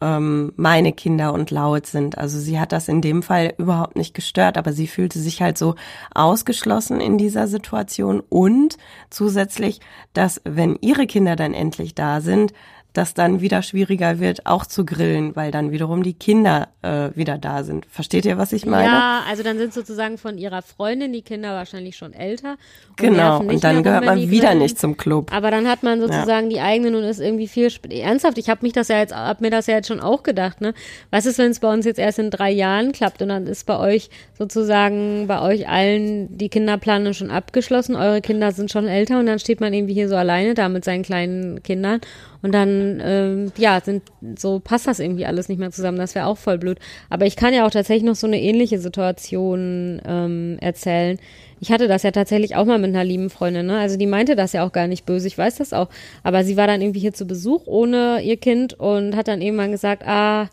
ähm, 0.00 0.52
meine 0.56 0.92
Kinder 0.92 1.32
und 1.32 1.50
laut 1.50 1.86
sind. 1.86 2.18
Also 2.18 2.38
sie 2.38 2.60
hat 2.60 2.72
das 2.72 2.88
in 2.88 3.00
dem 3.00 3.22
Fall 3.22 3.54
überhaupt 3.58 3.96
nicht 3.96 4.14
gestört, 4.14 4.56
aber 4.56 4.72
sie 4.72 4.86
fühlte 4.86 5.18
sich 5.18 5.42
halt 5.42 5.58
so 5.58 5.74
ausgeschlossen 6.14 7.00
in 7.00 7.18
dieser 7.18 7.48
Situation 7.48 8.20
und 8.28 8.76
zusätzlich, 9.10 9.80
dass 10.12 10.40
wenn 10.44 10.76
ihre 10.80 11.06
Kinder 11.06 11.36
dann 11.36 11.54
endlich 11.54 11.94
da 11.94 12.20
sind, 12.20 12.52
das 12.98 13.14
dann 13.14 13.40
wieder 13.40 13.62
schwieriger 13.62 14.18
wird, 14.18 14.44
auch 14.44 14.66
zu 14.66 14.84
grillen, 14.84 15.36
weil 15.36 15.52
dann 15.52 15.70
wiederum 15.70 16.02
die 16.02 16.14
Kinder 16.14 16.68
äh, 16.82 17.10
wieder 17.14 17.38
da 17.38 17.62
sind. 17.62 17.86
Versteht 17.86 18.24
ihr, 18.24 18.38
was 18.38 18.52
ich 18.52 18.66
meine? 18.66 18.88
Ja, 18.88 19.22
also 19.28 19.44
dann 19.44 19.56
sind 19.56 19.72
sozusagen 19.72 20.18
von 20.18 20.36
ihrer 20.36 20.62
Freundin 20.62 21.12
die 21.12 21.22
Kinder 21.22 21.54
wahrscheinlich 21.54 21.96
schon 21.96 22.12
älter. 22.12 22.56
Und 22.90 22.96
genau, 22.96 23.38
und 23.38 23.62
dann 23.62 23.84
gehört 23.84 24.04
man 24.04 24.18
wieder 24.18 24.48
grillen. 24.48 24.58
nicht 24.58 24.80
zum 24.80 24.96
Club. 24.96 25.32
Aber 25.32 25.52
dann 25.52 25.68
hat 25.68 25.84
man 25.84 26.00
sozusagen 26.00 26.50
ja. 26.50 26.56
die 26.56 26.60
eigenen 26.60 26.96
und 26.96 27.04
ist 27.04 27.20
irgendwie 27.20 27.46
viel 27.46 27.70
ernsthaft. 27.88 28.36
Ich 28.36 28.50
habe 28.50 28.60
mich 28.62 28.72
das 28.72 28.88
ja 28.88 28.98
jetzt, 28.98 29.14
hab 29.14 29.40
mir 29.40 29.50
das 29.50 29.68
ja 29.68 29.76
jetzt 29.76 29.86
schon 29.86 30.00
auch 30.00 30.24
gedacht. 30.24 30.60
Ne, 30.60 30.74
was 31.10 31.24
ist, 31.24 31.38
wenn 31.38 31.52
es 31.52 31.60
bei 31.60 31.72
uns 31.72 31.86
jetzt 31.86 32.00
erst 32.00 32.18
in 32.18 32.30
drei 32.30 32.50
Jahren 32.50 32.90
klappt 32.90 33.22
und 33.22 33.28
dann 33.28 33.46
ist 33.46 33.64
bei 33.64 33.78
euch 33.78 34.10
sozusagen 34.36 35.28
bei 35.28 35.40
euch 35.40 35.68
allen 35.68 36.36
die 36.36 36.48
Kinderplanung 36.48 37.12
schon 37.12 37.30
abgeschlossen, 37.30 37.94
eure 37.94 38.20
Kinder 38.20 38.50
sind 38.50 38.72
schon 38.72 38.88
älter 38.88 39.20
und 39.20 39.26
dann 39.26 39.38
steht 39.38 39.60
man 39.60 39.72
irgendwie 39.72 39.94
hier 39.94 40.08
so 40.08 40.16
alleine 40.16 40.54
da 40.54 40.68
mit 40.68 40.84
seinen 40.84 41.04
kleinen 41.04 41.62
Kindern 41.62 42.00
und 42.42 42.52
dann, 42.52 43.00
ähm, 43.04 43.52
ja, 43.56 43.80
sind, 43.80 44.02
so 44.38 44.60
passt 44.60 44.86
das 44.86 45.00
irgendwie 45.00 45.26
alles 45.26 45.48
nicht 45.48 45.58
mehr 45.58 45.72
zusammen. 45.72 45.98
Das 45.98 46.14
wäre 46.14 46.26
auch 46.26 46.38
voll 46.38 46.58
blöd. 46.58 46.78
Aber 47.10 47.26
ich 47.26 47.36
kann 47.36 47.52
ja 47.52 47.66
auch 47.66 47.70
tatsächlich 47.70 48.04
noch 48.04 48.14
so 48.14 48.26
eine 48.26 48.40
ähnliche 48.40 48.78
Situation 48.78 50.00
ähm, 50.06 50.56
erzählen. 50.60 51.18
Ich 51.60 51.72
hatte 51.72 51.88
das 51.88 52.04
ja 52.04 52.12
tatsächlich 52.12 52.54
auch 52.54 52.64
mal 52.64 52.78
mit 52.78 52.90
einer 52.90 53.02
lieben 53.02 53.30
Freundin, 53.30 53.66
ne? 53.66 53.78
Also 53.78 53.96
die 53.96 54.06
meinte 54.06 54.36
das 54.36 54.52
ja 54.52 54.64
auch 54.64 54.70
gar 54.70 54.86
nicht 54.86 55.06
böse, 55.06 55.26
ich 55.26 55.36
weiß 55.36 55.56
das 55.56 55.72
auch. 55.72 55.88
Aber 56.22 56.44
sie 56.44 56.56
war 56.56 56.68
dann 56.68 56.80
irgendwie 56.80 57.00
hier 57.00 57.12
zu 57.12 57.26
Besuch 57.26 57.66
ohne 57.66 58.22
ihr 58.22 58.36
Kind 58.36 58.74
und 58.74 59.16
hat 59.16 59.26
dann 59.26 59.42
irgendwann 59.42 59.72
gesagt, 59.72 60.04
ah, 60.06 60.48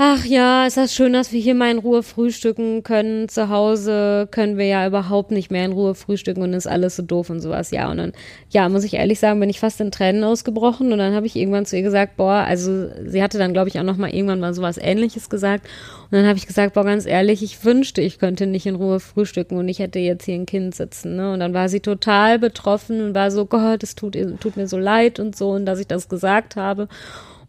Ach 0.00 0.24
ja, 0.24 0.64
ist 0.64 0.76
das 0.76 0.94
schön, 0.94 1.12
dass 1.12 1.32
wir 1.32 1.40
hier 1.40 1.56
mal 1.56 1.72
in 1.72 1.78
Ruhe 1.78 2.04
frühstücken 2.04 2.84
können. 2.84 3.28
Zu 3.28 3.48
Hause 3.48 4.28
können 4.30 4.56
wir 4.56 4.66
ja 4.66 4.86
überhaupt 4.86 5.32
nicht 5.32 5.50
mehr 5.50 5.64
in 5.64 5.72
Ruhe 5.72 5.96
frühstücken 5.96 6.40
und 6.42 6.52
ist 6.52 6.68
alles 6.68 6.94
so 6.94 7.02
doof 7.02 7.30
und 7.30 7.40
sowas. 7.40 7.72
Ja, 7.72 7.90
und 7.90 7.96
dann, 7.96 8.12
ja, 8.48 8.68
muss 8.68 8.84
ich 8.84 8.94
ehrlich 8.94 9.18
sagen, 9.18 9.40
bin 9.40 9.50
ich 9.50 9.58
fast 9.58 9.80
in 9.80 9.90
Tränen 9.90 10.22
ausgebrochen 10.22 10.92
und 10.92 10.98
dann 10.98 11.16
habe 11.16 11.26
ich 11.26 11.34
irgendwann 11.34 11.66
zu 11.66 11.76
ihr 11.76 11.82
gesagt, 11.82 12.16
boah, 12.16 12.44
also 12.46 12.88
sie 13.06 13.20
hatte 13.20 13.38
dann, 13.38 13.52
glaube 13.52 13.70
ich, 13.70 13.80
auch 13.80 13.82
noch 13.82 13.96
mal 13.96 14.14
irgendwann 14.14 14.38
mal 14.38 14.54
sowas 14.54 14.78
ähnliches 14.78 15.30
gesagt 15.30 15.66
und 16.04 16.12
dann 16.12 16.26
habe 16.28 16.38
ich 16.38 16.46
gesagt, 16.46 16.74
boah, 16.74 16.84
ganz 16.84 17.04
ehrlich, 17.04 17.42
ich 17.42 17.64
wünschte, 17.64 18.00
ich 18.00 18.20
könnte 18.20 18.46
nicht 18.46 18.66
in 18.66 18.76
Ruhe 18.76 19.00
frühstücken 19.00 19.56
und 19.56 19.66
ich 19.66 19.80
hätte 19.80 19.98
jetzt 19.98 20.26
hier 20.26 20.36
ein 20.36 20.46
Kind 20.46 20.76
sitzen, 20.76 21.16
ne? 21.16 21.32
Und 21.32 21.40
dann 21.40 21.54
war 21.54 21.68
sie 21.68 21.80
total 21.80 22.38
betroffen 22.38 23.02
und 23.02 23.16
war 23.16 23.32
so, 23.32 23.46
Gott, 23.46 23.82
es 23.82 23.96
tut, 23.96 24.16
tut 24.38 24.56
mir 24.56 24.68
so 24.68 24.78
leid 24.78 25.18
und 25.18 25.34
so 25.34 25.50
und 25.50 25.66
dass 25.66 25.80
ich 25.80 25.88
das 25.88 26.08
gesagt 26.08 26.54
habe. 26.54 26.86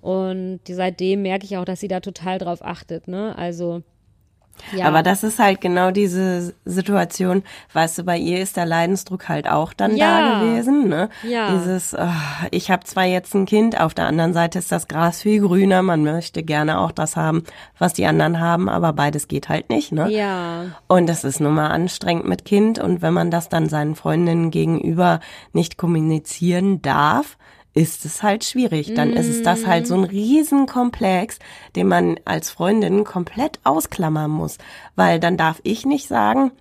Und 0.02 0.62
seitdem 0.68 1.22
merke 1.22 1.46
ich 1.46 1.58
auch, 1.58 1.66
dass 1.66 1.80
sie 1.80 1.88
da 1.88 2.00
total 2.00 2.38
drauf 2.38 2.64
achtet, 2.64 3.08
ne? 3.08 3.38
Also. 3.38 3.84
Ja. 4.76 4.88
Aber 4.88 5.04
das 5.04 5.24
ist 5.24 5.40
halt 5.40 5.62
genau 5.62 5.92
diese 5.92 6.54
Situation, 6.66 7.44
weißt 7.72 8.00
du, 8.00 8.04
bei 8.04 8.18
ihr 8.18 8.42
ist 8.42 8.58
der 8.58 8.66
Leidensdruck 8.66 9.30
halt 9.30 9.48
auch 9.48 9.72
dann 9.72 9.96
ja. 9.96 10.20
da 10.20 10.40
gewesen, 10.42 10.90
ne? 10.90 11.10
Ja. 11.24 11.56
Dieses, 11.56 11.94
oh, 11.94 12.08
ich 12.52 12.70
habe 12.70 12.84
zwar 12.84 13.06
jetzt 13.06 13.34
ein 13.36 13.46
Kind, 13.46 13.80
auf 13.80 13.94
der 13.94 14.08
anderen 14.08 14.34
Seite 14.34 14.60
ist 14.60 14.70
das 14.70 14.90
Gras 14.90 15.22
viel 15.22 15.40
grüner, 15.40 15.82
man 15.82 16.04
möchte 16.04 16.44
gerne 16.44 16.82
auch 16.82 16.92
das 16.92 17.16
haben, 17.16 17.46
was 17.78 17.94
die 17.94 18.06
anderen 18.06 18.42
haben, 18.42 18.68
aber 18.68 18.92
beides 18.92 19.30
geht 19.30 19.48
halt 19.48 19.70
nicht, 19.70 19.94
ne? 19.94 20.10
Ja. 20.12 20.66
Und 20.88 21.08
das 21.08 21.24
ist 21.24 21.40
nun 21.40 21.54
mal 21.54 21.70
anstrengend 21.70 22.28
mit 22.28 22.44
Kind 22.44 22.80
und 22.80 23.02
wenn 23.02 23.14
man 23.14 23.32
das 23.32 23.48
dann 23.48 23.70
seinen 23.70 23.96
Freundinnen 23.96 24.52
gegenüber 24.52 25.22
nicht 25.54 25.78
kommunizieren 25.78 26.82
darf, 26.82 27.38
ist 27.74 28.06
es 28.06 28.24
halt 28.24 28.44
schwierig. 28.44 28.94
Dann 28.94 29.12
mm. 29.12 29.18
ist 29.18 29.28
es 29.28 29.44
das 29.44 29.66
halt 29.66 29.88
so 29.88 29.96
ein 29.96 30.04
Riesenkomplex, 30.04 31.40
den 31.76 31.88
man 31.88 32.20
als 32.26 32.50
Freundin 32.50 33.04
komplett 33.04 33.60
ausklammern 33.64 34.32
muss. 34.32 34.58
Weil 34.96 35.20
dann 35.20 35.38
darf 35.38 35.60
ich 35.64 35.86
nicht 35.86 36.08
sagen, 36.08 36.52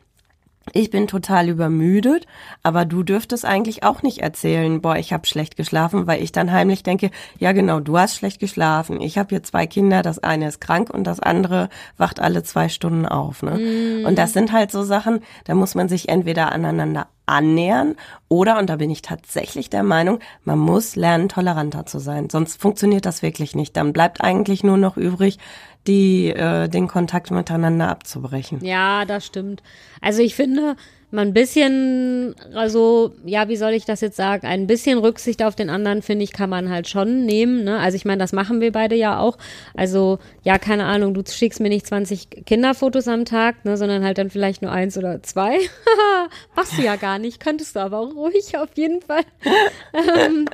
ich 0.75 0.91
bin 0.91 1.07
total 1.07 1.49
übermüdet, 1.49 2.27
aber 2.63 2.85
du 2.85 3.03
dürftest 3.03 3.45
eigentlich 3.45 3.85
auch 3.85 4.03
nicht 4.03 4.19
erzählen, 4.19 4.81
boah, 4.81 4.97
ich 4.97 5.13
habe 5.13 5.27
schlecht 5.27 5.57
geschlafen, 5.57 6.07
weil 6.07 6.23
ich 6.23 6.33
dann 6.33 6.53
heimlich 6.53 6.83
denke, 6.83 7.11
ja 7.39 7.53
genau, 7.53 7.81
du 7.81 7.99
hast 7.99 8.17
schlecht 8.17 8.39
geschlafen. 8.39 9.01
Ich 9.01 9.19
habe 9.19 9.31
hier 9.31 9.43
zwei 9.43 9.67
Kinder, 9.67 10.03
das 10.03 10.19
eine 10.19 10.49
ist 10.49 10.61
krank 10.61 10.91
und 10.91 11.05
das 11.05 11.21
andere 11.21 11.69
wacht 11.97 12.21
alle 12.21 12.43
zwei 12.43 12.69
Stunden 12.69 13.07
auf. 13.07 13.43
Ne? 13.43 14.03
Mm. 14.03 14.07
Und 14.07 14.19
das 14.19 14.33
sind 14.33 14.53
halt 14.53 14.71
so 14.71 14.83
Sachen, 14.83 15.21
da 15.45 15.55
muss 15.55 15.75
man 15.75 15.89
sich 15.89 16.09
entweder 16.09 16.53
aneinander 16.53 17.09
annähern 17.29 17.97
oder, 18.29 18.59
und 18.59 18.69
da 18.69 18.77
bin 18.77 18.91
ich 18.91 19.03
tatsächlich 19.03 19.71
der 19.71 19.83
Meinung, 19.83 20.21
man 20.45 20.59
muss 20.59 20.97
lernen, 20.97 21.29
toleranter 21.29 21.87
zu 21.87 21.99
sein. 21.99 22.29
Sonst 22.31 22.61
funktioniert 22.61 23.07
das 23.07 23.23
wirklich 23.23 23.55
nicht. 23.55 23.77
Dann 23.77 23.93
bleibt 23.93 24.21
eigentlich 24.21 24.65
nur 24.65 24.77
noch 24.77 24.97
übrig, 24.97 25.39
die, 25.87 26.29
äh, 26.29 26.69
den 26.69 26.89
Kontakt 26.89 27.31
miteinander 27.31 27.89
abzubrechen. 27.89 28.65
Ja, 28.65 29.05
das 29.05 29.27
stimmt. 29.27 29.63
Also 30.01 30.23
ich 30.23 30.35
finde, 30.35 30.77
man 31.11 31.29
ein 31.29 31.33
bisschen, 31.33 32.35
also, 32.55 33.13
ja, 33.25 33.49
wie 33.49 33.57
soll 33.57 33.73
ich 33.73 33.85
das 33.85 34.01
jetzt 34.01 34.17
sagen, 34.17 34.47
ein 34.47 34.67
bisschen 34.67 34.99
Rücksicht 34.99 35.43
auf 35.43 35.55
den 35.55 35.71
anderen, 35.71 36.03
finde 36.03 36.25
ich, 36.25 36.33
kann 36.33 36.51
man 36.51 36.71
halt 36.71 36.89
schon 36.89 37.25
nehmen, 37.25 37.65
ne? 37.65 37.79
Also 37.79 37.97
ich 37.97 38.05
meine, 38.05 38.19
das 38.19 38.33
machen 38.33 38.61
wir 38.61 38.73
beide 38.73 38.95
ja 38.95 39.19
auch. 39.19 39.39
Also, 39.75 40.19
ja, 40.43 40.59
keine 40.59 40.85
Ahnung, 40.85 41.15
du 41.15 41.23
schickst 41.27 41.61
mir 41.61 41.71
nicht 41.71 41.87
20 41.87 42.45
Kinderfotos 42.47 43.09
am 43.09 43.25
Tag, 43.25 43.65
ne, 43.65 43.77
sondern 43.77 44.05
halt 44.05 44.19
dann 44.19 44.31
vielleicht 44.31 44.63
nur 44.63 44.71
eins 44.71 44.99
oder 44.99 45.23
zwei. 45.23 45.59
Machst 46.57 46.77
du 46.77 46.83
ja 46.83 46.97
gar 46.97 47.19
nicht, 47.19 47.41
könntest 47.41 47.77
du 47.77 47.81
aber 47.81 47.99
auch 47.99 48.15
ruhig 48.15 48.57
auf 48.59 48.71
jeden 48.77 49.01
Fall. 49.01 49.25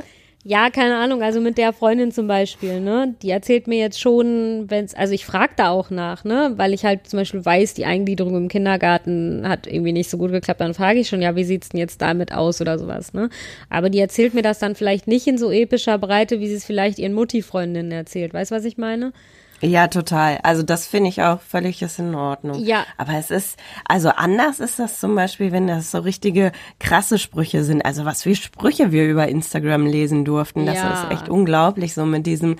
ja, 0.47 0.69
keine 0.69 0.97
Ahnung, 0.99 1.23
also 1.23 1.41
mit 1.41 1.57
der 1.57 1.73
Freundin 1.73 2.13
zum 2.13 2.27
Beispiel, 2.27 2.79
ne? 2.79 3.15
Die 3.23 3.31
erzählt 3.31 3.67
mir 3.67 3.79
jetzt 3.79 3.99
schon, 3.99 4.67
wenn's, 4.69 4.95
also 4.95 5.15
ich 5.15 5.25
frage 5.25 5.55
da 5.57 5.71
auch 5.71 5.89
nach, 5.89 6.23
ne? 6.25 6.53
Weil 6.57 6.75
ich 6.75 6.85
halt 6.85 7.07
zum 7.09 7.19
Beispiel 7.19 7.43
weiß, 7.43 7.73
die 7.73 7.87
Eingliederung 7.87 8.37
im 8.37 8.49
Kindergarten 8.49 9.49
hat 9.49 9.67
irgendwie 9.67 9.93
nicht 9.93 10.11
so 10.11 10.19
gut 10.19 10.33
geklappt, 10.33 10.61
dann 10.61 10.75
frage 10.75 11.01
ich 11.01 11.09
schon, 11.09 11.23
ja, 11.23 11.35
wie 11.35 11.45
sieht's 11.45 11.71
denn 11.71 11.81
jetzt 11.81 12.03
damit 12.03 12.35
aus 12.35 12.61
oder 12.61 12.79
sowas, 12.79 13.15
ne? 13.15 13.31
Aber 13.71 13.89
die 13.89 14.01
erzählt 14.01 14.35
mir 14.35 14.43
das 14.43 14.59
dann 14.59 14.75
vielleicht 14.75 15.09
nicht 15.09 15.27
in 15.27 15.39
so 15.39 15.51
epischer 15.51 15.97
Breite, 15.97 16.41
wie 16.41 16.49
sie 16.49 16.57
es 16.57 16.67
vielleicht 16.67 16.99
ihren 16.99 17.15
Mutti-Freundinnen 17.15 17.93
erzählt. 17.93 18.35
Weißt 18.35 18.51
du, 18.51 18.57
was 18.57 18.67
ich 18.67 18.77
meine? 18.77 19.15
Ja, 19.61 19.89
total. 19.89 20.39
Also 20.43 20.63
das 20.63 20.87
finde 20.87 21.09
ich 21.09 21.23
auch 21.23 21.41
völlig 21.41 21.81
ist 21.83 21.99
in 21.99 22.15
Ordnung. 22.15 22.59
Ja. 22.63 22.85
Aber 22.97 23.15
es 23.15 23.31
ist, 23.31 23.59
also 23.87 24.11
anders 24.11 24.61
ist 24.61 24.79
das 24.79 25.01
zum 25.01 25.15
Beispiel, 25.15 25.53
wenn 25.53 25.67
das 25.67 25.91
so 25.91 25.99
richtige 25.99 26.53
krasse 26.79 27.19
Sprüche 27.19 27.65
sind. 27.65 27.85
Also 27.85 28.05
was 28.05 28.23
für 28.23 28.35
Sprüche 28.35 28.93
wir 28.93 29.07
über 29.07 29.29
Instagram 29.29 29.87
lesen 29.87 30.25
durften. 30.25 30.67
Das 30.67 30.77
ja. 30.77 30.93
ist 30.93 31.11
echt 31.11 31.29
unglaublich, 31.29 31.95
so 31.95 32.05
mit 32.05 32.27
diesem, 32.27 32.57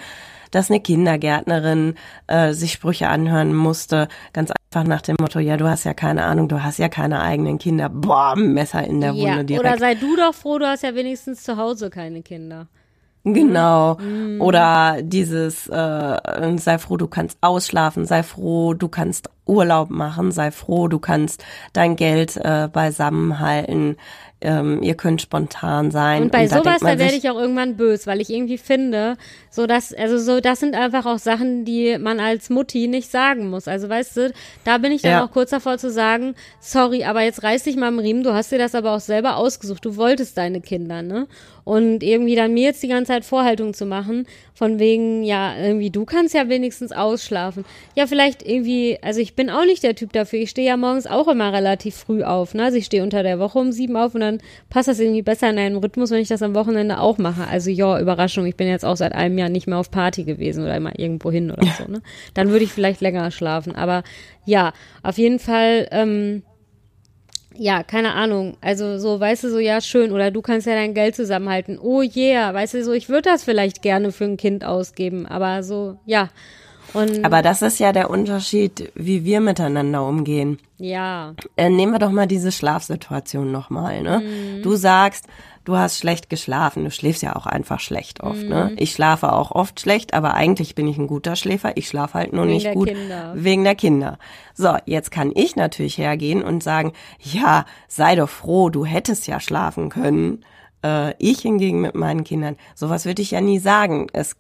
dass 0.51 0.71
eine 0.71 0.81
Kindergärtnerin 0.81 1.95
äh, 2.27 2.53
sich 2.53 2.73
Sprüche 2.73 3.09
anhören 3.09 3.55
musste, 3.55 4.09
ganz 4.33 4.51
einfach 4.51 4.89
nach 4.89 5.03
dem 5.03 5.17
Motto, 5.21 5.41
ja, 5.41 5.57
du 5.57 5.69
hast 5.69 5.85
ja 5.85 5.95
keine 5.95 6.25
Ahnung, 6.25 6.49
du 6.49 6.63
hast 6.63 6.79
ja 6.79 6.89
keine 6.89 7.21
eigenen 7.23 7.59
Kinder. 7.59 7.89
Boah, 7.89 8.37
Messer 8.37 8.85
in 8.87 9.01
der 9.01 9.13
ja. 9.13 9.31
Wunde 9.31 9.45
direkt. 9.45 9.67
Oder 9.67 9.79
sei 9.79 9.95
du 9.95 10.17
doch 10.17 10.35
froh, 10.35 10.59
du 10.59 10.67
hast 10.67 10.83
ja 10.83 10.95
wenigstens 10.95 11.43
zu 11.43 11.57
Hause 11.57 11.91
keine 11.91 12.23
Kinder. 12.23 12.69
Genau. 13.25 13.97
Mhm. 13.97 14.41
Oder 14.41 14.99
dieses, 15.03 15.67
äh, 15.67 16.57
sei 16.59 16.79
froh, 16.79 16.99
du 16.99 17.07
kannst 17.07 17.39
ausschlafen, 17.41 18.05
sei 18.05 18.23
froh, 18.23 18.75
du 18.75 18.89
kannst 18.89 19.31
Urlaub 19.47 19.91
machen, 19.91 20.31
sei 20.31 20.51
froh, 20.51 20.89
du 20.89 20.99
kannst 20.99 21.43
dein 21.73 21.97
Geld 21.97 22.37
äh, 22.37 22.69
beisammenhalten, 22.71 23.97
ähm, 24.45 24.83
ihr 24.83 24.95
könnt 24.95 25.23
spontan 25.23 25.91
sein. 25.91 26.25
Und 26.25 26.33
bei 26.33 26.43
und 26.43 26.51
sowas, 26.51 26.81
da, 26.81 26.93
da 26.93 26.99
werde 26.99 27.15
ich 27.15 27.31
auch 27.31 27.39
irgendwann 27.39 27.77
böse, 27.77 28.07
weil 28.07 28.21
ich 28.21 28.29
irgendwie 28.29 28.59
finde, 28.59 29.17
so 29.51 29.67
dass, 29.67 29.95
also 29.95 30.19
so, 30.19 30.41
das 30.41 30.61
sind 30.61 30.75
einfach 30.75 31.07
auch 31.07 31.19
Sachen, 31.19 31.65
die 31.65 31.97
man 31.99 32.21
als 32.21 32.51
Mutti 32.51 32.89
nicht 32.89 33.11
sagen 33.11 33.49
muss. 33.49 33.69
Also 33.69 33.89
weißt 33.89 34.17
du, 34.19 34.33
da 34.65 34.79
bin 34.79 34.93
ich 34.93 35.01
dann 35.01 35.13
ja. 35.13 35.25
auch 35.25 35.31
kurz 35.31 35.51
davor 35.51 35.79
zu 35.79 35.91
sagen, 35.91 36.35
sorry, 36.61 37.05
aber 37.05 37.23
jetzt 37.23 37.43
reiß 37.43 37.63
dich 37.63 37.77
mal 37.77 37.89
im 37.89 37.99
Riemen, 37.99 38.23
du 38.23 38.35
hast 38.35 38.53
dir 38.53 38.59
das 38.59 38.75
aber 38.75 38.93
auch 38.93 39.01
selber 39.01 39.37
ausgesucht, 39.37 39.85
du 39.85 39.97
wolltest 39.97 40.37
deine 40.37 40.61
Kinder, 40.61 41.01
ne? 41.01 41.27
Und 41.65 42.03
irgendwie 42.03 42.37
dann 42.37 42.53
mir 42.53 42.65
jetzt 42.65 42.83
die 42.83 42.89
ganze 42.89 43.13
Zeit 43.13 43.25
Vorhaltung 43.25 43.73
zu 43.73 43.87
machen, 43.87 44.27
von 44.53 44.79
wegen, 44.79 45.25
ja, 45.25 45.57
irgendwie, 45.57 45.91
du 45.91 46.05
kannst 46.05 46.35
ja 46.35 46.49
wenigstens 46.49 46.93
ausschlafen. 46.93 47.65
Ja, 47.97 48.07
vielleicht 48.07 48.47
irgendwie, 48.47 48.99
also 49.03 49.21
ich 49.21 49.35
bin 49.35 49.49
auch 49.49 49.65
nicht 49.65 49.83
der 49.83 49.95
Typ 49.95 50.13
dafür. 50.13 50.41
Ich 50.41 50.51
stehe 50.51 50.69
ja 50.69 50.77
morgens 50.77 51.07
auch 51.07 51.27
immer 51.27 51.53
relativ 51.53 51.97
früh 51.97 52.23
auf, 52.23 52.55
ne? 52.55 52.65
Also 52.65 52.77
ich 52.77 52.85
stehe 52.85 53.03
unter 53.03 53.23
der 53.23 53.39
Woche 53.39 53.59
um 53.59 53.73
sieben 53.73 53.97
auf 53.97 54.15
und 54.15 54.21
dann 54.21 54.39
passt 54.69 54.89
das 54.89 55.01
irgendwie 55.01 55.23
besser 55.23 55.49
in 55.51 55.59
einen 55.59 55.77
Rhythmus, 55.77 56.11
wenn 56.11 56.21
ich 56.21 56.29
das 56.29 56.43
am 56.43 56.55
Wochenende 56.55 57.01
auch 57.01 57.19
mache. 57.19 57.49
Also 57.49 57.71
ja, 57.71 57.99
Überraschung, 57.99 58.45
ich 58.45 58.57
bin 58.57 58.69
jetzt 58.69 58.85
auch 58.85 58.97
seit 58.97 59.15
einem 59.15 59.39
Jahr 59.39 59.49
nicht 59.49 59.67
mehr 59.67 59.79
auf 59.79 59.91
Party 59.91 60.25
gewesen 60.25 60.65
oder 60.65 60.77
immer 60.77 60.99
irgendwo 60.99 61.31
hin 61.31 61.51
oder 61.51 61.67
so, 61.79 61.91
ne? 61.91 62.03
Dann 62.35 62.51
würde 62.51 62.65
ich 62.65 62.73
vielleicht 62.73 63.01
länger 63.01 63.31
schlafen. 63.31 63.75
Aber 63.75 64.03
ja, 64.45 64.73
auf 65.03 65.17
jeden 65.17 65.39
Fall, 65.39 65.89
ähm, 65.91 66.43
ja, 67.57 67.83
keine 67.83 68.15
Ahnung. 68.15 68.57
Also 68.61 68.99
so, 68.99 69.19
weißt 69.21 69.45
du, 69.45 69.51
so, 69.51 69.59
ja, 69.59 69.81
schön. 69.81 70.13
Oder 70.13 70.31
du 70.31 70.43
kannst 70.43 70.67
ja 70.67 70.75
dein 70.75 70.95
Geld 70.95 71.15
zusammenhalten. 71.17 71.79
Oh 71.81 72.03
yeah, 72.03 72.53
weißt 72.53 72.75
du, 72.75 72.85
so, 72.85 72.93
ich 72.93 73.09
würde 73.09 73.31
das 73.31 73.45
vielleicht 73.45 73.83
gerne 73.83 74.13
für 74.13 74.25
ein 74.25 74.37
Kind 74.37 74.65
ausgeben. 74.65 75.27
Aber 75.27 75.63
so, 75.63 75.97
ja. 76.07 76.29
Und 76.93 77.25
Aber 77.25 77.43
das 77.43 77.61
ist 77.63 77.81
ja 77.81 77.93
der 77.93 78.09
Unterschied, 78.11 78.93
wie 78.95 79.25
wir 79.25 79.41
miteinander 79.41 80.07
umgehen. 80.07 80.59
ja, 80.79 81.35
Äh, 81.57 81.69
nehmen 81.69 81.93
wir 81.93 81.99
doch 81.99 82.13
mal 82.13 82.27
diese 82.27 82.53
Schlafsituation 82.53 83.51
nochmal. 83.51 84.03
Ne? 84.03 84.21
Mhm. 84.21 84.63
Du 84.63 84.77
sagst, 84.77 85.27
du 85.65 85.77
hast 85.77 85.99
schlecht 85.99 86.31
geschlafen. 86.31 86.85
Du 86.85 86.91
schläfst 86.91 87.23
ja 87.23 87.37
auch 87.37 87.47
einfach 87.47 87.81
schlecht 87.81 88.21
oft. 88.23 88.43
Ne? 88.43 88.71
Mhm. 88.71 88.77
Ich 88.79 88.93
schlafe 88.93 89.33
auch 89.33 89.51
oft 89.51 89.81
schlecht, 89.81 90.15
aber 90.15 90.35
eigentlich 90.35 90.75
bin 90.75 90.87
ich 90.87 90.99
ein 90.99 91.07
guter 91.07 91.37
Schläfer. 91.37 91.77
Ich 91.77 91.89
schlafe 91.89 92.15
halt 92.15 92.33
nur 92.33 92.45
Wegen 92.45 92.55
nicht 92.55 92.73
gut 92.73 92.89
Kinder. 92.89 93.33
wegen 93.35 93.65
der 93.65 93.75
Kinder. 93.75 94.19
So, 94.55 94.77
jetzt 94.87 95.11
kann 95.11 95.33
ich 95.35 95.57
natürlich 95.57 95.99
hergehen 95.99 96.43
und 96.43 96.63
sagen, 96.63 96.93
ja, 97.21 97.65
sei 97.89 98.17
doch 98.17 98.29
froh, 98.29 98.69
du 98.71 98.85
hättest 98.85 99.27
ja 99.27 99.41
schlafen 99.41 99.89
können. 99.89 100.45
Äh, 100.85 101.15
ich 101.19 101.41
hingegen 101.41 101.81
mit 101.81 101.95
meinen 101.95 102.25
Kindern, 102.25 102.57
sowas 102.75 103.05
würde 103.07 103.23
ich 103.23 103.31
ja 103.31 103.41
nie 103.41 103.59
sagen. 103.59 104.09
Es 104.13 104.37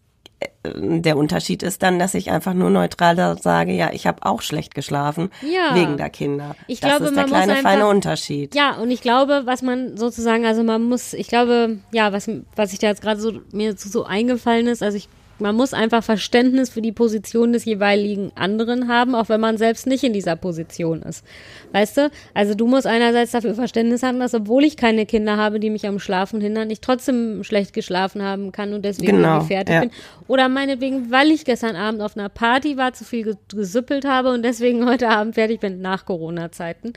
der 0.65 1.17
Unterschied 1.17 1.63
ist 1.63 1.83
dann, 1.83 1.99
dass 1.99 2.15
ich 2.15 2.31
einfach 2.31 2.55
nur 2.55 2.71
neutral 2.71 3.15
da 3.17 3.37
sage, 3.37 3.73
ja, 3.73 3.91
ich 3.93 4.07
habe 4.07 4.25
auch 4.25 4.41
schlecht 4.43 4.75
geschlafen 4.75 5.31
Ja. 5.43 5.75
wegen 5.75 5.97
der 5.97 6.11
Kinder. 6.11 6.57
Ich 6.67 6.81
das 6.81 6.91
glaube, 6.91 7.07
ist 7.07 7.17
der 7.17 7.25
kleine 7.25 7.53
einfach- 7.55 7.71
feine 7.71 7.87
Unterschied. 7.87 8.55
Ja, 8.55 8.77
und 8.77 8.91
ich 8.91 9.03
glaube, 9.03 9.43
was 9.45 9.63
man 9.63 9.97
sozusagen, 9.97 10.47
also 10.47 10.63
man 10.63 10.83
muss, 10.83 11.13
ich 11.13 11.29
glaube, 11.29 11.79
ja, 11.93 12.13
was, 12.13 12.31
was 12.57 12.73
ich 12.73 12.79
da 12.79 12.87
jetzt 12.89 13.03
gerade 13.03 13.21
so 13.21 13.33
mir 13.53 13.77
so, 13.77 13.89
so 13.89 14.05
eingefallen 14.05 14.67
ist, 14.67 14.83
also 14.83 14.97
ich, 14.97 15.09
man 15.39 15.55
muss 15.57 15.75
einfach 15.75 16.03
Verständnis 16.05 16.71
für 16.71 16.81
die 16.83 16.93
Position 16.93 17.53
des 17.53 17.65
jeweiligen 17.65 18.31
anderen 18.35 18.89
haben, 18.89 19.15
auch 19.15 19.29
wenn 19.29 19.41
man 19.41 19.57
selbst 19.57 19.87
nicht 19.87 20.05
in 20.05 20.13
dieser 20.13 20.37
Position 20.37 21.03
ist. 21.03 21.25
Weißt 21.73 21.97
du? 21.97 22.11
Also 22.35 22.55
du 22.55 22.67
musst 22.67 22.87
einerseits 22.87 23.33
dafür 23.33 23.55
Verständnis 23.55 24.03
haben, 24.03 24.21
dass 24.21 24.35
obwohl 24.35 24.65
ich 24.65 24.77
keine 24.77 25.07
Kinder 25.07 25.37
habe, 25.37 25.59
die 25.61 25.71
mich 25.71 25.87
am 25.87 25.99
Schlafen 25.99 26.41
hindern, 26.41 26.71
ich 26.71 26.81
trotzdem 26.81 27.43
schlecht 27.45 27.73
geschlafen 27.73 28.23
haben 28.23 28.53
kann 28.53 28.73
und 28.75 28.85
deswegen 28.85 29.17
Genau, 29.17 29.41
fertig 29.41 29.75
ja. 29.75 29.81
bin. 29.81 29.91
Oder 30.29 30.49
meinetwegen, 30.49 31.11
weil 31.11 31.31
ich 31.31 31.45
gestern 31.45 31.77
Abend 31.77 32.01
auf 32.01 32.17
einer 32.17 32.29
Party 32.29 32.77
war, 32.77 32.93
zu 32.93 33.05
viel 33.05 33.25
ge- 33.25 33.35
gesüppelt 33.55 34.05
habe 34.05 34.33
und 34.33 34.43
deswegen 34.45 34.87
heute 34.89 35.09
Abend 35.09 35.35
fertig 35.35 35.61
bin 35.61 35.81
nach 35.83 36.07
Corona-Zeiten. 36.07 36.93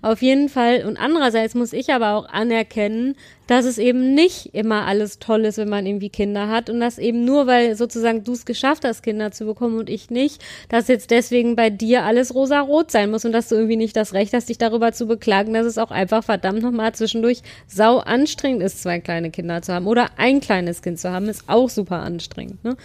Auf 0.00 0.22
jeden 0.22 0.48
Fall. 0.48 0.84
Und 0.86 0.96
andererseits 0.98 1.54
muss 1.54 1.72
ich 1.72 1.92
aber 1.92 2.14
auch 2.14 2.28
anerkennen, 2.28 3.16
dass 3.46 3.64
es 3.64 3.78
eben 3.78 4.14
nicht 4.14 4.54
immer 4.54 4.86
alles 4.86 5.18
toll 5.18 5.44
ist, 5.44 5.58
wenn 5.58 5.68
man 5.68 5.86
irgendwie 5.86 6.10
Kinder 6.10 6.48
hat 6.48 6.70
und 6.70 6.80
dass 6.80 6.98
eben 6.98 7.24
nur, 7.24 7.46
weil 7.46 7.76
sozusagen 7.76 8.24
du 8.24 8.32
es 8.32 8.44
geschafft 8.44 8.84
hast, 8.84 9.02
Kinder 9.02 9.30
zu 9.32 9.44
bekommen 9.44 9.78
und 9.78 9.90
ich 9.90 10.10
nicht, 10.10 10.42
dass 10.68 10.88
jetzt 10.88 11.10
deswegen 11.10 11.56
bei 11.56 11.70
dir 11.70 12.04
alles 12.04 12.34
rosa-rot 12.34 12.90
sein 12.90 13.10
muss 13.10 13.24
und 13.24 13.32
dass 13.32 13.48
du 13.48 13.56
irgendwie 13.56 13.76
nicht 13.76 13.96
das 13.96 14.14
Recht 14.14 14.32
hast, 14.32 14.48
dich 14.48 14.58
darüber 14.58 14.92
zu 14.92 15.06
beklagen, 15.06 15.54
dass 15.54 15.66
es 15.66 15.78
auch 15.78 15.90
einfach 15.90 16.24
verdammt 16.24 16.62
nochmal 16.62 16.94
zwischendurch 16.94 17.42
sau 17.66 17.98
anstrengend 17.98 18.62
ist, 18.62 18.82
zwei 18.82 19.00
kleine 19.00 19.30
Kinder 19.30 19.62
zu 19.62 19.72
haben 19.72 19.86
oder 19.86 20.10
ein 20.16 20.40
kleines 20.40 20.82
Kind 20.82 20.98
zu 20.98 21.10
haben, 21.10 21.28
ist 21.28 21.48
auch 21.48 21.68
super 21.68 22.00
anstrengend. 22.00 22.62
Ne? 22.64 22.76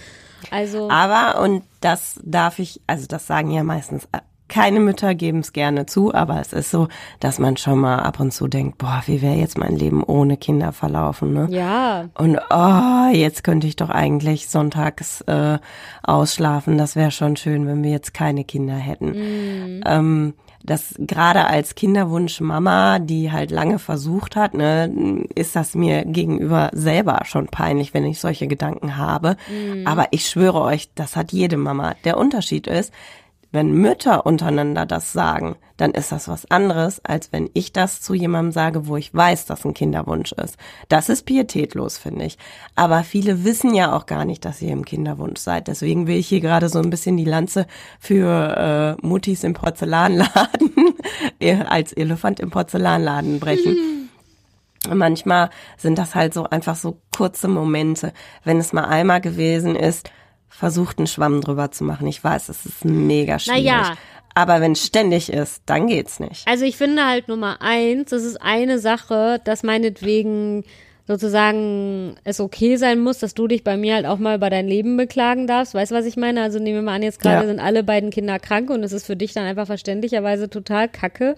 Also 0.52 0.90
Aber, 0.90 1.42
und 1.42 1.64
das 1.82 2.20
darf 2.24 2.60
ich, 2.60 2.82
also 2.88 3.08
das 3.08 3.28
sagen 3.28 3.52
ja 3.52 3.64
meistens 3.64 4.08
keine 4.48 4.80
Mütter 4.80 5.16
geben 5.16 5.40
es 5.40 5.54
gerne 5.54 5.86
zu, 5.86 6.14
aber 6.14 6.40
es 6.40 6.54
ist 6.54 6.72
so, 6.72 6.88
dass 7.20 7.40
man 7.40 7.58
schon 7.58 7.80
mal 7.80 8.00
ab 8.00 8.20
und 8.20 8.32
zu 8.32 8.48
denkt, 8.48 8.78
boah, 8.78 9.04
wie 9.06 9.22
wäre 9.22 9.36
jetzt 9.36 9.58
mein 9.58 9.76
Leben 9.76 10.04
ohne 10.04 10.38
Kinder 10.38 10.72
verlaufen, 10.72 11.34
ne? 11.34 11.48
ja, 11.50 12.10
Und 12.18 12.40
oh, 12.50 13.14
jetzt 13.14 13.44
könnte 13.44 13.68
ich 13.68 13.76
doch 13.76 13.90
eigentlich 13.90 14.50
sonntags 14.50 15.22
äh, 15.22 15.60
ausschlafen. 16.04 16.78
Das 16.78 16.96
wäre 16.96 17.12
schon 17.12 17.36
schön, 17.36 17.68
wenn 17.68 17.84
wir 17.84 17.92
jetzt 17.92 18.14
keine 18.14 18.44
Kinder 18.44 18.76
hätten. 18.76 19.14
Ähm, 19.86 20.34
das 20.64 20.96
gerade 20.98 21.46
als 21.46 21.76
Kinderwunschmama, 21.76 23.00
die 23.00 23.32
halt 23.32 23.52
lange 23.52 23.80
versucht 23.80 24.36
hat, 24.36 24.54
ne, 24.54 25.26
ist 25.34 25.56
das 25.56 25.76
mir 25.76 26.04
gegenüber 26.04 26.72
selber 26.74 27.22
schon 27.24 27.48
peinlich, 27.48 27.94
wenn 27.94 28.06
ich 28.06 28.20
solche 28.20 28.48
Gedanken 28.48 28.98
habe. 28.98 29.38
Aber 29.86 30.08
ich 30.12 30.28
schwöre 30.28 30.62
euch, 30.62 30.90
das 30.94 31.16
hat 31.16 31.32
jede 31.32 31.56
Mama. 31.58 31.96
Der 32.04 32.18
Unterschied 32.18 32.68
ist, 32.68 32.94
wenn 33.52 33.72
Mütter 33.72 34.26
untereinander 34.26 34.86
das 34.86 35.14
sagen, 35.14 35.56
dann 35.78 35.92
ist 35.92 36.12
das 36.12 36.28
was 36.28 36.50
anderes, 36.50 37.04
als 37.06 37.32
wenn 37.32 37.50
ich 37.54 37.72
das 37.72 38.02
zu 38.02 38.14
jemandem 38.14 38.52
sage, 38.52 38.88
wo 38.88 38.98
ich 38.98 39.14
weiß, 39.14 39.46
dass 39.46 39.64
ein 39.64 39.74
Kinderwunsch 39.74 40.32
ist. 40.34 40.58
Das 40.90 41.08
ist 41.08 41.26
pietätlos, 41.26 41.98
finde 41.98 42.26
ich. 42.26 42.38
Aber 42.76 43.04
viele 43.04 43.44
wissen 43.44 43.74
ja 43.74 43.96
auch 43.96 44.06
gar 44.06 44.26
nicht, 44.26 44.44
dass 44.44 44.62
ihr 44.62 44.72
im 44.72 44.86
Kinderwunsch 44.86 45.40
seid. 45.40 45.68
Deswegen 45.68 46.08
will 46.08 46.18
ich 46.18 46.28
hier 46.28 46.42
gerade 46.42 46.68
so 46.68 46.80
ein 46.80 46.90
bisschen 46.90 47.16
die 47.16 47.26
Lanze 47.26 47.68
für 48.00 48.98
äh, 49.00 49.06
Muttis 49.06 49.44
im 49.44 49.54
Porzellanladen 49.54 50.74
als 51.70 51.94
Elefant 51.94 52.40
im 52.40 52.50
Porzellanladen 52.50 53.40
brechen. 53.40 54.10
Manchmal 54.94 55.50
sind 55.78 55.98
das 55.98 56.16
halt 56.16 56.34
so 56.34 56.46
einfach 56.46 56.76
so 56.76 57.00
kurze 57.16 57.48
Momente. 57.48 58.14
Wenn 58.44 58.58
es 58.60 58.74
mal 58.74 58.86
einmal 58.86 59.22
gewesen 59.22 59.76
ist, 59.76 60.10
versucht 60.50 60.98
einen 60.98 61.08
Schwamm 61.08 61.42
drüber 61.42 61.72
zu 61.72 61.84
machen. 61.84 62.08
Ich 62.08 62.24
weiß, 62.24 62.50
es 62.50 62.66
ist 62.66 62.86
mega 62.86 63.40
schwierig. 63.40 63.66
Naja. 63.66 63.96
Aber 64.34 64.62
wenn 64.62 64.74
es 64.74 64.86
ständig 64.86 65.32
ist, 65.32 65.64
dann 65.66 65.88
geht's 65.88 66.20
nicht. 66.20 66.48
Also 66.48 66.64
ich 66.66 66.78
finde 66.78 67.06
halt 67.06 67.28
Nummer 67.28 67.58
eins, 67.62 68.12
das 68.12 68.24
ist 68.24 68.40
eine 68.42 68.78
Sache, 68.80 69.42
dass 69.44 69.64
meinetwegen 69.64 70.64
sozusagen 71.08 72.16
es 72.24 72.40
okay 72.40 72.76
sein 72.76 73.00
muss, 73.00 73.20
dass 73.20 73.34
du 73.34 73.48
dich 73.48 73.64
bei 73.64 73.78
mir 73.78 73.96
halt 73.96 74.06
auch 74.06 74.20
mal 74.20 74.36
über 74.36 74.50
dein 74.50 74.68
Leben 74.68 74.98
beklagen 74.98 75.48
darfst. 75.48 75.74
Weißt 75.74 75.92
du, 75.92 75.96
was 75.96 76.06
ich 76.06 76.18
meine? 76.18 76.42
Also 76.44 76.60
nehmen 76.60 76.76
wir 76.76 76.82
mal 76.84 76.96
an, 76.96 77.02
jetzt 77.04 77.20
gerade 77.22 77.42
Ja. 77.42 77.48
sind 77.48 77.60
alle 77.60 77.84
beiden 77.84 78.10
Kinder 78.12 78.38
krank 78.40 78.70
und 78.70 78.84
es 78.84 78.92
ist 78.92 79.06
für 79.06 79.16
dich 79.16 79.34
dann 79.34 79.46
einfach 79.46 79.66
verständlicherweise 79.68 80.50
total 80.50 80.88
kacke. 80.90 81.36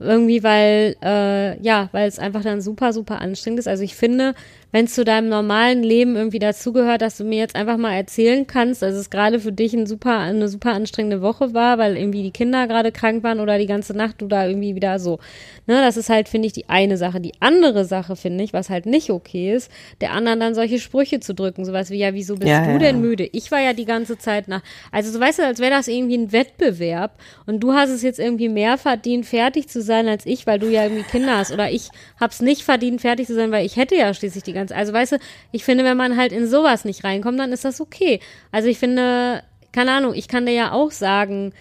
Irgendwie, 0.00 0.42
weil, 0.42 0.96
äh, 1.02 1.60
ja, 1.62 1.90
weil 1.92 2.08
es 2.08 2.18
einfach 2.18 2.42
dann 2.42 2.62
super, 2.62 2.92
super 2.94 3.20
anstrengend 3.20 3.58
ist. 3.60 3.68
Also 3.68 3.82
ich 3.82 3.94
finde, 3.94 4.34
wenn 4.72 4.86
es 4.86 4.94
zu 4.94 5.04
deinem 5.04 5.28
normalen 5.28 5.82
Leben 5.82 6.16
irgendwie 6.16 6.38
dazugehört, 6.38 7.02
dass 7.02 7.18
du 7.18 7.24
mir 7.24 7.38
jetzt 7.38 7.54
einfach 7.54 7.76
mal 7.76 7.92
erzählen 7.94 8.46
kannst, 8.46 8.80
dass 8.82 8.94
es 8.94 9.10
gerade 9.10 9.40
für 9.40 9.52
dich 9.52 9.74
ein 9.74 9.86
super, 9.86 10.18
eine 10.18 10.48
super 10.48 10.72
anstrengende 10.72 11.20
Woche 11.20 11.52
war, 11.52 11.76
weil 11.76 11.96
irgendwie 11.98 12.22
die 12.22 12.30
Kinder 12.30 12.66
gerade 12.66 12.92
krank 12.92 13.22
waren 13.24 13.40
oder 13.40 13.58
die 13.58 13.66
ganze 13.66 13.94
Nacht 13.94 14.22
du 14.22 14.26
da 14.28 14.46
irgendwie 14.46 14.74
wieder 14.74 14.98
so. 14.98 15.18
Ne, 15.66 15.82
das 15.82 15.98
ist 15.98 16.08
halt, 16.08 16.28
finde 16.30 16.46
ich, 16.46 16.52
die 16.54 16.68
eine 16.70 16.96
Sache. 16.96 17.20
Die 17.20 17.34
andere 17.40 17.84
Sache, 17.84 18.16
finde 18.16 18.42
ich, 18.42 18.52
was 18.54 18.70
halt 18.70 18.86
nicht 18.86 19.10
okay 19.10 19.52
ist, 19.54 19.70
der 20.00 20.12
anderen 20.12 20.40
dann 20.40 20.54
solche 20.54 20.78
Sprüche 20.78 21.20
zu 21.20 21.34
drücken. 21.34 21.64
Sowas 21.66 21.90
wie, 21.90 21.98
ja, 21.98 22.14
wieso 22.14 22.36
bist 22.36 22.48
Ja, 22.48 22.64
du 22.64 22.72
ja. 22.72 22.78
denn 22.78 23.00
müde? 23.02 23.28
Ich 23.32 23.50
war 23.50 23.60
ja 23.60 23.74
die 23.74 23.84
ganze 23.84 24.16
Zeit 24.16 24.48
nach. 24.48 24.62
Also 24.92 25.10
so 25.10 25.20
weißt 25.20 25.40
du, 25.40 25.42
als 25.44 25.58
wäre 25.60 25.72
das 25.72 25.88
irgendwie 25.88 26.16
ein 26.16 26.32
Wettbewerb 26.32 27.18
und 27.46 27.60
du 27.60 27.74
hast 27.74 27.90
es 27.90 28.02
jetzt 28.02 28.18
irgendwie 28.18 28.48
mehr 28.48 28.78
verdient, 28.78 29.26
fertig 29.26 29.68
zu 29.68 29.82
sein 29.82 29.89
als 29.92 30.26
ich, 30.26 30.46
weil 30.46 30.58
du 30.58 30.68
ja 30.68 30.84
irgendwie 30.84 31.02
Kinder 31.02 31.38
hast. 31.38 31.52
Oder 31.52 31.70
ich 31.70 31.88
hab's 32.18 32.40
nicht 32.40 32.62
verdient, 32.62 33.00
fertig 33.00 33.26
zu 33.26 33.34
sein, 33.34 33.50
weil 33.50 33.66
ich 33.66 33.76
hätte 33.76 33.94
ja 33.94 34.12
schließlich 34.12 34.44
die 34.44 34.52
ganze. 34.52 34.74
Also 34.76 34.92
weißt 34.92 35.12
du, 35.12 35.18
ich 35.52 35.64
finde, 35.64 35.84
wenn 35.84 35.96
man 35.96 36.16
halt 36.16 36.32
in 36.32 36.46
sowas 36.46 36.84
nicht 36.84 37.04
reinkommt, 37.04 37.38
dann 37.38 37.52
ist 37.52 37.64
das 37.64 37.80
okay. 37.80 38.20
Also 38.52 38.68
ich 38.68 38.78
finde, 38.78 39.42
keine 39.72 39.92
Ahnung, 39.92 40.14
ich 40.14 40.28
kann 40.28 40.46
dir 40.46 40.52
ja 40.52 40.72
auch 40.72 40.90
sagen, 40.90 41.52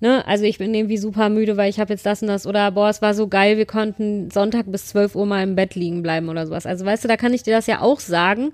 Ne, 0.00 0.24
also 0.28 0.44
ich 0.44 0.58
bin 0.58 0.72
irgendwie 0.72 0.96
super 0.96 1.28
müde, 1.28 1.56
weil 1.56 1.68
ich 1.68 1.80
habe 1.80 1.92
jetzt 1.92 2.06
das 2.06 2.22
und 2.22 2.28
das 2.28 2.46
oder 2.46 2.70
boah, 2.70 2.88
es 2.88 3.02
war 3.02 3.14
so 3.14 3.26
geil, 3.26 3.56
wir 3.56 3.66
konnten 3.66 4.30
Sonntag 4.30 4.70
bis 4.70 4.86
12 4.86 5.16
Uhr 5.16 5.26
mal 5.26 5.42
im 5.42 5.56
Bett 5.56 5.74
liegen 5.74 6.04
bleiben 6.04 6.28
oder 6.28 6.46
sowas. 6.46 6.66
Also 6.66 6.84
weißt 6.84 7.02
du, 7.02 7.08
da 7.08 7.16
kann 7.16 7.34
ich 7.34 7.42
dir 7.42 7.52
das 7.52 7.66
ja 7.66 7.80
auch 7.80 7.98
sagen. 7.98 8.52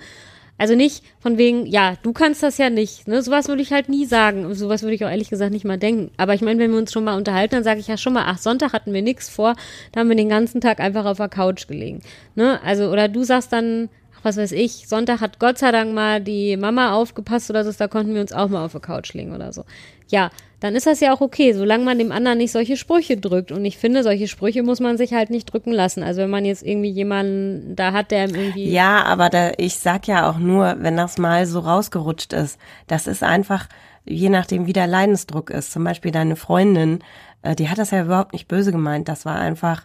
Also 0.57 0.77
nicht 0.77 1.03
von 1.19 1.37
wegen, 1.37 1.67
ja, 1.67 1.97
du 2.03 2.13
kannst 2.13 2.43
das 2.43 2.59
ja 2.59 2.71
nicht. 2.71 3.09
Ne? 3.09 3.23
Sowas 3.23 3.49
würde 3.49 3.63
ich 3.63 3.73
halt 3.73 3.89
nie 3.89 4.07
sagen. 4.07 4.55
Sowas 4.55 4.83
würde 4.83 4.95
ich 4.95 5.05
auch 5.05 5.11
ehrlich 5.11 5.31
gesagt 5.31 5.53
nicht 5.53 5.65
mal 5.65 5.79
denken. 5.79 6.13
Aber 6.17 6.35
ich 6.35 6.43
meine, 6.43 6.61
wenn 6.61 6.71
wir 6.71 6.79
uns 6.79 6.93
schon 6.93 7.05
mal 7.05 7.17
unterhalten, 7.17 7.57
dann 7.57 7.65
sage 7.65 7.81
ich 7.81 7.89
ja 7.89 7.97
schon 7.97 8.13
mal, 8.13 8.25
ach, 8.27 8.39
Sonntag 8.39 8.73
hatten 8.73 8.93
wir 8.93 9.03
nichts 9.03 9.29
vor, 9.29 9.57
da 9.93 10.01
haben 10.01 10.09
wir 10.09 10.17
den 10.17 10.29
ganzen 10.29 10.61
Tag 10.61 10.79
einfach 10.79 11.07
auf 11.07 11.17
der 11.17 11.29
Couch 11.29 11.67
gelegen. 11.67 12.01
Ne? 12.37 12.61
Also, 12.63 12.91
oder 12.91 13.09
du 13.09 13.25
sagst 13.25 13.53
dann, 13.53 13.89
ach, 14.17 14.21
was 14.25 14.37
weiß 14.37 14.53
ich, 14.53 14.87
Sonntag 14.87 15.21
hat 15.21 15.41
Gott 15.41 15.59
sei 15.59 15.73
Dank 15.73 15.93
mal 15.93 16.21
die 16.21 16.57
Mama 16.57 16.93
aufgepasst 16.93 17.51
oder 17.51 17.65
so, 17.65 17.73
da 17.73 17.89
konnten 17.89 18.15
wir 18.15 18.21
uns 18.21 18.33
auch 18.33 18.49
mal 18.49 18.65
auf 18.65 18.73
der 18.73 18.81
Couch 18.81 19.13
legen 19.13 19.35
oder 19.35 19.53
so. 19.53 19.65
Ja, 20.09 20.31
dann 20.65 20.77
ist 20.77 20.87
das 20.87 21.01
ja 21.01 21.13
auch 21.13 21.21
okay, 21.21 21.53
solange 21.53 21.85
man 21.85 21.99
dem 21.99 22.11
anderen 22.11 22.39
nicht 22.39 22.51
solche 22.51 22.79
Sprüche 22.79 23.19
drückt. 23.19 23.53
Und 23.53 23.67
ich 23.67 23.77
finde, 23.77 24.03
solche 24.03 24.29
Sprüche 24.29 24.63
muss 24.63 24.81
man 24.81 24.97
sich 24.97 25.13
halt 25.13 25.29
nicht 25.29 25.45
drücken 25.45 25.73
lassen. 25.73 26.03
Also 26.03 26.23
wenn 26.23 26.31
man 26.31 26.47
jetzt 26.47 26.63
irgendwie 26.63 26.89
jemanden 26.89 27.77
da 27.77 27.93
hat, 27.93 28.11
der 28.11 28.31
irgendwie. 28.31 28.71
Ja, 28.71 29.05
aber 29.05 29.29
da, 29.29 29.53
ich 29.59 29.75
sag 29.75 30.09
ja 30.09 30.27
auch 30.27 30.39
nur, 30.39 30.77
wenn 30.79 30.97
das 30.97 31.19
mal 31.19 31.45
so 31.45 31.59
rausgerutscht 31.59 32.33
ist, 32.33 32.59
das 32.87 33.07
ist 33.07 33.23
einfach, 33.23 33.69
je 34.07 34.31
nachdem, 34.31 34.67
wie 34.67 34.73
der 34.73 34.87
Leidensdruck 34.87 35.51
ist. 35.51 35.71
Zum 35.71 35.85
Beispiel 35.85 36.13
deine 36.13 36.35
Freundin, 36.35 37.01
äh, 37.43 37.55
die 37.55 37.69
hat 37.69 37.77
das 37.77 37.91
ja 37.91 38.03
überhaupt 38.03 38.33
nicht 38.33 38.49
böse 38.49 38.73
gemeint. 38.73 39.07
Das 39.07 39.27
war 39.27 39.39
einfach 39.39 39.85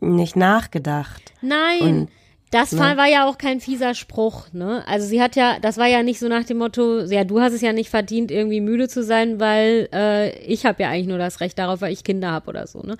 nicht 0.00 0.34
nachgedacht. 0.34 1.34
Nein. 1.42 1.80
Und- 1.82 2.08
das 2.50 2.78
war, 2.78 2.96
war 2.96 3.08
ja 3.08 3.28
auch 3.28 3.38
kein 3.38 3.60
fieser 3.60 3.94
Spruch, 3.94 4.46
ne? 4.52 4.84
Also 4.86 5.06
sie 5.06 5.20
hat 5.20 5.34
ja, 5.34 5.58
das 5.60 5.78
war 5.78 5.86
ja 5.86 6.04
nicht 6.04 6.20
so 6.20 6.28
nach 6.28 6.44
dem 6.44 6.58
Motto, 6.58 7.00
ja, 7.00 7.24
du 7.24 7.40
hast 7.40 7.52
es 7.52 7.60
ja 7.60 7.72
nicht 7.72 7.90
verdient, 7.90 8.30
irgendwie 8.30 8.60
müde 8.60 8.88
zu 8.88 9.02
sein, 9.02 9.40
weil 9.40 9.88
äh, 9.92 10.38
ich 10.44 10.64
habe 10.64 10.82
ja 10.82 10.90
eigentlich 10.90 11.08
nur 11.08 11.18
das 11.18 11.40
Recht 11.40 11.58
darauf, 11.58 11.80
weil 11.80 11.92
ich 11.92 12.04
Kinder 12.04 12.30
habe 12.30 12.48
oder 12.48 12.68
so, 12.68 12.82
ne? 12.82 12.96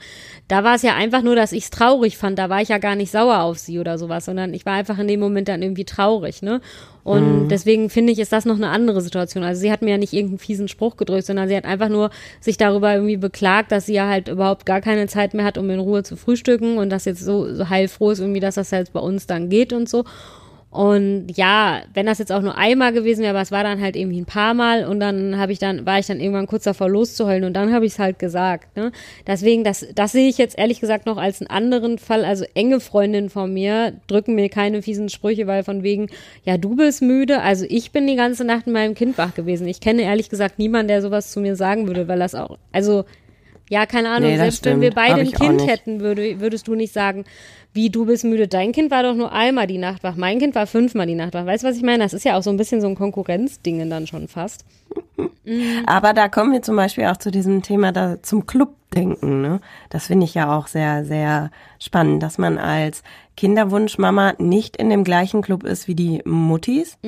Da 0.48 0.64
war 0.64 0.74
es 0.74 0.82
ja 0.82 0.96
einfach 0.96 1.22
nur, 1.22 1.36
dass 1.36 1.52
ich 1.52 1.64
es 1.64 1.70
traurig 1.70 2.18
fand. 2.18 2.38
Da 2.38 2.50
war 2.50 2.60
ich 2.60 2.70
ja 2.70 2.78
gar 2.78 2.96
nicht 2.96 3.12
sauer 3.12 3.40
auf 3.42 3.58
sie 3.58 3.78
oder 3.78 3.98
sowas, 3.98 4.24
sondern 4.24 4.52
ich 4.52 4.66
war 4.66 4.74
einfach 4.74 4.98
in 4.98 5.06
dem 5.06 5.20
Moment 5.20 5.46
dann 5.46 5.62
irgendwie 5.62 5.84
traurig, 5.84 6.42
ne? 6.42 6.60
Und 7.06 7.50
deswegen 7.50 7.88
finde 7.88 8.12
ich, 8.12 8.18
ist 8.18 8.32
das 8.32 8.46
noch 8.46 8.56
eine 8.56 8.66
andere 8.70 9.00
Situation. 9.00 9.44
Also 9.44 9.60
sie 9.60 9.70
hat 9.70 9.80
mir 9.80 9.90
ja 9.90 9.96
nicht 9.96 10.12
irgendeinen 10.12 10.40
fiesen 10.40 10.66
Spruch 10.66 10.96
gedrückt, 10.96 11.24
sondern 11.24 11.46
sie 11.46 11.56
hat 11.56 11.64
einfach 11.64 11.88
nur 11.88 12.10
sich 12.40 12.56
darüber 12.56 12.92
irgendwie 12.92 13.16
beklagt, 13.16 13.70
dass 13.70 13.86
sie 13.86 13.92
ja 13.92 14.08
halt 14.08 14.26
überhaupt 14.26 14.66
gar 14.66 14.80
keine 14.80 15.06
Zeit 15.06 15.32
mehr 15.32 15.44
hat, 15.44 15.56
um 15.56 15.70
in 15.70 15.78
Ruhe 15.78 16.02
zu 16.02 16.16
frühstücken 16.16 16.78
und 16.78 16.90
das 16.90 17.04
jetzt 17.04 17.24
so, 17.24 17.54
so 17.54 17.68
heilfroh 17.68 18.10
ist 18.10 18.18
irgendwie, 18.18 18.40
dass 18.40 18.56
das 18.56 18.72
halt 18.72 18.92
bei 18.92 18.98
uns 18.98 19.28
dann 19.28 19.48
geht 19.48 19.72
und 19.72 19.88
so. 19.88 20.04
Und 20.76 21.28
ja, 21.34 21.84
wenn 21.94 22.04
das 22.04 22.18
jetzt 22.18 22.30
auch 22.30 22.42
nur 22.42 22.58
einmal 22.58 22.92
gewesen 22.92 23.22
wäre, 23.22 23.30
aber 23.30 23.40
es 23.40 23.50
war 23.50 23.64
dann 23.64 23.80
halt 23.80 23.96
irgendwie 23.96 24.20
ein 24.20 24.26
paar 24.26 24.52
Mal 24.52 24.84
und 24.84 25.00
dann 25.00 25.38
habe 25.38 25.50
ich 25.50 25.58
dann, 25.58 25.86
war 25.86 25.98
ich 25.98 26.04
dann 26.04 26.20
irgendwann 26.20 26.46
kurz 26.46 26.64
davor 26.64 26.90
loszuheulen 26.90 27.44
und 27.44 27.54
dann 27.54 27.72
habe 27.72 27.86
ich 27.86 27.92
es 27.92 27.98
halt 27.98 28.18
gesagt. 28.18 28.76
Ne? 28.76 28.92
Deswegen, 29.26 29.64
das, 29.64 29.86
das 29.94 30.12
sehe 30.12 30.28
ich 30.28 30.36
jetzt 30.36 30.58
ehrlich 30.58 30.78
gesagt 30.80 31.06
noch 31.06 31.16
als 31.16 31.40
einen 31.40 31.48
anderen 31.48 31.96
Fall. 31.96 32.26
Also 32.26 32.44
enge 32.52 32.80
Freundinnen 32.80 33.30
von 33.30 33.54
mir 33.54 33.94
drücken 34.06 34.34
mir 34.34 34.50
keine 34.50 34.82
fiesen 34.82 35.08
Sprüche, 35.08 35.46
weil 35.46 35.64
von 35.64 35.82
wegen, 35.82 36.08
ja, 36.44 36.58
du 36.58 36.76
bist 36.76 37.00
müde. 37.00 37.40
Also 37.40 37.64
ich 37.66 37.90
bin 37.90 38.06
die 38.06 38.16
ganze 38.16 38.44
Nacht 38.44 38.66
mit 38.66 38.74
meinem 38.74 38.94
Kind 38.94 39.16
wach 39.16 39.34
gewesen. 39.34 39.66
Ich 39.68 39.80
kenne 39.80 40.02
ehrlich 40.02 40.28
gesagt 40.28 40.58
niemanden, 40.58 40.88
der 40.88 41.00
sowas 41.00 41.32
zu 41.32 41.40
mir 41.40 41.56
sagen 41.56 41.86
würde, 41.86 42.06
weil 42.06 42.18
das 42.18 42.34
auch, 42.34 42.58
also 42.72 43.06
ja, 43.68 43.84
keine 43.86 44.10
Ahnung, 44.10 44.30
Nee, 44.30 44.36
selbst 44.36 44.64
wenn 44.64 44.80
wir 44.80 44.92
stimmt. 44.92 45.06
beide 45.06 45.20
ein 45.22 45.32
Kind 45.32 45.66
hätten, 45.66 46.00
würde, 46.00 46.38
würdest 46.38 46.68
du 46.68 46.74
nicht 46.74 46.92
sagen, 46.92 47.24
wie 47.76 47.90
du 47.90 48.06
bist 48.06 48.24
müde. 48.24 48.48
Dein 48.48 48.72
Kind 48.72 48.90
war 48.90 49.04
doch 49.04 49.14
nur 49.14 49.32
einmal 49.32 49.68
die 49.68 49.78
Nacht 49.78 50.02
wach. 50.02 50.16
Mein 50.16 50.40
Kind 50.40 50.54
war 50.54 50.66
fünfmal 50.66 51.06
die 51.06 51.14
Nacht 51.14 51.34
wach. 51.34 51.46
Weißt 51.46 51.62
du, 51.62 51.68
was 51.68 51.76
ich 51.76 51.82
meine? 51.82 52.02
Das 52.02 52.12
ist 52.12 52.24
ja 52.24 52.36
auch 52.36 52.42
so 52.42 52.50
ein 52.50 52.56
bisschen 52.56 52.80
so 52.80 52.88
ein 52.88 52.96
Konkurrenzding 52.96 53.88
dann 53.88 54.06
schon 54.08 54.26
fast. 54.26 54.64
Aber 55.86 56.12
da 56.12 56.28
kommen 56.28 56.52
wir 56.52 56.62
zum 56.62 56.74
Beispiel 56.74 57.04
auch 57.04 57.18
zu 57.18 57.30
diesem 57.30 57.62
Thema 57.62 57.92
da 57.92 58.20
zum 58.22 58.46
Clubdenken. 58.46 59.42
Ne? 59.42 59.60
Das 59.90 60.08
finde 60.08 60.24
ich 60.24 60.34
ja 60.34 60.56
auch 60.56 60.66
sehr, 60.66 61.04
sehr 61.04 61.50
spannend, 61.78 62.22
dass 62.22 62.38
man 62.38 62.58
als 62.58 63.04
Kinderwunschmama 63.36 64.34
nicht 64.38 64.76
in 64.76 64.90
dem 64.90 65.04
gleichen 65.04 65.42
Club 65.42 65.62
ist 65.62 65.86
wie 65.86 65.94
die 65.94 66.22
Muttis. 66.24 66.98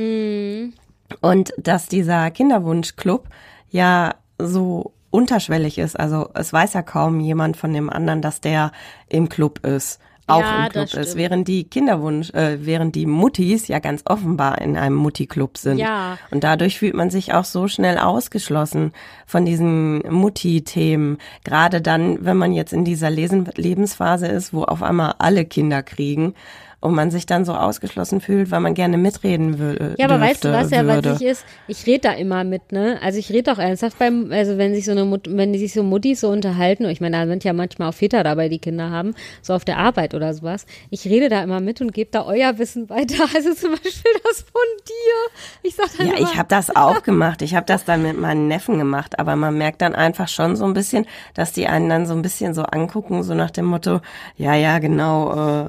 Und 1.21 1.53
dass 1.57 1.89
dieser 1.89 2.31
Kinderwunschclub 2.31 3.27
ja 3.71 4.15
so 4.39 4.93
unterschwellig 5.11 5.79
ist. 5.79 5.99
Also 5.99 6.29
es 6.35 6.53
weiß 6.53 6.75
ja 6.75 6.83
kaum 6.83 7.21
jemand 7.21 7.57
von 7.57 7.73
dem 7.73 7.91
anderen, 7.91 8.23
dass 8.23 8.41
der 8.41 8.73
im 9.09 9.29
Club 9.29 9.65
ist. 9.67 10.01
Auch 10.29 10.41
Ja, 10.41 10.67
im 10.67 10.73
Club 10.73 10.95
ist, 10.95 11.17
während 11.17 11.49
die 11.49 11.65
Kinderwunsch, 11.65 12.31
äh, 12.31 12.65
während 12.65 12.95
die 12.95 13.07
Muttis 13.07 13.67
ja 13.67 13.79
ganz 13.79 14.03
offenbar 14.05 14.61
in 14.61 14.77
einem 14.77 14.97
Mutti-Club 14.97 15.59
sind. 15.59 15.79
Ja. 15.79 16.19
Und 16.31 16.45
dadurch 16.45 16.79
fühlt 16.79 16.95
man 16.95 17.11
sich 17.11 17.35
auch 17.35 17.45
so 17.45 17.67
schnell 17.67 17.99
ausgeschlossen 17.99 18.93
von 19.27 19.45
diesen 19.45 19.99
Mutti-Themen. 20.11 21.19
Gerade 21.45 21.81
dann, 21.81 22.25
wenn 22.25 22.37
man 22.37 22.53
jetzt 22.53 22.73
in 22.73 22.85
dieser 22.85 23.11
Lesen 23.11 23.49
Lebensphase 23.57 24.27
ist, 24.27 24.53
wo 24.53 24.65
auf 24.65 24.83
einmal 24.83 25.15
alle 25.19 25.45
Kinder 25.45 25.83
kriegen 25.83 26.35
und 26.81 26.95
man 26.95 27.11
sich 27.11 27.27
dann 27.27 27.45
so 27.45 27.55
ausgeschlossen 27.55 28.21
fühlt, 28.21 28.53
weil 28.53 28.61
man 28.61 28.75
gerne 28.75 28.99
mitreden 28.99 29.59
würde. 29.59 29.97
Ja, 29.99 30.07
aber 30.07 30.21
weißt 30.21 30.45
du, 30.45 30.53
was 30.53 30.71
ja 30.71 30.87
witzig 30.87 31.27
ist? 31.27 31.45
Ich 31.67 31.87
rede 31.87 32.09
da 32.09 32.13
immer 32.13 32.45
mit, 32.45 32.71
ne? 32.71 32.99
Also 33.03 33.19
ich 33.19 33.33
rede 33.33 33.53
auch 33.53 33.59
ernsthaft 33.59 33.99
beim, 33.99 34.31
also 34.31 34.59
wenn 34.59 34.75
sich 34.75 34.85
so 34.85 34.93
eine 34.93 35.05
Mut, 35.05 35.29
wenn 35.29 35.53
die 35.53 35.59
sich 35.59 35.73
so 35.73 35.83
Muttis 35.83 36.21
so 36.21 36.29
unterhalten, 36.29 36.85
und 36.85 36.91
ich 36.91 37.01
meine, 37.01 37.17
da 37.17 37.27
sind 37.27 37.43
ja 37.43 37.53
manchmal 37.53 37.89
auch 37.89 37.95
Väter 37.95 38.23
dabei, 38.23 38.49
die 38.49 38.61
Kinder 38.61 38.91
haben, 38.91 39.15
so 39.43 39.55
auf 39.55 39.65
der 39.65 39.79
Arbeit 39.79 40.15
oder 40.15 40.33
sowas. 40.35 40.67
Ich 40.91 41.05
rede 41.07 41.29
da 41.29 41.43
immer 41.43 41.61
mit 41.61 41.81
und 41.81 41.93
gebe 41.93 42.11
da 42.13 42.25
euer 42.25 42.59
Wissen 42.59 42.89
weiter. 42.89 43.25
Also 43.39 43.55
zum 43.55 43.71
Beispiel 43.71 44.11
das 44.25 44.41
von 44.41 44.63
dir. 44.87 45.43
Ich 45.63 45.77
sag 45.77 45.87
dann 45.97 46.07
Ja, 46.09 46.17
immer, 46.17 46.29
ich 46.29 46.37
habe 46.37 46.49
das 46.49 46.75
auch 46.77 47.03
gemacht. 47.03 47.43
Ich 47.43 47.55
habe 47.55 47.67
das 47.67 47.85
dann 47.85 48.03
mit 48.03 48.19
meinen 48.19 48.49
Neffen 48.49 48.79
gemacht, 48.79 49.19
aber 49.19 49.37
man 49.37 49.57
merkt 49.57 49.83
dann 49.83 49.95
einfach 49.95 50.29
schon 50.29 50.57
so 50.57 50.65
ein 50.65 50.73
bisschen, 50.73 51.07
dass 51.35 51.53
die 51.53 51.69
einen 51.69 51.89
dann 51.89 52.07
so 52.07 52.15
ein 52.15 52.23
bisschen 52.23 52.55
so 52.55 52.63
angucken, 52.63 53.23
so 53.23 53.35
nach 53.35 53.51
dem 53.51 53.67
Motto, 53.67 54.01
ja, 54.37 54.55
ja, 54.55 54.79
genau, 54.79 55.67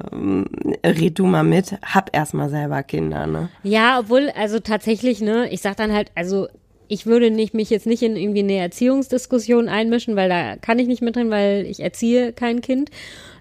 red 1.00 1.18
du 1.18 1.26
mal 1.26 1.42
mit, 1.42 1.76
hab 1.82 2.10
erst 2.12 2.34
mal 2.34 2.50
selber 2.50 2.82
Kinder, 2.82 3.26
ne? 3.26 3.48
Ja, 3.62 4.00
obwohl, 4.00 4.30
also 4.36 4.60
tatsächlich, 4.60 5.20
ne, 5.20 5.48
ich 5.50 5.60
sag 5.62 5.76
dann 5.76 5.92
halt, 5.92 6.10
also 6.14 6.48
ich 6.88 7.06
würde 7.06 7.30
nicht, 7.30 7.54
mich 7.54 7.70
jetzt 7.70 7.86
nicht 7.86 8.02
in 8.02 8.16
irgendwie 8.16 8.40
eine 8.40 8.56
Erziehungsdiskussion 8.56 9.68
einmischen, 9.68 10.16
weil 10.16 10.28
da 10.28 10.56
kann 10.56 10.78
ich 10.78 10.88
nicht 10.88 11.02
mit 11.02 11.14
drin, 11.14 11.30
weil 11.30 11.64
ich 11.66 11.80
erziehe 11.80 12.32
kein 12.32 12.60
Kind. 12.60 12.90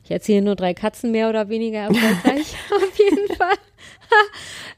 Ich 0.04 0.12
erziehe 0.12 0.42
nur 0.42 0.56
drei 0.56 0.74
Katzen 0.74 1.12
mehr 1.12 1.30
oder 1.30 1.50
weniger 1.50 1.80
erfolgreich, 1.80 2.56
auf 2.76 2.98
jeden 2.98 3.36
Fall. 3.36 3.58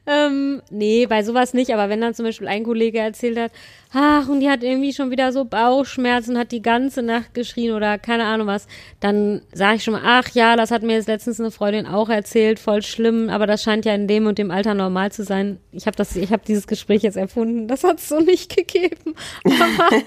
Ähm, 0.08 0.62
nee, 0.72 1.06
bei 1.06 1.24
sowas 1.24 1.54
nicht, 1.54 1.72
aber 1.74 1.88
wenn 1.90 2.02
dann 2.02 2.16
zum 2.16 2.26
Beispiel 2.26 2.48
ein 2.48 2.64
Kollege 2.64 2.98
erzählt 2.98 3.38
hat, 3.38 3.52
ach, 3.94 4.28
und 4.30 4.40
die 4.40 4.50
hat 4.50 4.64
irgendwie 4.64 4.94
schon 4.94 5.12
wieder 5.12 5.32
so 5.32 5.46
Bauchschmerzen, 5.46 6.40
hat 6.40 6.52
die 6.52 6.64
ganze 6.64 7.04
Nacht 7.04 7.36
geschrien 7.36 7.74
oder 7.74 8.00
keine 8.00 8.26
Ahnung 8.26 8.48
was, 8.48 8.68
dann 9.00 9.42
sage 9.54 9.76
ich 9.76 9.84
schon 9.84 9.94
mal, 9.94 10.02
ach 10.04 10.30
ja, 10.34 10.56
das 10.56 10.72
hat 10.72 10.82
mir 10.82 10.94
jetzt 10.94 11.08
letztens 11.08 11.40
eine 11.40 11.52
Freundin 11.52 11.86
auch 11.86 12.10
erzählt, 12.10 12.58
voll 12.58 12.82
schlimm, 12.82 13.30
aber 13.30 13.46
das 13.46 13.62
scheint 13.62 13.86
ja 13.86 13.94
in 13.94 14.08
dem 14.08 14.26
und 14.26 14.40
dem 14.40 14.50
Alter 14.50 14.74
normal 14.74 15.12
zu 15.12 15.24
sein. 15.24 15.60
Ich 15.72 15.86
habe 15.86 15.96
das, 15.96 16.16
ich 16.16 16.32
habe 16.32 16.44
dieses 16.48 16.66
Gespräch 16.66 17.04
jetzt 17.04 17.18
erfunden, 17.18 17.68
das 17.68 17.84
hat 17.84 18.00
es 18.00 18.10
so 18.10 18.20
nicht 18.20 18.56
gegeben. 18.56 19.14
Aber, 19.44 19.90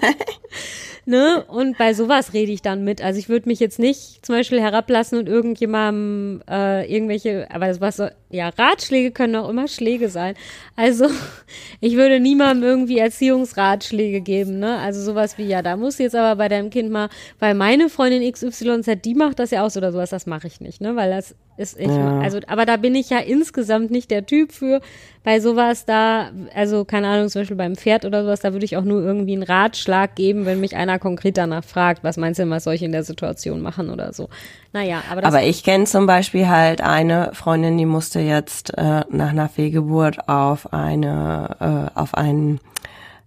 ne? 1.05 1.43
Und 1.47 1.77
bei 1.77 1.93
sowas 1.93 2.33
rede 2.33 2.51
ich 2.51 2.61
dann 2.61 2.83
mit. 2.83 3.01
Also 3.01 3.19
ich 3.19 3.29
würde 3.29 3.47
mich 3.47 3.59
jetzt 3.59 3.79
nicht 3.79 4.25
zum 4.25 4.35
Beispiel 4.35 4.61
herablassen 4.61 5.17
und 5.19 5.29
irgendjemandem 5.29 6.41
äh, 6.49 6.91
irgendwelche, 6.91 7.47
aber 7.51 7.67
das 7.67 7.81
was 7.81 8.01
ja, 8.29 8.49
Ratschläge 8.49 9.11
können 9.11 9.35
auch 9.35 9.49
immer 9.49 9.67
Schläge 9.67 10.09
sein. 10.09 10.35
Also 10.75 11.07
ich 11.81 11.95
würde 11.95 12.19
niemandem 12.19 12.63
irgendwie 12.67 12.99
Erziehungsratschläge 12.99 14.21
geben, 14.21 14.59
ne? 14.59 14.77
Also 14.79 15.01
sowas 15.01 15.37
wie, 15.37 15.45
ja, 15.45 15.61
da 15.61 15.77
muss 15.77 15.97
jetzt 15.97 16.15
aber 16.15 16.35
bei 16.35 16.49
deinem 16.49 16.69
Kind 16.69 16.91
mal, 16.91 17.09
weil 17.39 17.53
meine 17.53 17.89
Freundin 17.89 18.29
XYZ, 18.31 19.01
die 19.03 19.15
macht 19.15 19.39
das 19.39 19.51
ja 19.51 19.65
auch 19.65 19.69
so 19.69 19.79
oder 19.79 19.91
sowas, 19.91 20.09
das 20.09 20.25
mache 20.25 20.47
ich 20.47 20.59
nicht, 20.59 20.81
ne? 20.81 20.95
Weil 20.95 21.11
das 21.11 21.35
ist 21.57 21.79
ich, 21.79 21.87
Ja. 21.87 22.19
also, 22.19 22.39
aber 22.47 22.65
da 22.65 22.77
bin 22.77 22.95
ich 22.95 23.09
ja 23.09 23.19
insgesamt 23.19 23.91
nicht 23.91 24.11
der 24.11 24.25
Typ 24.25 24.51
für. 24.51 24.81
Bei 25.23 25.39
sowas 25.39 25.85
da, 25.85 26.29
also 26.53 26.85
keine 26.85 27.07
Ahnung, 27.07 27.29
zum 27.29 27.41
Beispiel 27.41 27.57
beim 27.57 27.75
Pferd 27.75 28.05
oder 28.05 28.23
sowas, 28.23 28.41
da 28.41 28.53
würde 28.53 28.65
ich 28.65 28.77
auch 28.77 28.83
nur 28.83 29.01
irgendwie 29.01 29.33
einen 29.33 29.41
Ratschlag 29.43 30.15
geben, 30.15 30.45
wenn 30.45 30.59
mich 30.59 30.75
einer 30.75 30.99
konkret 30.99 31.37
danach 31.37 31.63
fragt, 31.63 32.03
was 32.03 32.17
meinst 32.17 32.37
du 32.37 32.43
denn, 32.43 32.51
was 32.51 32.63
soll 32.65 32.75
ich 32.75 32.83
in 32.83 32.91
der 32.91 33.03
Situation 33.03 33.61
machen 33.61 33.89
oder 33.89 34.13
so. 34.13 34.29
Naja, 34.71 35.01
aber 35.09 35.21
das 35.21 35.33
Aber 35.33 35.43
ich 35.43 35.63
kenne 35.63 35.85
zum 35.85 36.05
Beispiel 36.05 36.47
halt 36.47 36.81
eine 36.81 37.31
Freundin, 37.33 37.77
die 37.77 37.87
musste 37.87 38.19
jetzt 38.19 38.77
äh, 38.77 39.01
nach 39.09 39.29
einer 39.29 39.49
Fehlgeburt 39.49 40.29
auf 40.29 40.71
eine, 40.73 41.89
äh, 41.95 41.99
auf 41.99 42.13
einen 42.13 42.59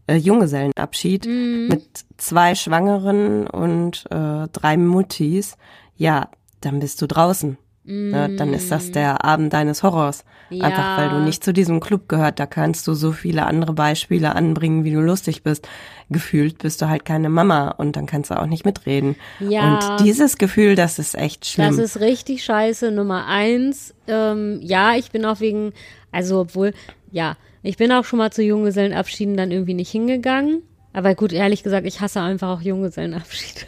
äh, 0.07 0.15
Junggesellenabschied 0.17 1.27
Mhm. 1.27 1.67
mit 1.69 1.83
zwei 2.17 2.55
Schwangeren 2.55 3.47
und 3.49 4.05
äh, 4.11 4.47
drei 4.53 4.77
Muttis. 4.77 5.57
Ja, 5.97 6.29
dann 6.61 6.79
bist 6.79 7.03
du 7.03 7.07
draußen. 7.09 7.59
Ne? 7.89 8.37
Dann 8.37 8.53
ist 8.53 8.71
das 8.71 8.93
der 8.93 9.25
Abend 9.25 9.53
deines 9.55 9.83
Horrors. 9.83 10.25
Einfach 10.51 10.99
weil 10.99 11.09
du. 11.09 11.17
Ja. 11.17 11.25
nicht 11.25 11.43
zu 11.43 11.53
diesem 11.53 11.81
Club 11.81 12.09
gehört. 12.09 12.39
Da 12.39 12.47
kannst 12.47 12.87
du 12.87 12.93
so 12.93 13.13
viele 13.13 13.47
andere 13.47 13.73
Beispiele 13.73 14.35
anbringen, 14.35 14.85
wie 14.85 14.93
du 14.93 15.01
lustig 15.01 15.43
bist. 15.43 15.67
Gefühlt 16.11 16.59
bist 16.59 16.83
du 16.83 16.89
halt 16.89 17.05
keine 17.05 17.31
Mama 17.31 17.71
und 17.71 17.97
dann 17.97 18.07
kannst 18.07 18.31
du 18.31 18.39
auch 18.39 18.47
nicht 18.47 18.67
mitreden. 18.67 19.17
Ja. 19.41 19.75
Und 19.75 20.05
dieses 20.05 20.37
Gefühl, 20.37 20.75
das 20.75 20.99
ist 20.99 21.15
echt 21.15 21.47
schlimm. 21.47 21.69
Das 21.69 21.79
ist 21.79 22.01
richtig 22.01 22.45
scheiße. 22.45 22.91
Nummer 22.91 23.27
eins, 23.27 23.95
ähm, 24.07 24.61
ja, 24.63 24.95
ich 24.95 25.11
bin 25.11 25.25
auch 25.25 25.41
wegen, 25.41 25.73
also 26.13 26.41
obwohl, 26.41 26.73
ja, 27.11 27.37
ich 27.63 27.79
bin 27.79 27.91
auch 27.93 28.05
schon 28.05 28.19
mal 28.19 28.31
zu 28.31 28.43
Junggesellenabschieden 28.43 29.37
dann 29.37 29.51
irgendwie 29.51 29.75
nicht 29.75 29.91
hingegangen. 29.91 30.63
Aber 30.99 31.15
gut, 31.15 31.33
ehrlich 31.33 31.63
gesagt, 31.63 31.87
ich 31.87 32.01
hasse 32.01 32.21
einfach 32.21 32.49
auch 32.49 32.61
Junggesellenabschiede. 32.61 33.61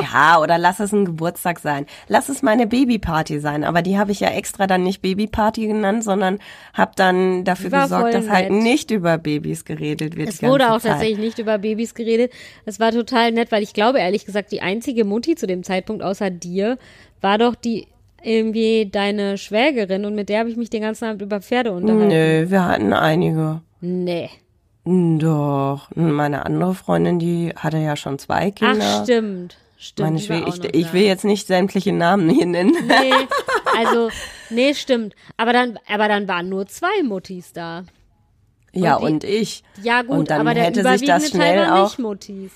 Ja, 0.00 0.40
oder 0.42 0.58
lass 0.58 0.80
es 0.80 0.90
ein 0.90 1.04
Geburtstag 1.04 1.60
sein. 1.60 1.86
Lass 2.08 2.28
es 2.28 2.42
meine 2.42 2.66
Babyparty 2.66 3.38
sein. 3.38 3.62
Aber 3.62 3.80
die 3.80 3.96
habe 3.96 4.10
ich 4.10 4.18
ja 4.18 4.30
extra 4.30 4.66
dann 4.66 4.82
nicht 4.82 5.02
Babyparty 5.02 5.68
genannt, 5.68 6.02
sondern 6.02 6.40
habe 6.74 6.90
dann 6.96 7.44
dafür 7.44 7.70
War 7.70 7.84
gesorgt, 7.84 8.14
dass 8.14 8.28
halt 8.28 8.50
nett. 8.50 8.60
nicht 8.64 8.90
über 8.90 9.18
Babys 9.18 9.64
geredet 9.64 10.16
wird. 10.16 10.30
Es 10.30 10.42
wurde 10.42 10.72
auch 10.72 10.80
Zeit. 10.80 10.94
tatsächlich 10.94 11.18
nicht 11.18 11.38
über 11.38 11.58
Babys 11.58 11.94
geredet. 11.94 12.32
Es 12.64 12.80
war 12.80 12.90
total 12.90 13.30
nett, 13.30 13.52
weil 13.52 13.62
ich 13.62 13.72
glaube, 13.72 14.00
ehrlich 14.00 14.26
gesagt, 14.26 14.50
die 14.50 14.62
einzige 14.62 15.04
Mutti 15.04 15.36
zu 15.36 15.46
dem 15.46 15.62
Zeitpunkt 15.62 16.02
außer 16.02 16.30
dir 16.30 16.76
war 17.20 17.38
doch 17.38 17.54
die 17.54 17.86
irgendwie 18.20 18.90
deine 18.90 19.38
Schwägerin 19.38 20.04
und 20.04 20.16
mit 20.16 20.28
der 20.28 20.40
habe 20.40 20.50
ich 20.50 20.56
mich 20.56 20.70
den 20.70 20.82
ganzen 20.82 21.04
Abend 21.04 21.22
über 21.22 21.40
Pferde 21.40 21.70
unterhalten. 21.70 22.08
Nö, 22.08 22.50
wir 22.50 22.64
hatten 22.64 22.92
einige. 22.92 23.60
Nee. 23.80 24.28
Doch. 24.86 25.88
Meine 25.96 26.46
andere 26.46 26.74
Freundin, 26.74 27.18
die 27.18 27.52
hatte 27.56 27.78
ja 27.78 27.96
schon 27.96 28.18
zwei 28.20 28.52
Kinder. 28.52 28.84
Ach, 29.00 29.02
stimmt. 29.02 29.56
Stimmt. 29.78 30.08
Meine 30.28 30.28
war 30.46 30.52
Schwä 30.54 30.68
ich, 30.68 30.74
ich 30.74 30.92
will 30.92 31.02
jetzt 31.02 31.24
nicht 31.24 31.46
sämtliche 31.48 31.92
Namen 31.92 32.30
hier 32.30 32.46
nennen. 32.46 32.72
Nee, 32.86 33.12
also, 33.76 34.10
nee, 34.48 34.72
stimmt. 34.74 35.14
Aber 35.36 35.52
dann, 35.52 35.78
aber 35.92 36.08
dann 36.08 36.28
waren 36.28 36.48
nur 36.48 36.66
zwei 36.66 37.02
Muttis 37.02 37.52
da. 37.52 37.84
Ja, 38.72 38.98
die- 38.98 39.04
und 39.04 39.24
ich. 39.24 39.64
Ja, 39.82 40.02
gut, 40.02 40.18
und 40.18 40.30
dann 40.30 40.40
aber 40.40 40.54
der 40.54 40.64
hätte 40.64 40.82
sich 40.82 41.02
überwiegende 41.02 41.12
das 41.12 41.30
Teil 41.30 41.30
schnell 41.30 41.58
waren 41.66 41.70
auch 41.80 41.84
nicht 41.88 41.98
Muttis. 41.98 42.52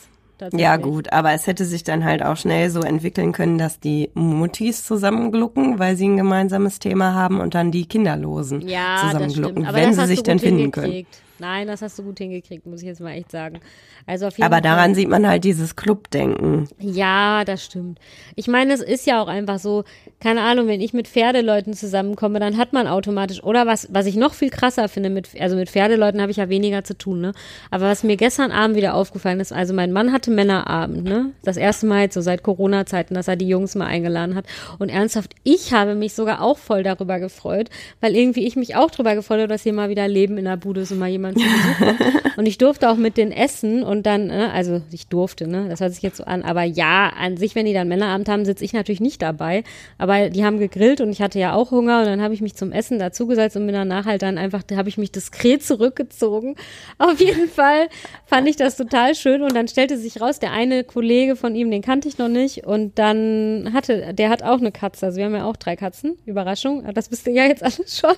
Ja, 0.52 0.76
gut, 0.76 1.12
aber 1.12 1.32
es 1.32 1.46
hätte 1.46 1.66
sich 1.66 1.84
dann 1.84 2.02
halt 2.04 2.22
auch 2.22 2.36
schnell 2.36 2.70
so 2.70 2.80
entwickeln 2.80 3.32
können, 3.32 3.58
dass 3.58 3.78
die 3.78 4.10
Muttis 4.14 4.84
zusammenglucken, 4.84 5.78
weil 5.78 5.96
sie 5.96 6.08
ein 6.08 6.16
gemeinsames 6.16 6.78
Thema 6.78 7.12
haben 7.12 7.40
und 7.40 7.54
dann 7.54 7.70
die 7.70 7.86
Kinderlosen 7.86 8.66
Ja, 8.66 9.02
zusammenglucken, 9.02 9.68
wenn 9.70 9.92
sie 9.92 10.06
sich 10.06 10.24
gut 10.24 10.40
finden 10.40 10.70
können. 10.70 11.06
Nein, 11.40 11.66
das 11.66 11.82
hast 11.82 11.98
du 11.98 12.02
gut 12.02 12.18
hingekriegt, 12.18 12.66
muss 12.66 12.82
ich 12.82 12.86
jetzt 12.86 13.00
mal 13.00 13.12
echt 13.12 13.30
sagen. 13.30 13.60
Also 14.06 14.26
auf 14.26 14.36
jeden 14.36 14.44
Aber 14.46 14.56
Fall. 14.56 14.62
daran 14.62 14.94
sieht 14.94 15.08
man 15.08 15.26
halt 15.26 15.44
dieses 15.44 15.74
Clubdenken. 15.76 16.68
Ja, 16.78 17.44
das 17.44 17.64
stimmt. 17.64 17.98
Ich 18.36 18.46
meine, 18.46 18.72
es 18.74 18.80
ist 18.80 19.06
ja 19.06 19.22
auch 19.22 19.28
einfach 19.28 19.58
so, 19.58 19.84
keine 20.20 20.42
Ahnung, 20.42 20.68
wenn 20.68 20.80
ich 20.80 20.92
mit 20.92 21.08
Pferdeleuten 21.08 21.72
zusammenkomme, 21.72 22.40
dann 22.40 22.58
hat 22.58 22.72
man 22.72 22.86
automatisch, 22.86 23.42
oder 23.42 23.66
was, 23.66 23.88
was 23.90 24.06
ich 24.06 24.16
noch 24.16 24.34
viel 24.34 24.50
krasser 24.50 24.88
finde, 24.88 25.08
mit, 25.10 25.28
also 25.40 25.56
mit 25.56 25.70
Pferdeleuten 25.70 26.20
habe 26.20 26.30
ich 26.30 26.36
ja 26.36 26.48
weniger 26.48 26.84
zu 26.84 26.96
tun, 26.96 27.20
ne? 27.20 27.32
Aber 27.70 27.86
was 27.86 28.04
mir 28.04 28.16
gestern 28.16 28.52
Abend 28.52 28.76
wieder 28.76 28.94
aufgefallen 28.94 29.40
ist, 29.40 29.52
also 29.52 29.72
mein 29.72 29.92
Mann 29.92 30.12
hatte 30.12 30.30
Männerabend, 30.30 31.04
ne? 31.04 31.32
Das 31.42 31.56
erste 31.56 31.86
Mal 31.86 32.02
jetzt 32.02 32.14
so 32.14 32.20
seit 32.20 32.42
Corona-Zeiten, 32.42 33.14
dass 33.14 33.28
er 33.28 33.36
die 33.36 33.48
Jungs 33.48 33.74
mal 33.74 33.86
eingeladen 33.86 34.34
hat. 34.34 34.44
Und 34.78 34.90
ernsthaft, 34.90 35.34
ich 35.42 35.72
habe 35.72 35.94
mich 35.94 36.14
sogar 36.14 36.42
auch 36.42 36.58
voll 36.58 36.82
darüber 36.82 37.18
gefreut, 37.18 37.70
weil 38.00 38.14
irgendwie 38.14 38.46
ich 38.46 38.56
mich 38.56 38.76
auch 38.76 38.90
darüber 38.90 39.14
gefreut 39.14 39.38
habe, 39.38 39.48
dass 39.48 39.62
hier 39.62 39.72
mal 39.72 39.88
wieder 39.88 40.06
Leben 40.06 40.36
in 40.36 40.44
der 40.44 40.56
Bude 40.56 40.82
ist 40.82 40.92
und 40.92 40.98
mal 40.98 41.08
jemand 41.08 41.29
zu 41.34 41.44
Besuch 41.44 41.78
kommt. 41.78 42.38
Und 42.38 42.46
ich 42.46 42.58
durfte 42.58 42.88
auch 42.88 42.96
mit 42.96 43.16
denen 43.16 43.32
essen 43.32 43.82
und 43.82 44.06
dann, 44.06 44.28
ne, 44.28 44.50
also 44.52 44.80
ich 44.90 45.08
durfte, 45.08 45.46
ne? 45.46 45.68
Das 45.68 45.80
hört 45.80 45.92
sich 45.92 46.02
jetzt 46.02 46.16
so 46.16 46.24
an, 46.24 46.42
aber 46.42 46.62
ja, 46.62 47.12
an 47.18 47.36
sich, 47.36 47.54
wenn 47.54 47.66
die 47.66 47.72
dann 47.72 47.88
Männerabend 47.88 48.28
haben, 48.28 48.44
sitze 48.44 48.64
ich 48.64 48.72
natürlich 48.72 49.00
nicht 49.00 49.20
dabei. 49.20 49.62
Aber 49.98 50.30
die 50.30 50.44
haben 50.44 50.58
gegrillt 50.58 51.00
und 51.00 51.10
ich 51.10 51.20
hatte 51.20 51.38
ja 51.38 51.54
auch 51.54 51.70
Hunger 51.70 52.00
und 52.00 52.06
dann 52.06 52.22
habe 52.22 52.32
ich 52.32 52.40
mich 52.40 52.54
zum 52.54 52.72
Essen 52.72 52.98
dazugesetzt 52.98 53.56
und 53.56 53.66
bin 53.66 53.74
danach 53.74 54.06
halt 54.06 54.22
dann 54.22 54.38
einfach, 54.38 54.62
da 54.62 54.76
habe 54.76 54.88
ich 54.88 54.96
mich 54.96 55.12
diskret 55.12 55.62
zurückgezogen. 55.62 56.56
Auf 56.98 57.20
jeden 57.20 57.48
Fall 57.48 57.88
fand 58.26 58.48
ich 58.48 58.56
das 58.56 58.76
total 58.76 59.14
schön 59.14 59.42
und 59.42 59.54
dann 59.54 59.68
stellte 59.68 59.98
sich 59.98 60.20
raus, 60.20 60.38
der 60.38 60.52
eine 60.52 60.84
Kollege 60.84 61.36
von 61.36 61.54
ihm, 61.54 61.70
den 61.70 61.82
kannte 61.82 62.08
ich 62.08 62.18
noch 62.18 62.28
nicht 62.28 62.66
und 62.66 62.98
dann 62.98 63.70
hatte, 63.72 64.14
der 64.14 64.30
hat 64.30 64.42
auch 64.42 64.58
eine 64.58 64.72
Katze, 64.72 65.06
also 65.06 65.18
wir 65.18 65.26
haben 65.26 65.34
ja 65.34 65.44
auch 65.44 65.56
drei 65.56 65.76
Katzen, 65.76 66.16
Überraschung, 66.24 66.84
das 66.94 67.10
wisst 67.10 67.26
ihr 67.26 67.34
ja 67.34 67.44
jetzt 67.44 67.62
alles 67.62 67.98
schon. 67.98 68.14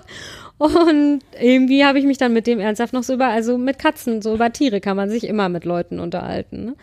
Und 0.59 1.21
irgendwie 1.41 1.85
habe 1.85 1.99
ich 1.99 2.05
mich 2.05 2.19
dann 2.19 2.33
mit 2.33 2.47
dem 2.47 2.61
ernsthaft 2.61 2.93
noch 2.93 3.02
so 3.03 3.15
über, 3.15 3.29
also 3.29 3.59
mit 3.59 3.79
Katzen, 3.79 4.23
so 4.23 4.35
über 4.35 4.53
Tiere 4.53 4.81
kann 4.81 4.97
man 4.97 5.11
sich 5.11 5.25
immer 5.25 5.49
mit 5.49 5.65
Leuten 5.65 6.01
unterhalten. 6.01 6.65
Ne? 6.65 6.75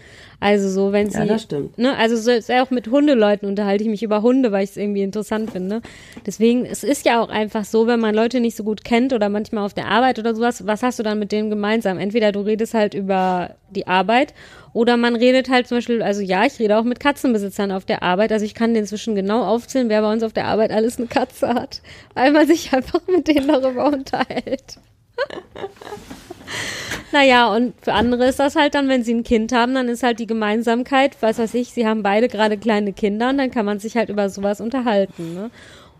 Also 0.42 0.70
so, 0.70 0.94
wenn 0.94 1.10
sie, 1.10 1.20
Ja, 1.20 1.26
das 1.26 1.44
stimmt. 1.44 1.78
ne, 1.78 1.98
also 1.98 2.16
so, 2.16 2.40
so 2.40 2.54
auch 2.54 2.72
mit 2.72 2.88
Hundeleuten 2.90 3.48
unterhalte 3.48 3.84
ich 3.84 3.90
mich 3.90 4.04
über 4.04 4.22
Hunde, 4.22 4.52
weil 4.54 4.64
ich 4.64 4.70
es 4.72 4.78
irgendwie 4.78 5.02
interessant 5.02 5.52
finde. 5.52 5.82
Deswegen, 6.26 6.66
es 6.66 6.84
ist 6.84 7.06
ja 7.06 7.22
auch 7.22 7.30
einfach 7.30 7.66
so, 7.66 7.88
wenn 7.88 8.00
man 8.00 8.16
Leute 8.16 8.40
nicht 8.40 8.56
so 8.56 8.64
gut 8.64 8.86
kennt 8.86 9.12
oder 9.12 9.28
manchmal 9.28 9.66
auf 9.66 9.74
der 9.74 9.88
Arbeit 9.88 10.18
oder 10.18 10.34
sowas, 10.34 10.66
was 10.66 10.82
hast 10.82 10.98
du 10.98 11.04
dann 11.04 11.20
mit 11.20 11.32
denen 11.34 11.50
gemeinsam? 11.50 11.98
Entweder 11.98 12.32
du 12.32 12.40
redest 12.40 12.74
halt 12.74 12.94
über 12.94 13.56
die 13.70 13.86
Arbeit 13.88 14.34
oder 14.72 14.96
man 14.98 15.16
redet 15.16 15.50
halt 15.50 15.68
zum 15.68 15.78
Beispiel, 15.78 16.02
also 16.02 16.22
ja, 16.22 16.46
ich 16.46 16.58
rede 16.58 16.78
auch 16.78 16.84
mit 16.84 17.00
Katzenbesitzern 17.02 17.72
auf 17.72 17.84
der 17.84 18.02
Arbeit. 18.02 18.32
Also 18.32 18.46
ich 18.46 18.54
kann 18.54 18.74
inzwischen 18.76 19.16
genau 19.16 19.44
aufzählen, 19.44 19.90
wer 19.90 20.02
bei 20.02 20.12
uns 20.12 20.24
auf 20.24 20.32
der 20.34 20.46
Arbeit 20.46 20.72
alles 20.72 20.98
eine 20.98 21.08
Katze 21.08 21.50
hat, 21.50 21.82
weil 22.14 22.32
man 22.32 22.48
sich 22.48 22.72
einfach 22.74 23.02
mit 23.08 23.28
denen 23.28 23.50
darüber 23.50 23.88
unterhält. 23.88 24.78
Naja, 27.12 27.54
und 27.54 27.74
für 27.82 27.94
andere 27.94 28.26
ist 28.28 28.40
das 28.40 28.56
halt 28.56 28.76
dann, 28.76 28.88
wenn 28.88 29.04
sie 29.04 29.14
ein 29.14 29.24
Kind 29.24 29.52
haben, 29.52 29.74
dann 29.74 29.88
ist 29.88 30.04
halt 30.04 30.20
die 30.20 30.28
Gemeinsamkeit, 30.28 31.18
was 31.22 31.40
weiß 31.40 31.54
ich, 31.56 31.72
sie 31.72 31.88
haben 31.88 32.04
beide 32.04 32.28
gerade 32.28 32.58
kleine 32.58 32.94
Kinder 32.94 33.30
und 33.30 33.38
dann 33.40 33.50
kann 33.52 33.66
man 33.66 33.80
sich 33.80 33.96
halt 33.98 34.10
über 34.10 34.30
sowas 34.30 34.62
unterhalten. 34.62 35.34
Ne? 35.34 35.50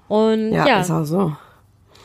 Und 0.08 0.54
Ja, 0.54 0.68
ja, 0.68 0.82
ist 0.82 0.92
auch 0.92 1.06
so. 1.06 1.34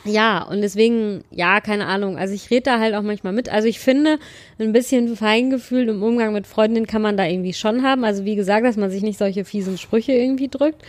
ja, 0.04 0.42
und 0.42 0.62
deswegen, 0.62 1.22
ja, 1.30 1.60
keine 1.60 1.86
Ahnung. 1.86 2.16
Also 2.18 2.34
ich 2.34 2.50
rede 2.50 2.62
da 2.62 2.78
halt 2.78 2.94
auch 2.94 3.02
manchmal 3.02 3.32
mit. 3.34 3.50
Also 3.50 3.68
ich 3.68 3.78
finde, 3.80 4.18
ein 4.58 4.72
bisschen 4.72 5.16
Feingefühl 5.16 5.88
im 5.88 6.02
Umgang 6.02 6.32
mit 6.32 6.46
Freundinnen 6.46 6.86
kann 6.86 7.02
man 7.02 7.16
da 7.16 7.26
irgendwie 7.26 7.54
schon 7.54 7.82
haben. 7.82 8.04
Also 8.04 8.24
wie 8.24 8.36
gesagt, 8.36 8.64
dass 8.64 8.76
man 8.76 8.90
sich 8.90 9.02
nicht 9.02 9.18
solche 9.18 9.44
fiesen 9.44 9.76
Sprüche 9.78 10.12
irgendwie 10.12 10.48
drückt. 10.48 10.82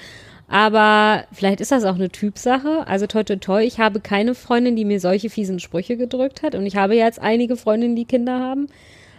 Aber 0.48 1.24
vielleicht 1.32 1.60
ist 1.60 1.72
das 1.72 1.86
auch 1.86 1.96
eine 1.96 2.10
Typsache. 2.10 2.86
Also 2.88 3.08
toi 3.08 3.24
toi 3.24 3.38
toi, 3.38 3.64
ich 3.64 3.80
habe 3.80 4.00
keine 4.00 4.36
Freundin, 4.36 4.76
die 4.76 4.86
mir 4.86 5.00
solche 5.00 5.30
fiesen 5.30 5.60
Sprüche 5.60 5.98
gedrückt 5.98 6.44
hat. 6.44 6.56
Und 6.56 6.66
ich 6.66 6.76
habe 6.76 6.96
jetzt 6.96 7.20
einige 7.20 7.58
Freundinnen, 7.58 7.96
die 7.96 8.06
Kinder 8.06 8.40
haben. 8.40 8.68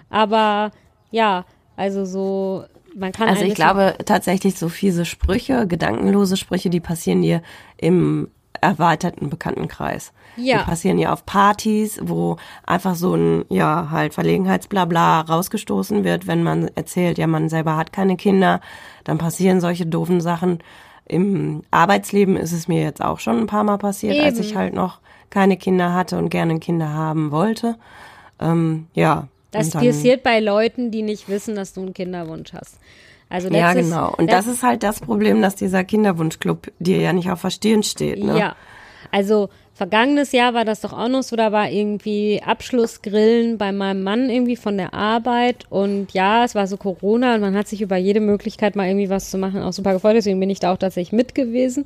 Aber 0.09 0.71
ja, 1.11 1.45
also 1.77 2.05
so, 2.05 2.65
man 2.95 3.13
kann 3.13 3.29
Also 3.29 3.43
ich 3.43 3.55
glaube 3.55 3.97
tatsächlich 4.05 4.57
so 4.57 4.69
fiese 4.69 5.05
Sprüche, 5.05 5.67
gedankenlose 5.67 6.37
Sprüche, 6.37 6.71
die 6.71 6.81
passieren 6.81 7.23
dir 7.23 7.43
im 7.77 8.29
erweiterten 8.61 9.29
Bekanntenkreis. 9.29 10.13
Ja. 10.37 10.59
Die 10.59 10.65
passieren 10.65 10.99
ja 10.99 11.13
auf 11.13 11.27
Partys, 11.27 11.99
wo 12.03 12.37
einfach 12.67 12.95
so 12.95 13.15
ein, 13.15 13.45
ja, 13.49 13.89
halt 13.91 14.15
Verlegenheitsblabla 14.15 15.23
rausgestoßen 15.23 16.05
wird, 16.05 16.27
wenn 16.27 16.43
man 16.43 16.69
erzählt, 16.75 17.19
ja, 17.19 17.27
man 17.27 17.49
selber 17.49 17.77
hat 17.77 17.93
keine 17.93 18.17
Kinder, 18.17 18.61
dann 19.05 19.19
passieren 19.19 19.61
solche 19.61 19.87
doofen 19.87 20.21
Sachen. 20.21 20.59
Im 21.09 21.63
Arbeitsleben 21.71 22.37
ist 22.37 22.53
es 22.53 22.69
mir 22.69 22.83
jetzt 22.83 23.03
auch 23.03 23.21
schon 23.21 23.39
ein 23.39 23.47
paar 23.47 23.65
Mal 23.65 23.79
passiert, 23.79 24.19
als 24.19 24.39
Eben. 24.39 24.47
ich 24.47 24.57
halt 24.57 24.75
noch 24.75 25.01
keine 25.31 25.57
Kinder 25.57 25.93
hatte 25.95 26.19
und 26.19 26.31
gerne 26.31 26.59
Kinder 26.59 26.93
haben 26.93 27.31
wollte. 27.31 27.77
Ähm, 28.41 28.87
ja. 28.95 29.29
Das 29.53 29.71
dann- 29.71 29.85
passiert 29.85 30.23
bei 30.23 30.41
Leuten, 30.41 30.91
die 30.91 31.03
nicht 31.03 31.29
wissen, 31.29 31.55
dass 31.55 31.73
du 31.73 31.83
einen 31.83 31.95
Kinderwunsch 31.95 32.53
hast. 32.53 32.79
Also 33.29 33.49
Ja, 33.49 33.73
genau. 33.73 34.13
Und 34.17 34.31
das 34.31 34.47
ist 34.47 34.63
halt 34.63 34.83
das 34.83 35.01
Problem, 35.01 35.43
dass 35.43 35.57
dieser 35.57 35.83
Kinderwunschclub 35.85 36.71
dir 36.79 36.99
ja 37.01 37.13
nicht 37.13 37.31
auf 37.31 37.43
der 37.43 37.51
Stirn 37.51 37.83
steht. 37.83 38.23
Ne? 38.23 38.39
Ja. 38.39 38.57
Also 39.11 39.49
vergangenes 39.77 40.33
Jahr 40.33 40.55
war 40.55 40.65
das 40.65 40.81
doch 40.81 40.95
auch 40.95 41.09
noch 41.09 41.23
so, 41.23 41.37
da 41.37 41.53
war 41.53 41.71
irgendwie 41.71 42.43
Abschlussgrillen 42.43 43.59
bei 43.59 43.73
meinem 43.73 44.03
Mann 44.03 44.31
irgendwie 44.31 44.57
von 44.57 44.79
der 44.79 44.95
Arbeit 44.95 45.67
und 45.69 46.15
ja, 46.15 46.45
es 46.45 46.55
war 46.55 46.67
so 46.67 46.79
Corona 46.79 47.35
und 47.35 47.43
man 47.43 47.55
hat 47.55 47.69
sich 47.69 47.83
über 47.83 47.97
jede 47.99 48.21
Möglichkeit 48.21 48.75
mal 48.75 48.89
irgendwie 48.89 49.11
was 49.11 49.31
zu 49.31 49.37
machen 49.37 49.63
auch 49.63 49.75
super 49.75 49.93
gefreut, 49.93 50.17
deswegen 50.17 50.41
bin 50.41 50.49
ich 50.49 50.61
da 50.61 50.73
auch 50.73 50.79
tatsächlich 50.79 51.13
mit 51.13 51.35
gewesen. 51.35 51.85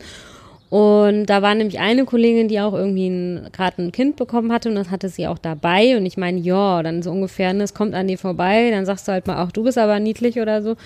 Und 0.69 1.27
da 1.27 1.43
war 1.43 1.53
nämlich 1.57 1.81
eine 1.81 2.05
Kollegin, 2.05 2.47
die 2.47 2.61
auch 2.61 2.75
irgendwie 2.75 3.41
gerade 3.51 3.83
ein 3.83 3.91
Kind 3.91 4.15
bekommen 4.15 4.53
hatte 4.53 4.69
und 4.69 4.77
das 4.77 4.91
hatte 4.91 5.09
sie 5.09 5.27
auch 5.27 5.39
dabei. 5.39 5.97
Und 5.97 6.07
ich 6.07 6.17
meine, 6.17 6.39
ja, 6.39 6.85
dann 6.85 7.03
so 7.03 7.11
ungefähr, 7.11 7.53
ne, 7.53 7.65
es 7.65 7.75
kommt 7.75 7.93
an 7.95 8.07
dir 8.07 8.19
vorbei, 8.19 8.71
dann 8.71 8.87
sagst 8.87 9.09
du 9.09 9.13
halt 9.13 9.27
mal 9.27 9.43
auch, 9.43 9.51
du 9.51 9.65
bist 9.65 9.79
aber 9.79 9.99
niedlich 9.99 10.39
oder 10.39 10.63
so. 10.63 10.77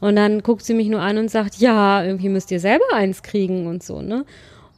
Und 0.00 0.16
dann 0.16 0.42
guckt 0.42 0.64
sie 0.64 0.72
mich 0.72 0.88
nur 0.88 1.02
an 1.02 1.18
und 1.18 1.30
sagt, 1.30 1.56
ja, 1.56 2.02
irgendwie 2.02 2.30
müsst 2.30 2.50
ihr 2.50 2.60
selber 2.60 2.84
eins 2.94 3.22
kriegen 3.22 3.66
und 3.66 3.82
so, 3.82 4.00
ne? 4.00 4.24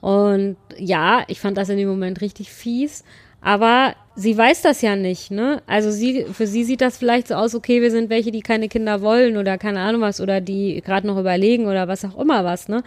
Und 0.00 0.56
ja, 0.76 1.24
ich 1.28 1.40
fand 1.40 1.56
das 1.56 1.68
in 1.68 1.76
dem 1.76 1.88
Moment 1.88 2.20
richtig 2.20 2.50
fies. 2.50 3.04
Aber 3.40 3.94
sie 4.18 4.36
weiß 4.36 4.62
das 4.62 4.82
ja 4.82 4.96
nicht, 4.96 5.30
ne? 5.30 5.62
Also 5.66 5.90
sie, 5.92 6.26
für 6.32 6.46
sie 6.48 6.64
sieht 6.64 6.80
das 6.80 6.98
vielleicht 6.98 7.28
so 7.28 7.34
aus, 7.34 7.54
okay, 7.54 7.80
wir 7.80 7.92
sind 7.92 8.10
welche, 8.10 8.32
die 8.32 8.40
keine 8.40 8.68
Kinder 8.68 9.00
wollen 9.00 9.36
oder 9.36 9.58
keine 9.58 9.80
Ahnung 9.80 10.00
was 10.00 10.20
oder 10.20 10.40
die 10.40 10.82
gerade 10.84 11.06
noch 11.06 11.18
überlegen 11.18 11.66
oder 11.66 11.86
was 11.86 12.04
auch 12.04 12.18
immer 12.18 12.44
was, 12.44 12.68
ne? 12.68 12.82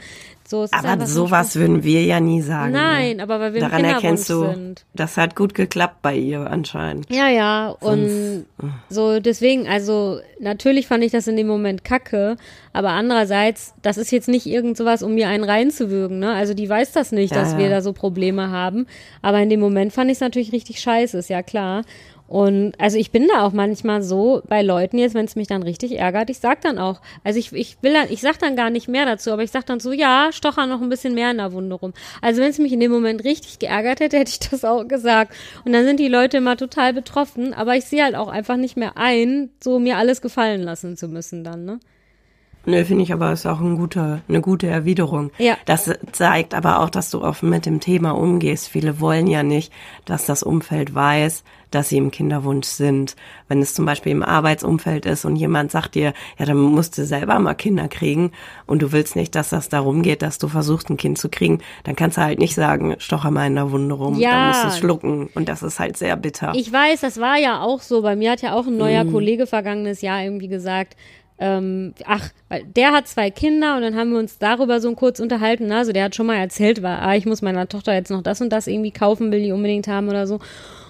So, 0.45 0.63
ist 0.65 0.73
Aber 0.73 1.05
sowas 1.05 1.55
würden 1.55 1.83
wir 1.83 2.03
ja 2.03 2.19
nie 2.19 2.41
sagen. 2.41 2.73
Nein, 2.73 3.17
ne? 3.17 3.23
aber 3.23 3.39
weil 3.39 3.53
wir 3.53 3.61
Daran 3.61 3.85
erkennst 3.85 4.29
du, 4.29 4.49
sind. 4.49 4.85
das 4.93 5.15
hat 5.15 5.37
gut 5.37 5.53
geklappt 5.53 6.01
bei 6.01 6.13
ihr 6.17 6.41
anscheinend. 6.41 7.09
Ja, 7.09 7.29
ja, 7.29 7.69
und 7.79 8.45
so 8.89 9.21
deswegen, 9.21 9.69
also 9.69 10.19
natürlich 10.41 10.87
fand 10.87 11.05
ich 11.05 11.13
das 11.13 11.27
in 11.27 11.37
dem 11.37 11.47
Moment 11.47 11.85
kacke, 11.85 12.35
aber 12.73 12.89
andererseits, 12.89 13.73
das 13.81 13.97
ist 13.97 14.11
jetzt 14.11 14.27
nicht 14.27 14.45
irgend 14.45 14.75
sowas, 14.75 15.03
um 15.03 15.13
mir 15.15 15.29
einen 15.29 15.45
reinzuwürgen, 15.45 16.19
ne? 16.19 16.33
Also 16.33 16.53
die 16.53 16.67
weiß 16.67 16.91
das 16.91 17.13
nicht, 17.13 17.33
Ja, 17.33 17.39
dass 17.41 17.53
ja. 17.53 17.59
wir 17.59 17.69
da 17.69 17.81
so 17.81 17.93
Probleme 17.93 18.49
haben, 18.49 18.87
aber 19.21 19.39
in 19.39 19.49
dem 19.49 19.61
Moment 19.61 19.93
fand 19.93 20.11
ich 20.11 20.17
es 20.17 20.21
natürlich 20.21 20.51
richtig 20.51 20.81
scheiße, 20.81 21.20
ist 21.21 21.29
ja 21.29 21.41
klar. 21.41 21.83
Und 22.31 22.79
also 22.79 22.97
ich 22.97 23.11
bin 23.11 23.27
da 23.27 23.45
auch 23.45 23.51
manchmal 23.51 24.01
so 24.01 24.41
bei 24.47 24.61
Leuten 24.61 24.97
jetzt, 24.97 25.15
wenn 25.15 25.25
es 25.25 25.35
mich 25.35 25.47
dann 25.47 25.63
richtig 25.63 25.99
ärgert, 25.99 26.29
ich 26.29 26.39
sag 26.39 26.61
dann 26.61 26.77
auch, 26.77 27.01
also 27.25 27.37
ich, 27.37 27.51
ich 27.51 27.75
will 27.81 27.91
dann, 27.91 28.07
ich 28.09 28.21
sag 28.21 28.39
dann 28.39 28.55
gar 28.55 28.69
nicht 28.69 28.87
mehr 28.87 29.05
dazu, 29.05 29.31
aber 29.31 29.43
ich 29.43 29.51
sag 29.51 29.65
dann 29.65 29.81
so, 29.81 29.91
ja, 29.91 30.29
stocher 30.31 30.65
noch 30.65 30.81
ein 30.81 30.87
bisschen 30.87 31.13
mehr 31.13 31.31
in 31.31 31.39
der 31.39 31.51
Wunde 31.51 31.75
rum. 31.75 31.91
Also 32.21 32.41
wenn 32.41 32.49
es 32.49 32.57
mich 32.57 32.71
in 32.71 32.79
dem 32.79 32.89
Moment 32.89 33.25
richtig 33.25 33.59
geärgert 33.59 33.99
hätte, 33.99 34.17
hätte 34.17 34.31
ich 34.31 34.39
das 34.49 34.63
auch 34.63 34.87
gesagt. 34.87 35.33
Und 35.65 35.73
dann 35.73 35.83
sind 35.83 35.99
die 35.99 36.07
Leute 36.07 36.37
immer 36.37 36.55
total 36.55 36.93
betroffen, 36.93 37.53
aber 37.53 37.75
ich 37.75 37.83
sehe 37.83 38.05
halt 38.05 38.15
auch 38.15 38.29
einfach 38.29 38.55
nicht 38.55 38.77
mehr 38.77 38.95
ein, 38.95 39.49
so 39.61 39.79
mir 39.79 39.97
alles 39.97 40.21
gefallen 40.21 40.61
lassen 40.61 40.95
zu 40.95 41.09
müssen 41.09 41.43
dann, 41.43 41.65
ne? 41.65 41.79
Nö, 42.65 42.85
finde 42.85 43.03
ich 43.03 43.11
aber 43.11 43.31
ist 43.31 43.47
auch 43.47 43.59
ein 43.59 43.75
guter, 43.75 44.21
eine 44.27 44.41
gute 44.41 44.67
Erwiderung. 44.67 45.31
Ja. 45.39 45.57
Das 45.65 45.89
zeigt 46.11 46.53
aber 46.53 46.81
auch, 46.81 46.89
dass 46.89 47.09
du 47.09 47.23
offen 47.23 47.49
mit 47.49 47.65
dem 47.65 47.79
Thema 47.79 48.11
umgehst. 48.11 48.67
Viele 48.67 48.99
wollen 48.99 49.25
ja 49.25 49.41
nicht, 49.41 49.73
dass 50.05 50.27
das 50.27 50.43
Umfeld 50.43 50.93
weiß, 50.93 51.43
dass 51.71 51.89
sie 51.89 51.97
im 51.97 52.11
Kinderwunsch 52.11 52.67
sind. 52.67 53.15
Wenn 53.47 53.61
es 53.61 53.73
zum 53.73 53.85
Beispiel 53.85 54.11
im 54.11 54.21
Arbeitsumfeld 54.21 55.05
ist 55.05 55.25
und 55.25 55.37
jemand 55.37 55.71
sagt 55.71 55.95
dir, 55.95 56.13
ja, 56.37 56.45
dann 56.45 56.57
musst 56.57 56.97
du 56.97 57.05
selber 57.05 57.39
mal 57.39 57.55
Kinder 57.55 57.87
kriegen 57.87 58.31
und 58.67 58.81
du 58.81 58.91
willst 58.91 59.15
nicht, 59.15 59.33
dass 59.33 59.49
das 59.49 59.69
darum 59.69 60.03
geht, 60.03 60.21
dass 60.21 60.37
du 60.37 60.47
versuchst, 60.47 60.89
ein 60.89 60.97
Kind 60.97 61.17
zu 61.17 61.29
kriegen, 61.29 61.61
dann 61.83 61.95
kannst 61.95 62.17
du 62.17 62.21
halt 62.21 62.39
nicht 62.39 62.53
sagen, 62.53 62.95
stocher 62.99 63.31
mal 63.31 63.47
in 63.47 63.55
der 63.55 63.71
Wunde 63.71 63.95
rum. 63.95 64.19
Ja. 64.19 64.31
Dann 64.31 64.47
musst 64.49 64.63
du 64.63 64.67
es 64.67 64.77
schlucken 64.77 65.29
und 65.33 65.49
das 65.49 65.63
ist 65.63 65.79
halt 65.79 65.97
sehr 65.97 66.15
bitter. 66.17 66.51
Ich 66.55 66.71
weiß, 66.71 67.01
das 67.01 67.19
war 67.19 67.37
ja 67.37 67.61
auch 67.61 67.81
so. 67.81 68.01
Bei 68.01 68.15
mir 68.15 68.31
hat 68.31 68.41
ja 68.41 68.53
auch 68.53 68.67
ein 68.67 68.77
neuer 68.77 69.05
Kollege 69.05 69.47
vergangenes 69.47 70.01
Jahr 70.01 70.21
irgendwie 70.23 70.49
gesagt, 70.49 70.95
ähm, 71.41 71.95
ach, 72.05 72.29
weil 72.49 72.63
der 72.63 72.91
hat 72.91 73.07
zwei 73.07 73.31
Kinder 73.31 73.75
und 73.75 73.81
dann 73.81 73.95
haben 73.95 74.11
wir 74.11 74.19
uns 74.19 74.37
darüber 74.37 74.79
so 74.79 74.93
kurz 74.93 75.19
unterhalten. 75.19 75.65
ne? 75.65 75.77
Also 75.77 75.91
der 75.91 76.03
hat 76.03 76.15
schon 76.15 76.27
mal 76.27 76.37
erzählt, 76.37 76.83
war, 76.83 77.01
ah, 77.01 77.15
ich 77.15 77.25
muss 77.25 77.41
meiner 77.41 77.67
Tochter 77.67 77.95
jetzt 77.95 78.11
noch 78.11 78.21
das 78.21 78.41
und 78.41 78.49
das 78.49 78.67
irgendwie 78.67 78.91
kaufen, 78.91 79.31
will 79.31 79.41
die 79.41 79.51
unbedingt 79.51 79.87
haben 79.87 80.07
oder 80.07 80.27
so. 80.27 80.39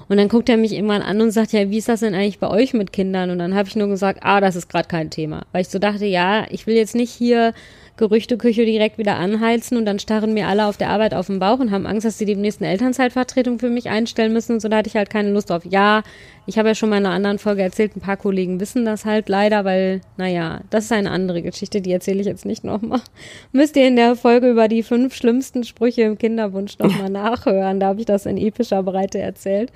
Und 0.10 0.18
dann 0.18 0.28
guckt 0.28 0.50
er 0.50 0.58
mich 0.58 0.74
irgendwann 0.74 1.04
an 1.04 1.22
und 1.22 1.32
sagt, 1.32 1.54
ja, 1.54 1.70
wie 1.70 1.78
ist 1.78 1.88
das 1.88 2.02
denn 2.02 2.14
eigentlich 2.14 2.40
bei 2.40 2.50
euch 2.50 2.74
mit 2.74 2.92
Kindern? 2.92 3.30
Und 3.30 3.40
dann 3.40 3.56
habe 3.56 3.70
ich 3.70 3.78
nur 3.78 3.88
gesagt, 3.88 4.20
ah, 4.24 4.42
das 4.42 4.58
ist 4.58 4.68
gerade 4.68 4.90
kein 4.90 5.10
Thema. 5.10 5.44
Weil 5.54 5.62
ich 5.62 5.70
so 5.70 5.80
dachte, 5.80 6.06
ja, 6.06 6.46
ich 6.50 6.68
will 6.68 6.76
jetzt 6.76 6.96
nicht 6.96 7.12
hier 7.12 7.54
Gerüchteküche 7.96 8.66
direkt 8.66 8.98
wieder 8.98 9.16
anheizen 9.16 9.78
und 9.78 9.86
dann 9.86 10.00
starren 10.00 10.34
mir 10.34 10.48
alle 10.48 10.66
auf 10.66 10.76
der 10.76 10.90
Arbeit 10.90 11.14
auf 11.14 11.28
den 11.28 11.40
Bauch 11.40 11.60
und 11.60 11.72
haben 11.72 11.86
Angst, 11.86 12.06
dass 12.06 12.18
sie 12.18 12.26
demnächst 12.26 12.62
eine 12.62 12.72
Elternzeitvertretung 12.72 13.60
für 13.60 13.70
mich 13.70 13.90
einstellen 13.90 14.34
müssen 14.34 14.54
und 14.54 14.60
so, 14.60 14.68
da 14.68 14.78
hatte 14.78 14.90
ich 14.90 14.96
halt 14.96 15.10
keine 15.10 15.32
Lust 15.32 15.50
drauf. 15.50 15.64
Ja, 15.70 16.04
Ich 16.52 16.58
habe 16.58 16.68
ja 16.68 16.76
schon 16.76 16.90
mal 16.90 16.98
in 16.98 17.06
einer 17.06 17.16
anderen 17.16 17.40
Folge 17.40 17.62
erzählt, 17.62 17.96
ein 17.96 18.02
paar 18.02 18.18
Kollegen 18.18 18.60
wissen 18.60 18.84
das 18.84 19.06
halt 19.06 19.30
leider, 19.30 19.64
weil, 19.64 20.02
naja, 20.18 20.60
das 20.70 20.84
ist 20.84 20.92
eine 20.92 21.10
andere 21.10 21.42
Geschichte, 21.42 21.80
die 21.80 21.94
erzähle 21.94 22.20
ich 22.20 22.28
jetzt 22.28 22.46
nicht 22.46 22.66
nochmal. 22.66 23.00
Müsst 23.54 23.78
ihr 23.78 23.88
in 23.88 23.96
der 23.96 24.18
Folge 24.18 24.50
über 24.50 24.68
die 24.68 24.84
fünf 24.84 25.16
schlimmsten 25.16 25.64
Sprüche 25.64 26.02
im 26.02 26.18
Kinderwunsch 26.18 26.78
nochmal 26.78 27.10
nachhören. 27.10 27.80
Da 27.80 27.88
habe 27.88 28.02
ich 28.02 28.06
das 28.06 28.26
in 28.26 28.36
epischer 28.36 28.84
Breite 28.84 29.20
erzählt. 29.20 29.72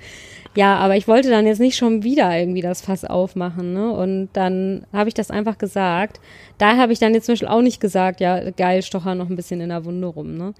Ja, 0.54 0.76
aber 0.76 0.98
ich 0.98 1.08
wollte 1.08 1.30
dann 1.30 1.46
jetzt 1.46 1.60
nicht 1.60 1.78
schon 1.78 2.02
wieder 2.02 2.38
irgendwie 2.38 2.60
das 2.60 2.82
Fass 2.82 3.06
aufmachen, 3.06 3.72
ne? 3.72 3.90
Und 3.92 4.28
dann 4.34 4.84
habe 4.92 5.08
ich 5.08 5.14
das 5.14 5.30
einfach 5.30 5.56
gesagt. 5.56 6.20
Da 6.58 6.76
habe 6.76 6.92
ich 6.92 6.98
dann 6.98 7.14
jetzt 7.14 7.24
zum 7.24 7.32
Beispiel 7.32 7.48
auch 7.48 7.62
nicht 7.62 7.80
gesagt, 7.80 8.20
ja, 8.20 8.50
geil, 8.50 8.82
stocher 8.82 9.14
noch 9.14 9.30
ein 9.30 9.36
bisschen 9.36 9.62
in 9.62 9.70
der 9.70 9.86
Wunde 9.86 10.08
rum, 10.08 10.36
ne? 10.36 10.52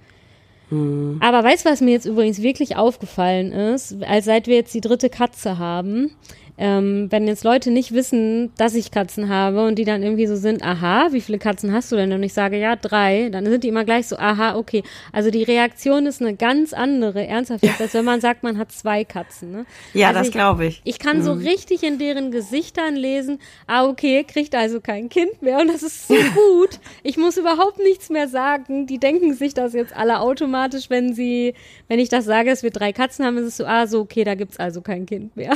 Hm. 0.69 1.19
Aber 1.21 1.43
weißt 1.43 1.65
du, 1.65 1.69
was 1.69 1.81
mir 1.81 1.91
jetzt 1.91 2.05
übrigens 2.05 2.41
wirklich 2.41 2.75
aufgefallen 2.75 3.51
ist, 3.51 4.03
als 4.03 4.25
seit 4.25 4.47
wir 4.47 4.55
jetzt 4.55 4.73
die 4.73 4.81
dritte 4.81 5.09
Katze 5.09 5.57
haben, 5.57 6.11
ähm, 6.57 7.07
wenn 7.11 7.27
jetzt 7.27 7.43
Leute 7.43 7.69
nicht 7.69 7.93
wissen, 7.93 8.51
dass 8.57 8.73
ich 8.73 8.89
Katzen 8.89 9.29
habe 9.29 9.65
und 9.65 9.75
die 9.75 9.85
dann 9.85 10.01
irgendwie 10.01 10.25
so 10.25 10.35
sind, 10.35 10.63
aha, 10.63 11.09
wie 11.11 11.21
viele 11.21 11.37
Katzen 11.37 11.71
hast 11.71 11.91
du 11.91 11.95
denn? 11.95 12.11
Und 12.13 12.23
ich 12.23 12.33
sage, 12.33 12.57
ja, 12.57 12.75
drei, 12.75 13.29
dann 13.29 13.45
sind 13.45 13.63
die 13.63 13.67
immer 13.67 13.85
gleich 13.85 14.07
so, 14.07 14.17
aha, 14.17 14.55
okay. 14.55 14.81
Also 15.13 15.29
die 15.29 15.43
Reaktion 15.43 16.07
ist 16.07 16.19
eine 16.19 16.35
ganz 16.35 16.73
andere, 16.73 17.27
ernsthaft, 17.27 17.63
jetzt, 17.63 17.79
als 17.79 17.93
wenn 17.93 18.05
man 18.05 18.21
sagt, 18.21 18.41
man 18.41 18.57
hat 18.57 18.71
zwei 18.71 19.03
Katzen. 19.03 19.51
Ne? 19.51 19.65
Ja, 19.93 20.07
also 20.07 20.21
das 20.21 20.31
glaube 20.31 20.65
ich. 20.65 20.81
Ich 20.83 20.97
kann 20.97 21.19
mhm. 21.19 21.23
so 21.23 21.33
richtig 21.33 21.83
in 21.83 21.99
deren 21.99 22.31
Gesichtern 22.31 22.95
lesen, 22.95 23.39
ah, 23.67 23.85
okay, 23.85 24.23
kriegt 24.23 24.55
also 24.55 24.81
kein 24.81 25.09
Kind 25.09 25.41
mehr 25.43 25.59
und 25.59 25.67
das 25.67 25.83
ist 25.83 26.07
so 26.07 26.15
gut. 26.33 26.79
Ich 27.03 27.17
muss 27.17 27.37
überhaupt 27.37 27.77
nichts 27.77 28.09
mehr 28.09 28.27
sagen. 28.27 28.87
Die 28.87 28.97
denken 28.97 29.35
sich 29.35 29.53
das 29.53 29.73
jetzt 29.73 29.95
alle 29.95 30.21
automatisch, 30.21 30.89
wenn 30.89 31.13
sie, 31.13 31.53
wenn 31.87 31.99
ich 31.99 32.09
das 32.09 32.25
sage, 32.25 32.49
dass 32.49 32.63
wir 32.63 32.71
drei 32.71 32.93
Katzen 32.93 33.25
haben, 33.25 33.37
ist 33.37 33.45
es 33.45 33.57
so, 33.57 33.65
ah, 33.65 33.85
so, 33.85 34.01
okay, 34.01 34.23
da 34.23 34.33
gibt's 34.33 34.57
also 34.57 34.81
kein 34.81 35.05
Kind 35.05 35.35
mehr. 35.35 35.53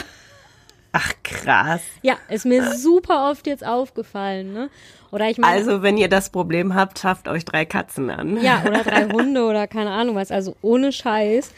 Ach 0.93 1.13
krass. 1.23 1.81
Ja, 2.01 2.17
ist 2.27 2.45
mir 2.45 2.73
super 2.73 3.29
oft 3.31 3.47
jetzt 3.47 3.65
aufgefallen, 3.65 4.51
ne? 4.53 4.69
Oder 5.11 5.29
ich 5.29 5.37
meine, 5.37 5.53
also 5.53 5.81
wenn 5.81 5.97
ihr 5.97 6.07
das 6.07 6.29
Problem 6.29 6.73
habt, 6.73 6.99
schafft 6.99 7.27
euch 7.27 7.43
drei 7.43 7.65
Katzen 7.65 8.09
an. 8.09 8.41
Ja, 8.41 8.63
oder 8.65 8.83
drei 8.83 9.07
Hunde 9.09 9.43
oder 9.43 9.67
keine 9.67 9.91
Ahnung 9.91 10.15
was. 10.15 10.31
Also 10.31 10.55
ohne 10.61 10.91
Scheiß. 10.91 11.51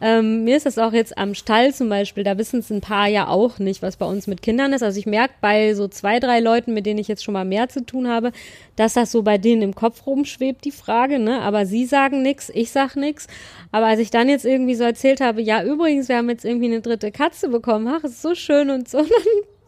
Ähm, 0.00 0.44
mir 0.44 0.56
ist 0.56 0.66
das 0.66 0.78
auch 0.78 0.92
jetzt 0.92 1.16
am 1.16 1.34
Stall 1.34 1.72
zum 1.74 1.88
Beispiel, 1.88 2.22
da 2.22 2.36
wissen 2.38 2.60
es 2.60 2.70
ein 2.70 2.80
paar 2.82 3.08
ja 3.08 3.28
auch 3.28 3.58
nicht, 3.58 3.82
was 3.82 3.96
bei 3.96 4.06
uns 4.06 4.26
mit 4.26 4.42
Kindern 4.42 4.72
ist. 4.72 4.82
Also 4.82 4.98
ich 4.98 5.06
merke 5.06 5.34
bei 5.40 5.74
so 5.74 5.88
zwei, 5.88 6.20
drei 6.20 6.40
Leuten, 6.40 6.74
mit 6.74 6.86
denen 6.86 6.98
ich 6.98 7.08
jetzt 7.08 7.24
schon 7.24 7.34
mal 7.34 7.44
mehr 7.44 7.68
zu 7.68 7.84
tun 7.84 8.08
habe, 8.08 8.32
dass 8.76 8.92
das 8.92 9.10
so 9.10 9.22
bei 9.22 9.38
denen 9.38 9.62
im 9.62 9.74
Kopf 9.74 10.06
rumschwebt, 10.06 10.64
die 10.64 10.70
Frage, 10.70 11.18
ne? 11.18 11.40
Aber 11.40 11.66
sie 11.66 11.86
sagen 11.86 12.22
nix, 12.22 12.50
ich 12.50 12.70
sag 12.70 12.94
nix. 12.94 13.26
Aber 13.72 13.86
als 13.86 14.00
ich 14.00 14.10
dann 14.10 14.28
jetzt 14.28 14.44
irgendwie 14.44 14.74
so 14.74 14.84
erzählt 14.84 15.20
habe, 15.20 15.40
ja, 15.40 15.64
übrigens, 15.64 16.08
wir 16.08 16.18
haben 16.18 16.30
jetzt 16.30 16.44
irgendwie 16.44 16.66
eine 16.66 16.80
dritte 16.80 17.10
Katze 17.10 17.48
bekommen, 17.48 17.88
ach, 17.88 18.04
ist 18.04 18.22
so 18.22 18.34
schön 18.34 18.70
und 18.70 18.88
so, 18.88 18.98
dann 18.98 19.08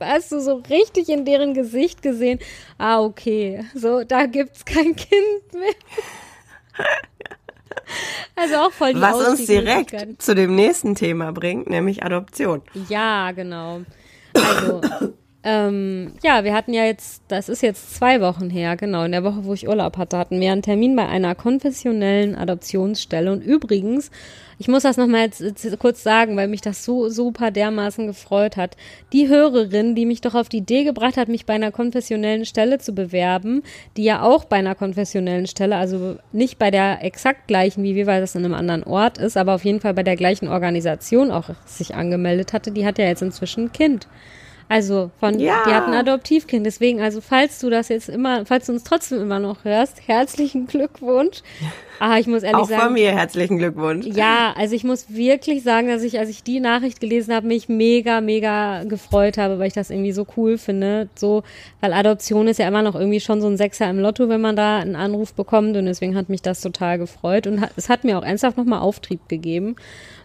hast 0.01 0.33
du 0.33 0.41
so 0.41 0.63
richtig 0.71 1.09
in 1.09 1.25
deren 1.25 1.55
Gesicht 1.55 2.03
gesehen, 2.03 2.39
ah, 2.79 3.01
okay, 3.01 3.65
so, 3.75 4.05
da 4.05 4.27
gibt's 4.27 4.65
kein 4.65 4.97
Kind 4.97 5.53
mehr. 5.53 5.75
Also 8.37 8.57
auch 8.57 8.73
voll 8.73 8.95
die 8.95 9.01
Was 9.01 9.17
uns 9.17 9.47
direkt 9.47 10.23
zu 10.23 10.35
dem 10.35 10.55
nächsten 10.55 10.95
Thema 10.95 11.33
bringt, 11.33 11.69
nämlich 11.69 12.03
Adoption. 12.03 12.63
Ja, 12.89 13.33
genau. 13.33 13.83
Also, 14.35 14.81
ähm, 15.43 16.13
ja, 16.23 16.45
wir 16.45 16.53
hatten 16.53 16.75
ja 16.75 16.85
jetzt, 16.85 17.23
das 17.29 17.49
ist 17.49 17.63
jetzt 17.63 17.95
zwei 17.95 18.21
Wochen 18.21 18.51
her, 18.51 18.77
genau, 18.77 19.05
in 19.05 19.13
der 19.13 19.25
Woche, 19.25 19.45
wo 19.45 19.55
ich 19.55 19.67
Urlaub 19.67 19.97
hatte, 19.97 20.19
hatten 20.19 20.39
wir 20.39 20.53
einen 20.53 20.61
Termin 20.61 20.95
bei 20.95 21.07
einer 21.07 21.35
konfessionellen 21.35 22.35
Adoptionsstelle. 22.35 23.33
Und 23.33 23.43
übrigens, 23.43 24.11
ich 24.59 24.69
muss 24.69 24.83
das 24.83 24.99
nochmal 24.99 25.23
jetzt, 25.23 25.43
kurz 25.79 26.03
sagen, 26.03 26.37
weil 26.37 26.47
mich 26.47 26.61
das 26.61 26.85
so 26.85 27.09
super 27.09 27.51
dermaßen 27.51 28.07
gefreut 28.07 28.59
hat. 28.59 28.77
Die 29.15 29.29
Hörerin, 29.29 29.95
die 29.95 30.05
mich 30.05 30.21
doch 30.21 30.35
auf 30.35 30.51
die 30.51 30.59
Idee 30.59 30.85
gebracht 30.85 31.17
hat, 31.17 31.29
mich 31.29 31.47
bei 31.47 31.55
einer 31.55 31.73
konfessionellen 31.73 32.45
Stelle 32.45 32.77
zu 32.77 32.93
bewerben, 32.93 33.63
die 33.97 34.05
ja 34.05 34.21
auch 34.21 34.45
bei 34.45 34.57
einer 34.57 34.75
konfessionellen 34.75 35.47
Stelle, 35.47 35.77
also 35.77 36.17
nicht 36.33 36.59
bei 36.59 36.71
der 36.71 37.03
exakt 37.03 37.49
gleichen, 37.49 37.83
wie 37.83 37.95
wir, 37.95 38.07
weil 38.07 38.21
das 38.21 38.35
in 38.35 38.45
einem 38.45 38.53
anderen 38.53 38.85
Ort 38.85 39.17
ist, 39.17 39.39
aber 39.39 39.55
auf 39.55 39.65
jeden 39.65 39.81
Fall 39.81 39.95
bei 39.95 40.03
der 40.03 40.17
gleichen 40.17 40.49
Organisation 40.49 41.31
auch 41.31 41.49
sich 41.65 41.95
angemeldet 41.95 42.53
hatte, 42.53 42.73
die 42.73 42.85
hat 42.85 42.99
ja 42.99 43.07
jetzt 43.07 43.23
inzwischen 43.23 43.65
ein 43.65 43.73
Kind. 43.73 44.07
Also 44.71 45.11
von, 45.19 45.41
ja. 45.41 45.65
die 45.67 45.75
hat 45.75 45.89
ein 45.89 45.95
Adoptivkind. 45.95 46.65
Deswegen, 46.65 47.01
also 47.01 47.21
falls 47.21 47.59
du 47.59 47.71
das 47.71 47.89
jetzt 47.89 48.09
immer, 48.09 48.47
falls 48.47 48.67
du 48.67 48.73
uns 48.73 48.85
trotzdem 48.85 49.21
immer 49.21 49.41
noch 49.41 49.65
hörst, 49.65 50.07
herzlichen 50.07 50.67
Glückwunsch. 50.67 51.43
Ah, 52.03 52.19
ich 52.19 52.27
muss 52.27 52.43
ehrlich 52.43 52.63
Auch 52.63 52.67
sagen. 52.67 52.81
Auch 52.81 52.85
von 52.85 52.95
mir 52.95 53.13
herzlichen 53.13 53.59
Glückwunsch. 53.59 54.07
Ja, 54.07 54.55
also 54.57 54.75
ich 54.75 54.85
muss 54.85 55.13
wirklich 55.13 55.63
sagen, 55.63 55.89
dass 55.89 56.03
ich, 56.03 56.19
als 56.19 56.31
ich 56.31 56.43
die 56.43 56.59
Nachricht 56.59 56.99
gelesen 56.99 57.35
habe, 57.35 57.47
mich 57.47 57.69
mega, 57.69 58.23
mega 58.23 58.85
gefreut 58.85 59.37
habe, 59.37 59.59
weil 59.59 59.67
ich 59.67 59.75
das 59.75 59.91
irgendwie 59.91 60.13
so 60.13 60.27
cool 60.35 60.57
finde. 60.57 61.11
So, 61.15 61.43
weil 61.83 61.93
Adoption 61.93 62.49
ist 62.49 62.59
ja 62.59 62.67
immer 62.67 62.81
noch 62.81 62.95
irgendwie 62.95 63.21
schon 63.21 63.43
so 63.43 63.49
ein 63.49 63.59
Sechser 63.59 63.91
im 63.91 63.99
Lotto, 63.99 64.31
wenn 64.31 64.41
man 64.41 64.57
da 64.57 64.79
einen 64.79 64.97
Anruf 64.97 65.35
bekommt. 65.35 65.77
Und 65.77 65.85
deswegen 65.85 66.17
hat 66.17 66.31
mich 66.31 66.41
das 66.41 66.63
total 66.63 66.97
gefreut. 66.97 67.47
Und 67.47 67.69
es 67.77 67.91
hat 67.91 68.05
mir 68.05 68.19
auch 68.19 68.25
ernsthaft 68.25 68.57
nochmal 68.57 68.81
Auftrieb 68.81 69.29
gegeben 69.29 69.77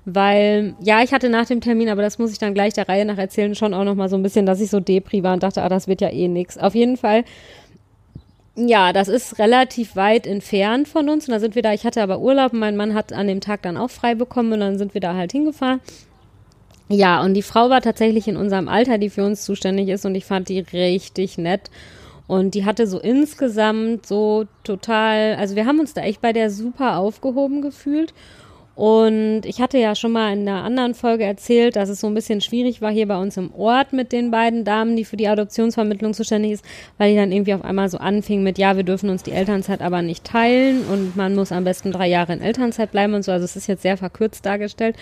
weil 0.06 0.76
ja, 0.80 1.02
ich 1.02 1.14
hatte 1.14 1.30
nach 1.30 1.46
dem 1.46 1.62
Termin, 1.62 1.90
aber 1.90 2.02
das 2.02 2.20
muss 2.20 2.32
ich 2.32 2.38
dann 2.38 2.54
gleich 2.54 2.74
der 2.74 2.88
Reihe 2.88 3.06
nach 3.06 3.18
erzählen, 3.18 3.56
schon 3.56 3.74
auch 3.74 3.84
noch 3.84 3.96
mal 3.96 4.10
so 4.10 4.16
ein 4.16 4.24
bisschen, 4.24 4.46
dass 4.46 4.62
ich 4.62 4.70
so 4.70 4.80
depri 4.80 5.24
war 5.24 5.34
und 5.34 5.44
dachte, 5.44 5.62
ah, 5.62 5.70
das 5.70 5.88
wird 5.88 6.02
ja 6.02 6.10
eh 6.10 6.28
nix. 6.28 6.58
Auf 6.58 6.76
jeden 6.76 6.98
Fall 6.98 7.24
ja, 8.56 8.94
das 8.94 9.08
ist 9.10 9.38
relativ 9.38 9.96
weit 9.96 10.26
entfernt 10.26 10.88
von 10.88 11.10
uns 11.10 11.28
und 11.28 11.34
da 11.34 11.40
sind 11.40 11.56
wir 11.56 11.62
da, 11.62 11.74
ich 11.74 11.86
hatte 11.86 12.02
aber 12.02 12.20
Urlaub 12.20 12.54
und 12.54 12.60
mein 12.60 12.78
Mann 12.78 12.94
hat 12.94 13.12
an 13.12 13.28
dem 13.28 13.42
Tag 13.42 13.62
dann 13.62 13.76
auch 13.76 13.90
frei 13.90 14.16
bekommen 14.16 14.54
und 14.54 14.62
dann 14.62 14.78
sind 14.78 14.94
wir 14.94 15.02
da 15.02 15.14
halt 15.14 15.34
hingefahren. 15.34 15.82
Ja, 16.88 17.22
und 17.22 17.34
die 17.34 17.42
Frau 17.42 17.70
war 17.70 17.82
tatsächlich 17.82 18.28
in 18.28 18.38
unserem 18.38 18.68
Alter, 18.68 18.98
die 18.98 19.10
für 19.10 19.26
uns 19.26 19.44
zuständig 19.44 19.90
ist 19.90 20.06
und 20.06 20.16
ich 20.16 20.26
fand 20.26 20.50
die 20.50 20.60
richtig 20.60 21.38
nett. 21.38 21.72
Und 22.28 22.56
die 22.56 22.66
hatte 22.66 22.88
so 22.88 23.00
insgesamt 23.00 24.06
so 24.06 24.46
total, 24.64 25.36
also 25.36 25.56
wir 25.56 25.66
haben 25.66 25.80
uns 25.80 25.94
da 25.94 26.02
echt 26.02 26.22
bei 26.22 26.32
der 26.32 26.50
super 26.50 26.98
aufgehoben 26.98 27.62
gefühlt. 27.62 28.14
Und 28.76 29.44
ich 29.46 29.62
hatte 29.62 29.78
ja 29.78 29.96
schon 29.96 30.12
mal 30.12 30.34
in 30.34 30.42
einer 30.42 30.64
anderen 30.66 30.96
Folge 30.96 31.24
erzählt, 31.24 31.78
dass 31.78 31.88
es 31.88 32.02
so 32.02 32.08
ein 32.08 32.14
bisschen 32.14 32.42
schwierig 32.42 32.82
war 32.82 32.92
hier 32.92 33.08
bei 33.08 33.18
uns 33.18 33.38
im 33.38 33.54
Ort 33.54 33.94
mit 33.94 34.12
den 34.12 34.32
beiden 34.32 34.66
Damen, 34.66 34.98
die 34.98 35.06
für 35.06 35.16
die 35.16 35.30
Adoptionsvermittlung 35.30 36.14
zuständig 36.14 36.52
ist, 36.52 36.66
weil 36.98 37.12
die 37.12 37.16
dann 37.16 37.32
irgendwie 37.32 37.54
auf 37.54 37.64
einmal 37.64 37.88
so 37.88 37.98
anfing 37.98 38.44
mit, 38.44 38.58
ja, 38.58 38.76
wir 38.76 38.84
dürfen 38.84 39.10
uns 39.10 39.24
die 39.24 39.32
Elternzeit 39.32 39.82
aber 39.82 40.02
nicht 40.02 40.26
teilen 40.26 40.86
und 40.92 41.16
man 41.16 41.36
muss 41.36 41.54
am 41.54 41.64
besten 41.64 41.94
drei 41.94 42.10
Jahre 42.10 42.34
in 42.34 42.42
Elternzeit 42.42 42.92
bleiben 42.92 43.14
und 43.14 43.24
so. 43.24 43.32
Also 43.32 43.46
es 43.46 43.56
ist 43.56 43.68
jetzt 43.68 43.84
sehr 43.84 43.96
verkürzt 43.96 44.46
dargestellt. 44.46 44.98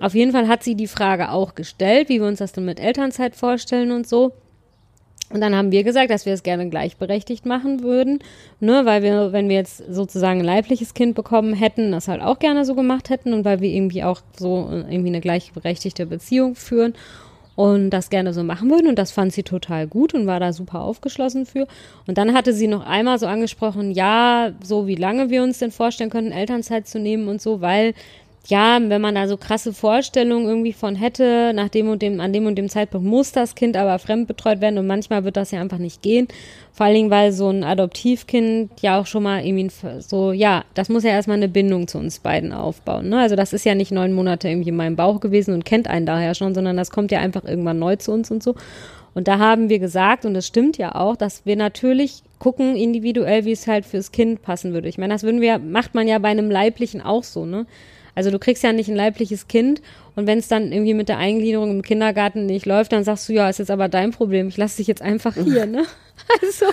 Auf 0.00 0.14
jeden 0.14 0.32
Fall 0.32 0.46
hat 0.46 0.62
sie 0.62 0.74
die 0.74 0.86
Frage 0.86 1.30
auch 1.30 1.54
gestellt, 1.54 2.10
wie 2.10 2.20
wir 2.20 2.28
uns 2.28 2.40
das 2.40 2.52
denn 2.52 2.66
mit 2.66 2.78
Elternzeit 2.78 3.34
vorstellen 3.34 3.90
und 3.90 4.06
so. 4.06 4.32
Und 5.30 5.40
dann 5.42 5.54
haben 5.54 5.72
wir 5.72 5.84
gesagt, 5.84 6.10
dass 6.10 6.24
wir 6.24 6.32
es 6.32 6.42
gerne 6.42 6.68
gleichberechtigt 6.70 7.44
machen 7.44 7.82
würden, 7.82 8.20
ne, 8.60 8.82
weil 8.84 9.02
wir, 9.02 9.32
wenn 9.32 9.48
wir 9.48 9.56
jetzt 9.56 9.82
sozusagen 9.90 10.40
ein 10.40 10.46
leibliches 10.46 10.94
Kind 10.94 11.14
bekommen 11.14 11.52
hätten, 11.52 11.92
das 11.92 12.08
halt 12.08 12.22
auch 12.22 12.38
gerne 12.38 12.64
so 12.64 12.74
gemacht 12.74 13.10
hätten 13.10 13.34
und 13.34 13.44
weil 13.44 13.60
wir 13.60 13.68
irgendwie 13.68 14.04
auch 14.04 14.20
so 14.36 14.70
äh, 14.70 14.92
irgendwie 14.92 15.10
eine 15.10 15.20
gleichberechtigte 15.20 16.06
Beziehung 16.06 16.54
führen 16.54 16.94
und 17.56 17.90
das 17.90 18.08
gerne 18.08 18.32
so 18.32 18.44
machen 18.44 18.70
würden. 18.70 18.86
Und 18.86 19.00
das 19.00 19.10
fand 19.10 19.32
sie 19.32 19.42
total 19.42 19.86
gut 19.86 20.14
und 20.14 20.26
war 20.26 20.38
da 20.38 20.52
super 20.52 20.80
aufgeschlossen 20.80 21.44
für. 21.44 21.66
Und 22.06 22.16
dann 22.16 22.32
hatte 22.32 22.52
sie 22.52 22.68
noch 22.68 22.86
einmal 22.86 23.18
so 23.18 23.26
angesprochen, 23.26 23.90
ja, 23.90 24.52
so 24.62 24.86
wie 24.86 24.94
lange 24.94 25.28
wir 25.28 25.42
uns 25.42 25.58
denn 25.58 25.72
vorstellen 25.72 26.08
könnten, 26.08 26.30
Elternzeit 26.30 26.86
zu 26.86 27.00
nehmen 27.00 27.26
und 27.26 27.42
so, 27.42 27.60
weil 27.60 27.94
ja, 28.46 28.78
wenn 28.82 29.00
man 29.02 29.14
da 29.14 29.28
so 29.28 29.36
krasse 29.36 29.74
Vorstellungen 29.74 30.46
irgendwie 30.46 30.72
von 30.72 30.94
hätte, 30.94 31.52
nach 31.54 31.68
dem 31.68 31.90
und 31.90 32.00
dem, 32.00 32.20
an 32.20 32.32
dem 32.32 32.46
und 32.46 32.56
dem 32.56 32.68
Zeitpunkt 32.68 33.06
muss 33.06 33.32
das 33.32 33.54
Kind 33.54 33.76
aber 33.76 33.98
fremdbetreut 33.98 34.60
werden 34.60 34.78
und 34.78 34.86
manchmal 34.86 35.24
wird 35.24 35.36
das 35.36 35.50
ja 35.50 35.60
einfach 35.60 35.78
nicht 35.78 36.00
gehen. 36.00 36.28
Vor 36.72 36.86
allen 36.86 36.94
Dingen, 36.94 37.10
weil 37.10 37.32
so 37.32 37.50
ein 37.50 37.64
Adoptivkind 37.64 38.70
ja 38.80 39.00
auch 39.00 39.06
schon 39.06 39.24
mal 39.24 39.44
irgendwie 39.44 39.70
so, 39.98 40.32
ja, 40.32 40.64
das 40.74 40.88
muss 40.88 41.04
ja 41.04 41.10
erstmal 41.10 41.36
eine 41.36 41.48
Bindung 41.48 41.88
zu 41.88 41.98
uns 41.98 42.20
beiden 42.20 42.52
aufbauen. 42.52 43.10
Ne? 43.10 43.18
Also 43.18 43.36
das 43.36 43.52
ist 43.52 43.66
ja 43.66 43.74
nicht 43.74 43.92
neun 43.92 44.12
Monate 44.12 44.48
irgendwie 44.48 44.70
in 44.70 44.76
meinem 44.76 44.96
Bauch 44.96 45.20
gewesen 45.20 45.52
und 45.52 45.64
kennt 45.64 45.88
einen 45.88 46.06
daher 46.06 46.34
schon, 46.34 46.54
sondern 46.54 46.76
das 46.76 46.90
kommt 46.90 47.10
ja 47.10 47.18
einfach 47.18 47.44
irgendwann 47.44 47.78
neu 47.78 47.96
zu 47.96 48.12
uns 48.12 48.30
und 48.30 48.42
so. 48.42 48.54
Und 49.14 49.26
da 49.26 49.38
haben 49.38 49.68
wir 49.68 49.78
gesagt, 49.80 50.24
und 50.24 50.34
das 50.34 50.46
stimmt 50.46 50.78
ja 50.78 50.94
auch, 50.94 51.16
dass 51.16 51.44
wir 51.44 51.56
natürlich 51.56 52.22
gucken 52.38 52.76
individuell, 52.76 53.44
wie 53.44 53.52
es 53.52 53.66
halt 53.66 53.84
fürs 53.84 54.12
Kind 54.12 54.42
passen 54.42 54.72
würde. 54.72 54.88
Ich 54.88 54.96
meine, 54.96 55.12
das 55.12 55.24
würden 55.24 55.40
wir, 55.40 55.58
macht 55.58 55.94
man 55.94 56.06
ja 56.06 56.18
bei 56.18 56.28
einem 56.28 56.50
Leiblichen 56.50 57.00
auch 57.00 57.24
so, 57.24 57.44
ne? 57.44 57.66
Also 58.18 58.32
du 58.32 58.40
kriegst 58.40 58.64
ja 58.64 58.72
nicht 58.72 58.88
ein 58.88 58.96
leibliches 58.96 59.46
Kind 59.46 59.80
und 60.16 60.26
wenn 60.26 60.40
es 60.40 60.48
dann 60.48 60.72
irgendwie 60.72 60.92
mit 60.92 61.08
der 61.08 61.18
Eingliederung 61.18 61.70
im 61.70 61.82
Kindergarten 61.82 62.46
nicht 62.46 62.66
läuft, 62.66 62.90
dann 62.90 63.04
sagst 63.04 63.28
du, 63.28 63.32
ja, 63.32 63.48
ist 63.48 63.60
jetzt 63.60 63.70
aber 63.70 63.88
dein 63.88 64.10
Problem. 64.10 64.48
Ich 64.48 64.56
lasse 64.56 64.78
dich 64.78 64.88
jetzt 64.88 65.02
einfach 65.02 65.34
hier, 65.34 65.66
ne? 65.66 65.84
Also 66.42 66.66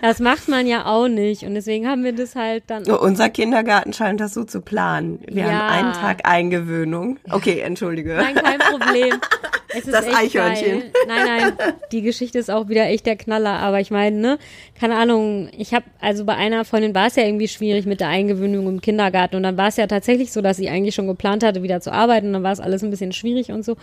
das 0.00 0.20
macht 0.20 0.48
man 0.48 0.68
ja 0.68 0.86
auch 0.86 1.08
nicht 1.08 1.42
und 1.42 1.54
deswegen 1.54 1.88
haben 1.88 2.04
wir 2.04 2.12
das 2.14 2.36
halt 2.36 2.62
dann. 2.68 2.88
Oh, 2.88 3.00
unser 3.00 3.30
Kindergarten 3.30 3.92
scheint 3.92 4.20
das 4.20 4.32
so 4.32 4.44
zu 4.44 4.60
planen. 4.60 5.18
Wir 5.26 5.42
ja. 5.42 5.50
haben 5.50 5.72
einen 5.72 5.92
Tag 5.92 6.20
Eingewöhnung. 6.22 7.18
Okay, 7.28 7.58
entschuldige. 7.58 8.14
Nein, 8.14 8.36
kein 8.36 8.60
Problem. 8.60 9.20
Das 9.90 10.06
Eichhörnchen. 10.06 10.80
Geil. 10.80 10.92
Nein, 11.06 11.26
nein, 11.26 11.52
die 11.92 12.02
Geschichte 12.02 12.38
ist 12.38 12.50
auch 12.50 12.68
wieder 12.68 12.86
echt 12.86 13.06
der 13.06 13.16
Knaller. 13.16 13.58
Aber 13.58 13.80
ich 13.80 13.90
meine, 13.90 14.16
ne, 14.16 14.38
keine 14.78 14.96
Ahnung, 14.96 15.48
ich 15.56 15.74
habe, 15.74 15.84
also 16.00 16.24
bei 16.24 16.34
einer 16.34 16.64
Freundin 16.64 16.94
war 16.94 17.06
es 17.06 17.16
ja 17.16 17.24
irgendwie 17.24 17.48
schwierig 17.48 17.86
mit 17.86 18.00
der 18.00 18.08
Eingewöhnung 18.08 18.66
im 18.68 18.80
Kindergarten. 18.80 19.36
Und 19.36 19.42
dann 19.42 19.56
war 19.56 19.68
es 19.68 19.76
ja 19.76 19.86
tatsächlich 19.86 20.32
so, 20.32 20.40
dass 20.40 20.56
sie 20.56 20.68
eigentlich 20.68 20.94
schon 20.94 21.06
geplant 21.06 21.44
hatte, 21.44 21.62
wieder 21.62 21.80
zu 21.80 21.92
arbeiten. 21.92 22.28
Und 22.28 22.32
dann 22.34 22.42
war 22.42 22.52
es 22.52 22.60
alles 22.60 22.82
ein 22.82 22.90
bisschen 22.90 23.12
schwierig 23.12 23.50
und 23.50 23.64
so. 23.64 23.76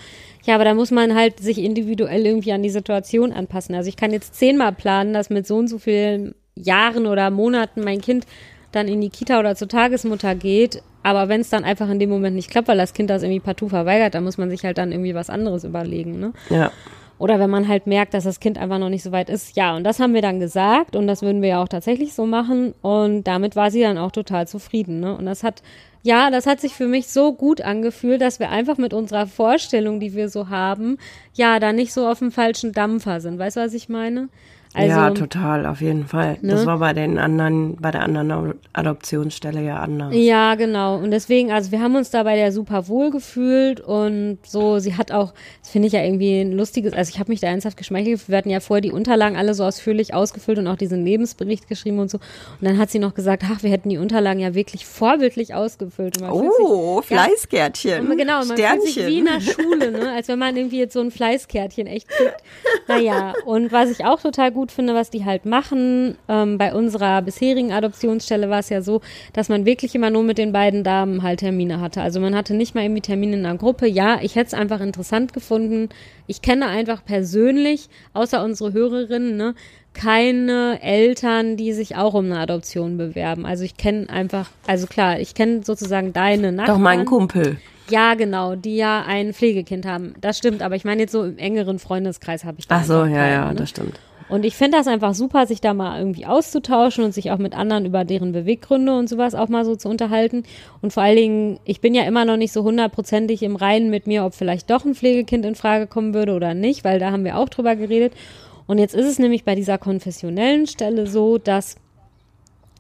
Ja, 0.44 0.56
aber 0.56 0.64
da 0.64 0.74
muss 0.74 0.92
man 0.92 1.16
halt 1.16 1.40
sich 1.40 1.58
individuell 1.58 2.26
irgendwie 2.26 2.52
an 2.52 2.64
die 2.64 2.70
Situation 2.70 3.32
anpassen. 3.32 3.76
Also 3.76 3.90
ich 3.90 3.98
kann 3.98 4.12
jetzt 4.12 4.36
zehnmal 4.36 4.74
planen, 4.74 5.14
dass 5.14 5.30
mit 5.30 5.48
so 5.48 5.58
und 5.58 5.68
so 5.68 5.80
vielen 5.80 6.36
Jahren 6.56 7.08
oder 7.08 7.30
Monaten 7.30 7.84
mein 7.84 8.02
Kind 8.02 8.26
dann 8.72 8.88
in 8.88 9.02
die 9.02 9.10
Kita 9.10 9.40
oder 9.40 9.56
zur 9.56 9.68
Tagesmutter 9.68 10.36
geht. 10.36 10.84
Aber 11.04 11.30
wenn 11.30 11.42
es 11.42 11.50
dann 11.50 11.64
einfach 11.64 11.90
in 11.90 12.00
dem 12.00 12.10
Moment 12.10 12.36
nicht 12.36 12.52
klappt, 12.52 12.68
weil 12.68 12.78
das 12.78 12.94
Kind 12.94 13.10
das 13.10 13.24
irgendwie 13.24 13.40
partout 13.40 13.70
verweigert, 13.70 14.16
dann 14.16 14.24
muss 14.24 14.38
man 14.38 14.50
sich 14.50 14.66
halt 14.66 14.78
dann 14.78 14.92
irgendwie 14.92 15.16
was 15.16 15.30
anderes 15.30 15.64
überlegen. 15.64 16.20
Ne? 16.20 16.34
Ja. 16.50 16.72
Oder 17.20 17.38
wenn 17.38 17.50
man 17.50 17.68
halt 17.68 17.86
merkt, 17.86 18.14
dass 18.14 18.24
das 18.24 18.40
Kind 18.40 18.58
einfach 18.58 18.80
noch 18.80 18.90
nicht 18.90 19.04
so 19.04 19.12
weit 19.12 19.30
ist. 19.30 19.58
Ja, 19.58 19.76
und 19.76 19.84
das 19.84 20.00
haben 20.00 20.14
wir 20.14 20.22
dann 20.22 20.40
gesagt 20.40 20.96
und 20.96 21.06
das 21.06 21.22
würden 21.22 21.42
wir 21.42 21.50
ja 21.50 21.62
auch 21.62 21.68
tatsächlich 21.68 22.14
so 22.14 22.26
machen. 22.26 22.74
Und 22.82 23.26
damit 23.26 23.58
war 23.58 23.72
sie 23.72 23.82
dann 23.82 23.98
auch 23.98 24.12
total 24.12 24.48
zufrieden. 24.48 25.02
Ne? 25.02 25.16
Und 25.18 25.26
das 25.26 25.44
hat, 25.44 25.62
ja, 26.02 26.32
das 26.32 26.48
hat 26.48 26.62
sich 26.62 26.74
für 26.74 26.88
mich 26.88 27.08
so 27.10 27.34
gut 27.34 27.60
angefühlt, 27.60 28.22
dass 28.22 28.40
wir 28.40 28.50
einfach 28.50 28.78
mit 28.78 28.94
unserer 28.94 29.28
Vorstellung, 29.28 30.00
die 30.00 30.16
wir 30.16 30.30
so 30.30 30.48
haben, 30.48 30.98
ja, 31.34 31.60
da 31.60 31.74
nicht 31.74 31.92
so 31.92 32.08
auf 32.08 32.20
dem 32.20 32.32
falschen 32.32 32.72
Dampfer 32.72 33.20
sind. 33.20 33.38
Weißt 33.38 33.58
du, 33.58 33.62
was 33.62 33.74
ich 33.74 33.90
meine? 33.90 34.30
Also, 34.74 34.88
ja, 34.88 35.10
total, 35.12 35.66
auf 35.66 35.82
jeden 35.82 36.06
Fall. 36.06 36.38
Ne? 36.42 36.54
Das 36.54 36.68
war 36.68 36.78
bei 36.78 36.94
den 36.94 37.18
anderen, 37.18 37.76
bei 37.78 37.90
der 37.90 38.04
anderen 38.04 38.54
Adoptionsstelle 38.74 39.64
ja 39.64 39.78
anders. 39.78 40.14
Ja, 40.14 40.54
genau. 40.54 40.98
Und 40.98 41.10
deswegen, 41.10 41.52
also 41.52 41.72
wir 41.72 41.82
haben 41.82 41.96
uns 41.96 42.12
da 42.12 42.22
bei 42.22 42.36
der 42.36 42.52
super 42.52 42.88
wohl 42.88 43.10
gefühlt 43.10 43.82
und 43.82 44.38
so, 44.46 44.78
sie 44.78 44.96
hat 44.96 45.12
auch, 45.12 45.34
das 45.62 45.72
finde 45.72 45.88
ich 45.88 45.94
ja 45.94 46.04
irgendwie 46.04 46.42
ein 46.42 46.52
lustiges, 46.52 46.94
also 46.94 47.10
ich 47.10 47.20
habe 47.20 47.32
mich 47.32 47.40
da 47.40 47.48
ernsthaft 47.48 47.78
geschmeichelt. 47.78 48.30
Wir 48.30 48.38
hatten 48.38 48.52
ja 48.52 48.60
vorher 48.60 48.82
die 48.82 48.92
Unterlagen 48.92 49.38
alle 49.38 49.56
so 49.56 49.64
ausführlich 49.64 50.14
ausgefüllt 50.14 50.60
und 50.60 50.68
auch 50.68 50.76
diesen 50.76 51.04
Lebensbericht 51.04 51.68
geschrieben 51.68 51.98
und 51.98 52.12
so. 52.12 52.20
Und 52.20 52.68
dann 52.68 52.78
hat 52.78 52.92
sie 52.92 53.00
noch 53.00 53.16
gesagt, 53.16 53.44
ach, 53.52 53.64
wir 53.64 53.72
hätten 53.72 53.90
die 53.90 53.98
Unterlagen 53.98 54.40
ja 54.40 54.54
wirklich 54.54 54.86
vorbildlich 54.86 55.56
ausgefüllt. 55.56 56.22
Oh, 56.22 57.02
Fleißkärtchen. 57.02 58.08
Und 58.08 58.18
genau, 58.18 58.46
man 58.46 58.56
fühlt 58.56 58.84
sich 58.84 58.98
wie 58.98 59.18
in 59.18 59.26
der 59.26 59.42
Sternchen. 59.42 59.64
Schule, 59.64 59.92
ne? 59.92 60.12
als 60.12 60.28
wenn 60.28 60.38
man 60.38 60.56
irgendwie 60.56 60.78
jetzt 60.78 60.94
so 60.94 61.00
ein 61.00 61.10
Fleißkärtchen 61.10 61.88
echt 61.88 62.08
kriegt. 62.08 62.38
Naja, 62.88 63.34
und 63.46 63.72
was 63.72 63.90
ich 63.90 64.06
auch 64.06 64.22
total 64.22 64.52
gut 64.52 64.59
finde, 64.68 64.94
was 64.94 65.10
die 65.10 65.26
halt 65.26 65.46
machen, 65.46 66.18
ähm, 66.28 66.58
bei 66.58 66.74
unserer 66.74 67.22
bisherigen 67.22 67.72
Adoptionsstelle 67.72 68.50
war 68.50 68.60
es 68.60 68.70
ja 68.70 68.82
so, 68.82 69.02
dass 69.34 69.50
man 69.50 69.66
wirklich 69.66 69.96
immer 69.96 70.10
nur 70.10 70.24
mit 70.24 70.38
den 70.38 70.52
beiden 70.52 70.84
Damen 70.84 71.24
halt 71.24 71.40
Termine 71.40 71.80
hatte. 71.80 72.02
Also 72.02 72.20
man 72.20 72.36
hatte 72.36 72.54
nicht 72.54 72.76
mal 72.76 72.84
irgendwie 72.84 73.02
Termine 73.02 73.38
in 73.38 73.46
einer 73.46 73.58
Gruppe. 73.58 73.88
Ja, 73.88 74.20
ich 74.22 74.36
hätte 74.36 74.48
es 74.48 74.54
einfach 74.54 74.82
interessant 74.82 75.34
gefunden. 75.34 75.90
Ich 76.28 76.42
kenne 76.42 76.68
einfach 76.68 77.04
persönlich, 77.04 77.90
außer 78.14 78.44
unsere 78.44 78.74
Hörerinnen, 78.74 79.38
ne, 79.38 79.56
keine 79.94 80.80
Eltern, 80.82 81.58
die 81.58 81.74
sich 81.74 81.96
auch 81.96 82.14
um 82.14 82.26
eine 82.26 82.40
Adoption 82.40 82.98
bewerben. 82.98 83.46
Also 83.46 83.64
ich 83.64 83.78
kenne 83.78 84.10
einfach, 84.10 84.50
also 84.68 84.88
klar, 84.88 85.20
ich 85.20 85.34
kenne 85.34 85.64
sozusagen 85.64 86.14
deine 86.14 86.52
Nachbarn. 86.52 86.78
Doch 86.78 86.84
mein 86.84 87.06
Kumpel. 87.06 87.58
Ja, 87.90 88.14
genau, 88.14 88.56
die 88.56 88.76
ja 88.76 89.04
ein 89.06 89.34
Pflegekind 89.34 89.86
haben. 89.86 90.14
Das 90.22 90.38
stimmt, 90.38 90.62
aber 90.62 90.76
ich 90.76 90.86
meine 90.86 91.02
jetzt 91.02 91.12
so 91.12 91.24
im 91.24 91.38
engeren 91.38 91.80
Freundeskreis 91.80 92.46
habe 92.46 92.60
ich 92.60 92.68
da 92.68 92.78
Ach 92.78 92.84
so, 92.84 93.06
ja, 93.06 93.16
keinen, 93.16 93.32
ja, 93.34 93.50
ne? 93.50 93.56
das 93.56 93.70
stimmt. 93.70 94.00
Und 94.30 94.46
ich 94.46 94.56
finde 94.56 94.78
das 94.78 94.88
einfach 94.88 95.16
super, 95.16 95.48
sich 95.48 95.60
da 95.60 95.74
mal 95.74 95.98
irgendwie 95.98 96.28
auszutauschen 96.28 97.04
und 97.04 97.14
sich 97.14 97.32
auch 97.32 97.40
mit 97.40 97.58
anderen 97.58 97.86
über 97.86 98.06
deren 98.06 98.32
Beweggründe 98.32 98.96
und 98.96 99.10
sowas 99.10 99.34
auch 99.34 99.50
mal 99.50 99.66
so 99.66 99.76
zu 99.76 99.90
unterhalten. 99.90 100.44
Und 100.82 100.94
vor 100.94 101.02
allen 101.02 101.18
Dingen, 101.18 101.60
ich 101.66 101.82
bin 101.82 101.96
ja 101.96 102.04
immer 102.04 102.26
noch 102.26 102.38
nicht 102.38 102.54
so 102.54 102.64
hundertprozentig 102.64 103.42
im 103.42 103.56
Reinen 103.56 103.90
mit 103.90 104.06
mir, 104.06 104.24
ob 104.24 104.36
vielleicht 104.36 104.70
doch 104.70 104.86
ein 104.86 104.94
Pflegekind 104.94 105.46
in 105.46 105.56
Frage 105.56 105.88
kommen 105.88 106.14
würde 106.14 106.34
oder 106.34 106.54
nicht, 106.54 106.84
weil 106.84 107.00
da 107.00 107.12
haben 107.12 107.26
wir 107.26 107.38
auch 107.38 107.50
drüber 107.50 107.76
geredet. 107.76 108.14
Und 108.68 108.78
jetzt 108.78 108.94
ist 108.94 109.08
es 109.08 109.18
nämlich 109.18 109.46
bei 109.46 109.56
dieser 109.56 109.80
konfessionellen 109.80 110.68
Stelle 110.68 111.08
so, 111.08 111.40
dass 111.40 111.76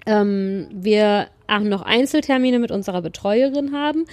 ähm, 0.09 0.67
wir 0.71 1.27
auch 1.47 1.59
noch 1.61 1.81
Einzeltermine 1.81 2.59
mit 2.59 2.71
unserer 2.71 3.01
Betreuerin 3.01 3.73
haben, 3.73 4.05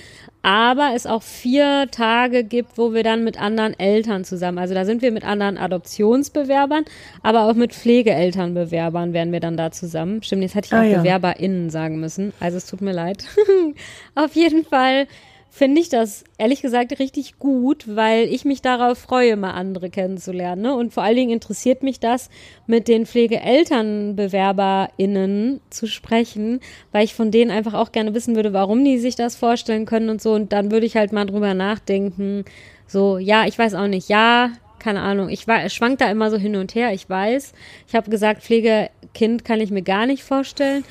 aber 0.43 0.93
es 0.95 1.07
auch 1.07 1.23
vier 1.23 1.89
Tage 1.91 2.45
gibt, 2.45 2.79
wo 2.79 2.95
wir 2.95 3.03
dann 3.03 3.25
mit 3.25 3.41
anderen 3.41 3.79
Eltern 3.79 4.25
zusammen, 4.25 4.59
also 4.59 4.75
da 4.75 4.85
sind 4.85 5.03
wir 5.03 5.11
mit 5.13 5.25
anderen 5.25 5.59
Adoptionsbewerbern, 5.59 6.85
aber 7.23 7.43
auch 7.43 7.55
mit 7.55 7.75
Pflegeelternbewerbern 7.75 9.13
wären 9.13 9.33
wir 9.33 9.41
dann 9.41 9.57
da 9.57 9.71
zusammen. 9.71 10.23
Stimmt, 10.23 10.43
jetzt 10.43 10.55
hätte 10.55 10.67
ich 10.67 10.73
auch 10.73 10.79
Ah, 10.79 10.83
ja. 10.85 10.99
BewerberInnen 10.99 11.71
sagen 11.71 12.01
müssen, 12.01 12.33
also 12.41 12.57
es 12.57 12.67
tut 12.67 12.81
mir 12.81 12.93
leid. 12.93 13.25
Auf 14.15 14.35
jeden 14.35 14.65
Fall 14.65 15.07
finde 15.51 15.81
ich 15.81 15.89
das 15.89 16.25
ehrlich 16.37 16.61
gesagt 16.61 16.99
richtig 16.99 17.39
gut, 17.39 17.97
weil 17.97 18.29
ich 18.29 18.45
mich 18.45 18.61
darauf 18.61 18.99
freue, 18.99 19.37
mal 19.37 19.53
andere 19.53 19.89
kennenzulernen. 19.89 20.61
Ne? 20.63 20.75
Und 20.75 20.93
vor 20.93 21.03
allen 21.03 21.17
Dingen 21.17 21.31
interessiert 21.31 21.83
mich 21.83 21.99
das, 21.99 22.29
mit 22.67 22.89
den 22.89 23.07
PflegeelternbewerberInnen 23.07 25.61
zu 25.71 25.87
sprechen, 25.87 26.61
weil 26.93 27.05
ich 27.05 27.15
von 27.15 27.31
denen 27.31 27.51
einfach 27.51 27.73
auch 27.75 27.93
gerne 27.93 28.13
wissen 28.15 28.37
würde, 28.37 28.53
warum 28.53 28.85
die 28.85 28.99
sich 28.99 29.17
das 29.17 29.37
vorstellen 29.37 29.87
können 29.87 30.11
und 30.11 30.21
so. 30.21 30.35
Und 30.35 30.53
dann 30.53 30.71
würde 30.71 30.85
ich 30.85 30.97
halt 30.97 31.13
mal 31.13 31.25
drüber 31.25 31.55
nachdenken. 31.55 32.45
So, 32.87 33.17
ja, 33.19 33.47
ich 33.47 33.59
weiß 33.59 33.73
auch 33.75 33.89
nicht, 33.89 34.11
ja, 34.11 34.53
keine 34.79 35.01
Ahnung. 35.01 35.31
Ich 35.31 35.49
war, 35.49 35.69
schwank 35.69 35.99
da 35.99 36.11
immer 36.11 36.31
so 36.31 36.37
hin 36.37 36.57
und 36.57 36.75
her, 36.75 36.93
ich 36.93 37.09
weiß. 37.09 37.53
Ich 37.89 37.95
habe 37.95 38.11
gesagt, 38.11 38.43
Pflegekind 38.43 39.45
kann 39.45 39.61
ich 39.61 39.71
mir 39.71 39.83
gar 39.83 40.07
nicht 40.07 40.23
vorstellen. 40.23 40.85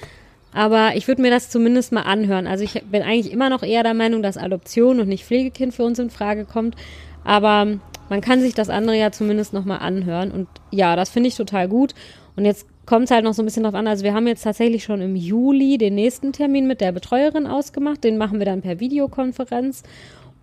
Aber 0.55 0.95
ich 0.95 1.09
würde 1.09 1.21
mir 1.21 1.31
das 1.31 1.49
zumindest 1.49 1.91
mal 1.91 2.03
anhören. 2.03 2.47
Also 2.47 2.63
ich 2.63 2.81
bin 2.85 3.01
eigentlich 3.01 3.33
immer 3.33 3.49
noch 3.49 3.61
eher 3.61 3.83
der 3.83 3.93
Meinung, 3.93 4.23
dass 4.23 4.37
Adoption 4.37 5.01
und 5.01 5.09
nicht 5.09 5.25
Pflegekind 5.25 5.73
für 5.73 5.83
uns 5.83 5.99
in 5.99 6.09
Frage 6.09 6.45
kommt. 6.45 6.75
Aber 7.25 7.67
man 8.09 8.21
kann 8.21 8.39
sich 8.39 8.53
das 8.53 8.69
andere 8.69 8.97
ja 8.97 9.11
zumindest 9.11 9.51
noch 9.51 9.65
mal 9.65 9.79
anhören. 9.79 10.31
Und 10.31 10.47
ja, 10.71 10.95
das 10.95 11.09
finde 11.09 11.27
ich 11.27 11.35
total 11.35 11.67
gut. 11.67 11.93
Und 12.37 12.45
jetzt 12.45 12.65
kommt 12.85 13.05
es 13.05 13.11
halt 13.11 13.25
noch 13.25 13.33
so 13.33 13.41
ein 13.41 13.45
bisschen 13.45 13.63
drauf 13.63 13.73
an. 13.73 13.85
Also 13.85 14.05
wir 14.05 14.13
haben 14.13 14.27
jetzt 14.27 14.43
tatsächlich 14.43 14.85
schon 14.85 15.01
im 15.01 15.17
Juli 15.17 15.77
den 15.77 15.95
nächsten 15.95 16.31
Termin 16.31 16.67
mit 16.67 16.79
der 16.79 16.93
Betreuerin 16.93 17.47
ausgemacht. 17.47 18.05
Den 18.05 18.17
machen 18.17 18.39
wir 18.39 18.45
dann 18.45 18.61
per 18.61 18.79
Videokonferenz. 18.79 19.83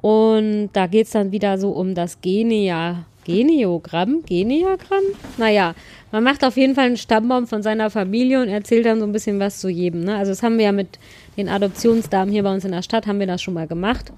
Und 0.02 0.68
da 0.74 0.88
geht 0.88 1.06
es 1.06 1.12
dann 1.12 1.32
wieder 1.32 1.56
so 1.56 1.70
um 1.70 1.94
das 1.94 2.20
Genia, 2.20 3.06
Geniogramm, 3.24 4.22
Geniagramm? 4.26 5.04
Naja, 5.38 5.74
man 6.10 6.24
macht 6.24 6.44
auf 6.44 6.56
jeden 6.56 6.74
Fall 6.74 6.86
einen 6.86 6.96
Stammbaum 6.96 7.46
von 7.46 7.62
seiner 7.62 7.90
Familie 7.90 8.42
und 8.42 8.48
erzählt 8.48 8.86
dann 8.86 9.00
so 9.00 9.06
ein 9.06 9.12
bisschen 9.12 9.38
was 9.40 9.60
zu 9.60 9.68
jedem. 9.68 10.04
Ne? 10.04 10.16
Also 10.16 10.32
das 10.32 10.42
haben 10.42 10.58
wir 10.58 10.66
ja 10.66 10.72
mit 10.72 10.98
den 11.36 11.48
Adoptionsdamen 11.48 12.32
hier 12.32 12.42
bei 12.42 12.52
uns 12.52 12.64
in 12.64 12.72
der 12.72 12.82
Stadt, 12.82 13.06
haben 13.06 13.20
wir 13.20 13.26
das 13.26 13.42
schon 13.42 13.54
mal 13.54 13.66
gemacht. 13.66 14.12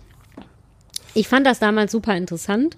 Ich 1.15 1.29
fand 1.29 1.47
das 1.47 1.61
damals 1.61 1.93
super 1.93 2.17
interessant, 2.17 2.77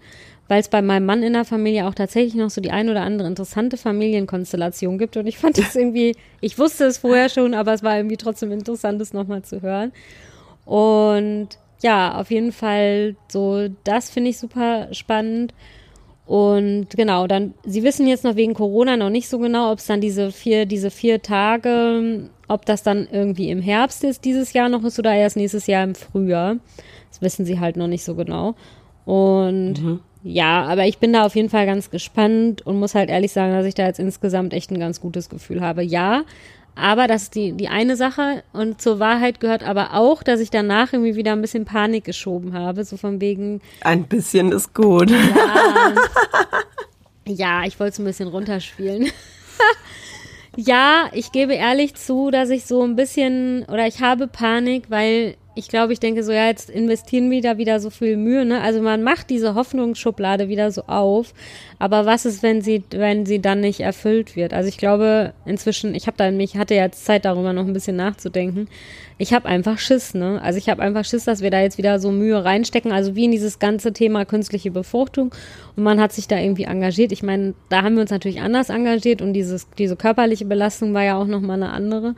weil 0.48 0.60
es 0.60 0.68
bei 0.68 0.82
meinem 0.82 1.06
Mann 1.06 1.22
in 1.22 1.32
der 1.32 1.44
Familie 1.44 1.86
auch 1.86 1.94
tatsächlich 1.94 2.34
noch 2.34 2.50
so 2.50 2.60
die 2.60 2.70
ein 2.70 2.88
oder 2.88 3.00
andere 3.00 3.28
interessante 3.28 3.76
Familienkonstellation 3.76 4.98
gibt. 4.98 5.16
Und 5.16 5.26
ich 5.26 5.38
fand 5.38 5.58
das 5.58 5.74
irgendwie, 5.74 6.14
ich 6.40 6.58
wusste 6.58 6.84
es 6.84 6.98
vorher 6.98 7.28
schon, 7.28 7.54
aber 7.54 7.72
es 7.72 7.82
war 7.82 7.96
irgendwie 7.96 8.18
trotzdem 8.18 8.52
interessant, 8.52 9.00
es 9.00 9.14
nochmal 9.14 9.42
zu 9.42 9.62
hören. 9.62 9.92
Und 10.66 11.48
ja, 11.82 12.18
auf 12.18 12.30
jeden 12.30 12.52
Fall 12.52 13.16
so, 13.28 13.68
das 13.84 14.10
finde 14.10 14.30
ich 14.30 14.38
super 14.38 14.88
spannend. 14.92 15.54
Und 16.26 16.88
genau, 16.90 17.28
dann, 17.28 17.54
Sie 17.64 17.84
wissen 17.84 18.08
jetzt 18.08 18.24
noch 18.24 18.34
wegen 18.34 18.54
Corona 18.54 18.96
noch 18.96 19.10
nicht 19.10 19.28
so 19.28 19.38
genau, 19.38 19.70
ob 19.70 19.78
es 19.78 19.86
dann 19.86 20.00
diese 20.00 20.32
vier, 20.32 20.66
diese 20.66 20.90
vier 20.90 21.22
Tage, 21.22 22.28
ob 22.48 22.66
das 22.66 22.82
dann 22.82 23.06
irgendwie 23.10 23.50
im 23.50 23.62
Herbst 23.62 24.02
ist, 24.02 24.24
dieses 24.24 24.52
Jahr 24.52 24.68
noch 24.68 24.82
ist 24.84 24.98
oder 24.98 25.14
erst 25.14 25.36
nächstes 25.36 25.68
Jahr 25.68 25.84
im 25.84 25.94
Frühjahr. 25.94 26.56
Das 27.10 27.22
wissen 27.22 27.46
Sie 27.46 27.60
halt 27.60 27.76
noch 27.76 27.86
nicht 27.86 28.02
so 28.02 28.16
genau. 28.16 28.56
Und 29.04 30.00
ja, 30.24 30.64
aber 30.64 30.86
ich 30.86 30.98
bin 30.98 31.12
da 31.12 31.24
auf 31.24 31.36
jeden 31.36 31.50
Fall 31.50 31.66
ganz 31.66 31.90
gespannt 31.90 32.66
und 32.66 32.80
muss 32.80 32.96
halt 32.96 33.08
ehrlich 33.08 33.30
sagen, 33.30 33.52
dass 33.52 33.64
ich 33.64 33.74
da 33.74 33.86
jetzt 33.86 34.00
insgesamt 34.00 34.52
echt 34.52 34.72
ein 34.72 34.80
ganz 34.80 35.00
gutes 35.00 35.28
Gefühl 35.28 35.60
habe. 35.60 35.84
Ja, 35.84 36.24
aber 36.76 37.06
das 37.06 37.24
ist 37.24 37.34
die, 37.34 37.52
die 37.52 37.68
eine 37.68 37.96
Sache 37.96 38.44
und 38.52 38.82
zur 38.82 39.00
Wahrheit 39.00 39.40
gehört 39.40 39.62
aber 39.62 39.94
auch, 39.94 40.22
dass 40.22 40.40
ich 40.40 40.50
danach 40.50 40.92
irgendwie 40.92 41.16
wieder 41.16 41.32
ein 41.32 41.40
bisschen 41.40 41.64
Panik 41.64 42.04
geschoben 42.04 42.52
habe, 42.52 42.84
so 42.84 42.98
von 42.98 43.20
wegen, 43.20 43.62
Ein 43.80 44.04
bisschen 44.04 44.52
ist 44.52 44.74
gut. 44.74 45.10
ja, 45.10 45.94
ja 47.26 47.64
ich 47.64 47.80
wollte 47.80 47.94
es 47.94 47.98
ein 47.98 48.04
bisschen 48.04 48.28
runterspielen. 48.28 49.10
ja, 50.56 51.08
ich 51.12 51.32
gebe 51.32 51.54
ehrlich 51.54 51.94
zu, 51.94 52.30
dass 52.30 52.50
ich 52.50 52.66
so 52.66 52.82
ein 52.82 52.94
bisschen, 52.94 53.64
oder 53.64 53.86
ich 53.86 54.02
habe 54.02 54.28
Panik, 54.28 54.90
weil 54.90 55.36
ich 55.56 55.68
glaube, 55.68 55.94
ich 55.94 56.00
denke 56.00 56.22
so, 56.22 56.32
ja, 56.32 56.46
jetzt 56.48 56.68
investieren 56.68 57.30
wir 57.30 57.40
da 57.40 57.56
wieder 57.56 57.80
so 57.80 57.88
viel 57.88 58.18
Mühe, 58.18 58.44
ne? 58.44 58.60
Also 58.60 58.82
man 58.82 59.02
macht 59.02 59.30
diese 59.30 59.54
Hoffnungsschublade 59.54 60.48
wieder 60.48 60.70
so 60.70 60.82
auf, 60.82 61.32
aber 61.78 62.04
was 62.04 62.26
ist, 62.26 62.42
wenn 62.42 62.60
sie, 62.60 62.84
wenn 62.90 63.24
sie 63.24 63.40
dann 63.40 63.60
nicht 63.60 63.80
erfüllt 63.80 64.36
wird? 64.36 64.52
Also 64.52 64.68
ich 64.68 64.76
glaube, 64.76 65.32
inzwischen, 65.46 65.94
ich 65.94 66.06
habe 66.06 66.18
da 66.18 66.30
mich 66.30 66.58
hatte 66.58 66.74
jetzt 66.74 67.06
Zeit 67.06 67.24
darüber 67.24 67.54
noch 67.54 67.66
ein 67.66 67.72
bisschen 67.72 67.96
nachzudenken. 67.96 68.68
Ich 69.16 69.32
habe 69.32 69.48
einfach 69.48 69.78
Schiss, 69.78 70.12
ne? 70.12 70.40
Also 70.42 70.58
ich 70.58 70.68
habe 70.68 70.82
einfach 70.82 71.06
Schiss, 71.06 71.24
dass 71.24 71.40
wir 71.40 71.50
da 71.50 71.62
jetzt 71.62 71.78
wieder 71.78 72.00
so 72.00 72.12
Mühe 72.12 72.44
reinstecken, 72.44 72.92
also 72.92 73.16
wie 73.16 73.24
in 73.24 73.30
dieses 73.30 73.58
ganze 73.58 73.94
Thema 73.94 74.26
künstliche 74.26 74.70
Befruchtung 74.70 75.34
und 75.74 75.82
man 75.82 76.00
hat 76.00 76.12
sich 76.12 76.28
da 76.28 76.38
irgendwie 76.38 76.64
engagiert. 76.64 77.12
Ich 77.12 77.22
meine, 77.22 77.54
da 77.70 77.82
haben 77.82 77.94
wir 77.94 78.02
uns 78.02 78.10
natürlich 78.10 78.42
anders 78.42 78.68
engagiert 78.68 79.22
und 79.22 79.32
dieses 79.32 79.68
diese 79.78 79.96
körperliche 79.96 80.44
Belastung 80.44 80.92
war 80.92 81.02
ja 81.02 81.16
auch 81.16 81.26
noch 81.26 81.40
mal 81.40 81.54
eine 81.54 81.70
andere. 81.70 82.14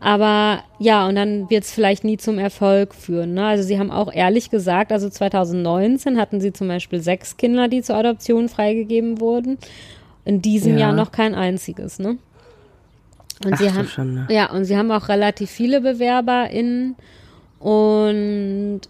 Aber 0.00 0.62
ja, 0.78 1.06
und 1.06 1.14
dann 1.16 1.50
wird 1.50 1.64
es 1.64 1.72
vielleicht 1.72 2.04
nie 2.04 2.16
zum 2.16 2.38
Erfolg 2.38 2.94
führen. 2.94 3.34
Ne? 3.34 3.44
Also 3.46 3.62
sie 3.64 3.78
haben 3.78 3.90
auch 3.90 4.10
ehrlich 4.12 4.50
gesagt, 4.50 4.92
also 4.92 5.10
2019 5.10 6.18
hatten 6.18 6.40
sie 6.40 6.52
zum 6.54 6.68
Beispiel 6.68 7.00
sechs 7.00 7.36
Kinder, 7.36 7.68
die 7.68 7.82
zur 7.82 7.96
Adoption 7.96 8.48
freigegeben 8.48 9.20
wurden. 9.20 9.58
In 10.24 10.40
diesem 10.40 10.74
Ja. 10.74 10.80
Jahr 10.86 10.92
noch 10.92 11.12
kein 11.12 11.34
einziges, 11.34 11.98
ne? 11.98 12.16
Und 13.44 13.54
Ach 13.54 13.58
sie 13.58 13.72
haben, 13.72 13.86
Schande. 13.88 14.26
ja, 14.30 14.50
und 14.50 14.64
sie 14.64 14.76
haben 14.76 14.90
auch 14.90 15.08
relativ 15.08 15.50
viele 15.50 15.80
BewerberInnen. 15.80 16.94
Und 17.58 18.80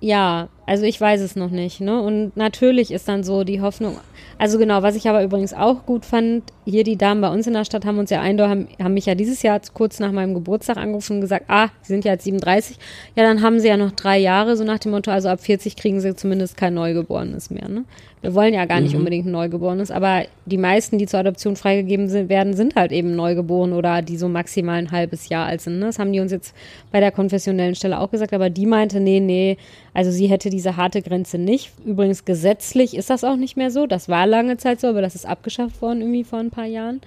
ja, 0.00 0.48
also 0.70 0.84
ich 0.84 1.00
weiß 1.00 1.20
es 1.20 1.34
noch 1.34 1.50
nicht, 1.50 1.80
ne? 1.80 2.00
Und 2.00 2.36
natürlich 2.36 2.92
ist 2.92 3.08
dann 3.08 3.24
so 3.24 3.42
die 3.42 3.60
Hoffnung. 3.60 3.96
Also 4.38 4.56
genau, 4.56 4.82
was 4.82 4.94
ich 4.94 5.08
aber 5.08 5.24
übrigens 5.24 5.52
auch 5.52 5.84
gut 5.84 6.04
fand, 6.04 6.44
hier 6.64 6.84
die 6.84 6.96
Damen 6.96 7.20
bei 7.20 7.28
uns 7.28 7.48
in 7.48 7.54
der 7.54 7.64
Stadt 7.64 7.84
haben 7.84 7.98
uns 7.98 8.10
ja 8.10 8.20
eindeutig, 8.20 8.50
haben, 8.50 8.68
haben 8.80 8.94
mich 8.94 9.06
ja 9.06 9.16
dieses 9.16 9.42
Jahr 9.42 9.60
kurz 9.74 9.98
nach 9.98 10.12
meinem 10.12 10.32
Geburtstag 10.32 10.76
angerufen 10.76 11.14
und 11.14 11.22
gesagt, 11.22 11.46
ah, 11.48 11.70
sie 11.82 11.92
sind 11.92 12.04
ja 12.04 12.12
jetzt 12.12 12.22
37. 12.22 12.76
Ja, 13.16 13.24
dann 13.24 13.42
haben 13.42 13.58
sie 13.58 13.66
ja 13.66 13.76
noch 13.76 13.90
drei 13.90 14.18
Jahre, 14.18 14.56
so 14.56 14.62
nach 14.62 14.78
dem 14.78 14.92
Motto, 14.92 15.10
also 15.10 15.28
ab 15.28 15.40
40 15.40 15.74
kriegen 15.74 16.00
sie 16.00 16.14
zumindest 16.14 16.56
kein 16.56 16.74
Neugeborenes 16.74 17.50
mehr, 17.50 17.68
ne? 17.68 17.84
Wir 18.22 18.34
wollen 18.34 18.52
ja 18.52 18.66
gar 18.66 18.82
nicht 18.82 18.94
unbedingt 18.94 19.26
ein 19.26 19.32
Neugeborenes, 19.32 19.90
aber 19.90 20.24
die 20.44 20.58
meisten, 20.58 20.98
die 20.98 21.06
zur 21.06 21.20
Adoption 21.20 21.56
freigegeben 21.56 22.08
sind, 22.10 22.28
werden, 22.28 22.52
sind 22.52 22.74
halt 22.76 22.92
eben 22.92 23.16
neugeboren 23.16 23.72
oder 23.72 24.02
die 24.02 24.18
so 24.18 24.28
maximal 24.28 24.76
ein 24.76 24.90
halbes 24.90 25.30
Jahr 25.30 25.46
alt 25.46 25.62
sind. 25.62 25.78
Ne? 25.78 25.86
Das 25.86 25.98
haben 25.98 26.12
die 26.12 26.20
uns 26.20 26.30
jetzt 26.30 26.54
bei 26.92 27.00
der 27.00 27.12
konfessionellen 27.12 27.74
Stelle 27.74 27.98
auch 27.98 28.10
gesagt, 28.10 28.34
aber 28.34 28.50
die 28.50 28.66
meinte, 28.66 29.00
nee, 29.00 29.20
nee, 29.20 29.56
also 29.94 30.10
sie 30.10 30.26
hätte 30.26 30.50
diese 30.60 30.76
harte 30.76 31.02
Grenze 31.02 31.38
nicht. 31.38 31.72
Übrigens 31.84 32.24
gesetzlich 32.24 32.94
ist 32.96 33.10
das 33.10 33.24
auch 33.24 33.36
nicht 33.36 33.56
mehr 33.56 33.70
so. 33.70 33.86
Das 33.86 34.08
war 34.08 34.26
lange 34.26 34.56
Zeit 34.58 34.80
so, 34.80 34.86
aber 34.88 35.02
das 35.02 35.14
ist 35.14 35.26
abgeschafft 35.26 35.80
worden 35.82 36.00
irgendwie 36.02 36.24
vor 36.24 36.38
ein 36.38 36.50
paar 36.50 36.66
Jahren. 36.66 37.00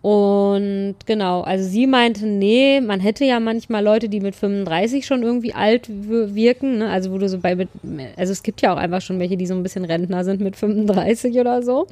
Und 0.00 0.94
genau, 1.06 1.42
also 1.42 1.68
sie 1.68 1.86
meinte, 1.86 2.26
nee, 2.26 2.80
man 2.80 3.00
hätte 3.00 3.24
ja 3.26 3.40
manchmal 3.40 3.84
Leute, 3.84 4.08
die 4.08 4.20
mit 4.20 4.34
35 4.34 5.04
schon 5.04 5.22
irgendwie 5.22 5.52
alt 5.52 5.88
wirken, 5.90 6.78
ne? 6.78 6.88
Also 6.90 7.12
wo 7.12 7.18
du 7.18 7.28
so 7.28 7.38
bei, 7.38 7.54
mit- 7.54 7.68
also 8.16 8.32
es 8.32 8.42
gibt 8.42 8.62
ja 8.62 8.72
auch 8.72 8.78
einfach 8.78 9.00
schon 9.02 9.18
welche, 9.18 9.36
die 9.36 9.46
so 9.46 9.54
ein 9.54 9.62
bisschen 9.62 9.84
Rentner 9.84 10.24
sind 10.24 10.40
mit 10.40 10.56
35 10.56 11.38
oder 11.38 11.62
so. 11.62 11.86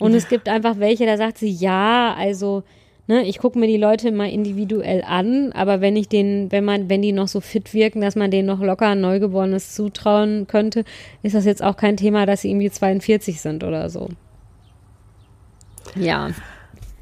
Und 0.00 0.12
es 0.14 0.28
gibt 0.28 0.48
einfach 0.50 0.78
welche, 0.78 1.06
da 1.06 1.16
sagt 1.16 1.38
sie, 1.38 1.48
ja, 1.50 2.14
also, 2.18 2.62
ne, 3.06 3.24
ich 3.26 3.38
gucke 3.38 3.58
mir 3.58 3.66
die 3.66 3.76
Leute 3.76 4.10
mal 4.12 4.28
individuell 4.28 5.02
an, 5.06 5.52
aber 5.52 5.80
wenn 5.80 5.96
ich 5.96 6.08
denen, 6.08 6.50
wenn 6.52 6.64
man, 6.64 6.88
wenn 6.88 7.02
die 7.02 7.12
noch 7.12 7.28
so 7.28 7.40
fit 7.40 7.72
wirken, 7.74 8.00
dass 8.00 8.16
man 8.16 8.30
denen 8.30 8.46
noch 8.46 8.60
locker 8.60 8.88
ein 8.88 9.00
Neugeborenes 9.00 9.74
zutrauen 9.74 10.46
könnte, 10.46 10.84
ist 11.22 11.34
das 11.34 11.44
jetzt 11.44 11.62
auch 11.62 11.76
kein 11.76 11.96
Thema, 11.96 12.26
dass 12.26 12.42
sie 12.42 12.50
irgendwie 12.50 12.70
42 12.70 13.40
sind 13.40 13.64
oder 13.64 13.88
so. 13.88 14.08
Ja. 15.94 16.30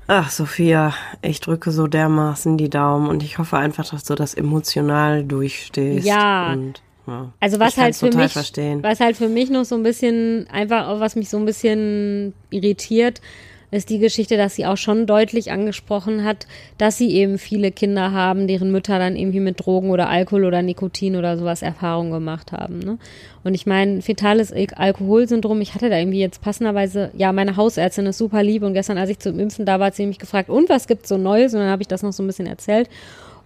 Ach, 0.06 0.30
Sophia, 0.30 0.92
ich 1.22 1.40
drücke 1.40 1.70
so 1.70 1.86
dermaßen 1.86 2.58
die 2.58 2.68
Daumen 2.68 3.08
und 3.08 3.22
ich 3.22 3.38
hoffe 3.38 3.56
einfach, 3.56 3.88
dass 3.88 4.04
du 4.04 4.14
das 4.14 4.34
emotional 4.34 5.24
durchstehst. 5.24 6.06
Ja. 6.06 6.52
Und, 6.52 6.82
ja. 7.06 7.32
Also 7.40 7.58
was 7.58 7.74
ich 7.74 7.78
halt 7.78 7.96
für 7.96 8.12
mich, 8.14 8.32
verstehen. 8.32 8.82
was 8.82 9.00
halt 9.00 9.16
für 9.16 9.28
mich 9.28 9.50
noch 9.50 9.64
so 9.64 9.74
ein 9.74 9.82
bisschen 9.82 10.46
einfach, 10.50 10.88
auch 10.88 11.00
was 11.00 11.16
mich 11.16 11.30
so 11.30 11.38
ein 11.38 11.46
bisschen 11.46 12.34
irritiert, 12.50 13.22
ist 13.70 13.90
die 13.90 13.98
Geschichte, 13.98 14.36
dass 14.36 14.54
sie 14.54 14.66
auch 14.66 14.76
schon 14.76 15.06
deutlich 15.06 15.50
angesprochen 15.50 16.24
hat, 16.24 16.46
dass 16.78 16.98
sie 16.98 17.10
eben 17.10 17.38
viele 17.38 17.72
Kinder 17.72 18.12
haben, 18.12 18.46
deren 18.46 18.70
Mütter 18.70 18.98
dann 18.98 19.16
irgendwie 19.16 19.40
mit 19.40 19.64
Drogen 19.64 19.90
oder 19.90 20.08
Alkohol 20.08 20.44
oder 20.44 20.62
Nikotin 20.62 21.16
oder 21.16 21.36
sowas 21.36 21.62
Erfahrung 21.62 22.10
gemacht 22.10 22.52
haben. 22.52 22.78
Ne? 22.78 22.98
Und 23.42 23.54
ich 23.54 23.66
meine, 23.66 24.02
fetales 24.02 24.52
Al- 24.52 24.66
Alkoholsyndrom, 24.74 25.60
ich 25.60 25.74
hatte 25.74 25.90
da 25.90 25.98
irgendwie 25.98 26.20
jetzt 26.20 26.40
passenderweise, 26.40 27.10
ja, 27.16 27.32
meine 27.32 27.56
Hausärztin 27.56 28.06
ist 28.06 28.18
super 28.18 28.42
lieb 28.42 28.62
und 28.62 28.74
gestern, 28.74 28.98
als 28.98 29.10
ich 29.10 29.18
zum 29.18 29.38
Impfen 29.38 29.66
da 29.66 29.80
war, 29.80 29.88
hat 29.88 29.96
sie 29.96 30.06
mich 30.06 30.18
gefragt, 30.18 30.48
und 30.48 30.68
was 30.68 30.86
gibt's 30.86 31.08
so 31.08 31.18
Neues? 31.18 31.54
Und 31.54 31.60
dann 31.60 31.70
habe 31.70 31.82
ich 31.82 31.88
das 31.88 32.02
noch 32.02 32.12
so 32.12 32.22
ein 32.22 32.26
bisschen 32.26 32.46
erzählt. 32.46 32.88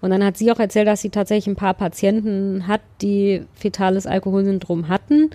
Und 0.01 0.11
dann 0.11 0.25
hat 0.25 0.37
sie 0.37 0.53
auch 0.53 0.61
erzählt, 0.61 0.87
dass 0.87 1.01
sie 1.01 1.11
tatsächlich 1.11 1.49
ein 1.49 1.57
paar 1.57 1.75
Patienten 1.75 2.69
hat, 2.69 2.81
die 3.03 3.43
fetales 3.55 4.07
Alkoholsyndrom 4.07 4.89
hatten. 4.89 5.31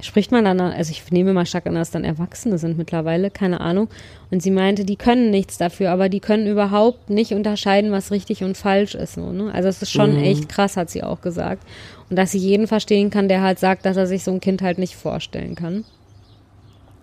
Spricht 0.00 0.32
man 0.32 0.44
dann, 0.44 0.60
also 0.60 0.90
ich 0.90 1.10
nehme 1.12 1.32
mal 1.32 1.46
stark 1.46 1.66
an, 1.66 1.76
dass 1.76 1.92
dann 1.92 2.04
Erwachsene 2.04 2.58
sind 2.58 2.76
mittlerweile, 2.76 3.30
keine 3.30 3.60
Ahnung. 3.60 3.88
Und 4.30 4.42
sie 4.42 4.50
meinte, 4.50 4.84
die 4.84 4.96
können 4.96 5.30
nichts 5.30 5.56
dafür, 5.56 5.92
aber 5.92 6.08
die 6.08 6.20
können 6.20 6.46
überhaupt 6.46 7.10
nicht 7.10 7.32
unterscheiden, 7.32 7.92
was 7.92 8.10
richtig 8.10 8.42
und 8.42 8.56
falsch 8.56 8.94
ist. 8.94 9.14
So, 9.14 9.30
ne? 9.32 9.52
Also 9.54 9.68
es 9.68 9.80
ist 9.80 9.92
schon 9.92 10.16
echt 10.16 10.48
krass, 10.48 10.76
hat 10.76 10.90
sie 10.90 11.02
auch 11.04 11.20
gesagt. 11.20 11.62
Und 12.10 12.16
dass 12.16 12.32
sie 12.32 12.38
jeden 12.38 12.66
verstehen 12.66 13.10
kann, 13.10 13.28
der 13.28 13.40
halt 13.40 13.58
sagt, 13.58 13.86
dass 13.86 13.96
er 13.96 14.06
sich 14.06 14.24
so 14.24 14.32
ein 14.32 14.40
Kind 14.40 14.62
halt 14.62 14.78
nicht 14.78 14.96
vorstellen 14.96 15.54
kann. 15.54 15.84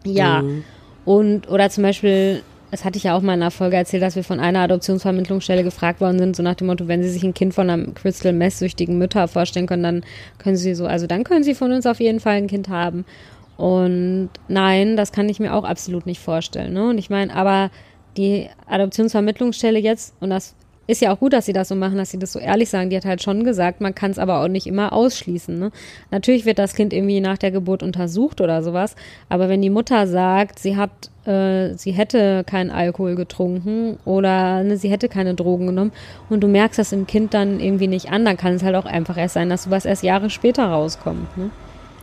Ja. 0.03 0.43
Und, 1.05 1.49
oder 1.49 1.69
zum 1.69 1.83
Beispiel, 1.83 2.43
das 2.71 2.85
hatte 2.85 2.97
ich 2.97 3.03
ja 3.03 3.15
auch 3.15 3.21
mal 3.21 3.33
in 3.33 3.41
einer 3.41 3.51
Folge 3.51 3.75
erzählt, 3.75 4.01
dass 4.01 4.15
wir 4.15 4.23
von 4.23 4.39
einer 4.39 4.61
Adoptionsvermittlungsstelle 4.61 5.63
gefragt 5.63 5.99
worden 5.99 6.17
sind, 6.17 6.35
so 6.37 6.41
nach 6.41 6.55
dem 6.55 6.67
Motto, 6.67 6.87
wenn 6.87 7.03
sie 7.03 7.09
sich 7.09 7.23
ein 7.23 7.33
Kind 7.33 7.53
von 7.53 7.69
einer 7.69 7.91
Crystal 7.91 8.31
Mess 8.31 8.59
süchtigen 8.59 8.97
Mutter 8.97 9.27
vorstellen 9.27 9.67
können, 9.67 9.83
dann 9.83 10.03
können 10.37 10.55
sie 10.55 10.73
so, 10.73 10.85
also 10.85 11.05
dann 11.05 11.25
können 11.25 11.43
sie 11.43 11.53
von 11.53 11.73
uns 11.73 11.85
auf 11.85 11.99
jeden 11.99 12.21
Fall 12.21 12.35
ein 12.35 12.47
Kind 12.47 12.69
haben. 12.69 13.05
Und 13.57 14.29
nein, 14.47 14.95
das 14.95 15.11
kann 15.11 15.27
ich 15.27 15.39
mir 15.39 15.53
auch 15.53 15.65
absolut 15.65 16.05
nicht 16.05 16.21
vorstellen. 16.21 16.73
Ne? 16.73 16.89
Und 16.89 16.97
ich 16.97 17.09
meine, 17.09 17.35
aber 17.35 17.69
die 18.17 18.49
Adoptionsvermittlungsstelle 18.67 19.77
jetzt, 19.77 20.15
und 20.21 20.29
das 20.29 20.55
ist 20.87 21.01
ja 21.01 21.13
auch 21.13 21.19
gut, 21.19 21.33
dass 21.33 21.45
sie 21.45 21.53
das 21.53 21.67
so 21.67 21.75
machen, 21.75 21.97
dass 21.97 22.11
sie 22.11 22.19
das 22.19 22.33
so 22.33 22.39
ehrlich 22.39 22.69
sagen. 22.69 22.89
Die 22.89 22.97
hat 22.97 23.05
halt 23.05 23.21
schon 23.21 23.43
gesagt, 23.43 23.81
man 23.81 23.95
kann 23.95 24.11
es 24.11 24.19
aber 24.19 24.41
auch 24.41 24.47
nicht 24.47 24.67
immer 24.67 24.93
ausschließen. 24.93 25.57
Ne? 25.57 25.71
Natürlich 26.09 26.45
wird 26.45 26.59
das 26.59 26.73
Kind 26.73 26.91
irgendwie 26.91 27.21
nach 27.21 27.37
der 27.37 27.51
Geburt 27.51 27.83
untersucht 27.83 28.41
oder 28.41 28.63
sowas, 28.63 28.95
aber 29.29 29.47
wenn 29.47 29.61
die 29.61 29.69
Mutter 29.69 30.07
sagt, 30.07 30.59
sie 30.59 30.75
hat, 30.75 30.91
äh, 31.25 31.75
sie 31.75 31.91
hätte 31.91 32.43
keinen 32.45 32.71
Alkohol 32.71 33.15
getrunken 33.15 33.99
oder 34.05 34.63
ne, 34.63 34.77
sie 34.77 34.89
hätte 34.89 35.07
keine 35.07 35.35
Drogen 35.35 35.67
genommen 35.67 35.91
und 36.29 36.41
du 36.41 36.47
merkst 36.47 36.79
das 36.79 36.91
im 36.91 37.07
Kind 37.07 37.33
dann 37.33 37.59
irgendwie 37.59 37.87
nicht 37.87 38.11
an, 38.11 38.25
dann 38.25 38.37
kann 38.37 38.53
es 38.53 38.63
halt 38.63 38.75
auch 38.75 38.85
einfach 38.85 39.17
erst 39.17 39.35
sein, 39.35 39.49
dass 39.49 39.63
sowas 39.63 39.85
erst 39.85 40.03
Jahre 40.03 40.29
später 40.29 40.65
rauskommt. 40.65 41.37
Ne? 41.37 41.51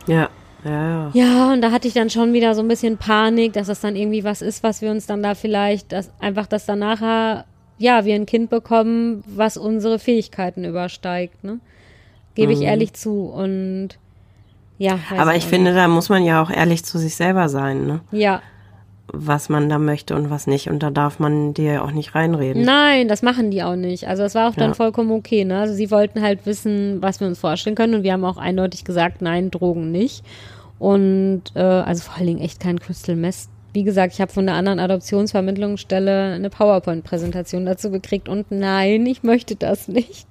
Ja, 0.07 0.29
ja, 0.63 1.11
ja. 1.13 1.53
Und 1.53 1.61
da 1.61 1.71
hatte 1.71 1.87
ich 1.87 1.93
dann 1.93 2.09
schon 2.09 2.33
wieder 2.33 2.55
so 2.55 2.61
ein 2.61 2.67
bisschen 2.67 2.97
Panik, 2.97 3.53
dass 3.53 3.67
das 3.67 3.81
dann 3.81 3.95
irgendwie 3.95 4.23
was 4.23 4.41
ist, 4.41 4.63
was 4.63 4.81
wir 4.81 4.91
uns 4.91 5.05
dann 5.05 5.23
da 5.23 5.35
vielleicht, 5.35 5.91
dass 5.91 6.11
einfach, 6.19 6.47
dass 6.47 6.65
dann 6.65 6.79
nachher, 6.79 7.45
ja, 7.79 8.05
wir 8.05 8.13
ein 8.13 8.25
Kind 8.27 8.49
bekommen, 8.51 9.23
was 9.25 9.57
unsere 9.57 9.97
Fähigkeiten 9.97 10.65
übersteigt, 10.65 11.43
ne? 11.43 11.59
Gebe 12.35 12.53
ich 12.53 12.61
ehrlich 12.61 12.93
zu. 12.93 13.23
Und 13.25 13.97
ja. 14.77 14.95
Mhm. 14.95 15.17
Aber 15.19 15.35
ich 15.35 15.45
finde, 15.45 15.73
da 15.73 15.87
muss 15.87 16.09
man 16.09 16.23
ja 16.23 16.41
auch 16.41 16.51
ehrlich 16.51 16.85
zu 16.85 16.97
sich 16.99 17.15
selber 17.15 17.49
sein, 17.49 17.87
ne? 17.87 18.01
Ja. 18.11 18.41
Was 19.11 19.49
man 19.49 19.69
da 19.69 19.79
möchte 19.79 20.15
und 20.15 20.29
was 20.29 20.45
nicht. 20.45 20.69
Und 20.69 20.83
da 20.83 20.91
darf 20.91 21.17
man 21.19 21.53
dir 21.55 21.73
ja 21.73 21.81
auch 21.81 21.91
nicht 21.91 22.13
reinreden. 22.13 22.61
Nein, 22.63 23.07
das 23.07 23.23
machen 23.23 23.49
die 23.49 23.63
auch 23.63 23.75
nicht. 23.75 24.07
Also 24.07 24.21
das 24.21 24.35
war 24.35 24.49
auch 24.49 24.55
dann 24.55 24.69
Ja. 24.69 24.73
vollkommen 24.75 25.11
okay. 25.11 25.45
Ne? 25.45 25.57
Also 25.59 25.73
sie 25.73 25.89
wollten 25.89 26.21
halt 26.21 26.45
wissen, 26.45 27.01
was 27.01 27.19
wir 27.19 27.27
uns 27.27 27.39
vorstellen 27.39 27.75
können 27.75 27.95
und 27.95 28.03
wir 28.03 28.13
haben 28.13 28.23
auch 28.23 28.37
eindeutig 28.37 28.83
gesagt, 28.83 29.23
nein, 29.23 29.49
Drogen 29.49 29.91
nicht. 29.91 30.23
Und 30.77 31.41
äh, 31.55 31.59
also 31.61 32.03
vor 32.03 32.17
allen 32.17 32.27
Dingen 32.27 32.41
echt 32.41 32.59
kein 32.59 32.79
Crystal 32.79 33.15
Mess. 33.15 33.49
Wie 33.73 33.83
gesagt, 33.83 34.13
ich 34.13 34.21
habe 34.21 34.31
von 34.31 34.47
einer 34.47 34.57
anderen 34.57 34.79
Adoptionsvermittlungsstelle 34.79 36.33
eine 36.33 36.49
PowerPoint-Präsentation 36.49 37.65
dazu 37.65 37.91
gekriegt 37.91 38.27
und 38.27 38.51
nein, 38.51 39.05
ich 39.05 39.23
möchte 39.23 39.55
das 39.55 39.87
nicht. 39.87 40.27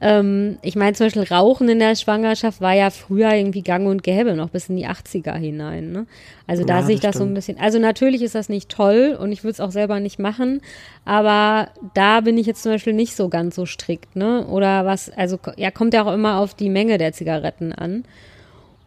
Ähm, 0.00 0.58
ich 0.60 0.76
meine, 0.76 0.92
zum 0.94 1.06
Beispiel 1.06 1.22
Rauchen 1.22 1.68
in 1.70 1.78
der 1.78 1.96
Schwangerschaft 1.96 2.60
war 2.60 2.74
ja 2.74 2.90
früher 2.90 3.32
irgendwie 3.32 3.62
gang 3.62 3.86
und 3.86 4.02
gäbe, 4.02 4.34
noch 4.34 4.50
bis 4.50 4.68
in 4.68 4.76
die 4.76 4.86
80er 4.86 5.34
hinein. 5.34 5.90
Ne? 5.90 6.06
Also 6.46 6.64
da 6.64 6.80
Ja, 6.80 6.82
sehe 6.82 6.96
ich 6.96 7.00
das 7.00 7.12
das 7.12 7.18
so 7.20 7.24
ein 7.24 7.32
bisschen. 7.32 7.58
Also 7.58 7.78
natürlich 7.78 8.20
ist 8.20 8.34
das 8.34 8.50
nicht 8.50 8.68
toll 8.68 9.16
und 9.18 9.32
ich 9.32 9.42
würde 9.42 9.52
es 9.52 9.60
auch 9.60 9.70
selber 9.70 9.98
nicht 10.00 10.18
machen, 10.18 10.60
aber 11.06 11.68
da 11.94 12.20
bin 12.20 12.36
ich 12.36 12.46
jetzt 12.46 12.62
zum 12.62 12.72
Beispiel 12.72 12.92
nicht 12.92 13.16
so 13.16 13.30
ganz 13.30 13.54
so 13.54 13.64
strikt, 13.64 14.16
ne? 14.16 14.46
Oder 14.46 14.84
was, 14.84 15.10
also 15.10 15.38
ja, 15.56 15.70
kommt 15.70 15.94
ja 15.94 16.04
auch 16.04 16.12
immer 16.12 16.40
auf 16.40 16.52
die 16.52 16.68
Menge 16.68 16.98
der 16.98 17.12
Zigaretten 17.12 17.72
an. 17.72 18.04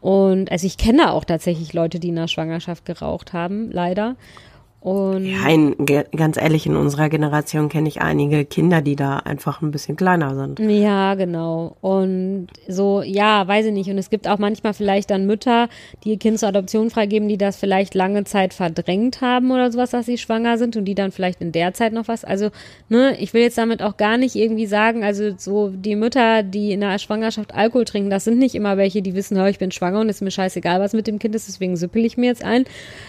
Und 0.02 0.52
also 0.52 0.66
ich 0.66 0.78
kenne 0.78 1.12
auch 1.12 1.26
tatsächlich 1.26 1.74
Leute, 1.74 2.00
die 2.00 2.10
in 2.10 2.16
der 2.16 2.28
Schwangerschaft 2.28 2.86
geraucht 2.86 3.34
haben, 3.34 3.72
leider. 3.72 4.16
Und 4.82 5.26
Ja, 5.26 5.50
in, 5.50 5.76
ganz 5.86 6.38
ehrlich, 6.38 6.66
in 6.66 6.78
unserer 6.78 7.10
Generation 7.10 7.68
kenne 7.68 7.90
ich 7.90 8.02
einige 8.02 8.46
Kinder, 8.46 8.82
die 8.82 8.96
da 8.96 9.18
einfach 9.18 9.62
ein 9.62 9.72
bisschen 9.72 9.98
kleiner 9.98 10.36
sind. 10.36 10.60
Ja, 10.60 11.16
genau. 11.16 11.76
Und 11.82 12.48
so, 12.68 13.02
ja, 13.02 13.46
weiß 13.46 13.66
ich 13.66 13.74
nicht. 13.74 13.90
Und 13.90 13.98
es 13.98 14.10
gibt 14.10 14.26
auch 14.28 14.38
manchmal 14.38 14.74
vielleicht 14.74 15.10
dann 15.12 15.26
Mütter, 15.26 15.68
die 16.04 16.12
ihr 16.12 16.18
Kind 16.18 16.40
zur 16.40 16.50
Adoption 16.50 16.90
freigeben, 16.90 17.28
die 17.28 17.38
das 17.38 17.58
vielleicht 17.58 17.94
lange 17.94 18.24
Zeit 18.24 18.54
verdrängt 18.54 19.20
haben 19.20 19.52
oder 19.52 19.70
sowas, 19.70 19.90
dass 19.90 20.06
sie 20.06 20.18
schwanger 20.18 20.58
sind 20.58 20.78
und 20.78 20.86
die 20.86 20.96
dann 20.96 21.12
vielleicht 21.12 21.42
in 21.42 21.52
der 21.52 21.74
Zeit 21.74 21.92
noch 21.92 22.08
was. 22.08 22.24
Also, 22.24 22.50
ne, 22.88 23.18
ich 23.20 23.34
will 23.34 23.42
jetzt 23.42 23.58
damit 23.58 23.82
auch 23.82 23.98
gar 23.98 24.18
nicht 24.18 24.36
irgendwie 24.36 24.66
sagen, 24.66 25.04
also 25.04 25.32
so 25.38 25.70
die 25.70 25.98
Mütter, 25.98 26.42
die 26.44 26.72
in 26.72 26.80
der 26.80 27.00
Schwangerschaft 27.00 27.54
Alkohol 27.54 27.84
trinken, 27.84 28.10
das 28.10 28.24
sind 28.24 28.40
nicht 28.40 28.56
immer 28.56 28.78
welche, 28.78 29.02
die 29.02 29.14
wissen, 29.14 29.38
hör, 29.38 29.50
ich 29.50 29.60
bin 29.60 29.72
schwanger 29.72 30.00
und 30.00 30.08
ist 30.08 30.22
mir 30.22 30.32
scheißegal, 30.32 30.80
was 30.80 30.94
mit 30.94 31.06
dem 31.08 31.20
Kind 31.20 31.36
ist, 31.36 31.50
deswegen 31.50 31.76
süppel 31.76 32.06
ich 32.06 32.16
mir 32.16 32.28
jetzt 32.28 32.46
ein. 32.46 32.64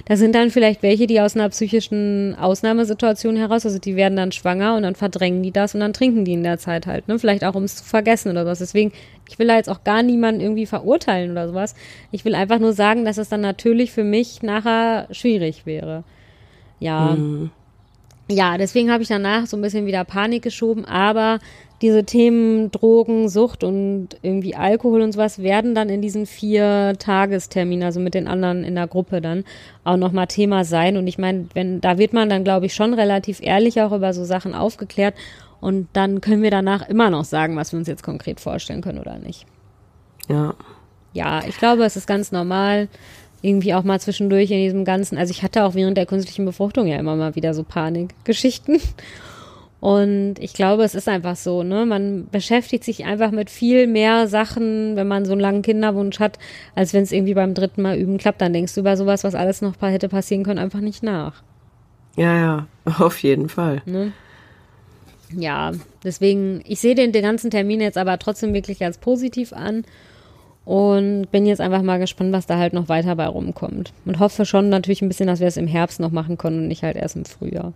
Da 0.07 0.17
sind 0.17 0.35
dann 0.35 0.51
vielleicht 0.51 0.83
welche, 0.83 1.07
die 1.07 1.21
aus 1.21 1.37
einer 1.37 1.51
psychischen 1.61 2.35
Ausnahmesituation 2.37 3.37
heraus, 3.37 3.67
also 3.67 3.79
die 3.79 3.95
werden 3.95 4.17
dann 4.17 4.33
schwanger 4.33 4.77
und 4.77 4.83
dann 4.83 4.95
verdrängen 4.95 5.43
die 5.43 5.51
das 5.51 5.75
und 5.75 5.81
dann 5.81 5.93
trinken 5.93 6.25
die 6.25 6.33
in 6.33 6.43
der 6.43 6.57
Zeit 6.57 6.87
halt, 6.87 7.07
ne? 7.07 7.19
Vielleicht 7.19 7.45
auch, 7.45 7.55
um 7.55 7.65
es 7.65 7.77
zu 7.77 7.85
vergessen 7.85 8.31
oder 8.31 8.45
sowas. 8.45 8.61
Deswegen, 8.61 8.93
ich 9.29 9.39
will 9.39 9.47
da 9.47 9.57
jetzt 9.57 9.69
auch 9.69 9.85
gar 9.85 10.03
niemanden 10.03 10.41
irgendwie 10.41 10.65
verurteilen 10.65 11.33
oder 11.33 11.49
sowas. 11.49 11.75
Ich 12.13 12.25
will 12.25 12.35
einfach 12.35 12.61
nur 12.61 12.73
sagen, 12.73 13.05
dass 13.05 13.19
es 13.19 13.29
dann 13.29 13.43
natürlich 13.43 13.93
für 13.93 14.05
mich 14.05 14.43
nachher 14.43 15.07
schwierig 15.11 15.67
wäre. 15.67 16.03
Ja. 16.79 17.19
ja, 18.29 18.57
deswegen 18.57 18.91
habe 18.91 19.03
ich 19.03 19.11
danach 19.11 19.47
so 19.47 19.59
ein 19.59 19.61
bisschen 19.61 19.85
wieder 19.85 20.03
Panik 20.05 20.43
geschoben, 20.43 20.87
aber 20.87 21.41
diese 21.83 22.05
Themen 22.05 22.71
Drogen, 22.71 23.29
Sucht 23.29 23.65
und 23.65 24.09
irgendwie 24.23 24.55
Alkohol 24.55 25.01
und 25.01 25.13
sowas 25.13 25.43
werden 25.43 25.75
dann 25.75 25.89
in 25.89 26.03
diesen 26.03 26.27
vier 26.27 26.95
Tagestermin, 26.99 27.83
also 27.83 28.01
mit 28.01 28.15
den 28.15 28.29
anderen 28.29 28.65
in 28.65 28.75
der 28.75 28.87
Gruppe 28.87 29.21
dann 29.21 29.45
auch 29.85 29.97
nochmal 29.97 30.27
Thema 30.27 30.65
sein. 30.65 30.97
Und 30.97 31.07
ich 31.07 31.17
meine, 31.17 31.47
wenn, 31.55 31.81
da 31.81 31.97
wird 31.97 32.13
man 32.13 32.29
dann, 32.29 32.45
glaube 32.45 32.67
ich, 32.67 32.75
schon 32.75 32.93
relativ 32.93 33.41
ehrlich 33.43 33.81
auch 33.81 33.93
über 33.93 34.13
so 34.13 34.25
Sachen 34.25 34.55
aufgeklärt. 34.55 35.15
Und 35.61 35.89
dann 35.95 36.21
können 36.21 36.43
wir 36.43 36.51
danach 36.51 36.89
immer 36.89 37.11
noch 37.11 37.25
sagen, 37.25 37.57
was 37.57 37.73
wir 37.73 37.79
uns 37.79 37.89
jetzt 37.89 38.03
konkret 38.03 38.41
vorstellen 38.41 38.83
können 38.83 38.99
oder 38.99 39.19
nicht. 39.19 39.47
Ja. 40.29 40.55
Ja, 41.13 41.43
ich 41.47 41.57
glaube, 41.57 41.85
es 41.85 41.97
ist 41.97 42.07
ganz 42.07 42.31
normal, 42.31 42.89
irgendwie 43.43 43.75
auch 43.75 43.85
mal 43.85 44.01
zwischendurch 44.01 44.51
in 44.51 44.59
diesem 44.59 44.85
ganzen, 44.85 45.17
also 45.17 45.31
ich 45.31 45.43
hatte 45.43 45.65
auch 45.65 45.75
während 45.75 45.97
der 45.97 46.07
künstlichen 46.07 46.45
Befruchtung 46.45 46.87
ja 46.87 46.99
immer 46.99 47.17
mal 47.17 47.35
wieder 47.35 47.55
so 47.55 47.65
Panikgeschichten. 47.65 48.81
Und 49.81 50.35
ich 50.39 50.53
glaube, 50.53 50.85
es 50.85 50.95
ist 50.95 51.09
einfach 51.09 51.37
so, 51.37 51.63
ne? 51.63 51.87
Man 51.87 52.29
beschäftigt 52.31 52.85
sich 52.85 53.07
einfach 53.07 53.31
mit 53.31 53.49
viel 53.49 53.87
mehr 53.87 54.29
Sachen, 54.29 54.95
wenn 54.95 55.09
man 55.09 55.25
so 55.25 55.33
einen 55.33 55.41
langen 55.41 55.63
Kinderwunsch 55.63 56.21
hat, 56.21 56.39
als 56.75 56.93
wenn 56.93 57.03
es 57.03 57.13
irgendwie 57.13 57.35
beim 57.35 57.55
dritten 57.55 57.81
Mal 57.83 57.97
üben 57.97 58.19
klappt. 58.19 58.43
Dann 58.43 58.53
denkst 58.53 58.75
du 58.75 58.81
über 58.81 58.97
sowas, 58.99 59.25
was 59.25 59.35
alles 59.35 59.63
noch 59.63 59.75
hätte 59.81 60.11
passieren 60.11 60.45
können, 60.45 60.59
einfach 60.59 60.81
nicht 60.81 61.03
nach. 61.03 61.43
Ja, 62.17 62.37
ja, 62.37 62.67
auf 62.99 63.23
jeden 63.23 63.49
Fall. 63.49 63.81
Ne? 63.87 64.13
Ja, 65.35 65.73
deswegen, 66.05 66.61
ich 66.67 66.81
sehe 66.81 66.95
den, 66.95 67.13
den 67.13 67.23
ganzen 67.23 67.51
Termin 67.51 67.81
jetzt 67.81 67.97
aber 67.97 68.19
trotzdem 68.19 68.53
wirklich 68.53 68.85
als 68.85 68.99
positiv 68.99 69.53
an 69.55 69.85
und 70.67 71.31
bin 71.31 71.47
jetzt 71.47 71.61
einfach 71.61 71.83
mal 71.83 71.99
gespannt, 71.99 72.33
was 72.33 72.47
da 72.47 72.59
halt 72.59 72.75
noch 72.75 72.89
weiter 72.89 73.17
bei 73.17 73.27
rumkommt. 73.27 73.93
Und 74.05 74.19
hoffe 74.19 74.45
schon 74.45 74.69
natürlich 74.69 75.01
ein 75.01 75.09
bisschen, 75.09 75.29
dass 75.29 75.41
wir 75.41 75.47
es 75.47 75.57
im 75.57 75.67
Herbst 75.67 76.01
noch 76.01 76.11
machen 76.11 76.37
können 76.37 76.59
und 76.59 76.69
nicht 76.69 76.83
halt 76.83 76.97
erst 76.97 77.17
im 77.17 77.25
Frühjahr. 77.25 77.73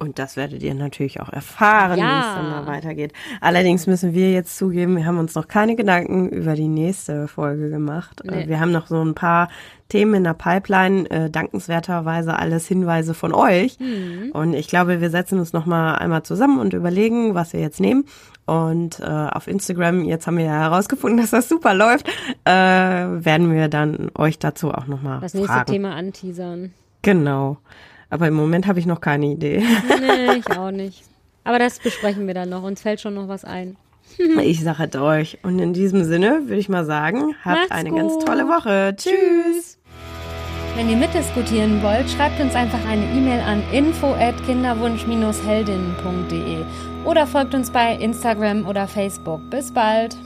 Und 0.00 0.18
das 0.18 0.36
werdet 0.36 0.60
ihr 0.62 0.74
natürlich 0.74 1.20
auch 1.20 1.28
erfahren, 1.32 1.98
Ja. 2.00 2.04
wie 2.04 2.20
es 2.28 2.34
dann 2.34 2.50
mal 2.50 2.66
weitergeht. 2.66 3.12
Allerdings 3.40 3.86
müssen 3.86 4.12
wir 4.12 4.32
jetzt 4.32 4.56
zugeben, 4.58 4.96
wir 4.96 5.06
haben 5.06 5.18
uns 5.18 5.36
noch 5.36 5.46
keine 5.46 5.76
Gedanken 5.76 6.28
über 6.30 6.54
die 6.54 6.66
nächste 6.66 7.28
Folge 7.28 7.70
gemacht. 7.70 8.20
Nee. 8.24 8.42
Äh, 8.42 8.48
Wir 8.48 8.58
haben 8.58 8.72
noch 8.72 8.88
so 8.88 9.00
ein 9.00 9.14
paar 9.14 9.48
Themen 9.88 10.14
in 10.14 10.24
der 10.24 10.34
Pipeline, 10.34 11.08
äh, 11.10 11.30
dankenswerterweise 11.30 12.36
alles 12.36 12.66
Hinweise 12.66 13.14
von 13.14 13.32
euch. 13.32 13.78
Mhm. 13.78 14.32
Und 14.32 14.54
ich 14.54 14.66
glaube, 14.66 15.00
wir 15.00 15.10
setzen 15.10 15.38
uns 15.38 15.52
noch 15.52 15.64
mal 15.64 15.94
einmal 15.94 16.24
zusammen 16.24 16.58
und 16.58 16.74
überlegen, 16.74 17.34
was 17.36 17.52
wir 17.52 17.60
jetzt 17.60 17.80
nehmen. 17.80 18.04
Und 18.46 18.98
äh, 18.98 19.04
auf 19.04 19.46
Instagram, 19.46 20.04
jetzt 20.04 20.26
haben 20.26 20.36
wir 20.38 20.44
ja 20.46 20.58
herausgefunden, 20.58 21.18
dass 21.20 21.30
das 21.30 21.48
super 21.48 21.72
läuft, 21.72 22.08
äh, 22.44 22.50
werden 22.52 23.52
wir 23.52 23.68
dann 23.68 24.10
euch 24.16 24.40
dazu 24.40 24.72
auch 24.72 24.88
noch 24.88 25.02
mal 25.02 25.20
Das 25.20 25.34
nächste 25.34 25.52
fragen. 25.52 25.70
Thema 25.72 25.94
anteasern. 25.94 26.72
Genau. 27.02 27.58
Aber 28.14 28.28
im 28.28 28.34
Moment 28.34 28.66
habe 28.68 28.78
ich 28.78 28.86
noch 28.86 29.00
keine 29.00 29.26
Idee. 29.26 29.60
Nee, 29.88 30.34
ich 30.38 30.48
auch 30.56 30.70
nicht. 30.70 31.02
Aber 31.42 31.58
das 31.58 31.80
besprechen 31.80 32.28
wir 32.28 32.34
dann 32.34 32.48
noch. 32.48 32.62
Uns 32.62 32.80
fällt 32.80 33.00
schon 33.00 33.14
noch 33.14 33.26
was 33.26 33.44
ein. 33.44 33.74
Ich 34.40 34.62
sage 34.62 34.88
es 34.88 34.94
euch. 35.00 35.38
Und 35.42 35.58
in 35.58 35.72
diesem 35.72 36.04
Sinne 36.04 36.42
würde 36.44 36.60
ich 36.60 36.68
mal 36.68 36.84
sagen, 36.84 37.34
habt 37.44 37.58
Macht's 37.58 37.72
eine 37.72 37.90
gut. 37.90 37.98
ganz 37.98 38.24
tolle 38.24 38.46
Woche. 38.46 38.94
Tschüss. 38.96 39.78
Wenn 40.76 40.88
ihr 40.88 40.96
mitdiskutieren 40.96 41.82
wollt, 41.82 42.08
schreibt 42.08 42.40
uns 42.40 42.54
einfach 42.54 42.78
eine 42.88 43.02
E-Mail 43.02 43.40
an 43.40 43.64
info@kinderwunsch-heldinnen.de 43.72 46.58
oder 47.04 47.26
folgt 47.26 47.52
uns 47.54 47.70
bei 47.70 47.96
Instagram 47.96 48.68
oder 48.68 48.86
Facebook. 48.86 49.40
Bis 49.50 49.72
bald. 49.72 50.16